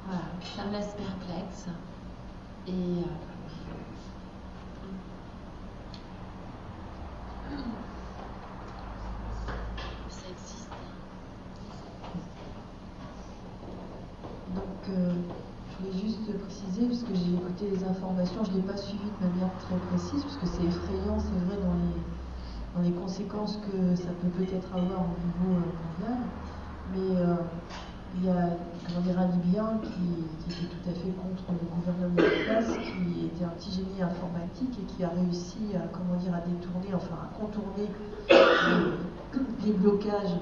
voilà, 0.05 0.21
ça 0.55 0.65
me 0.65 0.71
laisse 0.71 0.95
perplexe. 0.95 1.67
Et 2.67 2.71
euh, 2.71 3.03
ça 10.09 10.27
existe. 10.29 10.69
Donc, 14.55 14.89
euh, 14.89 15.13
voulais 15.81 15.97
juste 15.97 16.29
préciser, 16.45 16.85
puisque 16.85 17.13
j'ai 17.17 17.33
écouté 17.33 17.65
les 17.73 17.83
informations, 17.83 18.45
je 18.45 18.51
ne 18.51 18.55
l'ai 18.57 18.67
pas 18.69 18.77
suivi 18.77 19.03
de 19.03 19.27
manière 19.27 19.51
très 19.65 19.75
précise, 19.89 20.21
puisque 20.21 20.45
c'est 20.45 20.63
effrayant, 20.63 21.17
c'est 21.17 21.41
vrai, 21.49 21.57
dans 21.57 21.73
les 21.73 21.97
dans 22.75 22.81
les 22.81 22.91
conséquences 22.91 23.57
que 23.57 23.95
ça 23.95 24.09
peut 24.21 24.29
peut-être 24.29 24.67
avoir 24.71 25.03
au 25.03 25.17
niveau 25.19 25.59
euh, 25.59 25.73
mondial. 25.83 26.17
Mais 26.93 27.17
euh, 27.17 27.35
il 28.17 28.25
y 28.25 28.29
a 28.29 29.19
un 29.19 29.27
Libyen 29.27 29.79
qui, 29.83 30.51
était 30.51 30.67
tout 30.67 30.89
à 30.89 30.93
fait 30.93 31.11
contre 31.11 31.43
le 31.49 31.67
gouvernement 31.75 32.15
de 32.15 32.43
place, 32.43 32.77
qui 32.77 33.25
était 33.25 33.45
un 33.45 33.55
petit 33.55 33.71
génie 33.71 34.01
informatique 34.01 34.77
et 34.81 34.85
qui 34.85 35.03
a 35.03 35.09
réussi 35.09 35.59
à, 35.75 35.87
comment 35.87 36.19
dire, 36.19 36.33
à 36.33 36.41
détourner, 36.41 36.93
enfin 36.93 37.15
à 37.23 37.39
contourner 37.39 37.87
les, 39.65 39.71
blocages 39.71 40.35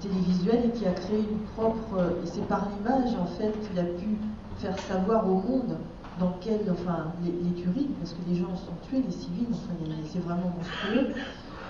télévisuels 0.00 0.66
et 0.66 0.70
qui 0.70 0.86
a 0.86 0.92
créé 0.92 1.18
une 1.18 1.38
propre. 1.54 2.12
Et 2.24 2.26
c'est 2.26 2.46
par 2.46 2.68
l'image, 2.70 3.14
en 3.18 3.26
fait, 3.26 3.52
qu'il 3.66 3.78
a 3.78 3.84
pu 3.84 4.18
faire 4.58 4.78
savoir 4.80 5.26
au 5.26 5.34
monde 5.34 5.76
dans 6.18 6.34
quel, 6.40 6.60
enfin, 6.70 7.12
les, 7.24 7.52
tueries, 7.52 7.88
parce 8.00 8.12
que 8.12 8.20
les 8.28 8.36
gens 8.36 8.54
sont 8.56 8.74
tués, 8.88 9.02
les 9.04 9.12
civils, 9.12 9.46
enfin, 9.52 9.74
c'est 10.10 10.18
vraiment 10.18 10.52
monstrueux. 10.56 11.14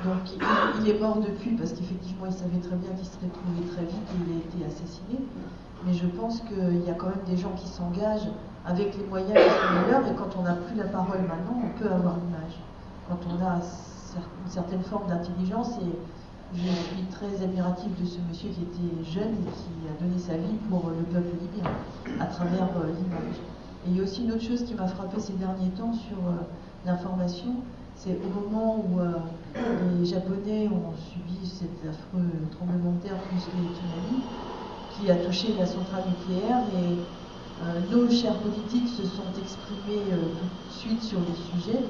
Donc 0.04 0.30
il, 0.80 0.88
est 0.88 1.00
mort 1.00 1.16
depuis 1.16 1.56
parce 1.56 1.72
qu'effectivement 1.72 2.26
il 2.26 2.32
savait 2.32 2.62
très 2.62 2.76
bien 2.76 2.90
qu'il 2.94 3.06
serait 3.06 3.32
trouvé 3.34 3.66
très 3.74 3.82
vite 3.82 4.06
et 4.14 4.30
il 4.30 4.36
a 4.36 4.38
été 4.38 4.72
assassiné. 4.72 5.18
Mais 5.84 5.92
je 5.92 6.06
pense 6.06 6.40
qu'il 6.42 6.86
y 6.86 6.90
a 6.90 6.94
quand 6.94 7.08
même 7.08 7.26
des 7.26 7.36
gens 7.36 7.50
qui 7.56 7.66
s'engagent 7.66 8.30
avec 8.64 8.96
les 8.96 9.04
moyens 9.06 9.34
qui 9.34 9.50
sont 9.50 9.82
meilleurs 9.82 10.06
et 10.06 10.14
quand 10.14 10.38
on 10.38 10.42
n'a 10.42 10.54
plus 10.54 10.76
la 10.76 10.84
parole 10.84 11.18
maintenant, 11.22 11.62
on 11.64 11.78
peut 11.82 11.90
avoir 11.90 12.14
l'image. 12.14 12.62
Quand 13.08 13.18
on 13.26 13.44
a 13.44 13.56
une 13.56 14.50
certaine 14.50 14.82
forme 14.82 15.08
d'intelligence 15.08 15.78
et 15.82 15.90
je 16.54 16.60
suis 16.60 17.04
très 17.10 17.44
admirative 17.44 17.90
de 18.00 18.06
ce 18.06 18.16
monsieur 18.28 18.48
qui 18.48 18.62
était 18.62 19.10
jeune 19.12 19.34
et 19.34 19.52
qui 19.52 19.70
a 19.84 20.02
donné 20.02 20.18
sa 20.18 20.34
vie 20.34 20.56
pour 20.70 20.88
le 20.88 21.04
peuple 21.04 21.36
libyen 21.42 21.70
à 22.20 22.26
travers 22.26 22.68
euh, 22.76 22.88
l'image. 22.96 23.36
Et 23.84 23.90
il 23.90 23.96
y 23.96 24.00
a 24.00 24.02
aussi 24.02 24.24
une 24.24 24.32
autre 24.32 24.42
chose 24.42 24.64
qui 24.64 24.74
m'a 24.74 24.86
frappé 24.86 25.20
ces 25.20 25.34
derniers 25.34 25.68
temps 25.70 25.92
sur 25.92 26.16
euh, 26.16 26.48
l'information, 26.86 27.56
c'est 27.96 28.16
au 28.24 28.40
moment 28.40 28.82
où 28.88 29.00
euh, 29.00 29.12
les 30.00 30.06
Japonais 30.06 30.68
ont 30.68 30.94
subi 30.96 31.46
cet 31.46 31.84
affreux 31.84 32.30
tremblement 32.56 32.92
de 32.92 33.02
terre 33.02 33.18
plus 33.28 33.44
les 33.52 33.68
tsunamis, 33.74 34.24
qui 34.96 35.10
a 35.10 35.16
touché 35.16 35.54
la 35.58 35.66
centrale 35.66 36.04
nucléaire, 36.06 36.62
et 36.74 37.92
nos 37.92 38.08
chers 38.08 38.34
politiques 38.34 38.88
se 38.88 39.02
sont 39.02 39.26
exprimés 39.36 40.02
tout 40.10 40.68
de 40.68 40.72
suite 40.72 41.02
sur 41.02 41.18
le 41.18 41.60
sujet, 41.60 41.80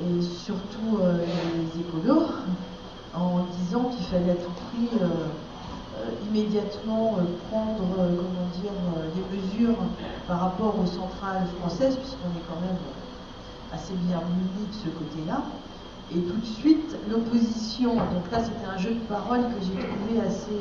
et 0.00 0.22
surtout 0.22 0.98
les 0.98 1.80
écolos, 1.80 2.28
en 3.14 3.44
disant 3.60 3.84
qu'il 3.90 4.06
fallait 4.06 4.32
à 4.32 4.36
tout 4.36 4.52
prix 4.52 4.88
euh, 5.00 6.10
immédiatement 6.28 7.18
euh, 7.18 7.24
prendre 7.50 7.84
euh, 7.98 8.16
comment 8.16 8.48
dire, 8.60 8.72
des 9.14 9.36
mesures 9.36 9.76
par 10.26 10.40
rapport 10.40 10.78
aux 10.78 10.86
centrales 10.86 11.46
françaises, 11.60 11.96
puisqu'on 11.96 12.30
est 12.30 12.44
quand 12.48 12.60
même 12.60 12.78
assez 13.72 13.94
bien 13.94 14.20
munis 14.20 14.68
de 14.68 14.74
ce 14.74 14.88
côté-là. 14.88 15.42
Et 16.14 16.20
tout 16.20 16.36
de 16.36 16.44
suite, 16.44 16.96
l'opposition, 17.10 17.94
donc 17.94 18.30
là 18.30 18.42
c'était 18.42 18.66
un 18.66 18.78
jeu 18.78 18.94
de 18.94 19.00
parole 19.00 19.40
que 19.40 19.64
j'ai 19.64 19.74
trouvé 19.74 20.20
assez 20.26 20.60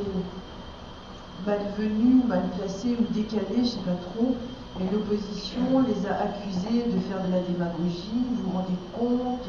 malvenu, 1.46 2.24
mal 2.28 2.44
placé 2.58 2.98
ou 3.00 3.14
décalé, 3.14 3.56
je 3.56 3.60
ne 3.60 3.66
sais 3.66 3.80
pas 3.80 3.96
trop, 3.96 4.36
mais 4.82 4.92
l'opposition 4.92 5.86
les 5.88 6.08
a 6.08 6.22
accusés 6.22 6.86
de 6.88 7.00
faire 7.08 7.22
de 7.26 7.32
la 7.32 7.42
démagogie, 7.42 8.26
vous 8.32 8.44
vous 8.44 8.58
rendez 8.58 8.80
compte, 8.98 9.48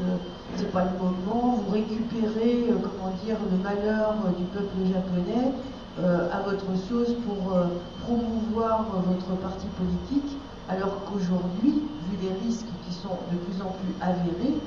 c'est 0.55 0.71
pas 0.71 0.85
le 0.85 0.97
moment, 0.97 1.59
vous 1.65 1.71
récupérez, 1.71 2.65
comment 2.81 3.13
dire, 3.25 3.37
le 3.49 3.57
malheur 3.57 4.15
du 4.37 4.43
peuple 4.45 4.77
japonais, 4.85 5.53
euh, 5.99 6.29
à 6.31 6.41
votre 6.41 6.65
sauce 6.87 7.13
pour 7.25 7.53
euh, 7.53 7.65
promouvoir 8.03 8.85
votre 9.07 9.39
parti 9.41 9.67
politique, 9.77 10.37
alors 10.69 11.03
qu'aujourd'hui, 11.05 11.83
vu 12.09 12.17
les 12.21 12.47
risques 12.47 12.67
qui 12.87 12.93
sont 12.93 13.17
de 13.31 13.37
plus 13.37 13.61
en 13.61 13.71
plus 13.77 13.93
avérés, 14.01 14.57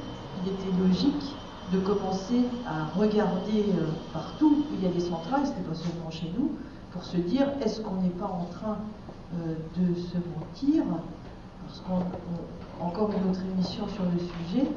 il 0.44 0.52
était 0.52 0.82
logique 0.82 1.34
de 1.72 1.78
commencer 1.80 2.44
à 2.66 2.96
regarder 2.98 3.66
euh, 3.70 3.90
partout 4.12 4.64
où 4.70 4.74
il 4.78 4.84
y 4.84 4.86
a 4.86 4.92
des 4.92 5.00
centrales, 5.00 5.42
ce 5.44 5.50
n'est 5.50 5.66
pas 5.68 5.74
seulement 5.74 6.10
chez 6.10 6.30
nous, 6.38 6.52
pour 6.92 7.04
se 7.04 7.16
dire 7.16 7.48
est-ce 7.60 7.80
qu'on 7.80 7.96
n'est 7.96 8.08
pas 8.10 8.26
en 8.26 8.46
train 8.52 8.78
de 9.32 9.94
se 9.94 10.16
mentir 10.16 10.84
Parce 11.66 11.82
qu'encore 11.86 13.10
une 13.10 13.30
autre 13.30 13.42
émission 13.54 13.86
sur 13.88 14.04
le 14.04 14.18
sujet, 14.18 14.68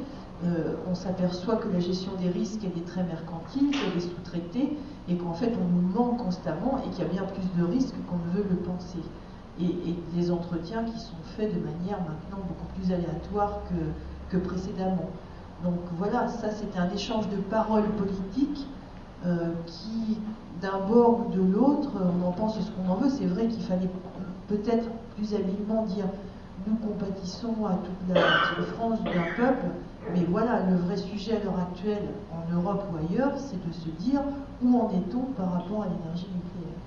on 0.89 0.95
s'aperçoit 0.95 1.57
que 1.57 1.67
la 1.69 1.79
gestion 1.79 2.11
des 2.21 2.29
risques 2.29 2.63
est 2.63 2.85
très 2.85 3.03
mercantile, 3.03 3.71
qu'elle 3.71 3.97
est 3.97 4.07
sous-traitée, 4.07 4.77
et 5.09 5.15
qu'en 5.15 5.33
fait 5.33 5.53
on 5.59 5.67
nous 5.67 5.87
ment 5.93 6.15
constamment 6.15 6.79
et 6.85 6.89
qu'il 6.91 7.03
y 7.03 7.07
a 7.07 7.09
bien 7.09 7.23
plus 7.23 7.61
de 7.61 7.67
risques 7.67 7.95
qu'on 8.09 8.17
ne 8.17 8.37
veut 8.37 8.49
le 8.49 8.57
penser. 8.57 8.99
Et, 9.61 9.95
des 10.15 10.31
entretiens 10.31 10.83
qui 10.83 10.97
sont 10.97 11.17
faits 11.35 11.53
de 11.53 11.59
manière 11.59 11.99
maintenant 11.99 12.45
beaucoup 12.47 12.67
plus 12.75 12.93
aléatoire 12.93 13.59
que, 14.29 14.37
précédemment. 14.37 15.09
Donc 15.63 15.79
voilà, 15.97 16.27
ça 16.29 16.51
c'était 16.51 16.79
un 16.79 16.89
échange 16.91 17.27
de 17.29 17.35
paroles 17.35 17.89
politiques 17.97 18.65
euh, 19.25 19.51
qui, 19.65 20.17
d'un 20.61 20.79
bord 20.87 21.25
ou 21.27 21.33
de 21.33 21.41
l'autre, 21.41 21.89
on 21.95 22.25
en 22.25 22.31
pense 22.31 22.57
ce 22.57 22.71
qu'on 22.71 22.89
en 22.89 22.95
veut. 22.95 23.09
C'est 23.09 23.25
vrai 23.25 23.47
qu'il 23.47 23.63
fallait 23.63 23.89
peut-être 24.49 24.89
plus 25.15 25.33
habilement 25.33 25.83
dire 25.83 26.05
nous 26.67 26.75
compatissons 26.75 27.65
à 27.65 27.75
toute 27.75 28.15
la 28.15 28.21
France 28.73 28.99
d'un 29.03 29.31
peuple, 29.37 29.67
mais 30.13 30.25
voilà, 30.29 30.63
le 30.69 30.75
vrai 30.77 30.97
sujet 30.97 31.37
à 31.37 31.43
l'heure 31.43 31.59
actuelle, 31.59 32.09
en 32.31 32.53
Europe 32.53 32.83
ou 32.91 32.97
ailleurs, 32.97 33.33
c'est 33.37 33.65
de 33.65 33.71
se 33.73 33.89
dire 34.03 34.21
où 34.61 34.77
en 34.77 34.89
est-on 34.89 35.31
par 35.37 35.53
rapport 35.53 35.83
à 35.83 35.87
l'énergie 35.87 36.27
nucléaire? 36.35 36.79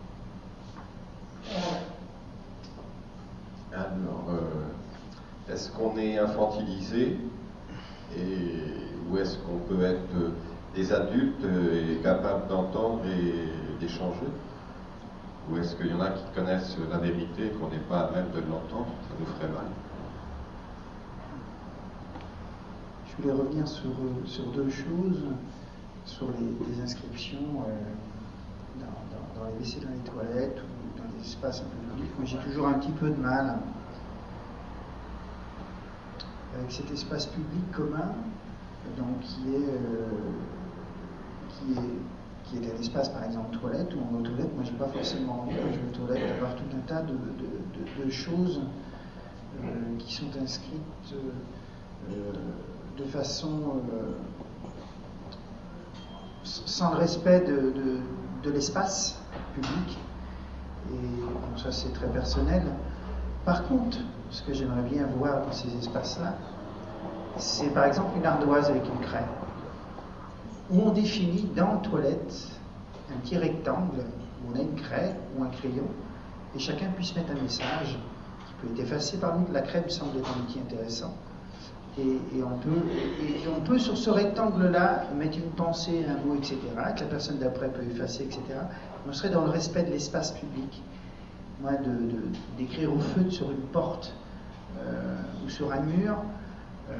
Alors, 3.72 4.26
euh, 4.28 5.52
est-ce 5.52 5.70
qu'on 5.70 5.96
est 5.96 6.18
infantilisé 6.18 7.16
et, 8.14 8.54
ou 9.10 9.16
est-ce 9.16 9.38
qu'on 9.38 9.56
peut 9.68 9.82
être 9.82 10.34
des 10.74 10.92
adultes 10.92 11.44
et 11.44 11.96
capables 12.02 12.48
d'entendre 12.48 13.00
et 13.06 13.80
d'échanger? 13.80 14.28
Ou 15.50 15.56
est-ce 15.58 15.74
qu'il 15.74 15.88
y 15.88 15.92
en 15.92 16.00
a 16.00 16.10
qui 16.10 16.24
connaissent 16.34 16.76
la 16.90 16.98
vérité 16.98 17.46
et 17.46 17.50
qu'on 17.50 17.68
n'est 17.68 17.78
pas 17.88 18.00
à 18.00 18.10
même 18.12 18.30
de 18.30 18.40
l'entendre? 18.40 18.92
Ça 19.08 19.14
nous 19.18 19.26
ferait 19.26 19.48
mal. 19.48 19.66
Je 23.06 23.22
voulais 23.22 23.34
revenir 23.34 23.66
sur, 23.68 23.90
sur 24.24 24.46
deux 24.52 24.70
choses, 24.70 25.24
sur 26.04 26.28
les, 26.28 26.82
inscriptions 26.82 27.64
euh, 27.66 28.84
dans, 29.36 29.44
les 29.46 29.64
WC, 29.64 29.80
dans 29.80 29.90
les 29.90 30.10
toilettes 30.10 30.60
ou 30.62 30.98
dans 30.98 31.08
des 31.18 31.26
espaces 31.26 31.60
un 31.60 31.64
peu 31.64 31.94
publics. 31.94 32.18
Moi, 32.18 32.26
j'ai 32.26 32.38
toujours 32.38 32.68
un 32.68 32.74
petit 32.74 32.92
peu 32.92 33.10
de 33.10 33.20
mal 33.20 33.58
avec 36.54 36.70
cet 36.70 36.90
espace 36.90 37.26
public 37.26 37.70
commun, 37.72 38.12
donc 38.96 39.20
qui 39.20 39.54
est, 39.54 39.68
euh, 39.68 40.08
qui 41.48 41.72
est 41.72 41.98
qui 42.52 42.64
est 42.64 42.72
un 42.72 42.80
espace, 42.80 43.08
par 43.08 43.24
exemple, 43.24 43.56
toilette, 43.58 43.94
ou 43.94 44.16
en 44.16 44.22
toilette, 44.22 44.54
moi, 44.54 44.64
j'ai 44.64 44.72
pas 44.72 44.88
forcément 44.88 45.42
envie, 45.42 45.56
quand 45.56 45.72
je 45.72 45.78
vais 45.78 45.88
aux 45.88 46.06
toilettes, 46.06 46.28
d'avoir 46.28 46.54
tout 46.54 46.64
un 46.76 46.86
tas 46.86 47.02
de, 47.02 48.10
choses 48.10 48.60
qui 49.98 50.14
sont 50.14 50.26
inscrites 50.40 51.14
de 52.98 53.04
façon 53.04 53.80
sans 56.44 56.90
le 56.92 56.96
respect 56.98 57.40
de, 57.40 58.50
l'espace 58.50 59.18
public. 59.54 59.98
Et 60.92 61.60
ça, 61.60 61.70
c'est 61.70 61.92
très 61.92 62.08
personnel. 62.08 62.62
Par 63.44 63.66
contre, 63.68 63.98
ce 64.30 64.42
que 64.42 64.52
j'aimerais 64.52 64.82
bien 64.82 65.06
voir 65.18 65.42
dans 65.42 65.52
ces 65.52 65.68
espaces-là, 65.78 66.34
c'est 67.36 67.72
par 67.72 67.84
exemple 67.84 68.16
une 68.16 68.26
ardoise 68.26 68.68
avec 68.68 68.82
une 68.86 69.00
craie, 69.00 69.24
où 70.70 70.80
on 70.80 70.90
définit 70.90 71.48
dans 71.56 71.78
toilette 71.78 72.48
un 73.14 73.18
petit 73.20 73.36
rectangle 73.36 74.00
où 74.00 74.52
on 74.52 74.58
a 74.58 74.62
une 74.62 74.74
craie 74.74 75.16
ou 75.36 75.44
un 75.44 75.48
crayon, 75.48 75.86
et 76.54 76.58
chacun 76.58 76.86
puisse 76.96 77.14
mettre 77.14 77.32
un 77.32 77.42
message 77.42 77.98
qui 78.46 78.54
peut 78.60 78.72
être 78.72 78.80
effacé 78.80 79.18
par 79.18 79.38
nous. 79.38 79.46
La 79.52 79.62
craie 79.62 79.82
me 79.82 79.88
semble 79.88 80.18
être 80.18 80.28
un 80.28 80.42
outil 80.42 80.60
intéressant. 80.60 81.14
Et, 81.98 82.42
on 82.42 83.60
peut, 83.60 83.78
sur 83.78 83.98
ce 83.98 84.08
rectangle-là 84.08 85.04
mettre 85.18 85.36
une 85.36 85.50
pensée, 85.50 86.06
un 86.08 86.26
mot, 86.26 86.34
etc., 86.34 86.56
que 86.96 87.00
la 87.00 87.06
personne 87.06 87.38
d'après 87.38 87.68
peut 87.68 87.82
effacer, 87.82 88.24
etc. 88.24 88.40
On 89.06 89.12
serait 89.12 89.28
dans 89.28 89.44
le 89.44 89.50
respect 89.50 89.82
de 89.82 89.90
l'espace 89.90 90.32
public. 90.32 90.82
Moi, 91.60 91.72
d'écrire 92.56 92.90
de, 92.90 92.96
au 92.96 92.98
feu 92.98 93.30
sur 93.30 93.50
une 93.50 93.66
porte 93.72 94.14
euh, 94.78 95.16
ou 95.44 95.50
sur 95.50 95.70
un 95.70 95.80
mur, 95.80 96.16
euh, 96.90 96.94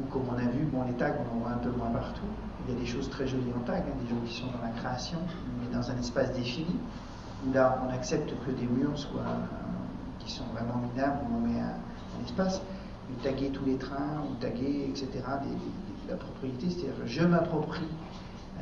ou 0.00 0.06
comme 0.10 0.22
on 0.30 0.38
a 0.38 0.50
vu, 0.50 0.64
bon, 0.64 0.82
les 0.86 0.94
tags, 0.94 1.12
on 1.30 1.36
en 1.36 1.40
voit 1.40 1.50
un 1.50 1.58
peu 1.58 1.70
moins 1.70 1.90
partout. 1.90 2.22
Il 2.66 2.74
y 2.74 2.76
a 2.76 2.80
des 2.80 2.86
choses 2.86 3.10
très 3.10 3.26
jolies 3.26 3.52
en 3.56 3.60
tag, 3.64 3.82
hein, 3.86 3.92
des 4.02 4.08
gens 4.08 4.20
qui 4.24 4.34
sont 4.34 4.46
dans 4.46 4.64
la 4.64 4.72
création, 4.80 5.18
mais 5.60 5.74
dans 5.74 5.90
un 5.90 5.98
espace 5.98 6.32
défini, 6.32 6.76
où 7.46 7.52
là, 7.52 7.82
on 7.86 7.92
accepte 7.92 8.32
que 8.46 8.50
des 8.52 8.66
murs 8.66 8.96
soient, 8.96 9.22
qui 10.20 10.30
sont 10.30 10.44
vraiment 10.54 10.80
minables, 10.94 11.18
où 11.28 11.36
on 11.36 11.40
met 11.40 11.60
un, 11.60 12.24
espace 12.24 12.60
taguer 13.22 13.50
tous 13.50 13.64
les 13.64 13.76
trains, 13.76 14.22
ou 14.30 14.34
taguer, 14.40 14.88
etc., 14.88 15.08
la 16.08 16.16
propriété, 16.16 16.70
c'est-à-dire 16.70 16.94
je 17.04 17.24
m'approprie 17.24 17.88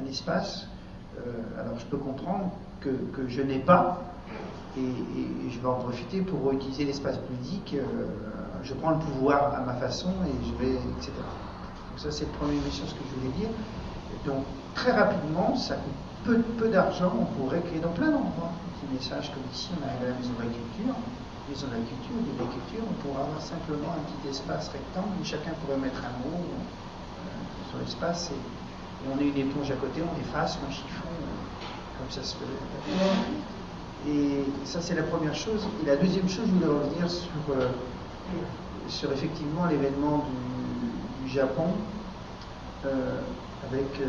un 0.01 0.07
espace, 0.07 0.67
euh, 1.19 1.33
alors 1.59 1.79
je 1.79 1.85
peux 1.87 1.97
comprendre 1.97 2.51
que, 2.81 2.91
je 3.29 3.43
n'ai 3.43 3.59
pas, 3.59 4.03
et, 4.77 4.81
je 5.51 5.61
vais 5.61 5.69
en 5.69 5.75
profiter 5.75 6.23
pour 6.23 6.53
utiliser 6.53 6.85
l'espace 6.85 7.19
public, 7.19 7.75
euh, 7.75 7.85
je 8.63 8.75
prends 8.75 8.91
le 8.91 8.99
pouvoir 8.99 9.55
à 9.55 9.61
ma 9.61 9.75
façon, 9.75 10.11
et 10.27 10.47
je 10.47 10.65
vais, 10.65 10.75
etc. 10.75 11.13
Donc 11.91 11.99
ça, 11.99 12.11
c'est 12.11 12.25
le 12.25 12.33
premier 12.33 12.57
message 12.61 12.95
que 12.95 13.05
je 13.09 13.21
voulais 13.21 13.37
dire. 13.39 13.49
Donc, 14.25 14.45
très 14.75 14.93
rapidement, 14.93 15.57
ça 15.57 15.77
coûte 15.77 16.45
peu, 16.59 16.69
d'argent, 16.69 17.13
on 17.19 17.25
pourrait 17.25 17.63
créer 17.63 17.81
dans 17.81 17.93
plein 17.93 18.11
d'endroits 18.11 18.53
des 18.83 18.95
messages 18.95 19.31
comme 19.33 19.43
ici, 19.53 19.71
on 19.77 19.85
a 19.85 20.09
la 20.09 20.15
maison 20.17 20.33
de 20.39 20.45
la 20.45 20.53
culture, 20.53 20.95
maison 21.49 21.67
de 21.67 21.73
la 21.73 21.85
culture, 21.85 22.17
de 22.17 22.39
la 22.39 22.49
culture, 22.49 22.85
on 22.89 22.97
pourra 23.03 23.25
avoir 23.25 23.41
simplement 23.41 23.93
un 23.97 24.03
petit 24.05 24.29
espace 24.29 24.69
rectangle 24.69 25.09
où 25.21 25.25
chacun 25.25 25.53
pourrait 25.65 25.79
mettre 25.79 26.01
un 26.05 26.17
mot 26.25 26.37
euh, 26.37 27.71
sur 27.71 27.79
l'espace 27.79 28.31
et, 28.33 28.41
on 29.09 29.19
a 29.19 29.23
une 29.23 29.37
éponge 29.37 29.71
à 29.71 29.77
côté, 29.77 30.03
on 30.03 30.21
efface, 30.21 30.59
on 30.61 30.71
chiffon, 30.71 31.09
euh, 31.09 31.99
comme 31.99 32.11
ça 32.11 32.23
se 32.23 32.37
fait. 32.37 32.45
Et 34.07 34.45
ça, 34.67 34.83
c'est 34.83 34.95
la 34.95 35.05
première 35.05 35.35
chose. 35.35 35.67
Et 35.83 35.87
la 35.87 35.97
deuxième 35.97 36.29
chose, 36.29 36.45
je 36.47 36.53
voulais 36.53 36.67
revenir 36.67 37.11
sur, 37.11 37.31
euh, 37.49 37.71
sur 38.89 39.11
effectivement 39.11 39.65
l'événement 39.65 40.27
du, 41.25 41.31
Japon, 41.31 41.69
avec 43.73 44.01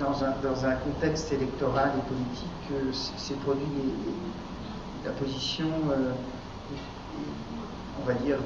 dans 0.00 0.22
un, 0.22 0.32
dans 0.42 0.64
un, 0.66 0.74
contexte 0.74 1.32
électoral 1.32 1.92
et 1.96 2.08
politique, 2.08 2.94
c'est 3.16 3.38
produit 3.40 3.64
la 5.04 5.12
position, 5.12 5.66
euh, 5.90 6.12
on 8.02 8.06
va 8.06 8.14
dire, 8.14 8.36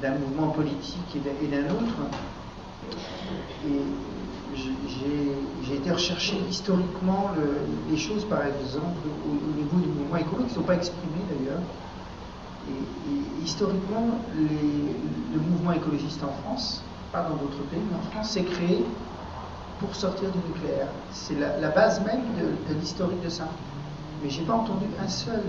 d'un 0.00 0.16
mouvement 0.18 0.48
politique 0.48 1.16
et 1.16 1.46
d'un 1.46 1.64
autre. 1.70 1.94
Et 3.66 3.80
j'ai 5.66 5.74
été 5.74 5.90
rechercher 5.90 6.36
historiquement 6.48 7.30
les 7.90 7.96
choses, 7.96 8.24
par 8.26 8.42
exemple, 8.46 9.08
au, 9.26 9.58
niveau 9.58 9.78
du 9.78 9.88
mouvement 9.88 10.16
écologique, 10.16 10.48
qui 10.48 10.54
ne 10.54 10.60
sont 10.60 10.66
pas 10.66 10.74
exprimées 10.74 11.24
d'ailleurs. 11.30 11.62
Et, 12.68 13.44
historiquement, 13.44 14.20
le 14.36 15.40
mouvement 15.40 15.72
écologiste 15.72 16.22
en 16.22 16.32
France, 16.42 16.82
pas 17.14 17.22
dans 17.22 17.36
d'autres 17.36 17.62
pays, 17.70 17.80
mais 17.90 17.96
en 17.96 18.10
France, 18.10 18.30
s'est 18.30 18.42
créé 18.42 18.84
pour 19.78 19.94
sortir 19.94 20.28
du 20.30 20.38
nucléaire. 20.48 20.88
C'est 21.12 21.36
la, 21.38 21.68
base 21.68 22.04
même 22.04 22.22
de, 22.36 22.74
l'historique 22.74 23.22
de 23.22 23.28
ça. 23.28 23.44
Mais 24.22 24.30
j'ai 24.30 24.42
pas 24.42 24.54
entendu 24.54 24.86
un 25.02 25.08
seul 25.08 25.42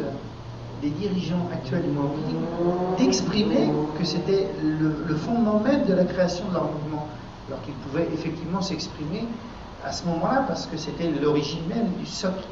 des 0.82 0.90
dirigeants 0.92 1.48
actuels 1.52 1.84
du 1.84 1.90
mouvement 1.90 2.96
d'exprimer 2.98 3.72
que 3.98 4.06
c'était 4.06 4.48
le, 4.62 5.16
fondement 5.16 5.60
même 5.60 5.86
de 5.86 5.94
la 5.94 6.06
création 6.06 6.48
de 6.50 6.54
leur 6.54 6.66
mouvement, 6.66 7.08
alors 7.48 7.62
qu'ils 7.64 7.74
pouvaient 7.76 8.10
effectivement 8.14 8.62
s'exprimer 8.62 9.26
à 9.84 9.92
ce 9.92 10.06
moment-là 10.06 10.46
parce 10.48 10.68
que 10.68 10.78
c'était 10.78 11.10
l'origine 11.10 11.66
même 11.68 11.90
du 12.00 12.06
socle. 12.06 12.46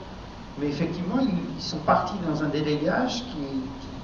Mais 0.60 0.68
effectivement, 0.68 1.20
ils, 1.20 1.62
sont 1.62 1.78
partis 1.78 2.16
dans 2.28 2.44
un 2.44 2.50
délégage 2.50 3.24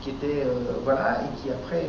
qui, 0.01 0.09
était, 0.09 0.43
euh, 0.45 0.79
voilà, 0.83 1.21
et 1.21 1.41
qui 1.41 1.51
après, 1.51 1.85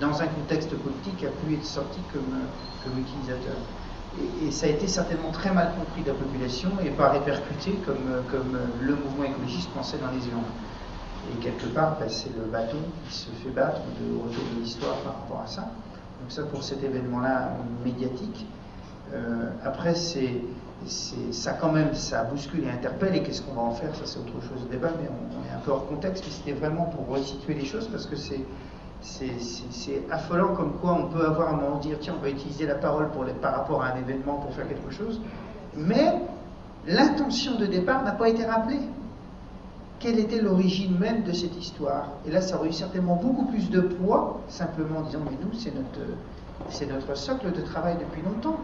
dans 0.00 0.20
un 0.20 0.26
contexte 0.26 0.74
politique, 0.76 1.24
a 1.24 1.30
pu 1.44 1.54
être 1.54 1.64
sorti 1.64 2.00
comme, 2.12 2.38
comme 2.82 2.98
utilisateur. 2.98 3.56
Et, 4.42 4.50
ça 4.50 4.66
a 4.66 4.68
été 4.68 4.86
certainement 4.86 5.30
très 5.30 5.52
mal 5.52 5.72
compris 5.78 6.02
de 6.02 6.08
la 6.08 6.14
population 6.14 6.70
et 6.84 6.90
pas 6.90 7.10
répercuté 7.10 7.72
comme, 7.84 8.22
comme 8.30 8.58
le 8.80 8.94
mouvement 8.94 9.24
écologiste 9.24 9.70
pensait 9.70 9.98
dans 9.98 10.10
les 10.10 10.26
urnes. 10.28 10.42
Et 11.32 11.42
quelque 11.42 11.66
part, 11.66 11.98
ben, 11.98 12.08
c'est 12.08 12.34
le 12.36 12.44
bâton 12.44 12.76
qui 13.08 13.14
se 13.14 13.30
fait 13.42 13.50
battre 13.50 13.80
de 14.00 14.16
retour 14.16 14.44
de 14.54 14.60
l'histoire 14.60 14.96
par 14.98 15.14
rapport 15.14 15.40
à 15.42 15.46
ça. 15.46 15.62
Donc 15.62 16.30
ça 16.30 16.42
pour 16.42 16.62
cet 16.62 16.82
événement-là 16.82 17.52
médiatique. 17.84 18.46
Euh, 19.12 19.50
après, 19.64 19.94
ça 19.94 21.52
quand 21.52 21.72
même, 21.72 21.94
ça 21.94 22.24
bouscule 22.24 22.64
et 22.64 22.70
interpelle. 22.70 23.16
Et 23.16 23.22
qu'est-ce 23.22 23.42
qu'on 23.42 23.54
va 23.54 23.62
en 23.62 23.72
faire? 23.72 23.94
Ça, 23.94 24.02
c'est 24.04 24.18
autre 24.18 24.40
chose 24.42 24.64
de 24.66 24.70
débat, 24.70 24.90
mais 25.00 25.08
on, 25.08 25.50
est 25.50 25.56
un 25.56 25.60
peu 25.60 25.70
hors 25.70 25.86
contexte. 25.88 26.24
Mais 26.26 26.32
c'était 26.32 26.58
vraiment 26.58 26.84
pour 26.84 27.08
resituer 27.08 27.54
les 27.54 27.64
choses 27.64 27.88
parce 27.88 28.06
que 28.06 28.16
c'est, 28.16 28.40
c'est, 29.04 30.02
affolant 30.10 30.54
comme 30.54 30.72
quoi 30.80 30.94
on 30.94 31.06
peut 31.06 31.24
avoir 31.24 31.54
un 31.54 31.56
moment 31.56 31.78
dire 31.78 31.98
tiens, 32.00 32.14
on 32.18 32.22
va 32.22 32.30
utiliser 32.30 32.66
la 32.66 32.74
parole 32.74 33.10
pour 33.10 33.24
par 33.40 33.54
rapport 33.54 33.82
à 33.82 33.88
un 33.88 33.96
événement 33.96 34.38
pour 34.38 34.52
faire 34.54 34.66
quelque 34.66 34.90
chose. 34.90 35.20
Mais 35.76 36.20
l'intention 36.86 37.56
de 37.56 37.66
départ 37.66 38.02
n'a 38.02 38.12
pas 38.12 38.28
été 38.28 38.44
rappelée 38.44 38.80
quelle 40.04 40.18
était 40.18 40.40
l'origine 40.40 40.98
même 40.98 41.22
de 41.22 41.32
cette 41.32 41.56
histoire? 41.56 42.08
Et 42.26 42.30
là, 42.30 42.42
ça 42.42 42.58
aurait 42.58 42.68
eu 42.68 42.72
certainement 42.72 43.16
beaucoup 43.16 43.46
plus 43.46 43.70
de 43.70 43.80
poids, 43.80 44.38
simplement 44.48 44.98
en 44.98 45.02
disant, 45.02 45.20
mais 45.24 45.36
nous, 45.42 45.58
c'est 45.58 45.72
notre, 45.74 46.92
notre 46.92 47.16
socle 47.16 47.50
de 47.52 47.62
travail 47.62 47.96
depuis 47.98 48.20
longtemps. 48.20 48.58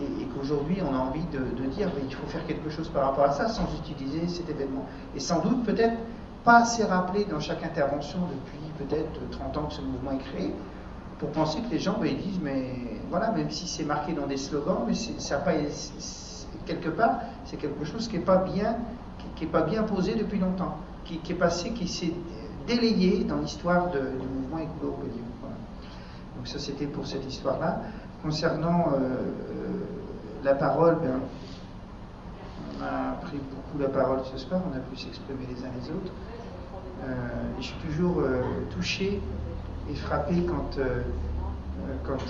Et, 0.00 0.24
qu'aujourd'hui, 0.24 0.78
on 0.80 0.94
a 0.94 0.98
envie 0.98 1.24
de, 1.32 1.66
dire, 1.66 1.90
il 2.02 2.14
faut 2.14 2.26
faire 2.28 2.46
quelque 2.46 2.70
chose 2.70 2.88
par 2.88 3.04
rapport 3.04 3.24
à 3.24 3.32
ça 3.32 3.48
sans 3.48 3.66
utiliser 3.78 4.26
cet 4.26 4.48
événement. 4.48 4.86
Et 5.14 5.20
sans 5.20 5.40
doute, 5.40 5.64
peut-être, 5.64 5.98
pas 6.44 6.58
assez 6.58 6.84
rappelé 6.84 7.24
dans 7.24 7.40
chaque 7.40 7.64
intervention 7.64 8.18
depuis 8.20 8.86
peut-être 8.86 9.30
30 9.30 9.56
ans 9.56 9.66
que 9.66 9.74
ce 9.74 9.80
mouvement 9.80 10.12
est 10.12 10.18
créé, 10.18 10.54
pour 11.18 11.30
penser 11.30 11.60
que 11.62 11.70
les 11.70 11.78
gens 11.78 11.96
ben, 12.00 12.14
disent, 12.16 12.40
mais 12.42 13.00
voilà, 13.10 13.30
même 13.30 13.50
si 13.50 13.66
c'est 13.66 13.84
marqué 13.84 14.12
dans 14.12 14.26
des 14.26 14.36
slogans, 14.36 14.84
mais 14.86 14.94
ça 14.94 15.38
pas, 15.38 15.52
quelque 16.66 16.90
part, 16.90 17.20
c'est 17.44 17.56
quelque 17.56 17.84
chose 17.84 18.08
qui 18.08 18.18
n'est 18.18 18.24
pas 18.24 18.38
bien 18.38 18.76
qui 19.36 19.46
pas 19.46 19.62
bien 19.62 19.82
posé 19.82 20.14
depuis 20.14 20.38
longtemps, 20.38 20.76
qui, 21.04 21.20
est 21.28 21.34
passé, 21.34 21.70
qui 21.70 21.88
s'est 21.88 22.12
délayé 22.66 23.24
dans 23.24 23.36
l'histoire 23.36 23.90
du 23.90 23.98
mouvement 23.98 24.58
écolo 24.58 24.96
Donc 26.36 26.46
ça 26.46 26.58
c'était 26.58 26.86
pour 26.86 27.06
cette 27.06 27.26
histoire-là. 27.26 27.80
Concernant 28.22 28.92
euh, 28.92 28.96
euh, 28.96 29.84
la 30.44 30.54
parole, 30.54 30.96
ben, 31.02 31.20
on 32.78 32.82
a 32.82 33.12
pris 33.22 33.38
beaucoup 33.38 33.78
la 33.78 33.88
parole 33.88 34.20
ce 34.32 34.38
soir, 34.38 34.60
on 34.70 34.76
a 34.76 34.80
pu 34.80 34.96
s'exprimer 34.96 35.46
les 35.48 35.64
uns 35.64 35.70
les 35.80 35.90
autres. 35.90 36.12
Euh, 37.04 37.16
je 37.58 37.64
suis 37.64 37.76
toujours 37.86 38.22
touché 38.70 39.20
et 39.90 39.94
frappé 39.94 40.42
quand, 40.46 40.78
quand, 42.04 42.24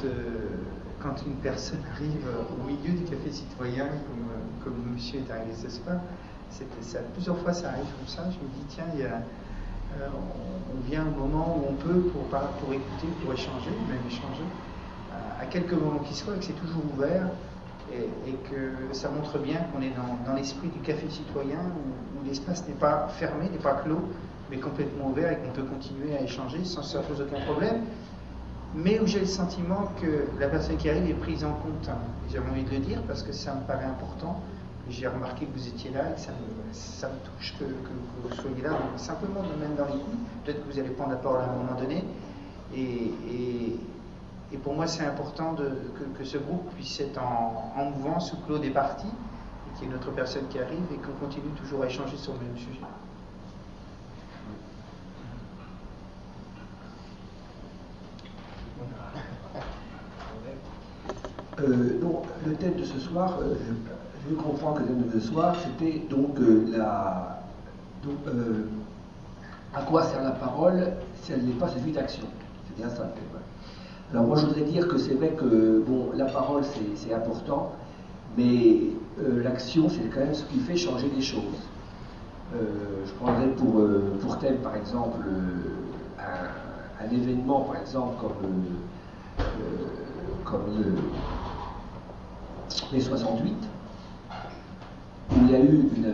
quand 1.01 1.15
une 1.27 1.37
personne 1.37 1.83
arrive 1.95 2.27
au 2.53 2.67
milieu 2.67 2.99
du 2.99 3.05
café 3.05 3.31
citoyen, 3.31 3.87
comme, 3.87 4.65
comme 4.65 4.93
monsieur 4.93 5.21
est 5.21 5.33
arrivé 5.33 5.55
ce 5.55 5.71
soir, 5.71 5.97
plusieurs 7.15 7.39
fois 7.39 7.53
ça 7.53 7.69
arrive 7.69 7.87
comme 7.99 8.09
ça. 8.09 8.23
Je 8.25 8.37
me 8.37 8.51
dis, 8.55 8.65
tiens, 8.69 8.85
euh, 10.01 10.09
on, 10.13 10.89
vient 10.89 11.05
au 11.07 11.27
moment 11.27 11.57
où 11.57 11.73
on 11.73 11.75
peut 11.75 12.01
pour, 12.11 12.23
pour 12.25 12.73
écouter, 12.73 13.07
pour 13.23 13.33
échanger, 13.33 13.71
même 13.89 14.01
échanger, 14.09 14.45
à, 15.41 15.47
quelques 15.47 15.73
moments 15.73 16.01
qui 16.01 16.15
soient, 16.15 16.35
et 16.35 16.39
que 16.39 16.45
c'est 16.45 16.61
toujours 16.61 16.83
ouvert, 16.95 17.29
et, 17.93 18.33
que 18.51 18.93
ça 18.93 19.09
montre 19.09 19.39
bien 19.39 19.59
qu'on 19.73 19.81
est 19.83 19.93
dans, 20.27 20.35
l'esprit 20.35 20.69
du 20.69 20.81
café 20.81 21.09
citoyen, 21.09 21.59
où, 21.59 22.27
l'espace 22.27 22.67
n'est 22.67 22.75
pas 22.75 23.09
fermé, 23.09 23.49
n'est 23.51 23.59
pas 23.59 23.75
clos, 23.75 24.03
mais 24.55 24.61
complètement 24.61 25.09
ouvert, 25.11 25.33
et 25.33 25.37
qu'on 25.37 25.53
peut 25.53 25.63
continuer 25.63 26.17
à 26.17 26.23
échanger 26.23 26.65
sans 26.65 26.83
se 26.83 26.99
poser 26.99 27.25
aucun 27.25 27.45
problème 27.45 27.83
mais 28.77 28.99
où 28.99 29.07
j'ai 29.07 29.21
le 29.21 29.27
sentiment 29.27 29.93
que 30.03 30.25
la 30.41 30.49
personne 30.49 30.77
qui 30.77 30.91
arrive 30.91 31.09
est 31.09 31.15
prise 31.15 31.45
en 31.45 31.53
compte. 31.53 31.89
J'ai 32.29 32.41
envie 32.41 32.65
de 32.65 32.71
le 32.71 32.79
dire 32.79 33.01
parce 33.07 33.23
que 33.23 33.31
ça 33.31 33.55
me 33.55 33.61
paraît 33.69 33.85
important 33.85 34.41
j'ai 34.91 35.07
remarqué 35.07 35.47
que 35.47 35.59
vous 35.59 35.69
étiez 35.69 35.91
là 35.91 36.11
et 36.11 36.15
que 36.15 36.21
ça 36.21 36.33
me, 36.33 36.73
ça 36.73 37.09
touche 37.09 37.55
que, 37.59 37.65
que, 37.65 38.29
vous 38.29 38.35
soyez 38.35 38.63
là. 38.63 38.73
Simplement 38.97 39.43
même 39.59 39.75
dans 39.77 39.87
les 39.87 40.01
coups. 40.01 40.17
Peut-être 40.45 40.67
que 40.67 40.73
vous 40.73 40.79
allez 40.79 40.91
prendre 40.91 41.11
la 41.11 41.17
parole 41.17 41.41
à 41.41 41.45
un 41.45 41.57
moment 41.57 41.81
donné. 41.81 42.05
Et, 42.77 43.79
pour 44.63 44.75
moi, 44.75 44.87
c'est 44.87 45.05
important 45.05 45.57
que, 45.57 46.19
que, 46.19 46.25
ce 46.25 46.39
groupe 46.39 46.71
puisse 46.75 47.01
être 47.01 47.21
en, 47.21 47.75
en 47.77 48.21
sous 48.21 48.37
clos 48.47 48.59
des 48.59 48.71
partis, 48.71 49.07
et 49.07 49.79
qu'il 49.79 49.89
y 49.89 49.91
ait 49.91 49.93
une 49.93 49.99
autre 49.99 50.13
personne 50.13 50.47
qui 50.49 50.61
arrive 50.61 50.85
et 50.93 50.97
qu'on 50.97 51.13
continue 51.25 51.51
toujours 51.57 51.83
à 51.83 51.87
échanger 51.87 52.17
sur 52.17 52.35
le 52.35 52.39
même 52.41 52.57
sujet. 52.57 52.81
Euh, 61.69 61.99
donc, 62.01 62.25
le 62.47 62.55
thème 62.55 62.75
de 62.75 62.85
ce 62.85 62.99
soir, 62.99 63.39
euh, 63.41 63.55
je, 64.29 64.35
comprends 64.35 64.73
que 64.73 64.81
le 64.81 64.87
thème 64.87 65.03
de 65.13 65.21
ce 65.21 65.29
soir, 65.29 65.55
c'était 65.63 66.03
donc 66.11 66.39
euh, 66.41 66.67
la. 66.77 67.41
À 69.75 69.83
quoi 69.83 70.05
sert 70.05 70.23
la 70.23 70.33
parole 70.33 70.93
si 71.23 71.33
elle 71.33 71.45
n'est 71.45 71.55
pas 71.55 71.69
suivie 71.69 71.93
d'action? 71.93 72.27
C'est 72.67 72.77
bien 72.77 72.91
ça 72.91 73.05
le 73.05 73.11
thème. 73.11 73.41
Alors, 74.13 74.27
moi, 74.27 74.37
je 74.37 74.47
voudrais 74.47 74.65
dire 74.65 74.87
que 74.89 74.99
c'est 74.99 75.15
vrai 75.15 75.31
que 75.31 75.83
bon, 75.87 76.11
la 76.15 76.27
parole, 76.27 76.63
c'est 76.95 77.15
important, 77.15 77.73
mais 78.37 78.77
l'action, 79.43 79.89
c'est 79.89 80.09
quand 80.11 80.21
même 80.21 80.35
ce 80.35 80.45
qui 80.45 80.59
fait 80.59 80.77
changer 80.77 81.11
les 81.17 81.23
choses. 81.23 81.43
je 82.53 83.13
prendrais 83.15 83.49
pour, 83.49 83.83
pour 84.21 84.39
thème, 84.39 84.59
par 84.59 84.77
exemple, 84.77 85.19
un, 86.19 87.05
un, 87.05 87.11
événement, 87.11 87.63
par 87.63 87.81
exemple, 87.81 88.17
comme 88.21 88.65
comme 90.45 90.95
mai 92.93 93.01
68, 93.01 93.55
où 95.31 95.35
il 95.43 95.51
y 95.51 95.55
a 95.55 95.61
eu 95.61 95.89
une, 95.97 96.13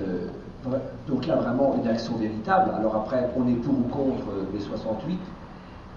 donc 1.08 1.26
là 1.26 1.36
vraiment 1.36 1.74
une 1.82 1.88
action 1.88 2.16
véritable. 2.16 2.72
Alors 2.76 2.96
après, 2.96 3.30
on 3.36 3.48
est 3.48 3.54
pour 3.54 3.74
ou 3.74 3.82
contre 3.82 4.26
mai 4.52 4.60
68, 4.60 5.18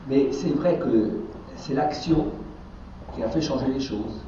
mais 0.09 0.31
c'est 0.31 0.49
vrai 0.49 0.77
que 0.77 1.19
c'est 1.55 1.73
l'action 1.73 2.27
qui 3.15 3.23
a 3.23 3.29
fait 3.29 3.41
changer 3.41 3.67
les 3.67 3.79
choses. 3.79 4.21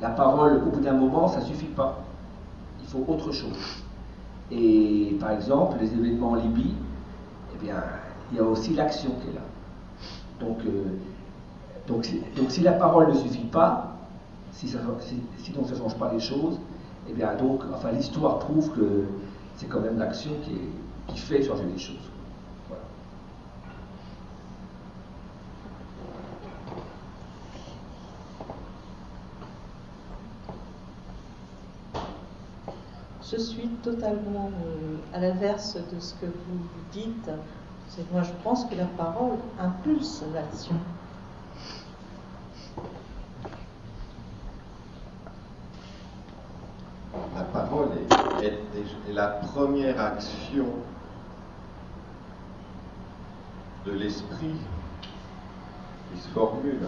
La 0.00 0.10
parole, 0.10 0.62
au 0.64 0.70
bout 0.70 0.80
d'un 0.80 0.92
moment, 0.92 1.26
ça 1.26 1.40
ne 1.40 1.44
suffit 1.44 1.66
pas. 1.66 1.98
Il 2.80 2.86
faut 2.86 3.04
autre 3.08 3.32
chose. 3.32 3.82
Et 4.50 5.16
par 5.20 5.32
exemple, 5.32 5.76
les 5.80 5.92
événements 5.92 6.30
en 6.30 6.34
Libye, 6.36 6.74
eh 7.52 7.64
bien, 7.64 7.82
il 8.30 8.38
y 8.38 8.40
a 8.40 8.44
aussi 8.44 8.74
l'action 8.74 9.10
qui 9.20 9.30
est 9.30 9.34
là. 9.34 9.40
Donc, 10.40 10.58
euh, 10.64 10.84
donc, 11.88 12.08
donc 12.36 12.50
si 12.50 12.60
la 12.60 12.72
parole 12.72 13.08
ne 13.08 13.14
suffit 13.14 13.46
pas, 13.46 13.97
si, 14.58 14.66
ça, 14.66 14.78
donc 14.80 15.00
ça 15.68 15.74
ne 15.74 15.78
change 15.78 15.96
pas 15.96 16.12
les 16.12 16.18
choses, 16.18 16.58
eh 17.08 17.12
bien 17.12 17.32
donc, 17.36 17.62
enfin 17.72 17.92
l'histoire 17.92 18.40
prouve 18.40 18.72
que 18.72 19.04
c'est 19.56 19.66
quand 19.66 19.80
même 19.80 19.98
l'action 19.98 20.32
qui, 20.44 21.16
fait 21.16 21.42
changer 21.42 21.64
les 21.64 21.78
choses. 21.78 21.96
Je 33.30 33.36
suis 33.36 33.68
totalement 33.82 34.50
euh, 34.64 34.96
à 35.14 35.20
l'inverse 35.20 35.76
de 35.76 36.00
ce 36.00 36.14
que 36.14 36.26
vous 36.26 36.58
dites. 36.92 37.30
Moi, 38.12 38.22
je 38.22 38.30
pense 38.42 38.64
que 38.64 38.74
la 38.74 38.86
parole 38.86 39.38
impulse 39.58 40.22
l'action. 40.32 40.74
La 47.34 47.42
parole 47.44 47.88
est, 47.92 48.44
est, 48.44 48.58
est, 49.08 49.12
la 49.12 49.28
première 49.28 50.00
action 50.00 50.66
de 53.86 53.92
l'esprit 53.92 54.54
qui 56.12 56.20
se 56.20 56.28
formule. 56.28 56.80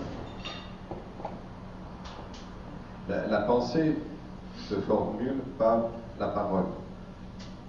La, 3.09 3.27
la, 3.27 3.41
pensée 3.41 3.97
se 4.69 4.75
formule 4.77 5.39
par 5.59 5.85
la 6.19 6.29
parole. 6.29 6.67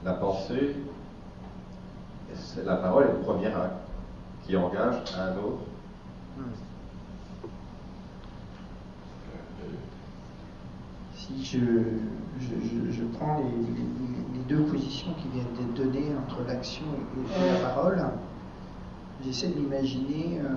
La 0.04 0.14
pensée, 0.14 0.76
la 2.64 2.76
parole 2.76 3.06
est 3.06 3.14
le 3.14 3.20
premier 3.20 3.48
acte 3.48 3.82
qui 4.46 4.56
engage 4.56 5.04
un 5.18 5.38
autre. 5.38 5.64
Hmm. 6.38 6.52
Si 11.38 11.46
je, 11.46 11.60
je, 12.40 12.92
je, 12.92 13.04
prends 13.18 13.38
les, 13.38 13.44
les, 13.44 13.84
les, 14.34 14.44
deux 14.48 14.64
positions 14.64 15.14
qui 15.14 15.28
viennent 15.30 15.54
d'être 15.56 15.74
données 15.74 16.12
entre 16.18 16.44
l'action 16.46 16.84
et, 17.16 17.52
la 17.52 17.70
parole, 17.70 18.04
j'essaie 19.24 19.48
de 19.50 19.60
m'imaginer 19.60 20.40
euh, 20.40 20.56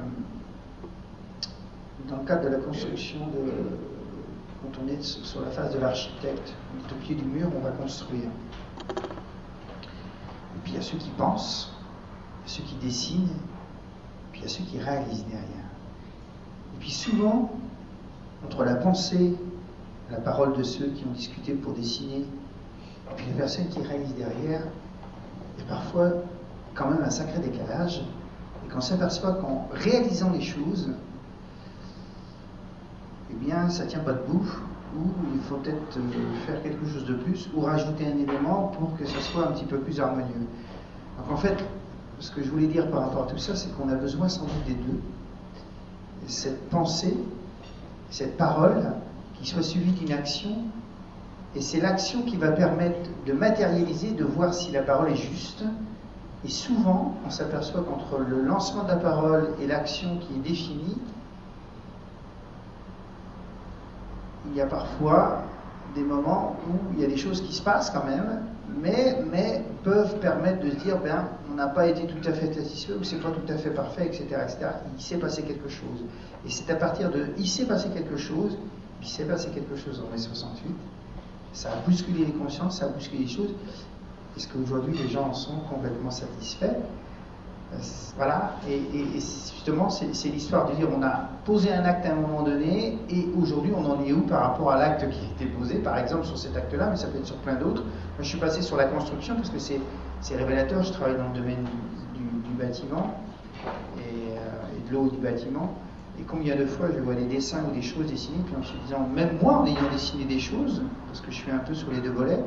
dans 2.09 2.17
le 2.17 2.25
cadre 2.25 2.45
de 2.45 2.49
la 2.49 2.59
construction 2.59 3.19
de. 3.29 3.53
Quand 4.63 4.81
on 4.83 4.89
est 4.89 5.03
sur 5.03 5.43
la 5.43 5.51
phase 5.51 5.75
de 5.75 5.79
l'architecte, 5.79 6.55
on 6.75 6.89
est 6.89 6.93
au 6.93 6.97
pied 6.97 7.15
du 7.15 7.25
mur, 7.25 7.49
on 7.55 7.61
va 7.61 7.71
construire. 7.71 8.31
Et 8.91 9.01
puis 10.65 10.73
il 10.73 10.75
y 10.77 10.79
a 10.79 10.83
ceux 10.83 10.97
qui 10.97 11.11
pensent, 11.11 11.73
il 12.41 12.49
y 12.49 12.53
a 12.53 12.57
ceux 12.57 12.63
qui 12.65 12.75
dessinent, 12.77 13.29
et 13.29 14.33
puis 14.33 14.41
il 14.41 14.43
y 14.45 14.47
a 14.47 14.49
ceux 14.49 14.65
qui 14.65 14.79
réalisent 14.79 15.27
derrière. 15.27 15.69
Et 16.75 16.81
puis 16.81 16.91
souvent, 16.91 17.53
entre 18.45 18.65
la 18.65 18.77
pensée 18.77 19.37
la 20.11 20.19
parole 20.19 20.57
de 20.57 20.63
ceux 20.63 20.87
qui 20.87 21.05
ont 21.05 21.13
discuté 21.13 21.53
pour 21.55 21.73
dessiner, 21.73 22.21
et 23.11 23.15
puis 23.17 23.27
les 23.27 23.33
personnes 23.33 23.69
qui 23.69 23.81
réalisent 23.81 24.15
derrière, 24.17 24.63
a 25.61 25.69
parfois 25.69 26.11
quand 26.75 26.91
même 26.91 27.03
un 27.05 27.11
sacré 27.11 27.39
décalage, 27.39 28.03
et 28.65 28.73
qu'on 28.73 28.81
s'aperçoit 28.81 29.33
qu'en 29.35 29.69
réalisant 29.73 30.31
les 30.31 30.43
choses, 30.43 30.91
eh 33.31 33.35
bien, 33.35 33.69
ça 33.69 33.85
ne 33.85 33.91
tient 33.91 34.01
pas 34.01 34.13
debout, 34.13 34.47
ou 34.97 35.03
il 35.35 35.41
faut 35.41 35.57
peut-être 35.57 35.99
faire 36.47 36.63
quelque 36.63 36.87
chose 36.87 37.05
de 37.05 37.15
plus, 37.15 37.49
ou 37.55 37.61
rajouter 37.61 38.07
un 38.07 38.19
élément 38.19 38.73
pour 38.79 38.97
que 38.97 39.05
ce 39.07 39.21
soit 39.21 39.49
un 39.49 39.53
petit 39.53 39.65
peu 39.65 39.79
plus 39.79 40.01
harmonieux. 40.01 40.47
Donc 41.19 41.33
en 41.33 41.37
fait, 41.37 41.57
ce 42.21 42.31
que 42.31 42.43
je 42.43 42.51
voulais 42.51 42.67
dire 42.67 42.91
par 42.91 43.03
rapport 43.03 43.25
à 43.25 43.27
tout 43.27 43.39
ça, 43.39 43.57
c'est 43.57 43.75
qu'on 43.77 43.89
a 43.89 43.95
besoin 43.95 44.29
sans 44.29 44.43
doute 44.43 44.65
des 44.67 44.75
deux. 44.75 45.01
Cette 46.27 46.69
pensée, 46.71 47.17
cette 48.11 48.37
parole, 48.37 48.93
qui 49.45 49.51
soit 49.51 49.63
suivi 49.63 49.93
d'une 49.93 50.13
action, 50.13 50.57
et 51.55 51.61
c'est 51.61 51.81
l'action 51.81 52.23
qui 52.23 52.37
va 52.37 52.51
permettre 52.51 53.11
de 53.27 53.33
matérialiser, 53.35 54.13
de 54.13 54.25
voir 54.25 54.55
si 54.55 54.73
la 54.73 54.83
parole 54.83 55.11
est 55.11 55.17
juste. 55.17 55.65
Et 56.47 56.49
souvent, 56.49 57.15
on 57.27 57.31
s'aperçoit 57.31 57.83
qu'entre 57.83 58.19
le 58.19 58.43
lancement 58.43 58.85
de 58.85 58.89
la 58.89 58.97
parole 58.97 59.51
et 59.63 59.67
l'action 59.67 60.17
qui 60.17 60.35
est 60.35 60.49
définie, 60.49 60.97
il 64.47 64.57
y 64.57 64.61
a 64.61 64.67
parfois 64.67 65.43
des 65.95 66.03
moments 66.03 66.57
où 66.69 66.95
il 66.95 67.01
y 67.01 67.05
a 67.05 67.09
des 67.09 67.17
choses 67.17 67.43
qui 67.43 67.55
se 67.55 67.63
passent 67.63 67.91
quand 67.91 68.05
même, 68.05 68.43
mais, 68.83 69.19
mais 69.31 69.63
peuvent 69.85 70.19
permettre 70.21 70.65
de 70.65 70.71
se 70.71 70.77
dire, 70.77 70.99
ben, 70.99 71.29
on 71.53 71.55
n'a 71.55 71.69
pas 71.69 71.87
été 71.87 72.07
tout 72.07 72.29
à 72.29 72.33
fait 72.33 72.53
satisfait 72.53 72.95
ou 72.95 73.05
c'est 73.05 73.21
pas 73.21 73.31
tout 73.31 73.53
à 73.53 73.57
fait 73.57 73.71
parfait, 73.71 74.07
etc., 74.07 74.25
etc. 74.43 74.57
Il 74.97 75.03
s'est 75.03 75.19
passé 75.19 75.43
quelque 75.43 75.69
chose. 75.69 76.03
Et 76.47 76.51
c'est 76.51 76.71
à 76.73 76.77
partir 76.77 77.11
de 77.11 77.27
il 77.39 77.47
s'est 77.47 77.67
passé 77.67 77.89
quelque 77.91 78.17
chose 78.17 78.57
il 79.03 79.09
s'est 79.09 79.25
passé 79.25 79.49
quelque 79.51 79.77
chose 79.77 80.03
en 80.07 80.11
mai 80.11 80.19
68. 80.19 80.75
Ça 81.53 81.71
a 81.73 81.77
bousculé 81.89 82.25
les 82.25 82.33
consciences, 82.33 82.79
ça 82.81 82.87
a 82.87 82.89
bousculé 82.89 83.25
les 83.25 83.29
choses. 83.29 83.55
Est-ce 84.37 84.49
qu'aujourd'hui 84.49 84.97
les 84.99 85.09
gens 85.09 85.29
en 85.29 85.35
sont 85.35 85.59
complètement 85.71 86.11
satisfaits? 86.11 86.77
Euh, 87.73 87.77
Voilà. 88.17 88.57
Et, 88.69 88.81
justement, 89.15 89.89
c'est 89.91 90.29
l'histoire 90.29 90.69
de 90.69 90.75
dire 90.75 90.89
on 90.97 91.03
a 91.03 91.29
posé 91.45 91.73
un 91.73 91.85
acte 91.85 92.07
à 92.07 92.13
un 92.13 92.17
moment 92.17 92.43
donné 92.43 92.99
et 93.09 93.29
aujourd'hui 93.41 93.73
on 93.77 93.85
en 93.85 94.03
est 94.03 94.13
où 94.13 94.23
par 94.23 94.41
rapport 94.41 94.71
à 94.73 94.79
l'acte 94.79 95.09
qui 95.11 95.19
a 95.19 95.31
été 95.31 95.47
posé, 95.47 95.77
par 95.77 95.99
exemple 95.99 96.25
sur 96.25 96.39
cet 96.39 96.57
acte-là, 96.57 96.89
mais 96.91 96.97
ça 96.97 97.07
peut 97.07 97.19
être 97.19 97.27
sur 97.27 97.37
plein 97.37 97.55
d'autres. 97.55 97.85
Je 98.19 98.25
suis 98.25 98.39
passé 98.39 98.63
sur 98.63 98.77
la 98.77 98.85
construction 98.85 99.37
parce 99.37 99.51
que 99.51 99.59
c'est 99.59 99.81
révélateur. 100.37 100.83
Je 100.83 100.93
travaille 100.93 101.17
dans 101.17 101.29
le 101.29 101.39
domaine 101.39 101.65
du, 102.15 102.55
bâtiment 102.57 103.15
euh, 103.67 104.01
et 104.01 104.89
de 104.89 104.95
l'eau 104.95 105.09
du 105.09 105.19
bâtiment. 105.19 105.75
Et 106.19 106.23
combien 106.23 106.55
de 106.55 106.65
fois 106.65 106.87
je 106.95 107.01
vois 107.01 107.15
des 107.15 107.25
dessins 107.25 107.65
ou 107.69 107.75
des 107.75 107.83
choses 107.83 108.07
dessinées, 108.07 108.39
puis 108.47 108.55
en 108.57 108.63
se 108.63 108.73
disant, 108.87 109.09
même 109.15 109.39
moi 109.43 109.59
en 109.59 109.67
ayant 109.67 109.91
dessiné 109.93 110.25
des 110.25 110.39
choses, 110.39 110.83
parce 111.09 111.21
que 111.21 111.31
je 111.31 111.37
suis 111.37 111.51
un 111.51 111.59
peu 111.59 111.75
sur 111.75 111.91
les 111.91 112.01
deux 112.01 112.11
volets, 112.11 112.41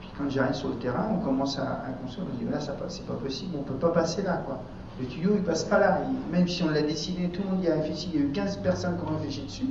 puis 0.00 0.08
quand 0.16 0.28
j'arrive 0.30 0.54
sur 0.54 0.68
le 0.68 0.76
terrain, 0.76 1.08
on 1.12 1.18
commence 1.18 1.58
à, 1.58 1.84
construire, 2.02 2.26
on 2.30 2.38
se 2.38 2.44
dit, 2.44 2.50
là, 2.50 2.58
c'est 2.88 3.06
pas 3.06 3.14
possible, 3.14 3.56
on 3.58 3.62
peut 3.62 3.74
pas 3.74 3.90
passer 3.90 4.22
là, 4.22 4.42
quoi. 4.46 4.60
Le 5.00 5.06
tuyau, 5.06 5.30
il 5.36 5.42
passe 5.42 5.64
pas 5.64 5.78
là. 5.78 6.00
Même 6.32 6.48
si 6.48 6.62
on 6.64 6.70
l'a 6.70 6.82
dessiné, 6.82 7.28
tout 7.28 7.42
le 7.42 7.50
monde 7.50 7.64
y 7.64 7.68
a 7.68 7.74
réfléchi, 7.74 8.10
il 8.12 8.20
y 8.20 8.22
a 8.22 8.26
eu 8.26 8.30
15 8.30 8.56
personnes 8.58 8.96
qui 8.96 9.04
ont 9.04 9.16
réfléchi 9.16 9.42
dessus. 9.42 9.66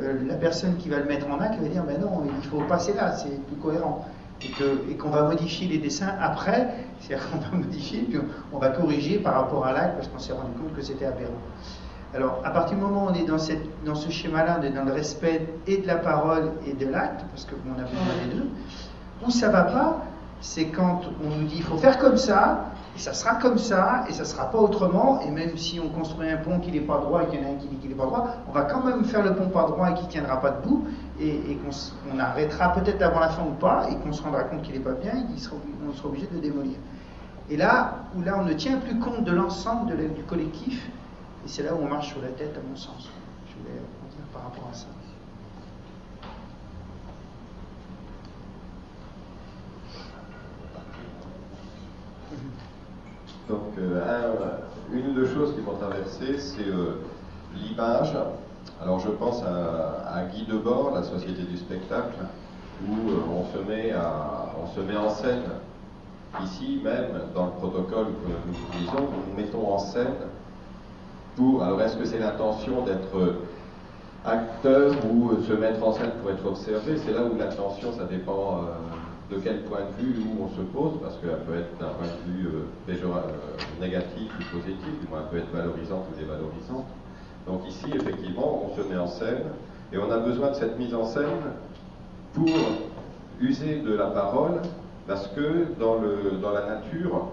Euh, 0.00 0.14
la 0.28 0.36
personne 0.36 0.76
qui 0.76 0.88
va 0.88 0.98
le 0.98 1.06
mettre 1.06 1.28
en 1.28 1.40
acte 1.40 1.60
va 1.60 1.68
dire, 1.68 1.82
ben 1.82 2.00
non, 2.00 2.22
il 2.24 2.48
faut 2.48 2.60
passer 2.68 2.92
là, 2.92 3.12
c'est 3.12 3.44
plus 3.46 3.56
cohérent. 3.56 4.06
Et 4.42 4.94
qu'on 4.94 5.10
va 5.10 5.24
modifier 5.24 5.66
les 5.66 5.78
dessins 5.78 6.14
après, 6.20 6.72
c'est-à-dire 7.00 7.30
qu'on 7.32 7.38
va 7.38 7.64
modifier, 7.64 8.02
puis 8.02 8.18
on, 8.18 8.56
on 8.56 8.60
va 8.60 8.68
corriger 8.68 9.18
par 9.18 9.34
rapport 9.34 9.66
à 9.66 9.72
l'acte, 9.72 9.96
parce 9.96 10.08
qu'on 10.08 10.18
s'est 10.20 10.32
rendu 10.32 10.52
compte 10.52 10.74
que 10.74 10.82
c'était 10.82 11.06
aberrant. 11.06 11.32
Alors, 12.14 12.40
à 12.44 12.50
partir 12.50 12.76
du 12.76 12.82
moment 12.82 13.04
où 13.04 13.10
on 13.10 13.14
est 13.14 13.24
dans, 13.24 13.38
cette, 13.38 13.62
dans 13.84 13.94
ce 13.94 14.10
schéma-là, 14.10 14.58
on 14.60 14.64
est 14.64 14.70
dans 14.70 14.84
le 14.84 14.92
respect 14.92 15.46
et 15.68 15.78
de 15.78 15.86
la 15.86 15.96
parole 15.96 16.50
et 16.66 16.72
de 16.72 16.86
l'acte, 16.86 17.24
parce 17.30 17.44
qu'on 17.44 17.80
a 17.80 17.84
besoin 17.84 18.24
des 18.24 18.34
deux, 18.34 18.48
où 19.24 19.30
ça 19.30 19.48
va 19.48 19.62
pas, 19.62 20.04
c'est 20.40 20.66
quand 20.66 21.02
on 21.24 21.28
nous 21.36 21.46
dit 21.46 21.56
il 21.58 21.62
faut 21.62 21.76
faire 21.76 21.98
comme 21.98 22.16
ça, 22.16 22.64
et 22.96 22.98
ça 22.98 23.14
sera 23.14 23.36
comme 23.36 23.58
ça, 23.58 24.04
et 24.08 24.12
ça 24.12 24.24
sera 24.24 24.50
pas 24.50 24.58
autrement, 24.58 25.20
et 25.20 25.30
même 25.30 25.56
si 25.56 25.78
on 25.78 25.88
construit 25.90 26.28
un 26.28 26.38
pont 26.38 26.58
qui 26.58 26.72
n'est 26.72 26.80
pas 26.80 26.98
droit 26.98 27.22
et 27.22 27.26
qu'il 27.26 27.40
y 27.40 27.44
en 27.44 27.46
a 27.46 27.52
un 27.52 27.56
qui 27.56 27.68
dit 27.68 27.76
qu'il 27.76 27.90
n'est 27.90 27.96
pas 27.96 28.06
droit, 28.06 28.26
on 28.48 28.52
va 28.52 28.62
quand 28.62 28.84
même 28.84 29.04
faire 29.04 29.22
le 29.22 29.36
pont 29.36 29.48
pas 29.48 29.66
droit 29.68 29.90
et 29.90 29.94
qui 29.94 30.08
tiendra 30.08 30.40
pas 30.40 30.50
debout, 30.50 30.86
et, 31.20 31.56
qu'on 31.56 32.18
arrêtera 32.18 32.72
peut-être 32.72 33.02
avant 33.02 33.20
la 33.20 33.28
fin 33.28 33.42
ou 33.42 33.52
pas, 33.52 33.86
et 33.88 33.94
qu'on 33.94 34.12
se 34.12 34.22
rendra 34.22 34.42
compte 34.44 34.62
qu'il 34.62 34.74
n'est 34.74 34.80
pas 34.80 34.94
bien, 34.94 35.12
et 35.12 35.32
qu'on 35.32 35.38
sera, 35.38 35.56
sera 35.94 36.08
obligé 36.08 36.26
de 36.26 36.34
le 36.34 36.40
démolir. 36.40 36.76
Et 37.50 37.56
là, 37.56 37.98
où 38.16 38.22
là 38.22 38.36
on 38.40 38.44
ne 38.44 38.52
tient 38.54 38.78
plus 38.78 38.98
compte 38.98 39.22
de 39.22 39.32
l'ensemble 39.32 39.92
du 39.96 40.22
collectif, 40.24 40.90
et 41.44 41.48
c'est 41.48 41.62
là 41.62 41.74
où 41.74 41.78
on 41.78 41.88
marche 41.88 42.08
sur 42.08 42.20
la 42.20 42.28
tête, 42.28 42.56
à 42.56 42.68
mon 42.68 42.76
sens. 42.76 43.08
Je 43.48 43.62
voulais 43.62 43.74
dire 43.74 44.24
par 44.32 44.42
rapport 44.44 44.68
à 44.70 44.74
ça. 44.74 44.86
Donc, 53.48 53.78
euh, 53.78 54.58
une 54.92 55.14
des 55.14 55.26
choses 55.26 55.54
qui 55.54 55.60
m'ont 55.60 55.76
traversé, 55.76 56.38
c'est 56.38 56.68
euh, 56.68 57.00
l'image. 57.54 58.14
Alors, 58.80 59.00
je 59.00 59.08
pense 59.08 59.42
à, 59.42 60.24
Guy 60.32 60.44
Debord, 60.46 60.92
la 60.94 61.02
Société 61.02 61.42
du 61.42 61.56
spectacle, 61.56 62.18
où 62.86 63.10
euh, 63.10 63.22
on, 63.34 63.44
se 63.52 63.58
met 63.64 63.92
on 64.62 64.66
se 64.68 64.80
met 64.80 64.96
en 64.96 65.10
scène. 65.10 65.42
Ici, 66.44 66.80
même 66.84 67.22
dans 67.34 67.46
le 67.46 67.52
protocole 67.52 68.06
que 68.06 68.48
nous 68.48 68.56
utilisons, 68.68 69.08
nous 69.26 69.36
mettons 69.36 69.72
en 69.72 69.78
scène 69.78 70.14
Alors, 71.62 71.80
est-ce 71.82 71.96
que 71.96 72.04
c'est 72.04 72.18
l'intention 72.18 72.84
d'être 72.84 73.36
acteur 74.24 74.92
ou 75.10 75.42
se 75.42 75.52
mettre 75.54 75.86
en 75.86 75.92
scène 75.92 76.12
pour 76.20 76.30
être 76.30 76.46
observé? 76.46 76.98
C'est 76.98 77.12
là 77.12 77.20
où 77.24 77.36
l'intention, 77.38 77.92
ça 77.92 78.04
dépend 78.04 78.60
de 79.30 79.36
quel 79.36 79.62
point 79.62 79.80
de 79.80 80.02
vue 80.02 80.20
où 80.20 80.44
on 80.44 80.48
se 80.48 80.62
pose, 80.62 81.00
parce 81.02 81.16
qu'elle 81.18 81.44
peut 81.46 81.54
être 81.54 81.78
d'un 81.78 81.94
point 81.94 82.08
de 82.08 82.32
vue 82.32 82.48
euh, 82.48 82.92
euh, 82.92 83.80
négatif 83.80 84.30
ou 84.38 84.56
positif, 84.58 85.08
moins 85.08 85.20
elle 85.22 85.28
peut 85.28 85.38
être 85.38 85.52
valorisante 85.52 86.04
ou 86.12 86.18
dévalorisante. 86.18 86.86
Donc 87.46 87.66
ici, 87.68 87.86
effectivement, 87.94 88.64
on 88.64 88.76
se 88.76 88.86
met 88.88 88.98
en 88.98 89.06
scène, 89.06 89.44
et 89.92 89.98
on 89.98 90.10
a 90.10 90.18
besoin 90.18 90.50
de 90.50 90.54
cette 90.54 90.78
mise 90.78 90.94
en 90.94 91.04
scène 91.04 91.54
pour 92.34 92.48
user 93.40 93.80
de 93.80 93.94
la 93.94 94.06
parole, 94.06 94.60
parce 95.06 95.28
que 95.28 95.66
dans 95.78 96.50
la 96.52 96.66
nature, 96.66 97.28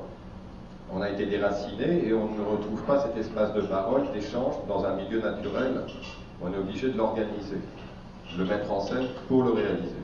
on 0.94 1.02
a 1.02 1.10
été 1.10 1.26
déraciné 1.26 2.08
et 2.08 2.14
on 2.14 2.30
ne 2.32 2.44
retrouve 2.44 2.82
pas 2.84 3.00
cet 3.00 3.18
espace 3.18 3.54
de 3.54 3.62
parole, 3.62 4.04
d'échange 4.14 4.56
dans 4.68 4.86
un 4.86 4.96
milieu 4.96 5.20
naturel. 5.22 5.82
On 6.42 6.54
est 6.54 6.58
obligé 6.58 6.90
de 6.90 6.98
l'organiser, 6.98 7.60
de 8.34 8.38
le 8.38 8.46
mettre 8.46 8.72
en 8.72 8.82
scène 8.82 9.08
pour 9.28 9.44
le 9.44 9.52
réaliser. 9.52 9.96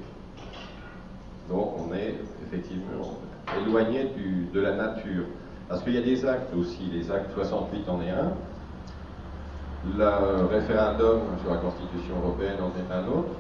Donc 1.50 1.74
on 1.78 1.94
est 1.94 2.16
effectivement 2.46 3.18
éloigné 3.62 4.10
de 4.54 4.60
la 4.60 4.76
nature. 4.76 5.26
Parce 5.70 5.84
qu'il 5.84 5.94
y 5.94 5.98
a 5.98 6.02
des 6.02 6.26
actes 6.26 6.54
aussi, 6.56 6.90
les 6.92 7.10
actes 7.12 7.34
68 7.34 7.90
en 7.90 8.02
est 8.02 8.10
un, 8.10 8.34
le 9.98 10.46
référendum 10.46 11.22
sur 11.42 11.52
la 11.52 11.58
Constitution 11.58 12.16
européenne 12.24 12.58
en 12.62 12.70
est 12.70 12.94
un 12.94 13.08
autre, 13.08 13.34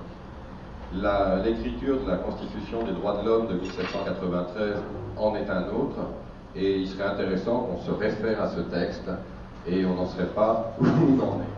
l'écriture 1.43 2.03
de 2.03 2.09
la 2.09 2.17
Constitution 2.17 2.83
des 2.83 2.91
droits 2.91 3.21
de 3.21 3.27
l'homme 3.27 3.47
de 3.47 3.53
1793 3.55 4.75
en 5.17 5.35
est 5.35 5.49
un 5.49 5.69
autre, 5.69 5.97
et 6.55 6.77
il 6.79 6.87
serait 6.87 7.05
intéressant 7.05 7.61
qu'on 7.61 7.81
se 7.81 7.91
réfère 7.91 8.41
à 8.41 8.49
ce 8.49 8.59
texte 8.61 9.09
et 9.67 9.85
on 9.85 9.95
n'en 9.95 10.07
serait 10.07 10.27
pas 10.27 10.75
où 10.79 10.85
on 10.85 11.19
en 11.19 11.39
est. 11.39 11.53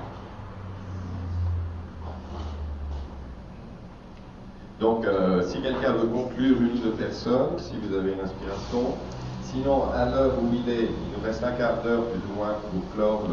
Donc, 4.79 5.05
euh, 5.05 5.41
si 5.47 5.61
quelqu'un 5.61 5.93
veut 5.93 6.07
conclure 6.07 6.57
une 6.61 6.81
de 6.81 6.91
personnes, 6.91 7.57
si 7.57 7.73
vous 7.81 7.95
avez 7.95 8.11
une 8.11 8.19
inspiration, 8.19 8.95
sinon, 9.41 9.89
à 9.93 10.05
l'heure 10.05 10.33
où 10.41 10.53
il 10.53 10.69
est, 10.69 10.83
il 10.83 11.17
nous 11.17 11.25
reste 11.25 11.43
un 11.43 11.53
quart 11.53 11.81
d'heure 11.81 12.03
plus 12.05 12.21
ou 12.29 12.35
moins 12.35 12.55
pour 12.71 12.93
clore 12.93 13.23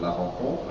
la 0.00 0.10
rencontre. 0.10 0.62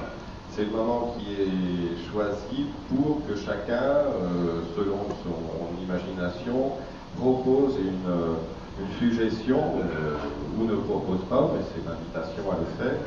C'est 0.52 0.66
le 0.66 0.72
moment 0.72 1.16
qui 1.18 1.34
est 1.34 2.12
choisi 2.12 2.68
pour 2.90 3.26
que 3.28 3.36
chacun, 3.36 3.84
euh, 3.84 4.64
selon 4.76 5.00
son 5.24 5.84
imagination, 5.84 6.72
propose 7.18 7.76
une, 7.78 8.10
suggestion, 9.00 9.60
euh, 9.78 10.16
ou 10.60 10.66
ne 10.66 10.76
propose 10.76 11.22
pas, 11.30 11.50
mais 11.54 11.62
c'est 11.70 11.82
une 11.82 11.92
invitation 11.92 12.52
à 12.52 12.58
le 12.60 12.84
faire, 12.84 12.98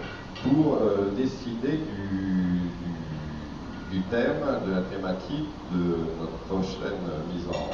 pour 0.43 0.79
décider 1.17 1.81
du 3.91 4.01
thème, 4.11 4.43
de 4.67 4.73
la 4.73 4.83
thématique 4.83 5.49
de 5.73 5.97
notre 6.21 6.37
prochaine 6.49 7.01
mise 7.33 7.47
en 7.49 7.71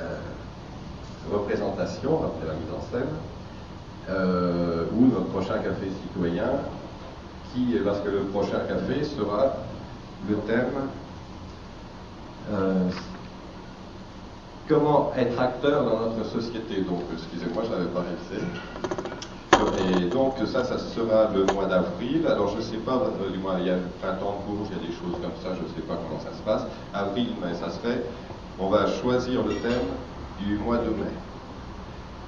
euh, 0.00 0.18
représentation, 1.32 2.24
après 2.24 2.46
la 2.46 2.54
mise 2.54 2.72
en 2.76 2.82
scène, 2.90 3.14
euh, 4.10 4.84
ou 4.94 5.06
notre 5.06 5.26
prochain 5.26 5.58
café 5.58 5.86
citoyen, 6.02 6.50
qui, 7.52 7.76
parce 7.84 8.00
que 8.00 8.08
le 8.08 8.20
prochain 8.24 8.60
café 8.68 9.04
sera 9.04 9.54
le 10.28 10.36
thème 10.38 10.88
euh, 12.52 12.88
comment 14.68 15.12
être 15.16 15.38
acteur 15.40 15.84
dans 15.84 16.00
notre 16.00 16.24
société. 16.26 16.82
Donc, 16.82 17.02
excusez-moi, 17.12 17.62
je 17.64 17.70
n'avais 17.70 17.90
pas 17.90 18.00
révisé. 18.00 18.46
Et 19.78 20.06
donc 20.06 20.34
ça, 20.46 20.64
ça 20.64 20.78
sera 20.78 21.30
le 21.32 21.44
mois 21.52 21.66
d'avril. 21.66 22.26
Alors 22.26 22.48
je 22.48 22.56
ne 22.56 22.62
sais 22.62 22.78
pas, 22.78 23.00
du 23.30 23.38
moins 23.38 23.58
il 23.60 23.66
y 23.66 23.70
a 23.70 23.76
le 23.76 23.82
printemps 24.00 24.40
de 24.40 24.52
Bourges, 24.52 24.68
il 24.70 24.76
y 24.76 24.84
a 24.84 24.86
des 24.88 24.92
choses 24.92 25.20
comme 25.20 25.36
ça, 25.42 25.56
je 25.56 25.62
ne 25.62 25.68
sais 25.68 25.86
pas 25.86 25.94
comment 25.94 26.20
ça 26.20 26.36
se 26.36 26.42
passe. 26.42 26.66
Avril, 26.92 27.28
mais 27.40 27.54
ça 27.54 27.70
serait, 27.70 28.02
on 28.58 28.68
va 28.68 28.86
choisir 29.00 29.42
le 29.44 29.54
thème 29.56 29.86
du 30.40 30.56
mois 30.58 30.78
de 30.78 30.90
mai. 30.90 31.14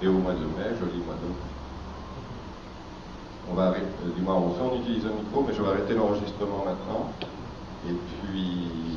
Et 0.03 0.07
au 0.07 0.13
mois 0.13 0.33
de 0.33 0.45
mai, 0.45 0.77
joli 0.79 1.03
mois 1.05 1.17
de 1.23 1.29
mai. 1.29 1.51
On 3.51 3.55
va 3.55 3.75
du 4.17 4.23
moins 4.23 4.37
on, 4.37 4.55
on 4.65 4.81
utilise 4.81 5.05
le 5.05 5.11
micro, 5.11 5.45
mais 5.47 5.55
je 5.55 5.63
vais 5.63 5.69
arrêter 5.69 5.95
l'enregistrement 5.95 6.65
maintenant. 6.65 7.11
Et 7.89 7.93
puis 7.93 8.94